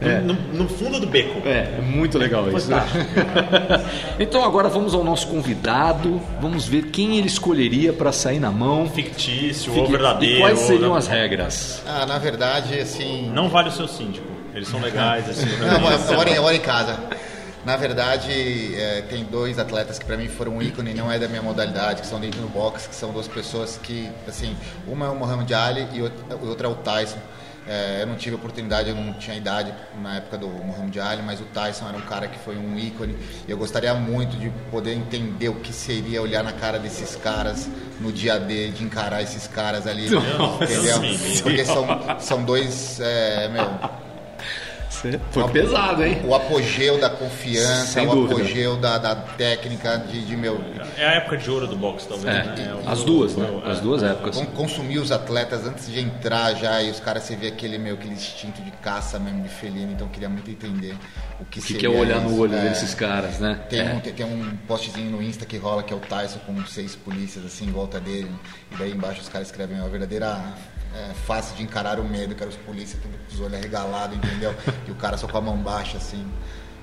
No, 0.00 0.08
É. 0.08 0.18
no- 0.20 0.34
no 0.34 0.68
fundo 0.68 0.98
do 0.98 1.06
beco. 1.06 1.46
É, 1.46 1.76
é 1.78 1.80
muito 1.82 2.16
legal 2.16 2.50
isso. 2.56 2.70
né? 2.70 2.82
então 4.18 4.42
agora 4.44 4.68
vamos 4.68 4.94
ao 4.94 5.04
nosso 5.04 5.26
convidado, 5.28 6.20
vamos 6.40 6.66
ver 6.66 6.86
quem 6.86 7.18
ele 7.18 7.26
escolheria 7.26 7.92
para 7.92 8.10
sair 8.12 8.40
na 8.40 8.50
mão. 8.50 8.88
Fictício 8.88 9.72
Fique- 9.72 9.84
ou 9.84 9.90
verdadeiro. 9.90 10.36
E 10.36 10.40
quais 10.40 10.58
ou 10.60 10.66
seriam 10.66 10.88
não- 10.90 10.96
as 10.96 11.06
regras? 11.06 11.82
Ah, 11.86 12.06
na 12.06 12.18
verdade, 12.18 12.78
assim. 12.78 13.30
Não 13.32 13.48
vale 13.48 13.68
o 13.68 13.72
seu 13.72 13.86
síndico. 13.86 14.26
Eles 14.54 14.68
são 14.68 14.80
legais, 14.80 15.28
assim. 15.28 15.46
Não, 15.60 15.74
eu 15.74 15.80
moro- 15.80 15.94
eu 15.94 16.14
moro 16.16 16.28
em- 16.30 16.40
moro 16.40 16.54
em 16.56 16.60
casa. 16.60 16.98
Na 17.64 17.76
verdade, 17.76 18.30
é, 18.74 19.02
tem 19.08 19.22
dois 19.22 19.58
atletas 19.58 19.98
que 19.98 20.04
para 20.06 20.16
mim 20.16 20.28
foram 20.28 20.56
um 20.56 20.62
ícone, 20.62 20.94
não 20.94 21.12
é 21.12 21.18
da 21.18 21.28
minha 21.28 21.42
modalidade, 21.42 22.00
que 22.00 22.06
são 22.06 22.18
dentro 22.18 22.40
do 22.40 22.48
boxe, 22.48 22.88
que 22.88 22.94
são 22.94 23.12
duas 23.12 23.28
pessoas 23.28 23.78
que, 23.82 24.08
assim, 24.26 24.56
uma 24.88 25.06
é 25.06 25.08
o 25.10 25.14
Muhammad 25.14 25.52
Ali 25.52 25.86
e 25.92 26.00
outra 26.02 26.36
outra 26.42 26.66
é 26.66 26.70
o 26.70 26.74
Tyson. 26.74 27.18
É, 27.72 28.02
eu 28.02 28.06
não 28.08 28.16
tive 28.16 28.34
oportunidade, 28.34 28.88
eu 28.88 28.96
não 28.96 29.12
tinha 29.12 29.36
idade 29.36 29.72
na 30.02 30.16
época 30.16 30.36
do 30.36 30.48
Muhammad 30.48 30.96
Ali, 30.98 31.22
mas 31.22 31.40
o 31.40 31.44
Tyson 31.44 31.88
era 31.88 31.96
um 31.96 32.00
cara 32.00 32.26
que 32.26 32.36
foi 32.36 32.56
um 32.56 32.76
ícone. 32.76 33.16
Eu 33.46 33.56
gostaria 33.56 33.94
muito 33.94 34.36
de 34.36 34.50
poder 34.72 34.92
entender 34.92 35.48
o 35.50 35.54
que 35.54 35.72
seria 35.72 36.20
olhar 36.20 36.42
na 36.42 36.52
cara 36.52 36.80
desses 36.80 37.14
caras 37.14 37.68
no 38.00 38.10
dia 38.10 38.40
D, 38.40 38.70
de 38.70 38.82
encarar 38.82 39.22
esses 39.22 39.46
caras 39.46 39.86
ali, 39.86 40.10
Nossa 40.10 40.64
entendeu? 40.64 41.16
Senhora. 41.16 41.42
Porque 41.44 41.64
são, 41.64 41.86
são 42.18 42.44
dois, 42.44 42.98
é, 42.98 43.48
meu, 43.50 43.70
Foi 45.30 45.48
pesado, 45.48 46.04
hein? 46.04 46.20
o 46.24 46.34
apogeu 46.34 47.00
da 47.00 47.08
confiança, 47.08 47.86
Sem 47.86 48.06
o 48.06 48.10
dúvida. 48.14 48.34
apogeu 48.40 48.76
da, 48.76 48.98
da 48.98 49.14
técnica 49.16 49.96
de, 49.98 50.24
de, 50.26 50.36
meu 50.36 50.60
É 50.96 51.06
a 51.06 51.12
época 51.14 51.36
de 51.36 51.50
ouro 51.50 51.66
do 51.66 51.76
boxe, 51.76 52.06
talvez. 52.08 52.34
É, 52.34 52.44
né? 52.44 52.74
O- 52.84 52.88
as 52.90 53.02
duas, 53.04 53.34
né? 53.36 53.62
é. 53.64 53.70
As 53.70 53.80
duas 53.80 54.02
épocas. 54.02 54.36
con- 54.36 54.46
consumir 54.46 54.98
os 54.98 55.10
atletas 55.10 55.66
antes 55.66 55.86
de 55.90 56.00
entrar 56.00 56.54
já 56.54 56.82
e 56.82 56.90
os 56.90 57.00
caras 57.00 57.22
você 57.22 57.34
vê 57.36 57.48
aquele 57.48 57.78
meu 57.78 57.94
aquele 57.94 58.12
instinto 58.14 58.60
de 58.62 58.70
caça 58.72 59.18
mesmo 59.18 59.42
de 59.42 59.48
felino, 59.48 59.92
então 59.92 60.06
eu 60.06 60.10
queria 60.12 60.28
muito 60.28 60.50
entender 60.50 60.94
o 61.40 61.44
que 61.44 61.60
O 61.60 61.62
que, 61.62 61.86
é 61.86 61.88
olhar 61.88 62.18
isso. 62.18 62.28
no 62.28 62.38
olho 62.40 62.54
É, 62.54 62.68
desses 62.68 62.94
caras, 62.94 63.38
né? 63.38 63.58
Tem, 63.68 63.80
É. 63.80 63.92
um, 63.94 64.00
tem, 64.00 64.12
tem 64.12 64.26
um 64.26 64.56
postzinho 64.68 65.10
no 65.10 65.22
Insta 65.22 65.46
que 65.46 65.56
rola 65.56 65.82
que 65.82 65.92
é 65.92 65.96
o 65.96 66.00
Tyson 66.00 66.38
com 66.46 66.64
seis 66.66 66.94
polícias 66.94 67.44
assim 67.46 67.64
em 67.66 67.72
volta 67.72 67.98
dele. 67.98 68.30
E 68.72 68.76
daí 68.76 68.90
embaixo 68.92 69.20
os 69.22 69.28
caras 69.28 69.48
escrevem 69.48 69.78
uma 69.78 69.88
verdadeira 69.88 70.38
é, 70.94 71.14
face 71.26 71.54
de 71.54 71.62
encarar 71.62 71.98
o 72.00 72.04
medo, 72.04 72.34
que 72.34 72.42
era 72.42 72.50
os 72.50 72.56
polícias 72.56 73.00
tudo 73.02 73.12
com 73.16 73.34
os 73.34 73.40
olhos 73.40 73.54
arregalados, 73.54 74.16
entendeu? 74.16 74.54
e 74.86 74.90
o 74.90 74.94
cara 74.94 75.16
só 75.16 75.26
com 75.26 75.38
a 75.38 75.40
mão 75.40 75.56
baixa 75.56 75.96
assim. 75.98 76.24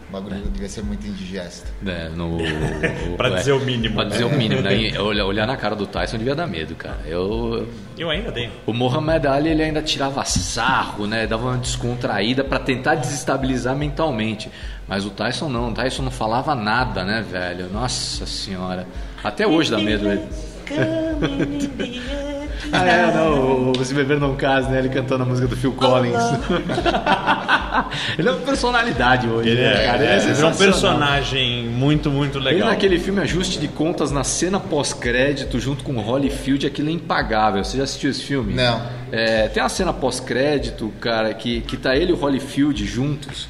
O 0.07 0.11
bagulho 0.13 0.37
devia 0.37 0.69
ser 0.69 0.83
muito 0.83 1.05
indigesto. 1.05 1.69
É, 1.85 2.07
no, 2.07 2.37
Pra 3.17 3.27
é, 3.27 3.35
dizer 3.35 3.51
o 3.51 3.59
mínimo, 3.59 3.95
Pra 3.95 4.05
né? 4.05 4.11
dizer 4.11 4.23
o 4.23 4.29
mínimo, 4.29 4.61
né? 4.61 4.73
E 4.77 4.97
Olhar, 4.97 5.25
olhar 5.25 5.45
na 5.45 5.57
cara 5.57 5.75
do 5.75 5.85
Tyson 5.85 6.17
devia 6.17 6.33
dar 6.33 6.47
medo, 6.47 6.75
cara. 6.75 6.99
Eu, 7.05 7.67
Eu 7.97 8.09
ainda 8.09 8.31
tenho. 8.31 8.49
O 8.65 8.71
Mohamed 8.71 9.27
Ali 9.27 9.49
ele 9.49 9.63
ainda 9.63 9.81
tirava 9.81 10.23
sarro, 10.23 11.05
né? 11.07 11.27
Dava 11.27 11.47
uma 11.47 11.57
descontraída 11.57 12.41
pra 12.41 12.57
tentar 12.57 12.95
desestabilizar 12.95 13.75
mentalmente. 13.75 14.49
Mas 14.87 15.05
o 15.05 15.09
Tyson 15.09 15.49
não, 15.49 15.71
o 15.71 15.73
Tyson 15.73 16.03
não 16.03 16.11
falava 16.11 16.55
nada, 16.55 17.03
né, 17.03 17.21
velho? 17.29 17.69
Nossa 17.69 18.25
senhora. 18.25 18.87
Até 19.21 19.45
hoje 19.45 19.71
dá 19.71 19.77
medo 19.77 20.09
ele. 20.09 20.25
Ah, 22.71 22.85
é, 22.85 23.13
não, 23.13 23.71
o 23.71 23.85
Se 23.85 23.93
Beber 23.93 24.19
Não 24.19 24.35
Case, 24.35 24.69
né? 24.69 24.79
Ele 24.79 24.89
cantando 24.89 25.23
a 25.23 25.25
música 25.25 25.47
do 25.47 25.55
Phil 25.55 25.73
Collins. 25.73 26.15
ele 28.17 28.27
é 28.27 28.31
uma 28.31 28.41
personalidade 28.41 29.27
hoje, 29.27 29.55
né, 29.55 29.85
cara? 29.85 30.03
Ele 30.03 30.31
é, 30.31 30.41
é 30.41 30.45
um 30.45 30.55
personagem 30.55 31.65
muito, 31.65 32.09
muito 32.09 32.37
Ele 32.37 32.45
legal. 32.45 32.69
naquele 32.69 32.99
filme 32.99 33.21
Ajuste 33.21 33.59
de 33.59 33.67
Contas, 33.67 34.11
na 34.11 34.23
cena 34.23 34.59
pós-crédito, 34.59 35.59
junto 35.59 35.83
com 35.83 35.93
o 35.93 36.01
Holyfield, 36.01 36.65
aquilo 36.65 36.89
é 36.89 36.91
impagável. 36.91 37.63
Você 37.63 37.77
já 37.77 37.83
assistiu 37.83 38.09
esse 38.09 38.23
filme? 38.23 38.53
Não. 38.53 38.81
É, 39.11 39.47
tem 39.47 39.63
uma 39.63 39.69
cena 39.69 39.93
pós-crédito, 39.93 40.91
cara, 40.99 41.33
que, 41.33 41.61
que 41.61 41.77
tá 41.77 41.95
ele 41.95 42.11
e 42.11 42.13
o 42.13 42.17
Holyfield 42.17 42.85
juntos. 42.85 43.47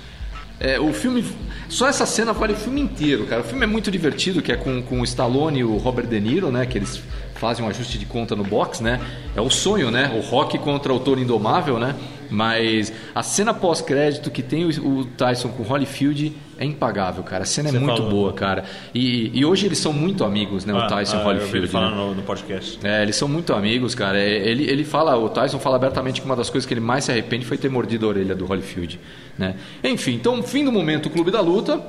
É, 0.60 0.80
o 0.80 0.92
filme. 0.92 1.24
Só 1.70 1.88
essa 1.88 2.06
cena 2.06 2.34
vale 2.34 2.54
o 2.54 2.56
filme 2.56 2.82
inteiro, 2.82 3.26
cara. 3.26 3.42
O 3.42 3.44
filme 3.44 3.64
é 3.64 3.68
muito 3.68 3.92
divertido, 3.92 4.42
que 4.42 4.52
é 4.52 4.56
com, 4.56 4.82
com 4.82 5.02
o 5.02 5.04
Stallone 5.04 5.60
e 5.60 5.64
o 5.64 5.78
Robert 5.78 6.08
De 6.08 6.20
Niro, 6.20 6.50
né? 6.50 6.66
Que 6.66 6.78
eles 6.78 7.02
fazem 7.40 7.64
um 7.66 7.70
ajuste 7.70 7.98
de 7.98 8.06
conta 8.06 8.36
no 8.36 8.44
box, 8.44 8.82
né? 8.82 9.00
É 9.36 9.42
o 9.42 9.50
sonho, 9.50 9.90
né? 9.92 10.12
O 10.18 10.22
Rock 10.22 10.58
contra 10.58 10.94
o 10.94 11.00
Toro 11.00 11.20
Indomável, 11.20 11.80
né? 11.80 11.96
Mas 12.30 12.92
a 13.16 13.24
cena 13.24 13.54
pós-crédito 13.54 14.30
que 14.30 14.44
tem 14.44 14.66
o, 14.66 15.06
Tyson 15.06 15.48
com 15.50 15.64
o 15.64 15.66
Holyfield 15.66 16.34
é 16.58 16.66
impagável, 16.66 17.24
cara. 17.24 17.44
A 17.44 17.46
cena 17.46 17.70
Você 17.70 17.78
é 17.78 17.80
muito 17.80 17.96
falou. 17.98 18.12
boa, 18.12 18.34
cara. 18.34 18.66
E, 18.94 19.32
e 19.34 19.46
hoje 19.46 19.66
eles 19.66 19.78
são 19.78 19.94
muito 19.94 20.26
amigos, 20.26 20.66
né? 20.66 20.74
o 20.74 20.88
Tyson 20.88 21.16
e 21.16 21.20
o 21.20 21.22
Ah, 21.22 21.24
eu 21.24 21.28
Holyfield. 21.40 21.58
ele 21.78 21.86
né? 21.86 21.96
no, 21.96 22.16
no 22.16 22.22
podcast. 22.24 22.80
É, 22.84 23.02
eles 23.02 23.16
são 23.16 23.30
muito 23.30 23.54
amigos, 23.54 23.96
cara. 23.96 24.20
É, 24.20 24.30
Ele, 24.50 24.70
ele 24.70 24.84
fala, 24.84 25.16
o 25.18 25.30
Tyson 25.30 25.58
fala 25.60 25.78
abertamente 25.78 26.20
que 26.20 26.26
uma 26.26 26.36
das 26.36 26.50
coisas 26.50 26.68
que 26.68 26.74
ele 26.74 26.82
mais 26.82 27.06
se 27.06 27.12
arrepende 27.12 27.46
foi 27.46 27.58
ter 27.58 27.70
mordido 27.70 28.06
a 28.06 28.10
orelha 28.10 28.36
do 28.36 28.46
Holyfield, 28.46 29.00
né? 29.38 29.56
Enfim, 29.84 30.16
então 30.16 30.44
fim 30.44 30.66
do 30.66 30.72
momento 30.72 31.06
o 31.06 31.10
Clube 31.10 31.32
da 31.32 31.40
Luta. 31.40 31.80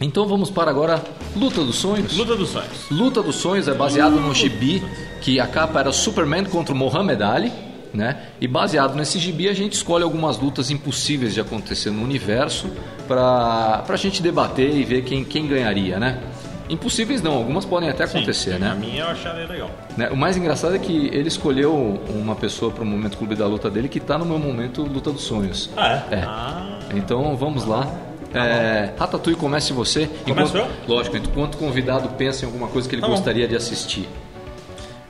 Então 0.00 0.26
vamos 0.26 0.50
para 0.50 0.70
agora 0.70 1.02
Luta 1.36 1.62
dos 1.62 1.76
Sonhos. 1.76 2.16
Luta 2.16 2.34
dos 2.36 2.48
sonhos. 2.50 2.90
Luta 2.90 3.22
dos 3.22 3.36
Sonhos 3.36 3.68
é 3.68 3.74
baseado 3.74 4.20
no 4.20 4.34
gibi 4.34 4.82
que 5.20 5.38
a 5.40 5.46
capa 5.46 5.80
era 5.80 5.92
Superman 5.92 6.44
contra 6.44 6.74
Muhammad 6.74 7.20
Ali, 7.22 7.52
né? 7.92 8.28
E 8.40 8.48
baseado 8.48 8.96
nesse 8.96 9.18
gibi 9.18 9.48
a 9.48 9.52
gente 9.54 9.74
escolhe 9.74 10.02
algumas 10.04 10.38
lutas 10.38 10.70
impossíveis 10.70 11.32
de 11.32 11.40
acontecer 11.40 11.90
no 11.90 12.02
universo 12.02 12.68
para 13.06 13.84
a 13.88 13.96
gente 13.96 14.20
debater 14.20 14.74
e 14.74 14.82
ver 14.84 15.04
quem, 15.04 15.24
quem 15.24 15.46
ganharia, 15.46 15.98
né? 15.98 16.20
Impossíveis 16.68 17.20
não, 17.22 17.34
algumas 17.34 17.64
podem 17.64 17.90
até 17.90 18.04
acontecer, 18.04 18.54
Sim, 18.54 18.58
né? 18.58 18.70
A 18.70 18.74
minha 18.74 19.02
eu 19.02 19.08
acharia 19.08 19.46
legal. 19.46 19.70
Né, 19.96 20.08
O 20.10 20.16
mais 20.16 20.36
engraçado 20.36 20.74
é 20.74 20.78
que 20.78 21.08
ele 21.12 21.28
escolheu 21.28 22.00
uma 22.08 22.34
pessoa 22.34 22.72
para 22.72 22.82
o 22.82 22.86
momento 22.86 23.18
clube 23.18 23.34
da 23.36 23.46
luta 23.46 23.70
dele 23.70 23.88
que 23.88 23.98
está 23.98 24.16
no 24.16 24.24
meu 24.24 24.38
momento 24.38 24.82
luta 24.82 25.12
dos 25.12 25.22
sonhos. 25.22 25.70
Ah, 25.76 26.02
é? 26.10 26.14
É. 26.14 26.24
Ah, 26.26 26.78
Então 26.94 27.36
vamos 27.36 27.64
lá. 27.66 27.86
É, 28.34 28.92
Ratatouille, 28.98 29.38
comece 29.38 29.72
você. 29.72 30.06
Começo 30.24 30.56
Enquanto- 30.56 30.88
Lógico, 30.88 31.16
enquanto 31.16 31.54
o 31.54 31.58
convidado 31.58 32.08
pensa 32.10 32.44
em 32.44 32.46
alguma 32.46 32.66
coisa 32.68 32.88
que 32.88 32.94
ele 32.94 33.02
Tá 33.02 33.06
bom. 33.08 33.14
gostaria 33.14 33.46
de 33.46 33.54
assistir. 33.56 34.08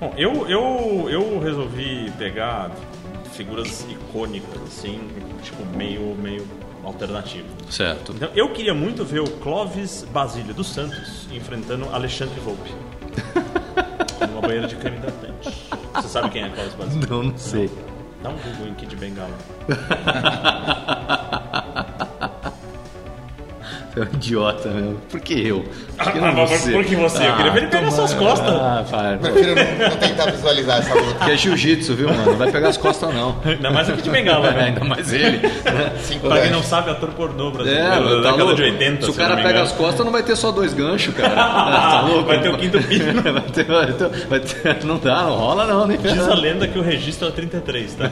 Bom, 0.01 0.13
eu, 0.17 0.47
eu, 0.49 1.09
eu 1.09 1.39
resolvi 1.41 2.13
pegar 2.19 2.71
figuras 3.33 3.87
icônicas, 3.89 4.61
assim, 4.67 5.01
tipo, 5.43 5.65
meio, 5.77 6.15
meio 6.17 6.47
alternativo. 6.85 7.47
Certo. 7.71 8.13
Então, 8.15 8.29
eu 8.35 8.53
queria 8.53 8.75
muito 8.75 9.05
ver 9.05 9.21
o 9.21 9.29
Clóvis 9.39 10.05
Basílio 10.13 10.53
dos 10.53 10.69
Santos 10.69 11.27
enfrentando 11.33 11.89
Alexandre 11.93 12.39
Volpe. 12.41 12.71
numa 14.29 14.41
banheira 14.43 14.67
de 14.69 14.77
creme 14.77 14.99
hidratante. 14.99 15.51
Você 15.95 16.09
sabe 16.09 16.29
quem 16.31 16.43
é 16.45 16.49
Clóvis 16.51 16.75
Basílio? 16.75 17.09
Não, 17.09 17.23
não 17.23 17.39
sei. 17.39 17.71
Dá 18.23 18.29
um 18.31 18.37
Google 18.37 18.69
em 18.69 18.75
Kid 18.75 18.95
Bengala. 18.97 19.31
Você 23.95 24.01
é 24.01 24.03
um 24.03 24.07
idiota 24.17 24.69
mesmo. 24.71 24.97
Por 25.09 25.21
que 25.21 25.47
eu? 25.47 25.65
Por 25.97 26.13
que 26.13 26.19
Ah, 26.19 26.33
mas 26.33 26.63
por 26.67 26.85
que 26.85 26.97
você? 26.97 27.29
Eu 27.29 27.37
queria 27.37 27.53
ver 27.53 27.59
ele 27.61 27.67
pegar 27.69 27.85
toma- 27.91 27.93
suas 27.97 28.15
costas. 28.15 28.51
Ah, 28.55 28.85
para. 28.91 29.17
Prefiro 29.19 29.55
não, 29.55 29.89
não 29.91 29.97
tentar 29.97 30.31
visualizar 30.33 30.79
essa 30.81 30.95
luta. 30.95 31.25
Que 31.25 31.31
é 31.31 31.37
jiu-jitsu, 31.37 31.95
viu, 31.95 32.09
mano? 32.09 32.25
Não 32.33 32.37
vai 32.37 32.51
pegar 32.51 32.69
as 32.71 32.77
costas, 32.77 33.15
não. 33.15 33.37
Ainda 33.45 33.71
mais 33.71 33.89
o 33.89 33.93
Kid 33.93 34.11
Bengala, 34.11 34.49
É, 34.51 34.53
né? 34.53 34.65
ainda 34.65 34.85
mais 34.85 35.13
ele. 35.13 35.41
Cinco 36.03 36.27
Pra 36.29 36.41
quem 36.41 36.51
não 36.51 36.63
sabe, 36.63 36.91
ator 36.91 37.11
pornô 37.11 37.53
brasileiro, 37.53 37.85
É, 37.85 37.89
da 37.91 38.01
tá 38.01 38.17
década 38.17 38.37
louco. 38.45 38.57
de 38.57 38.63
80. 38.65 39.03
Se 39.05 39.11
o 39.11 39.13
se 39.13 39.19
cara 39.19 39.37
não 39.37 39.43
pega 39.45 39.63
as 39.63 39.71
costas, 39.73 40.05
não 40.05 40.13
vai 40.13 40.23
ter 40.25 40.35
só 40.37 40.51
dois 40.51 40.75
ganchos, 40.75 41.15
cara. 41.15 41.31
tá 41.37 42.01
louco? 42.01 42.25
Vai 42.25 42.41
ter 42.43 42.49
o 42.49 42.59
quinto 42.59 42.83
pino. 42.89 43.23
vai 43.23 43.43
ter, 43.43 43.65
vai 43.65 43.93
ter- 43.93 44.27
vai 44.27 44.41
ter- 44.41 44.85
não 44.85 44.99
dá, 44.99 45.23
não 45.23 45.37
rola 45.37 45.67
não, 45.67 45.87
nem 45.87 45.99
Diz 45.99 46.29
a 46.29 46.35
lenda 46.35 46.67
que 46.67 46.79
o 46.79 46.83
registro 46.83 47.29
é 47.29 47.31
33, 47.31 47.95
tá? 47.95 48.11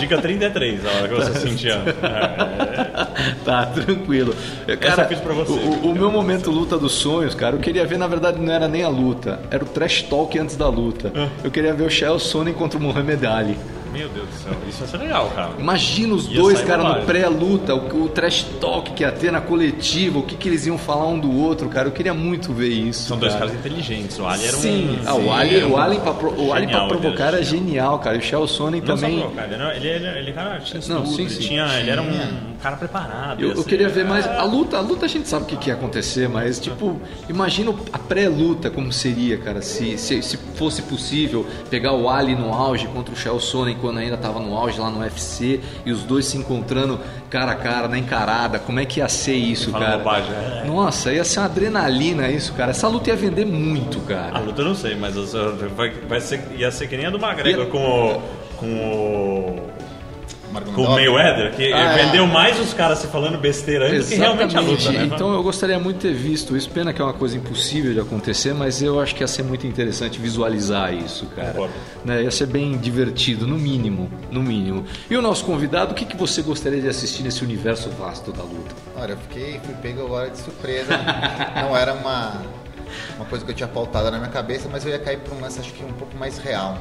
Dica 0.00 0.20
33, 0.20 0.84
a 0.84 0.88
hora 0.90 1.08
que 1.08 1.14
você 1.14 1.38
sentir. 1.40 1.70
É, 1.70 3.00
Tá, 3.44 3.66
tranquilo. 3.66 4.34
Cara, 4.80 5.08
você. 5.34 5.52
O, 5.52 5.90
o 5.90 5.94
meu 5.94 6.10
momento 6.10 6.50
luta 6.50 6.78
dos 6.78 6.92
sonhos, 6.92 7.34
cara, 7.34 7.56
eu 7.56 7.60
queria 7.60 7.84
ver, 7.86 7.98
na 7.98 8.06
verdade, 8.06 8.38
não 8.40 8.52
era 8.52 8.66
nem 8.68 8.82
a 8.82 8.88
luta, 8.88 9.40
era 9.50 9.62
o 9.62 9.66
trash 9.66 10.02
talk 10.02 10.38
antes 10.38 10.56
da 10.56 10.68
luta. 10.68 11.12
Ah. 11.14 11.28
Eu 11.44 11.50
queria 11.50 11.72
ver 11.74 11.84
o 11.84 11.90
Shell 11.90 12.18
Sonnen 12.18 12.54
contra 12.54 12.78
o 12.78 12.82
Muhammad 12.82 13.22
Ali. 13.24 13.56
Meu 13.92 14.08
Deus 14.08 14.28
do 14.28 14.34
céu, 14.34 14.52
isso 14.68 14.78
vai 14.78 14.88
ser 14.88 14.96
legal, 14.98 15.30
cara. 15.34 15.50
Imagina 15.58 16.14
os 16.14 16.28
Ia 16.28 16.36
dois, 16.40 16.60
cara, 16.62 16.82
no 16.82 17.06
pré-luta, 17.06 17.74
o, 17.74 18.04
o 18.04 18.08
trash 18.08 18.44
talk 18.60 18.92
que 18.92 19.02
ia 19.02 19.10
ter 19.12 19.32
na 19.32 19.40
coletiva, 19.40 20.18
o 20.18 20.22
que, 20.22 20.36
que 20.36 20.48
eles 20.48 20.66
iam 20.66 20.78
falar 20.78 21.06
um 21.06 21.18
do 21.18 21.30
outro, 21.36 21.68
cara. 21.68 21.88
Eu 21.88 21.92
queria 21.92 22.14
muito 22.14 22.52
ver 22.52 22.68
isso. 22.68 23.08
São 23.08 23.18
dois 23.18 23.32
cara. 23.32 23.46
caras 23.46 23.60
inteligentes. 23.60 24.18
O 24.18 24.26
Ali 24.26 24.46
era 24.46 24.56
um. 24.56 24.60
Sim, 24.60 24.98
ah, 25.06 25.14
o 25.14 25.22
Sim, 25.22 25.30
Ali, 25.30 25.64
o 25.64 25.76
Ali 25.76 25.98
pra, 26.00 26.14
pro- 26.14 26.40
o 26.40 26.52
Ali 26.52 26.66
pra 26.66 26.86
provocar 26.86 27.26
era 27.28 27.42
genial, 27.42 27.98
cara. 27.98 28.16
E 28.16 28.18
o 28.20 28.22
Shell 28.22 28.46
Sonnen 28.46 28.80
também. 28.80 29.14
só 29.18 29.20
provocar, 29.26 29.44
ele, 29.44 29.54
era, 29.54 29.76
ele, 29.76 30.18
ele, 30.18 30.32
cara 30.32 30.60
tinha 30.60 30.82
Não, 30.88 31.04
sim, 31.06 31.28
sim. 31.28 31.40
tinha, 31.40 31.66
ele 31.78 31.90
era 31.90 32.00
um, 32.02 32.54
cara 32.62 32.76
preparado. 32.76 33.42
Eu, 33.42 33.52
eu 33.52 33.64
queria 33.64 33.88
ver 33.88 34.04
mais. 34.04 34.26
é. 34.26 34.36
A 34.36 34.44
luta, 34.44 34.76
a 34.76 34.80
luta 34.80 35.06
a 35.06 35.08
gente 35.08 35.28
sabe 35.28 35.44
o 35.44 35.46
que, 35.46 35.56
que 35.56 35.68
ia 35.70 35.74
acontecer, 35.74 36.28
mas 36.28 36.58
tipo, 36.60 37.00
imagina 37.28 37.74
a 37.92 37.98
pré-luta 37.98 38.70
como 38.70 38.92
seria, 38.92 39.38
cara, 39.38 39.62
se, 39.62 39.96
se, 39.98 40.22
se 40.22 40.36
fosse 40.54 40.82
possível 40.82 41.46
pegar 41.68 41.92
o 41.92 42.08
Ali 42.08 42.34
no 42.34 42.52
auge 42.52 42.86
contra 42.88 43.12
o 43.12 43.16
Shell 43.16 43.40
Sonnen 43.40 43.76
quando 43.80 43.98
ainda 43.98 44.16
tava 44.16 44.38
no 44.40 44.56
auge 44.56 44.78
lá 44.78 44.90
no 44.90 45.00
UFC 45.00 45.60
e 45.84 45.90
os 45.92 46.02
dois 46.04 46.26
se 46.26 46.36
encontrando 46.36 46.98
cara 47.28 47.52
a 47.52 47.54
cara 47.56 47.88
na 47.88 47.98
encarada, 47.98 48.58
como 48.58 48.78
é 48.80 48.84
que 48.84 49.00
ia 49.00 49.08
ser 49.08 49.34
isso, 49.34 49.72
cara? 49.72 49.98
bobagem, 49.98 50.32
é. 50.32 50.64
Nossa, 50.66 51.12
ia 51.12 51.24
ser 51.24 51.40
uma 51.40 51.46
adrenalina 51.46 52.28
isso, 52.28 52.52
cara. 52.54 52.70
Essa 52.70 52.86
luta 52.88 53.10
ia 53.10 53.16
vender 53.16 53.46
muito, 53.46 53.98
A 53.98 54.08
cara. 54.08 54.38
luta 54.40 54.62
eu 54.62 54.66
não 54.66 54.74
sei, 54.74 54.94
mas 54.94 55.14
vai, 55.76 55.90
vai 56.08 56.20
ser, 56.20 56.40
ia 56.56 56.70
ser 56.70 56.86
que 56.88 56.96
nem 56.96 57.06
a 57.06 57.10
do 57.10 57.18
McGregor 57.18 57.64
Ia- 57.64 57.70
com 57.70 57.78
o. 58.16 58.22
Com 58.56 58.66
o. 58.66 59.39
O. 60.76 60.82
Mayweather, 60.90 61.54
que 61.54 61.72
Ah, 61.72 61.92
é. 61.92 62.04
vendeu 62.06 62.26
mais 62.26 62.58
os 62.58 62.74
caras 62.74 62.98
se 62.98 63.06
falando 63.06 63.38
besteira 63.38 63.86
antes 63.86 64.06
do 64.06 64.08
que 64.10 64.14
realmente 64.16 64.56
a 64.56 64.60
luta, 64.60 64.90
né? 64.92 65.04
Então 65.04 65.32
eu 65.32 65.42
gostaria 65.42 65.78
muito 65.78 65.96
de 65.96 66.08
ter 66.08 66.14
visto 66.14 66.56
isso. 66.56 66.68
Pena 66.70 66.92
que 66.92 67.00
é 67.00 67.04
uma 67.04 67.12
coisa 67.12 67.36
impossível 67.36 67.92
de 67.92 68.00
acontecer, 68.00 68.52
mas 68.54 68.82
eu 68.82 69.00
acho 69.00 69.14
que 69.14 69.22
ia 69.22 69.28
ser 69.28 69.42
muito 69.42 69.66
interessante 69.66 70.18
visualizar 70.18 70.92
isso, 70.92 71.26
cara. 71.26 71.68
Né? 72.04 72.24
Ia 72.24 72.30
ser 72.30 72.46
bem 72.46 72.76
divertido, 72.78 73.46
no 73.46 73.56
mínimo, 73.58 74.10
no 74.30 74.42
mínimo. 74.42 74.84
E 75.08 75.16
o 75.16 75.22
nosso 75.22 75.44
convidado, 75.44 75.92
o 75.92 75.94
que, 75.94 76.04
que 76.04 76.16
você 76.16 76.42
gostaria 76.42 76.80
de 76.80 76.88
assistir 76.88 77.22
nesse 77.22 77.44
universo 77.44 77.88
vasto 77.90 78.32
da 78.32 78.42
luta? 78.42 78.74
Olha, 78.96 79.12
eu 79.12 79.18
fiquei, 79.18 79.60
fui 79.64 79.74
pego 79.80 80.04
agora 80.04 80.30
de 80.30 80.38
surpresa. 80.38 80.98
Não 81.62 81.76
era 81.76 81.94
uma, 81.94 82.42
uma 83.16 83.24
coisa 83.26 83.44
que 83.44 83.50
eu 83.50 83.54
tinha 83.54 83.68
pautado 83.68 84.10
na 84.10 84.18
minha 84.18 84.30
cabeça, 84.30 84.68
mas 84.70 84.84
eu 84.84 84.90
ia 84.90 84.98
cair 84.98 85.18
para 85.18 85.34
um 85.34 85.40
lance, 85.40 85.60
acho 85.60 85.72
que 85.72 85.84
um 85.84 85.92
pouco 85.92 86.16
mais 86.16 86.38
real. 86.38 86.76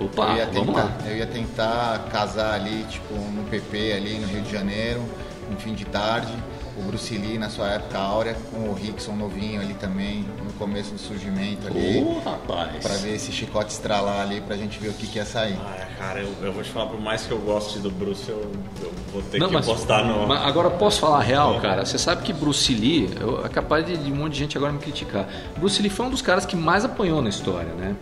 Opa, 0.00 0.30
eu 0.30 0.36
ia 0.36 0.46
vamos 0.46 0.66
tentar, 0.74 0.82
lá. 0.84 0.98
Eu 1.06 1.16
ia 1.16 1.26
tentar 1.26 1.98
casar 2.10 2.54
ali, 2.54 2.84
tipo, 2.88 3.14
no 3.14 3.44
PP 3.44 3.92
ali 3.92 4.18
no 4.18 4.26
Rio 4.26 4.42
de 4.42 4.50
Janeiro, 4.52 5.02
no 5.50 5.56
fim 5.58 5.74
de 5.74 5.84
tarde. 5.84 6.32
O 6.74 6.80
Bruce 6.84 7.14
Lee 7.18 7.36
na 7.36 7.50
sua 7.50 7.68
época 7.68 7.98
áurea, 7.98 8.34
com 8.50 8.70
o 8.70 8.72
Rickson 8.72 9.12
novinho 9.12 9.60
ali 9.60 9.74
também, 9.74 10.24
no 10.42 10.50
começo 10.54 10.92
do 10.92 10.98
surgimento 10.98 11.66
ali. 11.66 12.02
Ô, 12.02 12.18
rapaz. 12.20 12.82
Pra 12.82 12.94
ver 12.96 13.14
esse 13.14 13.30
chicote 13.30 13.70
estralar 13.72 14.22
ali, 14.22 14.40
pra 14.40 14.56
gente 14.56 14.80
ver 14.80 14.88
o 14.88 14.94
que, 14.94 15.06
que 15.06 15.18
ia 15.18 15.26
sair. 15.26 15.58
Ah, 15.62 15.86
cara, 15.98 16.20
eu, 16.20 16.32
eu 16.40 16.50
vou 16.50 16.62
te 16.62 16.70
falar, 16.70 16.86
por 16.86 16.98
mais 16.98 17.26
que 17.26 17.30
eu 17.30 17.38
goste 17.40 17.78
do 17.78 17.90
Bruce, 17.90 18.26
eu, 18.26 18.50
eu 18.80 18.90
vou 19.12 19.20
ter 19.20 19.38
Não, 19.38 19.48
que 19.48 19.54
mas- 19.54 19.66
postar 19.66 20.02
no. 20.02 20.26
mas 20.26 20.46
agora 20.46 20.70
posso 20.70 20.98
falar 20.98 21.18
a 21.18 21.22
real, 21.22 21.60
cara. 21.60 21.84
Você 21.84 21.98
sabe 21.98 22.22
que 22.22 22.32
Bruce 22.32 22.72
Lee, 22.74 23.10
eu, 23.20 23.44
é 23.44 23.50
capaz 23.50 23.84
de, 23.84 23.94
de 23.98 24.10
um 24.10 24.16
monte 24.16 24.32
de 24.32 24.38
gente 24.38 24.56
agora 24.56 24.72
me 24.72 24.78
criticar. 24.78 25.28
Bruce 25.58 25.80
Lee 25.82 25.90
foi 25.90 26.06
um 26.06 26.10
dos 26.10 26.22
caras 26.22 26.46
que 26.46 26.56
mais 26.56 26.86
apanhou 26.86 27.20
na 27.20 27.28
história, 27.28 27.74
né? 27.74 27.94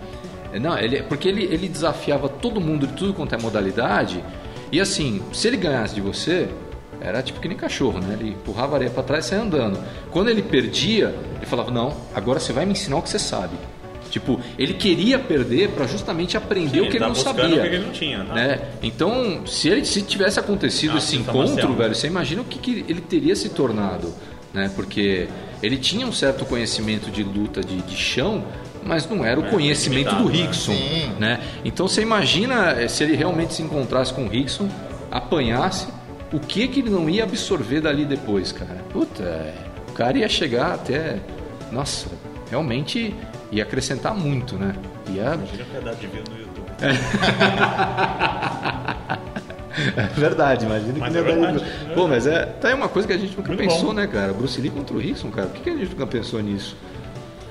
Não, 0.59 0.77
ele, 0.79 1.03
porque 1.03 1.29
ele, 1.29 1.45
ele 1.45 1.69
desafiava 1.69 2.29
todo 2.29 2.61
mundo 2.61 2.87
de 2.87 2.95
tudo 2.95 3.15
quanto 3.15 3.35
é 3.35 3.39
modalidade. 3.39 4.25
E 4.73 4.81
assim, 4.81 5.23
se 5.33 5.49
ele 5.49 5.57
ganhasse 5.57 5.95
de 5.95 6.01
você, 6.01 6.49
era 7.01 7.23
tipo 7.23 7.41
que 7.41 7.49
nem 7.49 7.57
cachorro, 7.57 7.99
né? 8.01 8.17
Ele 8.19 8.31
empurrava 8.31 8.75
a 8.75 8.77
areia 8.77 8.91
pra 8.91 9.03
trás 9.03 9.27
e 9.27 9.29
saia 9.29 9.43
andando. 9.43 9.79
Quando 10.11 10.29
ele 10.29 10.43
perdia, 10.43 11.15
ele 11.37 11.47
falava: 11.47 11.71
Não, 11.71 11.97
agora 12.15 12.39
você 12.41 12.53
vai 12.53 12.67
me 12.67 12.73
ensinar 12.73 12.97
o 12.97 13.03
que 13.03 13.09
você 13.09 13.19
sabe. 13.19 13.55
Tipo, 14.11 14.41
ele 14.59 14.75
queria 14.75 15.21
perder 15.21 15.71
pra 15.71 15.87
justamente 15.87 16.37
aprender 16.37 16.81
Sim, 16.81 16.81
o 16.81 16.91
que 16.91 16.97
ele 16.97 16.99
tá 16.99 17.09
não 17.09 17.15
sabia. 17.15 17.47
o 17.47 17.49
que 17.51 17.59
ele 17.59 17.79
não 17.79 17.93
tinha, 17.93 18.25
tá? 18.25 18.35
né? 18.35 18.61
Então, 18.83 19.47
se, 19.47 19.69
ele, 19.69 19.85
se 19.85 20.03
tivesse 20.03 20.41
acontecido 20.41 20.95
Ah, 20.95 20.99
esse 20.99 21.17
tá 21.19 21.31
encontro, 21.31 21.75
velho, 21.75 21.95
você 21.95 22.09
imagina 22.09 22.43
o 22.43 22.45
que, 22.45 22.59
que 22.59 22.85
ele 22.89 23.01
teria 23.01 23.37
se 23.37 23.51
tornado, 23.51 24.13
né? 24.53 24.69
Porque 24.75 25.29
ele 25.63 25.77
tinha 25.77 26.05
um 26.07 26.13
certo 26.13 26.45
conhecimento 26.45 27.09
de 27.09 27.23
luta 27.23 27.61
de, 27.61 27.77
de 27.83 27.97
chão, 27.97 28.45
mas 28.83 29.09
não 29.09 29.25
era 29.25 29.39
o 29.41 29.47
É, 29.47 29.51
conhecimento 29.51 30.15
do 30.17 30.25
né? 30.29 30.33
Rickson, 30.33 30.75
né? 31.19 31.41
Então 31.65 31.87
você 31.89 32.03
imagina 32.03 32.73
eh, 32.73 32.89
se 32.89 33.03
ele 33.05 33.15
realmente 33.17 33.55
se 33.55 33.63
encontrasse 33.63 34.13
com 34.13 34.25
o 34.25 34.29
Rickson, 34.29 34.69
apanhasse, 35.11 35.87
o 36.33 36.39
que 36.41 36.67
que 36.69 36.81
ele 36.81 36.91
não 36.91 37.09
ia 37.11 37.25
absorver 37.25 37.81
dali 37.81 38.05
depois, 38.05 38.53
cara? 38.53 38.85
Puta, 38.93 39.23
é, 39.23 39.55
o 39.89 39.93
cara 39.93 40.19
ia 40.19 40.29
chegar 40.29 40.75
até, 40.75 41.17
nossa, 41.73 42.07
realmente 42.51 43.15
ia 43.51 43.63
acrescentar 43.65 44.15
muito, 44.15 44.57
né? 44.57 44.75
Ia 45.09 45.35
Imagina 45.35 45.63
a 45.63 45.67
quantidade 45.67 46.01
de 46.01 46.07
no 46.07 46.39
YouTube. 46.39 46.71
É 49.97 50.03
verdade, 50.21 50.67
imagina 50.67 50.95
Mas 50.99 51.13
que 51.13 51.19
é 51.19 51.23
daria- 51.23 51.41
verdade, 51.41 51.65
é 51.91 51.95
Pô, 51.95 52.07
mas 52.09 52.27
é, 52.27 52.45
tá 52.45 52.69
aí 52.69 52.75
uma 52.75 52.89
coisa 52.89 53.09
que 53.09 53.15
a 53.15 53.19
gente 53.19 53.37
nunca 53.37 53.49
Muito 53.49 53.61
pensou, 53.63 53.87
bom. 53.89 53.93
né, 53.95 54.07
cara? 54.07 54.33
Bruce 54.33 54.61
Lee 54.61 54.71
contra 54.71 54.95
o 54.95 54.99
Rickson, 54.99 55.31
cara. 55.31 55.47
Por 55.47 55.57
que, 55.57 55.63
que 55.63 55.71
a 55.71 55.77
gente 55.77 55.91
nunca 55.91 56.07
pensou 56.07 56.41
nisso? 56.43 56.77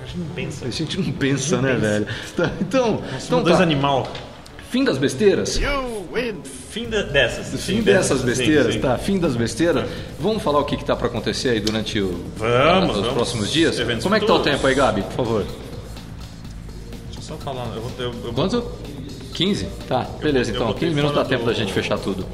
A 0.10 0.12
gente 0.12 0.18
não 0.18 0.36
pensa. 0.36 0.66
A 0.66 0.70
gente 0.72 0.98
não 1.00 1.12
pensa, 1.12 1.56
Não 1.58 1.62
né, 1.64 1.74
pensa. 1.76 1.88
velho? 1.88 2.08
Tá, 2.36 2.52
Então, 2.62 2.98
São 3.20 3.40
então 3.40 3.44
dois 3.44 3.58
tá. 3.58 3.64
animal. 3.64 4.12
Fim 4.72 4.84
das 4.84 4.98
besteiras? 4.98 5.60
Fim 6.70 6.90
da- 6.90 7.02
dessas. 7.02 7.48
Fim 7.64 7.78
sim, 7.78 7.82
dessas 7.82 8.20
sim, 8.20 8.26
besteiras, 8.26 8.74
sim. 8.76 8.80
tá? 8.80 8.98
Fim 8.98 9.18
das 9.20 9.36
besteiras. 9.36 9.90
Vamos 10.20 10.44
falar 10.44 10.60
o 10.60 10.64
que 10.66 10.76
está 10.76 10.96
para 10.96 11.08
acontecer 11.08 11.50
aí 11.50 11.60
durante 11.60 12.00
o, 12.00 12.24
Vamos, 12.38 12.92
os 12.92 13.02
vamos. 13.02 13.14
próximos 13.14 13.52
dias? 13.52 13.80
Eventos 13.80 14.04
Como 14.04 14.14
é 14.16 14.20
que 14.20 14.28
tá 14.28 14.34
o 14.36 14.40
tempo 14.40 14.66
aí, 14.68 14.76
Gabi, 14.76 15.02
por 15.02 15.12
favor? 15.14 15.44
Deixa 15.44 17.20
eu 17.20 17.24
só 17.24 17.36
falar. 17.38 17.66
Eu, 17.76 17.84
eu, 18.06 18.14
eu, 18.26 18.34
Quanto? 18.34 18.64
15? 19.34 19.66
Tá, 19.88 20.06
beleza 20.22 20.52
eu 20.52 20.56
então. 20.56 20.68
botei 20.68 20.90
15 20.90 20.96
minutos 20.96 21.18
dá 21.18 21.26
tempo 21.26 21.44
do- 21.46 21.48
da 21.52 21.54
gente 21.54 21.74
fechar 21.74 21.98
tudo. 21.98 22.26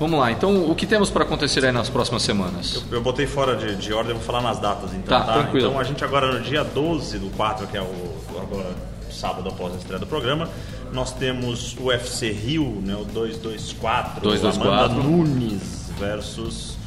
Vamos 0.00 0.18
lá, 0.18 0.32
então 0.32 0.70
o 0.70 0.74
que 0.74 0.86
temos 0.86 1.10
para 1.10 1.24
acontecer 1.24 1.62
aí 1.62 1.70
nas 1.70 1.90
próximas 1.90 2.22
semanas? 2.22 2.82
Eu 2.90 3.02
botei 3.02 3.26
fora 3.26 3.54
de, 3.54 3.76
de 3.76 3.92
ordem, 3.92 4.12
eu 4.12 4.16
vou 4.16 4.24
falar 4.24 4.40
nas 4.40 4.58
datas 4.58 4.94
então, 4.94 5.18
Tá, 5.18 5.24
tá? 5.26 5.32
tranquilo. 5.34 5.68
Então 5.68 5.78
a 5.78 5.84
gente 5.84 6.02
agora 6.02 6.32
no 6.32 6.40
dia 6.40 6.64
12 6.64 7.18
do 7.18 7.28
4, 7.36 7.66
que 7.66 7.76
é 7.76 7.82
o 7.82 8.16
agora, 8.40 8.70
sábado 9.12 9.46
após 9.50 9.74
a 9.74 9.76
estreia 9.76 9.98
do 10.00 10.06
programa, 10.06 10.48
nós 10.90 11.12
temos 11.12 11.76
o 11.78 11.88
UFC 11.88 12.32
Rio, 12.32 12.80
né, 12.82 12.96
o 12.96 13.04
224, 13.04 14.22
224. 14.22 14.72
Amanda 14.72 15.02
Nunes 15.06 15.90
versus 15.98 16.78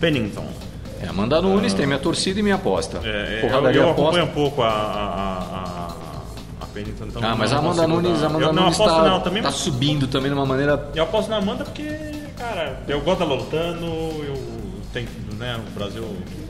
Pennington. 0.00 0.46
É, 1.02 1.08
Amanda 1.08 1.42
Nunes 1.42 1.74
tem 1.74 1.86
minha 1.86 1.98
torcida 1.98 2.40
e 2.40 2.42
minha 2.42 2.54
aposta. 2.54 3.00
É, 3.04 3.40
é, 3.42 3.44
eu, 3.44 3.50
eu 3.50 3.90
aposta. 3.90 3.90
acompanho 3.90 4.24
um 4.24 4.28
pouco 4.28 4.62
a, 4.62 4.68
a, 4.68 5.94
a, 6.62 6.66
Pennington. 6.72 7.04
Então 7.06 7.22
Ah, 7.22 7.34
mas 7.36 7.52
a 7.52 7.58
Amanda 7.58 7.86
Nunes, 7.86 8.20
dar- 8.20 8.26
a 8.26 8.30
Amanda 8.30 8.44
eu 8.46 8.52
não 8.52 8.62
Nunes 8.62 8.78
tá, 8.78 9.20
também 9.20 9.42
tá 9.42 9.50
subindo 9.50 10.06
também 10.06 10.30
de 10.30 10.36
uma 10.36 10.46
maneira. 10.46 10.88
Eu 10.94 11.04
aposto 11.04 11.28
na 11.28 11.36
Amanda 11.36 11.64
porque, 11.64 11.82
cara, 12.42 12.82
eu 12.88 13.00
gosto 13.00 13.20
dela 13.20 13.34
lutando, 13.34 13.86
eu 13.86 14.36
tenho, 14.92 15.08
né, 15.38 15.60
o 15.64 15.70
Brasil... 15.78 16.04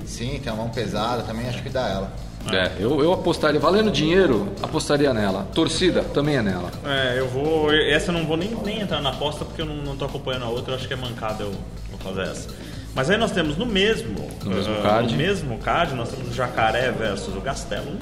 Sim, 0.07 0.41
tem 0.43 0.51
uma 0.51 0.65
mão 0.65 0.73
pesada, 0.73 1.23
também 1.23 1.47
acho 1.49 1.63
que 1.63 1.69
dá 1.69 1.89
ela. 1.89 2.13
É, 2.51 2.73
eu, 2.81 3.01
eu 3.01 3.13
apostaria, 3.13 3.61
valendo 3.61 3.91
dinheiro, 3.91 4.53
apostaria 4.63 5.15
nela. 5.15 5.47
Torcida, 5.55 6.03
também 6.03 6.37
é 6.37 6.43
nela. 6.43 6.73
É, 6.85 7.17
eu 7.17 7.29
vou. 7.29 7.73
Essa 7.73 8.11
eu 8.11 8.15
não 8.15 8.27
vou 8.27 8.37
nem, 8.37 8.51
nem 8.65 8.81
entrar 8.81 9.01
na 9.01 9.11
aposta 9.11 9.45
porque 9.45 9.63
eu 9.63 9.67
não, 9.67 9.77
não 9.77 9.97
tô 9.97 10.07
acompanhando 10.07 10.47
a 10.47 10.49
outra, 10.49 10.73
eu 10.73 10.77
acho 10.77 10.89
que 10.89 10.93
é 10.93 10.97
mancada 10.97 11.45
eu 11.45 11.53
vou 11.53 12.01
fazer 12.01 12.23
essa. 12.23 12.49
Mas 12.97 13.09
aí 13.09 13.17
nós 13.17 13.31
temos 13.31 13.57
no 13.57 13.65
mesmo. 13.65 14.29
No 14.43 14.51
mesmo 14.51 14.75
ah, 14.77 14.83
card. 14.83 15.13
No 15.13 15.19
mesmo 15.19 15.59
card, 15.59 15.95
nós 15.95 16.09
temos 16.11 16.31
o 16.31 16.35
Jacaré 16.35 16.91
versus 16.91 17.33
o 17.37 17.41
Gastelum. 17.41 17.97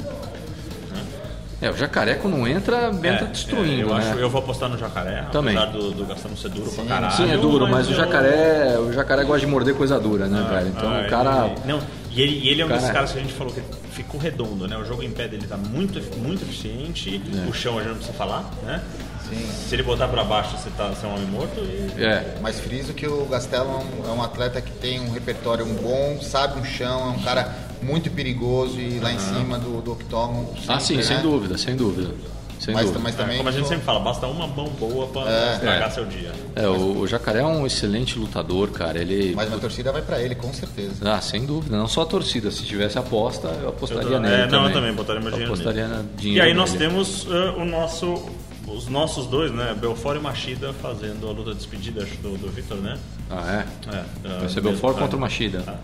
É, 1.62 1.68
o 1.70 1.76
jacaré 1.76 2.14
quando 2.14 2.46
entra, 2.48 2.88
entra 2.88 3.08
É, 3.10 3.24
destruindo, 3.24 3.70
é, 3.70 3.82
eu, 3.82 3.94
né? 3.94 4.10
acho, 4.10 4.18
eu 4.18 4.30
vou 4.30 4.40
apostar 4.40 4.68
no 4.70 4.78
Jacaré, 4.78 5.26
Também. 5.30 5.54
apesar 5.56 5.72
do, 5.72 5.90
do 5.92 6.06
Gastelum 6.06 6.34
ser 6.36 6.48
duro 6.48 6.70
pra 6.72 6.84
caralho. 6.84 7.12
Sim, 7.16 7.30
é 7.30 7.36
duro, 7.36 7.68
mas, 7.68 7.86
o 7.86 7.90
eu- 7.90 7.96
jacaré, 7.96 8.78
o 8.78 8.92
jacaré 8.92 9.24
gosta 9.24 9.40
de 9.40 9.46
morder 9.46 9.74
coisa 9.74 10.00
dura, 10.00 10.26
né, 10.26 10.46
velho? 10.48 10.68
Então 10.68 10.88
Ah, 10.90 11.02
o 11.06 11.10
cara. 11.10 11.46
ele- 11.48 11.60
não, 11.66 11.80
e 12.10 12.22
ele, 12.22 12.38
e 12.38 12.48
ele 12.48 12.62
é 12.62 12.64
um 12.64 12.68
Cara- 12.68 12.80
desses 12.80 12.94
caras 12.94 13.12
que 13.12 13.18
a 13.18 13.22
gente 13.22 13.34
falou 13.34 13.52
que 13.52 13.60
ficou 13.92 14.18
redondo, 14.18 14.66
né? 14.66 14.76
O 14.78 14.84
jogo 14.86 15.02
em 15.02 15.10
pé 15.10 15.28
dele 15.28 15.46
tá 15.46 15.58
muito, 15.58 16.00
muito 16.18 16.42
eficiente, 16.44 17.20
É. 17.44 17.48
o 17.48 17.52
chão 17.52 17.74
a 17.74 17.82
gente 17.82 17.88
não 17.90 17.96
precisa 17.96 18.16
falar, 18.16 18.50
né? 18.64 18.80
Sim. 19.28 19.46
Se 19.68 19.74
ele 19.74 19.82
botar 19.82 20.08
pra 20.08 20.24
baixo, 20.24 20.56
você, 20.56 20.70
tá, 20.70 20.88
você 20.88 21.04
é 21.04 21.08
um 21.10 21.12
homem 21.14 21.26
morto 21.26 21.60
e 21.60 22.02
É. 22.02 22.36
Mas 22.40 22.58
friso 22.58 22.94
que 22.94 23.06
o 23.06 23.28
é 23.30 23.60
um, 23.60 24.08
é 24.08 24.12
um 24.16 24.22
atleta 24.22 24.62
que 24.62 24.72
tem 24.72 24.98
um 24.98 25.10
repertório 25.12 25.66
bom, 25.66 26.18
sabe 26.22 26.58
um 26.58 26.64
chão, 26.64 27.00
é 27.12 27.18
um 27.18 27.22
cara 27.22 27.54
muito 27.82 28.11
perigoso 28.11 28.78
e 28.81 28.98
lá 28.98 29.12
em 29.12 29.19
cima 29.19 29.59
do, 29.59 29.81
do 29.81 29.93
octógono. 29.93 30.48
Ah, 30.69 30.78
sim, 30.81 30.89
sempre, 30.94 31.05
sem 31.05 31.16
né? 31.16 31.23
dúvida, 31.23 31.59
sem 31.59 31.77
dúvida. 31.77 32.15
Sem 32.59 32.74
Mas, 32.74 32.85
dúvida. 32.85 33.02
mas 33.02 33.15
também. 33.15 33.39
Como 33.39 33.48
a 33.48 33.52
gente 33.52 33.66
sempre 33.69 33.85
fala, 33.86 34.01
basta 34.01 34.27
uma 34.27 34.47
mão 34.47 34.69
boa 34.69 35.07
pra 35.07 35.23
É. 35.23 35.52
estragar 35.55 35.89
É. 35.89 35.90
seu 35.90 36.05
dia. 36.05 36.31
É, 36.55 36.69
o, 36.69 36.98
o 36.98 37.07
jacaré 37.07 37.39
é 37.40 37.47
um 37.47 37.65
excelente 37.66 38.19
lutador, 38.19 38.69
cara. 38.70 38.98
Ele. 39.01 39.32
Mas 39.35 39.48
minha 39.48 39.59
torcida 39.59 39.90
vai 39.90 40.02
pra 40.02 40.20
ele, 40.20 40.35
com 40.35 40.52
certeza. 40.52 41.11
Ah, 41.11 41.23
sem 41.23 41.47
dúvida. 41.47 41.74
Não 41.74 41.89
só 41.89 42.02
a 42.02 42.07
torcida. 42.07 42.51
Se 42.51 42.62
tivesse 42.65 42.98
aposta, 42.98 43.48
eu 43.62 43.70
apostaria 43.70 44.11
Eu- 44.11 44.20
nele. 44.20 44.35
é, 44.35 44.39
não, 44.40 44.47
também. 44.51 44.66
eu 44.69 44.73
também 44.74 44.93
botaria 44.93 45.20
meu 45.23 45.31
Eu 45.31 45.32
dinheiro 45.36 45.52
apostaria 45.55 45.89
nele. 45.89 46.02
na 46.02 46.09
dinheiro 46.20 46.47
E 46.47 46.48
aí 46.51 46.55
nós 46.55 46.73
nele. 46.74 46.85
temos 46.86 47.24
uh, 47.24 47.31
o 47.57 47.65
nosso, 47.65 48.28
os 48.69 48.89
nossos 48.89 49.24
dois, 49.27 49.51
né? 49.52 49.74
Belfort 49.81 50.19
e 50.19 50.23
Machida 50.23 50.74
fazendo 50.82 51.27
a 51.28 51.32
luta 51.32 51.52
de 51.52 51.57
despedida 51.57 52.02
acho, 52.02 52.16
do, 52.16 52.36
do 52.36 52.48
Victor, 52.51 52.77
né? 52.77 52.98
Ah, 53.31 53.65
é? 53.90 53.97
É, 53.97 54.01
uh, 54.36 54.40
Vai 54.40 54.48
ser 54.51 54.61
Belfort 54.61 54.98
é. 54.98 55.01
contra 55.01 55.16
o 55.16 55.20
Machida. 55.20 55.65
Ah. 55.66 55.77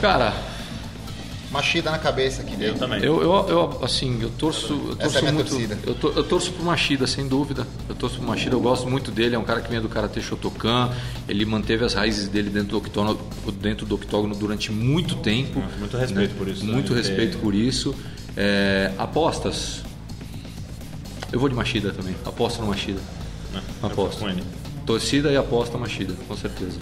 Cara, 0.00 0.32
Machida 1.50 1.90
na 1.90 1.98
cabeça 1.98 2.42
aqui 2.42 2.54
dele. 2.56 2.72
Eu 2.72 2.78
também. 2.78 3.02
eu, 3.02 3.22
eu, 3.22 3.48
eu, 3.48 3.78
assim, 3.84 4.18
eu 4.20 4.28
torço, 4.30 4.72
eu 4.90 4.96
torço 4.96 5.16
é 5.16 5.18
a 5.18 5.22
minha 5.22 5.32
muito. 5.32 5.48
torcida. 5.48 5.78
Eu, 5.86 5.94
tor- 5.94 6.12
eu 6.14 6.24
torço 6.24 6.52
pro 6.52 6.62
Machida, 6.64 7.06
sem 7.06 7.26
dúvida. 7.26 7.66
Eu 7.88 7.94
torço 7.94 8.18
pro 8.18 8.26
Machida, 8.28 8.54
eu 8.54 8.60
gosto 8.60 8.86
muito 8.88 9.10
dele. 9.10 9.34
É 9.34 9.38
um 9.38 9.44
cara 9.44 9.60
que 9.62 9.70
vem 9.70 9.80
do 9.80 9.88
Karate 9.88 10.20
Shotokan. 10.20 10.90
Ele 11.26 11.46
manteve 11.46 11.84
as 11.86 11.94
raízes 11.94 12.28
dele 12.28 12.50
dentro 12.50 12.68
do 12.70 12.78
octógono, 12.78 13.18
dentro 13.60 13.86
do 13.86 13.94
octógono 13.94 14.34
durante 14.34 14.70
muito 14.70 15.16
tempo. 15.16 15.62
Muito 15.78 15.96
respeito 15.96 16.34
por 16.34 16.48
isso, 16.48 16.66
né? 16.66 16.72
Muito 16.72 16.92
respeito 16.92 17.36
ter- 17.38 17.42
por 17.42 17.54
isso. 17.54 17.94
É, 18.36 18.92
apostas. 18.98 19.82
Eu 21.32 21.40
vou 21.40 21.48
de 21.48 21.54
Machida 21.54 21.92
também. 21.92 22.14
Aposto 22.26 22.60
no 22.60 22.68
Machida. 22.68 23.00
né? 23.52 23.62
Eu 23.82 23.88
Aposto. 23.88 24.24
Torcida 24.86 25.30
e 25.30 25.36
aposta 25.36 25.76
Machida, 25.78 26.14
com 26.26 26.36
certeza. 26.36 26.78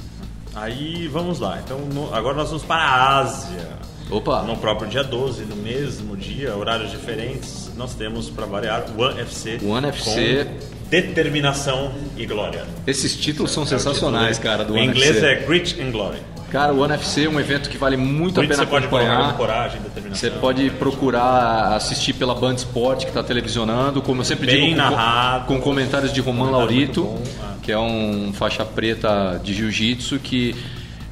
Aí 0.54 1.06
vamos 1.08 1.38
lá. 1.40 1.60
Então 1.64 1.78
no- 1.86 2.12
agora 2.14 2.36
nós 2.36 2.48
vamos 2.48 2.64
para 2.64 2.82
a 2.82 3.18
Ásia. 3.20 3.68
Opa! 4.10 4.42
No 4.42 4.56
próprio 4.56 4.88
dia 4.88 5.02
12, 5.02 5.44
no 5.44 5.56
mesmo 5.56 6.16
dia, 6.16 6.54
horários 6.56 6.90
diferentes, 6.90 7.70
nós 7.76 7.94
temos 7.94 8.30
para 8.30 8.46
variar 8.46 8.84
o 8.96 9.00
One 9.02 9.20
FC. 9.20 9.58
One 9.64 9.86
FC. 9.88 10.44
Com 10.44 10.76
determinação 10.88 11.90
e 12.16 12.24
glória. 12.24 12.64
Esses 12.86 13.16
títulos 13.16 13.50
são 13.50 13.64
É 13.64 13.66
sensacionais, 13.66 14.36
título, 14.38 14.52
cara, 14.52 14.64
do 14.64 14.76
Em 14.76 14.82
One 14.82 14.88
inglês 14.90 15.16
FC. 15.16 15.26
é 15.26 15.34
Grit 15.46 15.80
and 15.82 15.90
Glory. 15.90 16.18
Cara, 16.52 16.72
o 16.72 16.80
One 16.80 16.94
FC 16.94 17.24
é 17.24 17.28
um 17.28 17.40
evento 17.40 17.68
que 17.68 17.76
vale 17.76 17.96
muito 17.96 18.40
a 18.40 18.44
pena 18.44 18.54
você 18.58 18.66
pode 18.66 18.86
acompanhar. 18.86 19.32
com 19.32 19.36
coragem, 19.38 19.80
determinação. 19.82 20.30
Você 20.30 20.38
pode 20.38 20.70
procurar 20.70 21.74
assistir 21.74 22.12
pela 22.12 22.36
Band 22.36 22.54
Sport 22.54 23.00
que 23.00 23.08
está 23.08 23.24
televisionando, 23.24 24.00
como 24.00 24.20
eu 24.20 24.24
sempre 24.24 24.46
Bem 24.46 24.66
digo, 24.66 24.70
com, 24.70 24.76
narrado. 24.76 25.46
com 25.46 25.60
comentários 25.60 26.12
de 26.12 26.20
Roman 26.20 26.50
Laurito, 26.50 27.12
ah. 27.42 27.54
que 27.60 27.72
é 27.72 27.78
um 27.78 28.32
faixa 28.32 28.64
preta 28.64 29.40
de 29.42 29.52
jiu-jitsu 29.52 30.20
que 30.20 30.54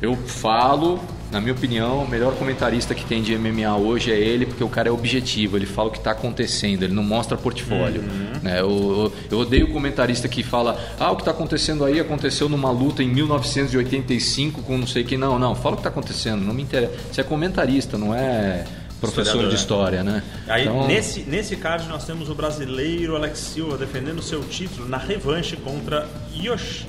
eu 0.00 0.14
falo, 0.16 1.00
na 1.34 1.40
minha 1.40 1.52
opinião, 1.52 2.04
o 2.04 2.08
melhor 2.08 2.36
comentarista 2.36 2.94
que 2.94 3.04
tem 3.04 3.20
de 3.20 3.36
MMA 3.36 3.76
hoje 3.76 4.12
é 4.12 4.16
ele, 4.16 4.46
porque 4.46 4.62
o 4.62 4.68
cara 4.68 4.88
é 4.88 4.92
objetivo, 4.92 5.56
ele 5.56 5.66
fala 5.66 5.88
o 5.88 5.90
que 5.90 5.98
está 5.98 6.12
acontecendo, 6.12 6.84
ele 6.84 6.94
não 6.94 7.02
mostra 7.02 7.36
portfólio. 7.36 8.02
Uhum. 8.02 8.40
né? 8.40 8.60
Eu, 8.60 9.12
eu- 9.28 9.38
odeio 9.40 9.66
o 9.66 9.72
comentarista 9.72 10.28
que 10.28 10.44
fala, 10.44 10.78
ah, 10.96 11.10
o 11.10 11.16
que 11.16 11.22
está 11.22 11.32
acontecendo 11.32 11.84
aí 11.84 11.98
aconteceu 11.98 12.48
numa 12.48 12.70
luta 12.70 13.02
em 13.02 13.08
1985 13.08 14.62
com 14.62 14.78
não 14.78 14.86
sei 14.86 15.02
quem. 15.02 15.18
Não, 15.18 15.36
não, 15.36 15.56
fala 15.56 15.72
o 15.74 15.76
que 15.76 15.80
está 15.80 15.90
acontecendo, 15.90 16.40
não 16.40 16.54
me 16.54 16.62
interessa. 16.62 16.92
Você 17.10 17.20
é 17.20 17.24
comentarista, 17.24 17.98
não 17.98 18.14
é 18.14 18.64
professor 19.00 19.42
de 19.42 19.48
né? 19.48 19.54
história, 19.54 20.04
né? 20.04 20.22
Aí 20.46 20.62
Então, 20.62 20.86
nesse, 20.86 21.22
nesse 21.22 21.56
card 21.56 21.88
nós 21.88 22.04
temos 22.06 22.30
o 22.30 22.34
brasileiro 22.36 23.16
Alex 23.16 23.40
Silva 23.40 23.76
defendendo 23.76 24.22
seu 24.22 24.40
título 24.44 24.88
na 24.88 24.98
revanche 24.98 25.56
contra 25.56 26.06
Yoshi, 26.32 26.86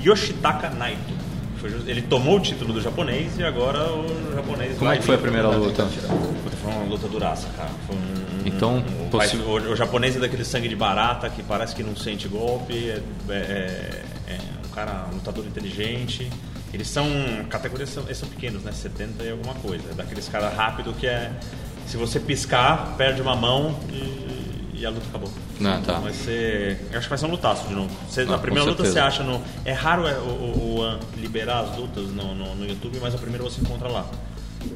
Yoshitaka 0.00 0.70
Naito. 0.70 1.27
Ele 1.86 2.02
tomou 2.02 2.36
o 2.36 2.40
título 2.40 2.72
do 2.72 2.80
japonês 2.80 3.38
e 3.38 3.42
agora 3.44 3.90
o 3.92 4.32
japonês 4.34 4.78
Como 4.78 4.90
é 4.92 4.96
que 4.98 5.02
foi 5.04 5.14
a 5.14 5.18
primeira 5.18 5.48
luta? 5.48 5.86
Foi 5.86 6.72
uma 6.72 6.84
luta 6.84 7.08
duraça, 7.08 7.48
cara. 7.56 7.70
Foi 7.86 7.96
um- 7.96 8.28
Então, 8.46 8.76
um- 8.76 9.06
o, 9.06 9.10
possi- 9.10 9.36
o- 9.36 9.72
o 9.72 9.76
japonês 9.76 10.16
é 10.16 10.18
daquele 10.20 10.44
sangue 10.44 10.68
de 10.68 10.76
barata 10.76 11.28
que 11.28 11.42
parece 11.42 11.74
que 11.74 11.82
não 11.82 11.94
sente 11.96 12.26
golpe, 12.28 12.74
é, 12.90 13.00
é- 13.30 13.32
é- 14.28 14.32
é 14.34 14.38
um 14.66 14.70
cara 14.74 15.06
um 15.10 15.14
lutador 15.16 15.44
inteligente. 15.46 16.30
Eles 16.72 16.88
são 16.88 17.06
categorias 17.48 17.88
são, 17.90 18.04
eles 18.04 18.18
são 18.18 18.28
pequenos, 18.28 18.62
né? 18.62 18.72
70 18.72 19.24
e 19.24 19.30
alguma 19.30 19.54
coisa. 19.54 19.84
É 19.90 19.94
daqueles 19.94 20.28
caras 20.28 20.54
rápido 20.54 20.92
que 20.92 21.06
é 21.06 21.30
se 21.86 21.96
você 21.96 22.20
piscar, 22.20 22.94
perde 22.98 23.22
uma 23.22 23.34
mão 23.34 23.74
e, 23.90 24.27
e 24.78 24.86
a 24.86 24.90
luta 24.90 25.06
acabou. 25.08 25.30
Não, 25.58 25.82
tá. 25.82 25.94
Vai 25.98 26.12
ser, 26.12 26.80
eu 26.92 26.98
acho 26.98 27.06
que 27.06 27.10
vai 27.10 27.18
ser 27.18 27.26
um 27.26 27.30
lutaço 27.30 27.66
de 27.68 27.74
novo. 27.74 27.90
Você, 28.08 28.22
Ah, 28.22 28.24
na 28.26 28.34
com 28.36 28.42
primeira 28.42 28.68
luta 28.68 28.84
você 28.84 28.98
acha 28.98 29.22
no 29.22 29.42
é 29.64 29.72
raro 29.72 30.06
é, 30.06 30.14
o, 30.18 30.22
o, 30.22 30.80
o 30.80 30.98
liberar 31.20 31.60
as 31.60 31.76
lutas 31.76 32.10
no, 32.10 32.34
no, 32.34 32.54
no 32.54 32.66
YouTube, 32.66 32.98
mas 33.00 33.14
a 33.14 33.18
primeira 33.18 33.42
você 33.44 33.60
encontra 33.60 33.88
lá. 33.88 34.06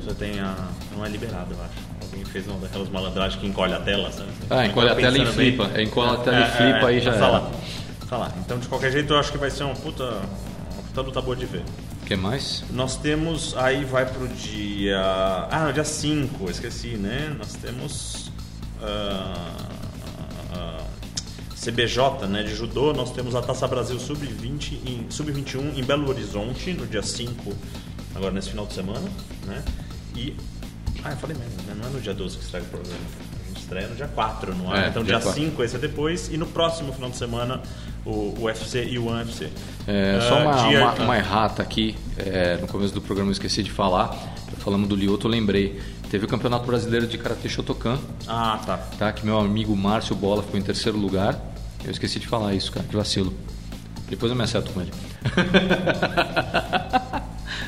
Você 0.04 0.14
tem 0.14 0.38
a. 0.40 0.54
Não 0.96 1.04
é 1.04 1.08
liberado, 1.08 1.52
eu 1.54 1.60
acho. 1.60 1.74
Alguém 2.02 2.24
fez 2.24 2.46
uma 2.46 2.58
daquelas 2.58 2.88
malandragens 2.88 3.40
que 3.40 3.46
encolhe 3.46 3.72
a 3.74 3.80
tela, 3.80 4.10
sabe? 4.12 4.28
Ah, 4.50 4.64
encolhe 4.66 4.88
a 4.90 4.94
tela 4.94 5.16
e 5.18 5.24
bem. 5.24 5.32
flipa. 5.32 5.70
É, 5.74 5.82
encolhe 5.82 6.10
a 6.10 6.16
tela 6.18 6.40
e 6.40 6.50
flipa, 6.50 6.86
aí 6.86 7.00
já 7.00 7.12
tá 7.12 7.28
lá. 7.28 7.50
Tá 8.08 8.16
lá. 8.16 8.32
Então, 8.44 8.58
de 8.58 8.68
qualquer 8.68 8.92
jeito, 8.92 9.12
eu 9.12 9.18
acho 9.18 9.32
que 9.32 9.38
vai 9.38 9.50
ser 9.50 9.64
uma 9.64 9.74
puta, 9.74 10.04
uma 10.04 10.82
puta 10.88 11.00
luta 11.00 11.20
boa 11.20 11.34
de 11.34 11.46
ver. 11.46 11.62
O 12.02 12.04
que 12.06 12.14
mais? 12.14 12.62
Nós 12.70 12.96
temos, 12.96 13.56
aí 13.56 13.84
vai 13.84 14.04
pro 14.06 14.28
dia. 14.28 14.98
Ah, 15.50 15.64
no 15.66 15.72
dia 15.72 15.84
5, 15.84 16.50
esqueci, 16.50 16.96
né? 16.96 17.34
Nós 17.38 17.54
temos. 17.54 18.30
ah, 18.82 19.34
ah, 19.36 19.71
CBJ, 21.62 22.26
né, 22.28 22.42
de 22.42 22.54
judô, 22.54 22.92
nós 22.92 23.12
temos 23.12 23.34
a 23.36 23.40
Taça 23.42 23.68
Brasil 23.68 23.98
Sub-20 23.98 24.72
em 24.84 25.06
Sub-21 25.08 25.76
em 25.78 25.84
Belo 25.84 26.08
Horizonte 26.08 26.72
no 26.72 26.86
dia 26.86 27.02
5, 27.02 27.52
agora 28.16 28.32
nesse 28.32 28.50
final 28.50 28.66
de 28.66 28.72
semana, 28.74 29.08
né? 29.46 29.62
E 30.16 30.34
ah, 31.04 31.12
eu 31.12 31.16
falei 31.18 31.36
mesmo, 31.36 31.54
né? 31.66 31.74
não 31.78 31.88
é 31.88 31.90
no 31.92 32.00
dia 32.00 32.14
12 32.14 32.36
que 32.38 32.44
estreia 32.44 32.64
o 32.64 32.68
programa. 32.68 32.98
A 33.44 33.48
gente 33.48 33.60
estreia 33.60 33.86
no 33.88 33.94
dia 33.94 34.08
4 34.08 34.54
no 34.56 34.72
ar. 34.72 34.84
É, 34.84 34.88
então 34.88 35.02
dia 35.04 35.16
dia 35.18 35.22
4. 35.24 35.40
5 35.40 35.62
esse 35.62 35.76
é 35.76 35.78
depois 35.78 36.28
e 36.32 36.36
no 36.36 36.46
próximo 36.46 36.92
final 36.92 37.10
de 37.10 37.16
semana 37.16 37.60
o 38.04 38.34
UFC 38.40 38.84
e 38.84 38.98
o 38.98 39.06
UFC. 39.06 39.48
É, 39.86 40.18
só 40.28 40.38
Ah, 40.38 40.42
uma, 40.42 40.68
dia- 40.68 40.80
uma, 40.82 40.94
uma 40.94 41.16
errata 41.16 41.62
aqui. 41.62 41.96
é, 42.18 42.56
no 42.56 42.66
começo 42.66 42.92
do 42.92 43.00
programa 43.00 43.30
eu 43.30 43.32
esqueci 43.32 43.62
de 43.62 43.70
falar. 43.70 44.10
Falamos 44.58 44.88
do 44.88 44.94
Lioto, 44.96 45.26
eu 45.26 45.30
lembrei. 45.30 45.80
Teve 46.10 46.24
o 46.26 46.28
Campeonato 46.28 46.66
Brasileiro 46.66 47.06
de 47.06 47.16
Karatê 47.18 47.48
Shotokan, 47.48 47.98
Ah, 48.28 48.60
tá. 48.66 48.76
tá? 48.98 49.12
Que 49.12 49.24
meu 49.24 49.38
amigo 49.38 49.74
Márcio 49.76 50.14
Bola 50.14 50.42
ficou 50.42 50.58
em 50.58 50.62
terceiro 50.62 50.98
lugar. 50.98 51.40
Eu 51.84 51.90
esqueci 51.90 52.18
de 52.20 52.26
falar 52.26 52.54
isso, 52.54 52.70
cara, 52.72 52.86
que 52.88 52.96
vacilo. 52.96 53.32
Depois 54.08 54.30
eu 54.30 54.36
me 54.36 54.44
acerto 54.44 54.70
com 54.72 54.80
ele. 54.80 54.92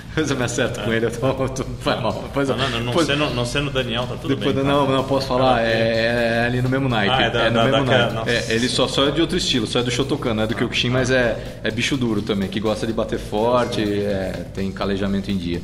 Depois 0.08 0.30
eu 0.30 0.36
me 0.36 0.44
acerto 0.44 0.80
com 0.80 0.92
ele, 0.92 1.06
eu 1.06 1.10
tô, 1.10 1.26
eu 1.26 1.48
tô, 1.48 1.64
vai 1.82 2.00
mal. 2.00 2.12
Depois, 2.22 2.48
Não, 2.48 2.56
não, 2.56 2.70
não, 2.70 2.86
depois- 2.86 3.06
sendo, 3.06 3.30
não 3.34 3.44
sendo 3.44 3.70
Daniel, 3.70 4.02
tá 4.06 4.14
tudo 4.16 4.28
depois 4.36 4.54
bem. 4.54 4.64
eu- 4.64 4.70
tá? 4.70 4.76
não, 4.76 4.86
não 4.88 5.04
posso 5.04 5.26
falar, 5.26 5.62
é, 5.62 6.42
é 6.42 6.44
ali 6.46 6.62
no 6.62 6.68
mesmo 6.68 6.88
naipe. 6.88 7.12
Ah, 7.16 7.22
é 7.22 7.30
da- 7.30 7.50
no 7.50 7.54
da- 7.56 7.64
mesmo 7.64 7.84
naipe. 7.84 8.14
nossa. 8.14 8.30
É, 8.30 8.46
ele 8.54 8.68
só, 8.68 8.86
só 8.86 9.08
é 9.08 9.10
de 9.10 9.20
outro 9.20 9.36
estilo, 9.36 9.66
só 9.66 9.80
é 9.80 9.82
do 9.82 9.90
Shotokan, 9.90 10.32
não 10.34 10.44
é 10.44 10.46
do 10.46 10.54
Kyokushin, 10.54 10.90
mas 10.90 11.10
é, 11.10 11.58
é 11.64 11.70
bicho 11.70 11.96
duro 11.96 12.22
também, 12.22 12.48
que 12.48 12.60
gosta 12.60 12.86
de 12.86 12.92
bater 12.92 13.18
forte, 13.18 13.82
é, 13.82 14.46
tem 14.54 14.70
calejamento 14.70 15.30
em 15.32 15.36
dia. 15.36 15.60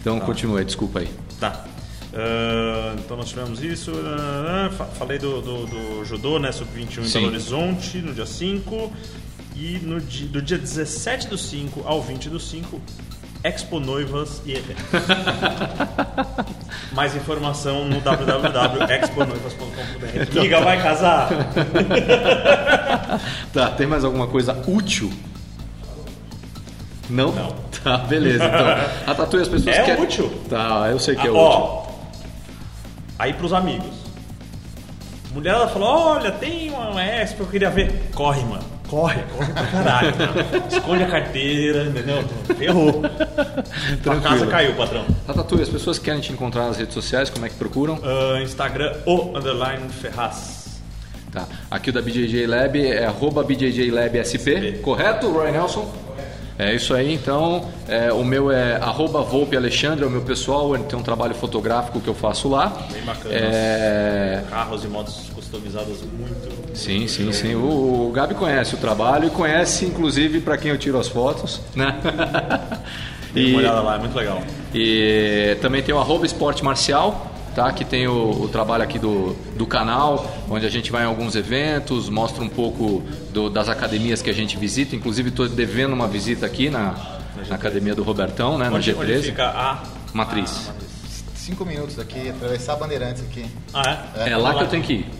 Então 0.00 0.20
continua 0.20 0.60
aí, 0.60 0.64
desculpa 0.64 1.00
aí. 1.00 1.08
Tá. 1.40 1.64
Ah, 2.18 2.94
então 2.98 3.16
nós 3.16 3.28
tivemos 3.28 3.62
isso. 3.62 3.92
ah, 4.04 4.70
fa- 4.76 4.84
falei 4.86 5.18
do, 5.18 5.40
do, 5.40 5.66
do 5.66 6.04
judô, 6.04 6.38
né? 6.38 6.50
Sub-21 6.52 7.06
em. 7.06 7.10
Belo 7.12 7.26
Horizonte, 7.28 7.98
no 7.98 8.12
dia 8.12 8.26
5. 8.26 8.92
E 9.56 9.78
no 9.82 10.00
do 10.00 10.42
dia 10.42 10.58
17 10.58 11.26
do 11.28 11.36
5 11.38 11.82
ao 11.84 12.00
20 12.00 12.28
do 12.28 12.38
5, 12.38 12.80
Expo 13.42 13.80
Noivas 13.80 14.40
e 14.46 14.52
Eventos. 14.52 14.84
Mais 16.92 17.16
informação 17.16 17.84
no 17.84 18.00
www.exponoivas.com.br. 18.00 20.40
Liga, 20.40 20.60
vai 20.60 20.80
casar? 20.82 21.28
Tá, 23.52 23.70
tem 23.70 23.86
mais 23.86 24.04
alguma 24.04 24.26
coisa 24.28 24.52
útil? 24.68 25.10
Não? 27.10 27.32
Não. 27.32 27.48
Tá, 27.82 27.98
beleza. 27.98 28.44
Então, 28.44 28.66
a 29.12 29.14
tatu 29.14 29.36
as 29.38 29.48
pessoas 29.48 29.76
É 29.76 29.82
querem... 29.82 30.04
útil. 30.04 30.30
Tá, 30.48 30.88
eu 30.90 30.98
sei 31.00 31.16
que 31.16 31.26
é 31.26 31.30
Ah, 31.30 31.32
útil. 31.32 31.87
Aí 33.18 33.32
pros 33.32 33.52
amigos. 33.52 34.08
Mulher 35.32 35.54
ela 35.54 35.68
falou: 35.68 35.88
Olha, 35.88 36.30
tem 36.32 36.70
uma 36.70 37.02
Expo, 37.02 37.42
eu 37.42 37.46
queria 37.46 37.70
ver. 37.70 38.10
Corre, 38.14 38.42
mano. 38.44 38.64
Corre, 38.88 39.22
corre 39.36 39.52
pra 39.52 39.64
caralho. 39.66 40.14
mano. 40.16 40.66
Esconde 40.72 41.02
a 41.02 41.06
carteira, 41.10 41.84
entendeu? 41.84 42.24
Ferrou. 42.56 42.92
Tua 43.02 43.10
Tranquilo. 44.02 44.22
casa 44.22 44.46
caiu, 44.46 44.74
patrão. 44.74 45.04
A 45.28 45.34
tatu 45.34 45.58
e 45.58 45.62
as 45.62 45.68
pessoas 45.68 45.98
querem 45.98 46.20
te 46.22 46.32
encontrar 46.32 46.66
nas 46.66 46.78
redes 46.78 46.94
sociais, 46.94 47.28
como 47.28 47.44
é 47.44 47.50
que 47.50 47.54
procuram? 47.56 48.00
Ah, 48.02 48.40
Instagram, 48.40 48.96
o 49.04 49.36
underline 49.36 49.86
Ferraz. 49.90 50.80
Tá. 51.30 51.46
Aqui 51.70 51.90
o 51.90 51.92
da 51.92 52.00
BJJ 52.00 52.46
Lab 52.46 52.82
é 52.86 53.04
arroba 53.04 53.44
BJJ 53.44 53.90
Lab 53.90 54.16
SP, 54.24 54.80
correto, 54.80 55.30
Roy 55.30 55.52
Nelson? 55.52 55.92
É 56.58 56.74
isso 56.74 56.92
aí, 56.92 57.14
então. 57.14 57.68
é, 57.86 58.12
o 58.12 58.24
meu 58.24 58.50
é 58.50 58.76
arroba 58.76 59.22
Volpe 59.22 59.56
Alexandre, 59.56 60.04
é 60.04 60.06
o 60.06 60.10
meu 60.10 60.22
pessoal, 60.22 60.74
ele 60.74 60.84
tem 60.84 60.98
um 60.98 61.02
trabalho 61.02 61.34
fotográfico 61.34 62.00
que 62.00 62.08
eu 62.08 62.14
faço 62.14 62.48
lá. 62.48 62.72
Bem 62.92 63.02
bacana. 63.02 63.32
É, 63.34 64.42
Carros 64.50 64.82
e 64.84 64.88
motos 64.88 65.30
customizadas 65.34 65.98
muito. 66.02 66.76
Sim, 66.76 67.06
sim, 67.06 67.30
sim. 67.32 67.54
O, 67.54 68.08
o 68.08 68.12
Gabi 68.12 68.34
conhece 68.34 68.74
o 68.74 68.78
trabalho 68.78 69.28
e 69.28 69.30
conhece, 69.30 69.84
inclusive, 69.86 70.40
para 70.40 70.58
quem 70.58 70.70
eu 70.72 70.78
tiro 70.78 70.98
as 70.98 71.06
fotos, 71.08 71.60
né? 71.76 71.96
Dê 73.32 73.46
uma 73.50 73.58
olhada 73.58 73.80
lá, 73.80 73.94
é 73.94 73.98
muito 73.98 74.16
legal. 74.16 74.42
E 74.74 75.56
também 75.62 75.82
tem 75.82 75.94
o 75.94 75.98
arroba 75.98 76.26
esporte 76.26 76.64
marcial, 76.64 77.27
tá? 77.54 77.72
Que 77.72 77.84
tem 77.84 78.06
o, 78.06 78.30
o 78.42 78.48
trabalho 78.48 78.82
aqui 78.82 78.98
do, 78.98 79.34
do 79.56 79.66
canal, 79.66 80.26
onde 80.50 80.64
a 80.66 80.70
gente 80.70 80.90
vai 80.92 81.02
em 81.04 81.06
alguns 81.06 81.34
eventos, 81.36 82.08
mostra 82.08 82.42
um 82.42 82.48
pouco 82.48 83.02
do- 83.32 83.48
das 83.50 83.68
academias 83.68 84.20
que 84.22 84.30
a 84.30 84.34
gente 84.34 84.56
visita. 84.56 84.94
Inclusive 84.96 85.28
estou 85.30 85.48
devendo 85.48 85.92
uma 85.92 86.06
visita 86.08 86.46
aqui 86.46 86.70
na, 86.70 86.94
na 87.48 87.54
academia 87.54 87.94
do 87.94 88.02
Robertão, 88.02 88.56
né? 88.58 88.68
Na 88.70 88.76
Onde, 88.76 88.94
onde 88.94 89.12
G13. 89.12 89.22
fica 89.22 89.44
a 89.48 89.82
Matriz. 90.12 90.70
Cinco 91.34 91.64
minutos 91.64 91.96
daqui, 91.96 92.28
atravessar 92.28 92.74
a 92.74 92.76
Bandeirantes 92.76 93.22
aqui. 93.22 93.46
Ah, 93.72 94.04
é? 94.16 94.30
É 94.30 94.36
lá 94.36 94.54
que 94.54 94.62
eu 94.64 94.68
tenho 94.68 94.82
que 94.82 94.92
ir. 94.92 95.10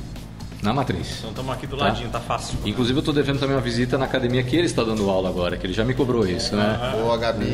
Na 0.62 0.72
Matriz. 0.72 1.18
Então 1.18 1.30
estamos 1.30 1.52
aqui 1.54 1.66
do 1.66 1.76
Tá. 1.76 1.84
ladinho, 1.86 2.08
tá 2.10 2.20
fácil. 2.20 2.58
Inclusive 2.64 2.96
eu 2.96 3.00
estou 3.00 3.14
devendo 3.14 3.38
também 3.38 3.54
uma 3.54 3.62
visita 3.62 3.96
na 3.96 4.06
academia 4.06 4.42
que 4.42 4.56
ele 4.56 4.66
está 4.66 4.82
dando 4.82 5.08
aula 5.08 5.28
agora, 5.28 5.56
que 5.56 5.64
ele 5.66 5.72
já 5.72 5.84
me 5.84 5.94
cobrou 5.94 6.26
isso, 6.26 6.56
né? 6.56 6.94
Boa, 7.00 7.16
Gabi. 7.16 7.46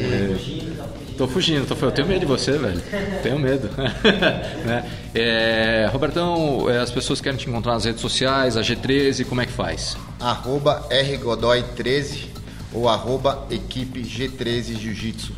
Tô 1.17 1.29
fugindo, 1.29 1.67
tô, 1.67 1.75
eu 1.87 1.93
tenho 1.93 2.09
medo 2.09 2.21
de 2.21 2.27
você, 2.27 2.53
velho. 2.53 2.83
Tenho 3.23 3.39
medo. 3.39 3.69
né? 4.65 4.85
É, 5.15 5.89
Robertão, 5.93 6.69
é, 6.69 6.79
as 6.79 6.91
pessoas 6.91 7.21
querem 7.21 7.39
te 7.39 7.49
encontrar 7.49 7.75
nas 7.75 7.85
redes 7.85 8.01
sociais, 8.01 8.57
a 8.57 8.63
G13, 8.63 9.25
como 9.27 9.41
é 9.41 9.47
que 9.47 9.53
faz? 9.53 9.97
Arroba 10.19 10.85
rgodoy13 10.91 12.25
ou 12.73 12.89
arroba 12.89 13.47
equipe 13.51 14.01
G13 14.01 14.77
Jiu-Jitsu. 14.79 15.33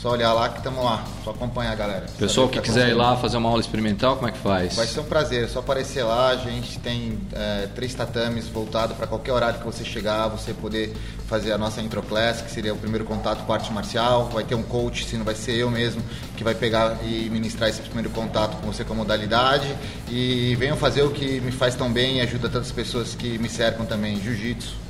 Só 0.00 0.10
olhar 0.10 0.32
lá 0.32 0.48
que 0.48 0.58
estamos 0.58 0.84
lá. 0.84 1.04
Só 1.24 1.30
acompanhar, 1.30 1.74
galera. 1.74 2.06
Pessoal 2.16 2.48
que 2.48 2.56
tá 2.56 2.62
quiser 2.62 2.90
ir 2.90 2.94
lá 2.94 3.16
fazer 3.16 3.36
uma 3.36 3.48
aula 3.48 3.60
experimental, 3.60 4.14
como 4.14 4.28
é 4.28 4.32
que 4.32 4.38
faz? 4.38 4.76
Vai 4.76 4.86
ser 4.86 5.00
um 5.00 5.04
prazer, 5.04 5.44
é 5.44 5.48
só 5.48 5.58
aparecer 5.58 6.04
lá. 6.04 6.28
A 6.28 6.36
gente 6.36 6.78
tem 6.78 7.18
é, 7.32 7.68
três 7.74 7.94
tatames 7.94 8.46
voltados 8.46 8.96
para 8.96 9.08
qualquer 9.08 9.32
horário 9.32 9.58
que 9.58 9.66
você 9.66 9.84
chegar, 9.84 10.28
você 10.28 10.54
poder 10.54 10.96
fazer 11.26 11.50
a 11.50 11.58
nossa 11.58 11.82
intro 11.82 12.00
class, 12.02 12.40
que 12.40 12.50
seria 12.50 12.72
o 12.72 12.76
primeiro 12.76 13.04
contato 13.04 13.44
com 13.44 13.52
a 13.52 13.56
arte 13.56 13.72
marcial. 13.72 14.26
Vai 14.32 14.44
ter 14.44 14.54
um 14.54 14.62
coach, 14.62 15.04
se 15.04 15.16
não 15.16 15.24
vai 15.24 15.34
ser 15.34 15.56
eu 15.56 15.68
mesmo, 15.68 16.00
que 16.36 16.44
vai 16.44 16.54
pegar 16.54 16.98
e 17.02 17.28
ministrar 17.28 17.68
esse 17.68 17.82
primeiro 17.82 18.10
contato 18.10 18.56
com 18.60 18.72
você 18.72 18.84
com 18.84 18.92
a 18.92 18.96
modalidade. 18.96 19.74
E 20.08 20.54
venham 20.60 20.76
fazer 20.76 21.02
o 21.02 21.10
que 21.10 21.40
me 21.40 21.50
faz 21.50 21.74
tão 21.74 21.92
bem 21.92 22.18
e 22.18 22.20
ajuda 22.20 22.48
tantas 22.48 22.70
pessoas 22.70 23.16
que 23.16 23.36
me 23.36 23.48
cercam 23.48 23.84
também, 23.84 24.20
jiu-jitsu. 24.20 24.87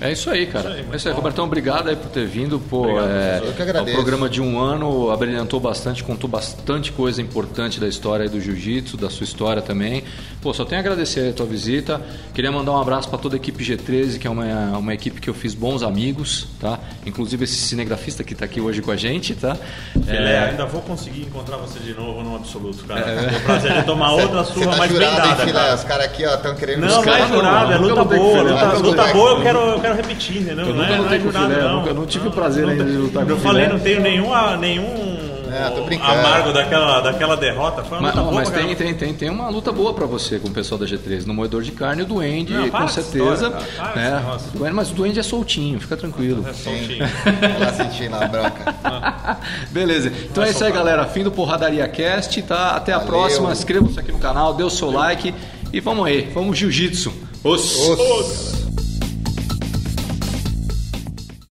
É 0.00 0.10
isso 0.12 0.28
aí, 0.28 0.46
cara. 0.46 0.70
Isso 0.70 0.78
aí, 0.78 0.86
é 0.92 0.96
isso 0.96 1.08
aí, 1.08 1.14
Robertão. 1.14 1.44
Obrigado 1.44 1.88
aí 1.88 1.96
por 1.96 2.08
ter 2.10 2.26
vindo. 2.26 2.58
Pô, 2.58 2.80
Obrigado, 2.82 3.08
é. 3.10 3.38
Eu 3.44 3.52
que 3.52 3.62
é 3.62 3.64
um 3.64 3.68
agradeço. 3.68 3.96
programa 3.96 4.28
de 4.28 4.40
um 4.42 4.58
ano, 4.60 5.10
abrilhantou 5.10 5.60
bastante, 5.60 6.02
contou 6.02 6.28
bastante 6.28 6.90
coisa 6.92 7.22
importante 7.22 7.78
da 7.80 7.86
história 7.88 8.24
aí 8.24 8.28
do 8.28 8.40
jiu-jitsu, 8.40 8.96
da 8.96 9.08
sua 9.08 9.24
história 9.24 9.62
também. 9.62 10.04
Pô, 10.42 10.52
só 10.52 10.64
tenho 10.64 10.80
a 10.80 10.84
agradecer 10.84 11.30
a 11.30 11.32
tua 11.32 11.46
visita. 11.46 12.00
Queria 12.34 12.50
mandar 12.52 12.72
um 12.72 12.80
abraço 12.80 13.08
para 13.08 13.18
toda 13.18 13.36
a 13.36 13.38
equipe 13.38 13.64
G13, 13.64 14.18
que 14.18 14.26
é 14.26 14.30
uma, 14.30 14.44
uma 14.78 14.92
equipe 14.92 15.20
que 15.20 15.30
eu 15.30 15.34
fiz 15.34 15.54
bons 15.54 15.82
amigos, 15.82 16.48
tá? 16.60 16.78
Inclusive 17.06 17.44
esse 17.44 17.54
cinegrafista 17.56 18.22
que 18.24 18.34
tá 18.34 18.44
aqui 18.44 18.60
hoje 18.60 18.82
com 18.82 18.90
a 18.90 18.96
gente, 18.96 19.34
tá? 19.34 19.56
Filé, 19.92 20.32
É, 20.34 20.38
ainda 20.50 20.66
vou 20.66 20.82
conseguir 20.82 21.22
encontrar 21.22 21.56
você 21.58 21.78
de 21.78 21.94
novo 21.94 22.22
no 22.22 22.36
absoluto, 22.36 22.84
cara. 22.84 23.00
É 23.00 23.36
o 23.36 23.40
prazer 23.40 23.72
de 23.72 23.82
tomar 23.84 24.12
outra 24.12 24.44
surra 24.44 24.72
tá 24.72 24.76
mais 24.76 24.92
bem 24.92 25.08
hein, 25.08 25.16
dada, 25.16 25.36
filé? 25.46 25.74
Os 25.74 25.84
caras 25.84 26.04
aqui 26.06 26.24
estão 26.24 26.54
querendo 26.56 26.80
Não, 26.80 27.02
não 27.02 27.14
é 27.14 27.26
jurado, 27.28 27.72
é 27.72 27.76
luta 27.78 28.04
boa. 28.04 28.42
Luta, 28.42 28.72
luta 28.78 29.12
boa 29.12 29.30
eu 29.30 29.36
com 29.36 29.42
quero, 29.42 29.58
eu 29.58 29.80
quero 29.84 29.96
repetir, 29.96 30.36
entendeu? 30.42 30.66
Eu 30.66 30.74
não 30.74 30.82
nunca 30.82 30.92
é, 30.92 30.96
não 30.96 31.02
lutei 31.04 31.18
é 31.18 31.20
com 31.20 31.30
filé, 31.32 31.62
não. 31.62 31.80
nunca- 31.80 31.94
não 31.94 32.06
tive 32.06 32.28
o 32.28 32.30
prazer 32.30 32.68
ainda 32.68 32.84
de 32.84 32.92
lutar 32.96 33.24
com 33.24 33.30
Eu 33.30 33.36
falei, 33.38 33.64
filé. 33.64 33.74
não 33.76 33.80
tenho 33.84 34.00
nenhuma, 34.00 34.56
nenhum 34.56 35.34
É, 35.52 35.70
tô 35.70 35.84
brincando. 35.84 36.10
amargo 36.12 36.52
daquela, 36.52 37.00
daquela 37.00 37.36
derrota. 37.36 37.84
Foi 37.84 37.98
uma 37.98 38.08
Mas, 38.08 38.14
luta 38.16 38.22
boa 38.30 38.34
mas 38.34 38.50
tem, 38.50 38.74
tem, 38.74 38.94
tem, 38.94 39.14
tem 39.14 39.30
uma 39.30 39.48
luta 39.48 39.70
boa 39.70 39.94
pra 39.94 40.04
você 40.06 40.38
com 40.38 40.48
o 40.48 40.50
pessoal 40.50 40.78
da 40.78 40.86
G13. 40.86 41.26
No 41.26 41.34
moedor 41.34 41.62
de 41.62 41.70
carne, 41.70 42.02
o 42.02 42.06
Duende, 42.06 42.52
Não, 42.54 42.68
com 42.70 42.88
certeza. 42.88 43.46
história, 43.46 43.66
cara. 43.76 43.94
Né? 43.94 44.38
Duende- 44.54 44.74
mas 44.74 44.90
o 44.90 44.94
Duende 44.94 45.20
é 45.20 45.22
soltinho, 45.22 45.78
fica 45.78 45.96
tranquilo. 45.96 46.44
É 46.48 46.52
time. 46.52 46.98
Lá 47.60 47.72
sentindo 47.72 48.16
a 48.16 48.26
bronca. 48.26 49.38
Beleza. 49.70 50.10
Então 50.30 50.42
é 50.42 50.50
isso 50.50 50.64
aí, 50.64 50.72
galera. 50.72 51.04
Fim 51.06 51.22
do 51.22 51.30
Porradaria 51.30 51.86
Cast, 51.88 52.40
tá? 52.42 52.70
Até 52.70 52.92
a 52.92 52.98
Valeu. 52.98 53.12
próxima. 53.12 53.52
Inscreva-se 53.52 54.00
aqui 54.00 54.10
no 54.12 54.18
canal, 54.18 54.54
dê 54.54 54.64
o 54.64 54.70
seu 54.70 54.90
like 54.90 55.32
e 55.72 55.78
vamos 55.80 56.06
aí. 56.06 56.30
Vamos 56.34 56.58
jiu-jitsu. 56.58 57.12
Os. 57.44 57.76
Os- 57.88 58.63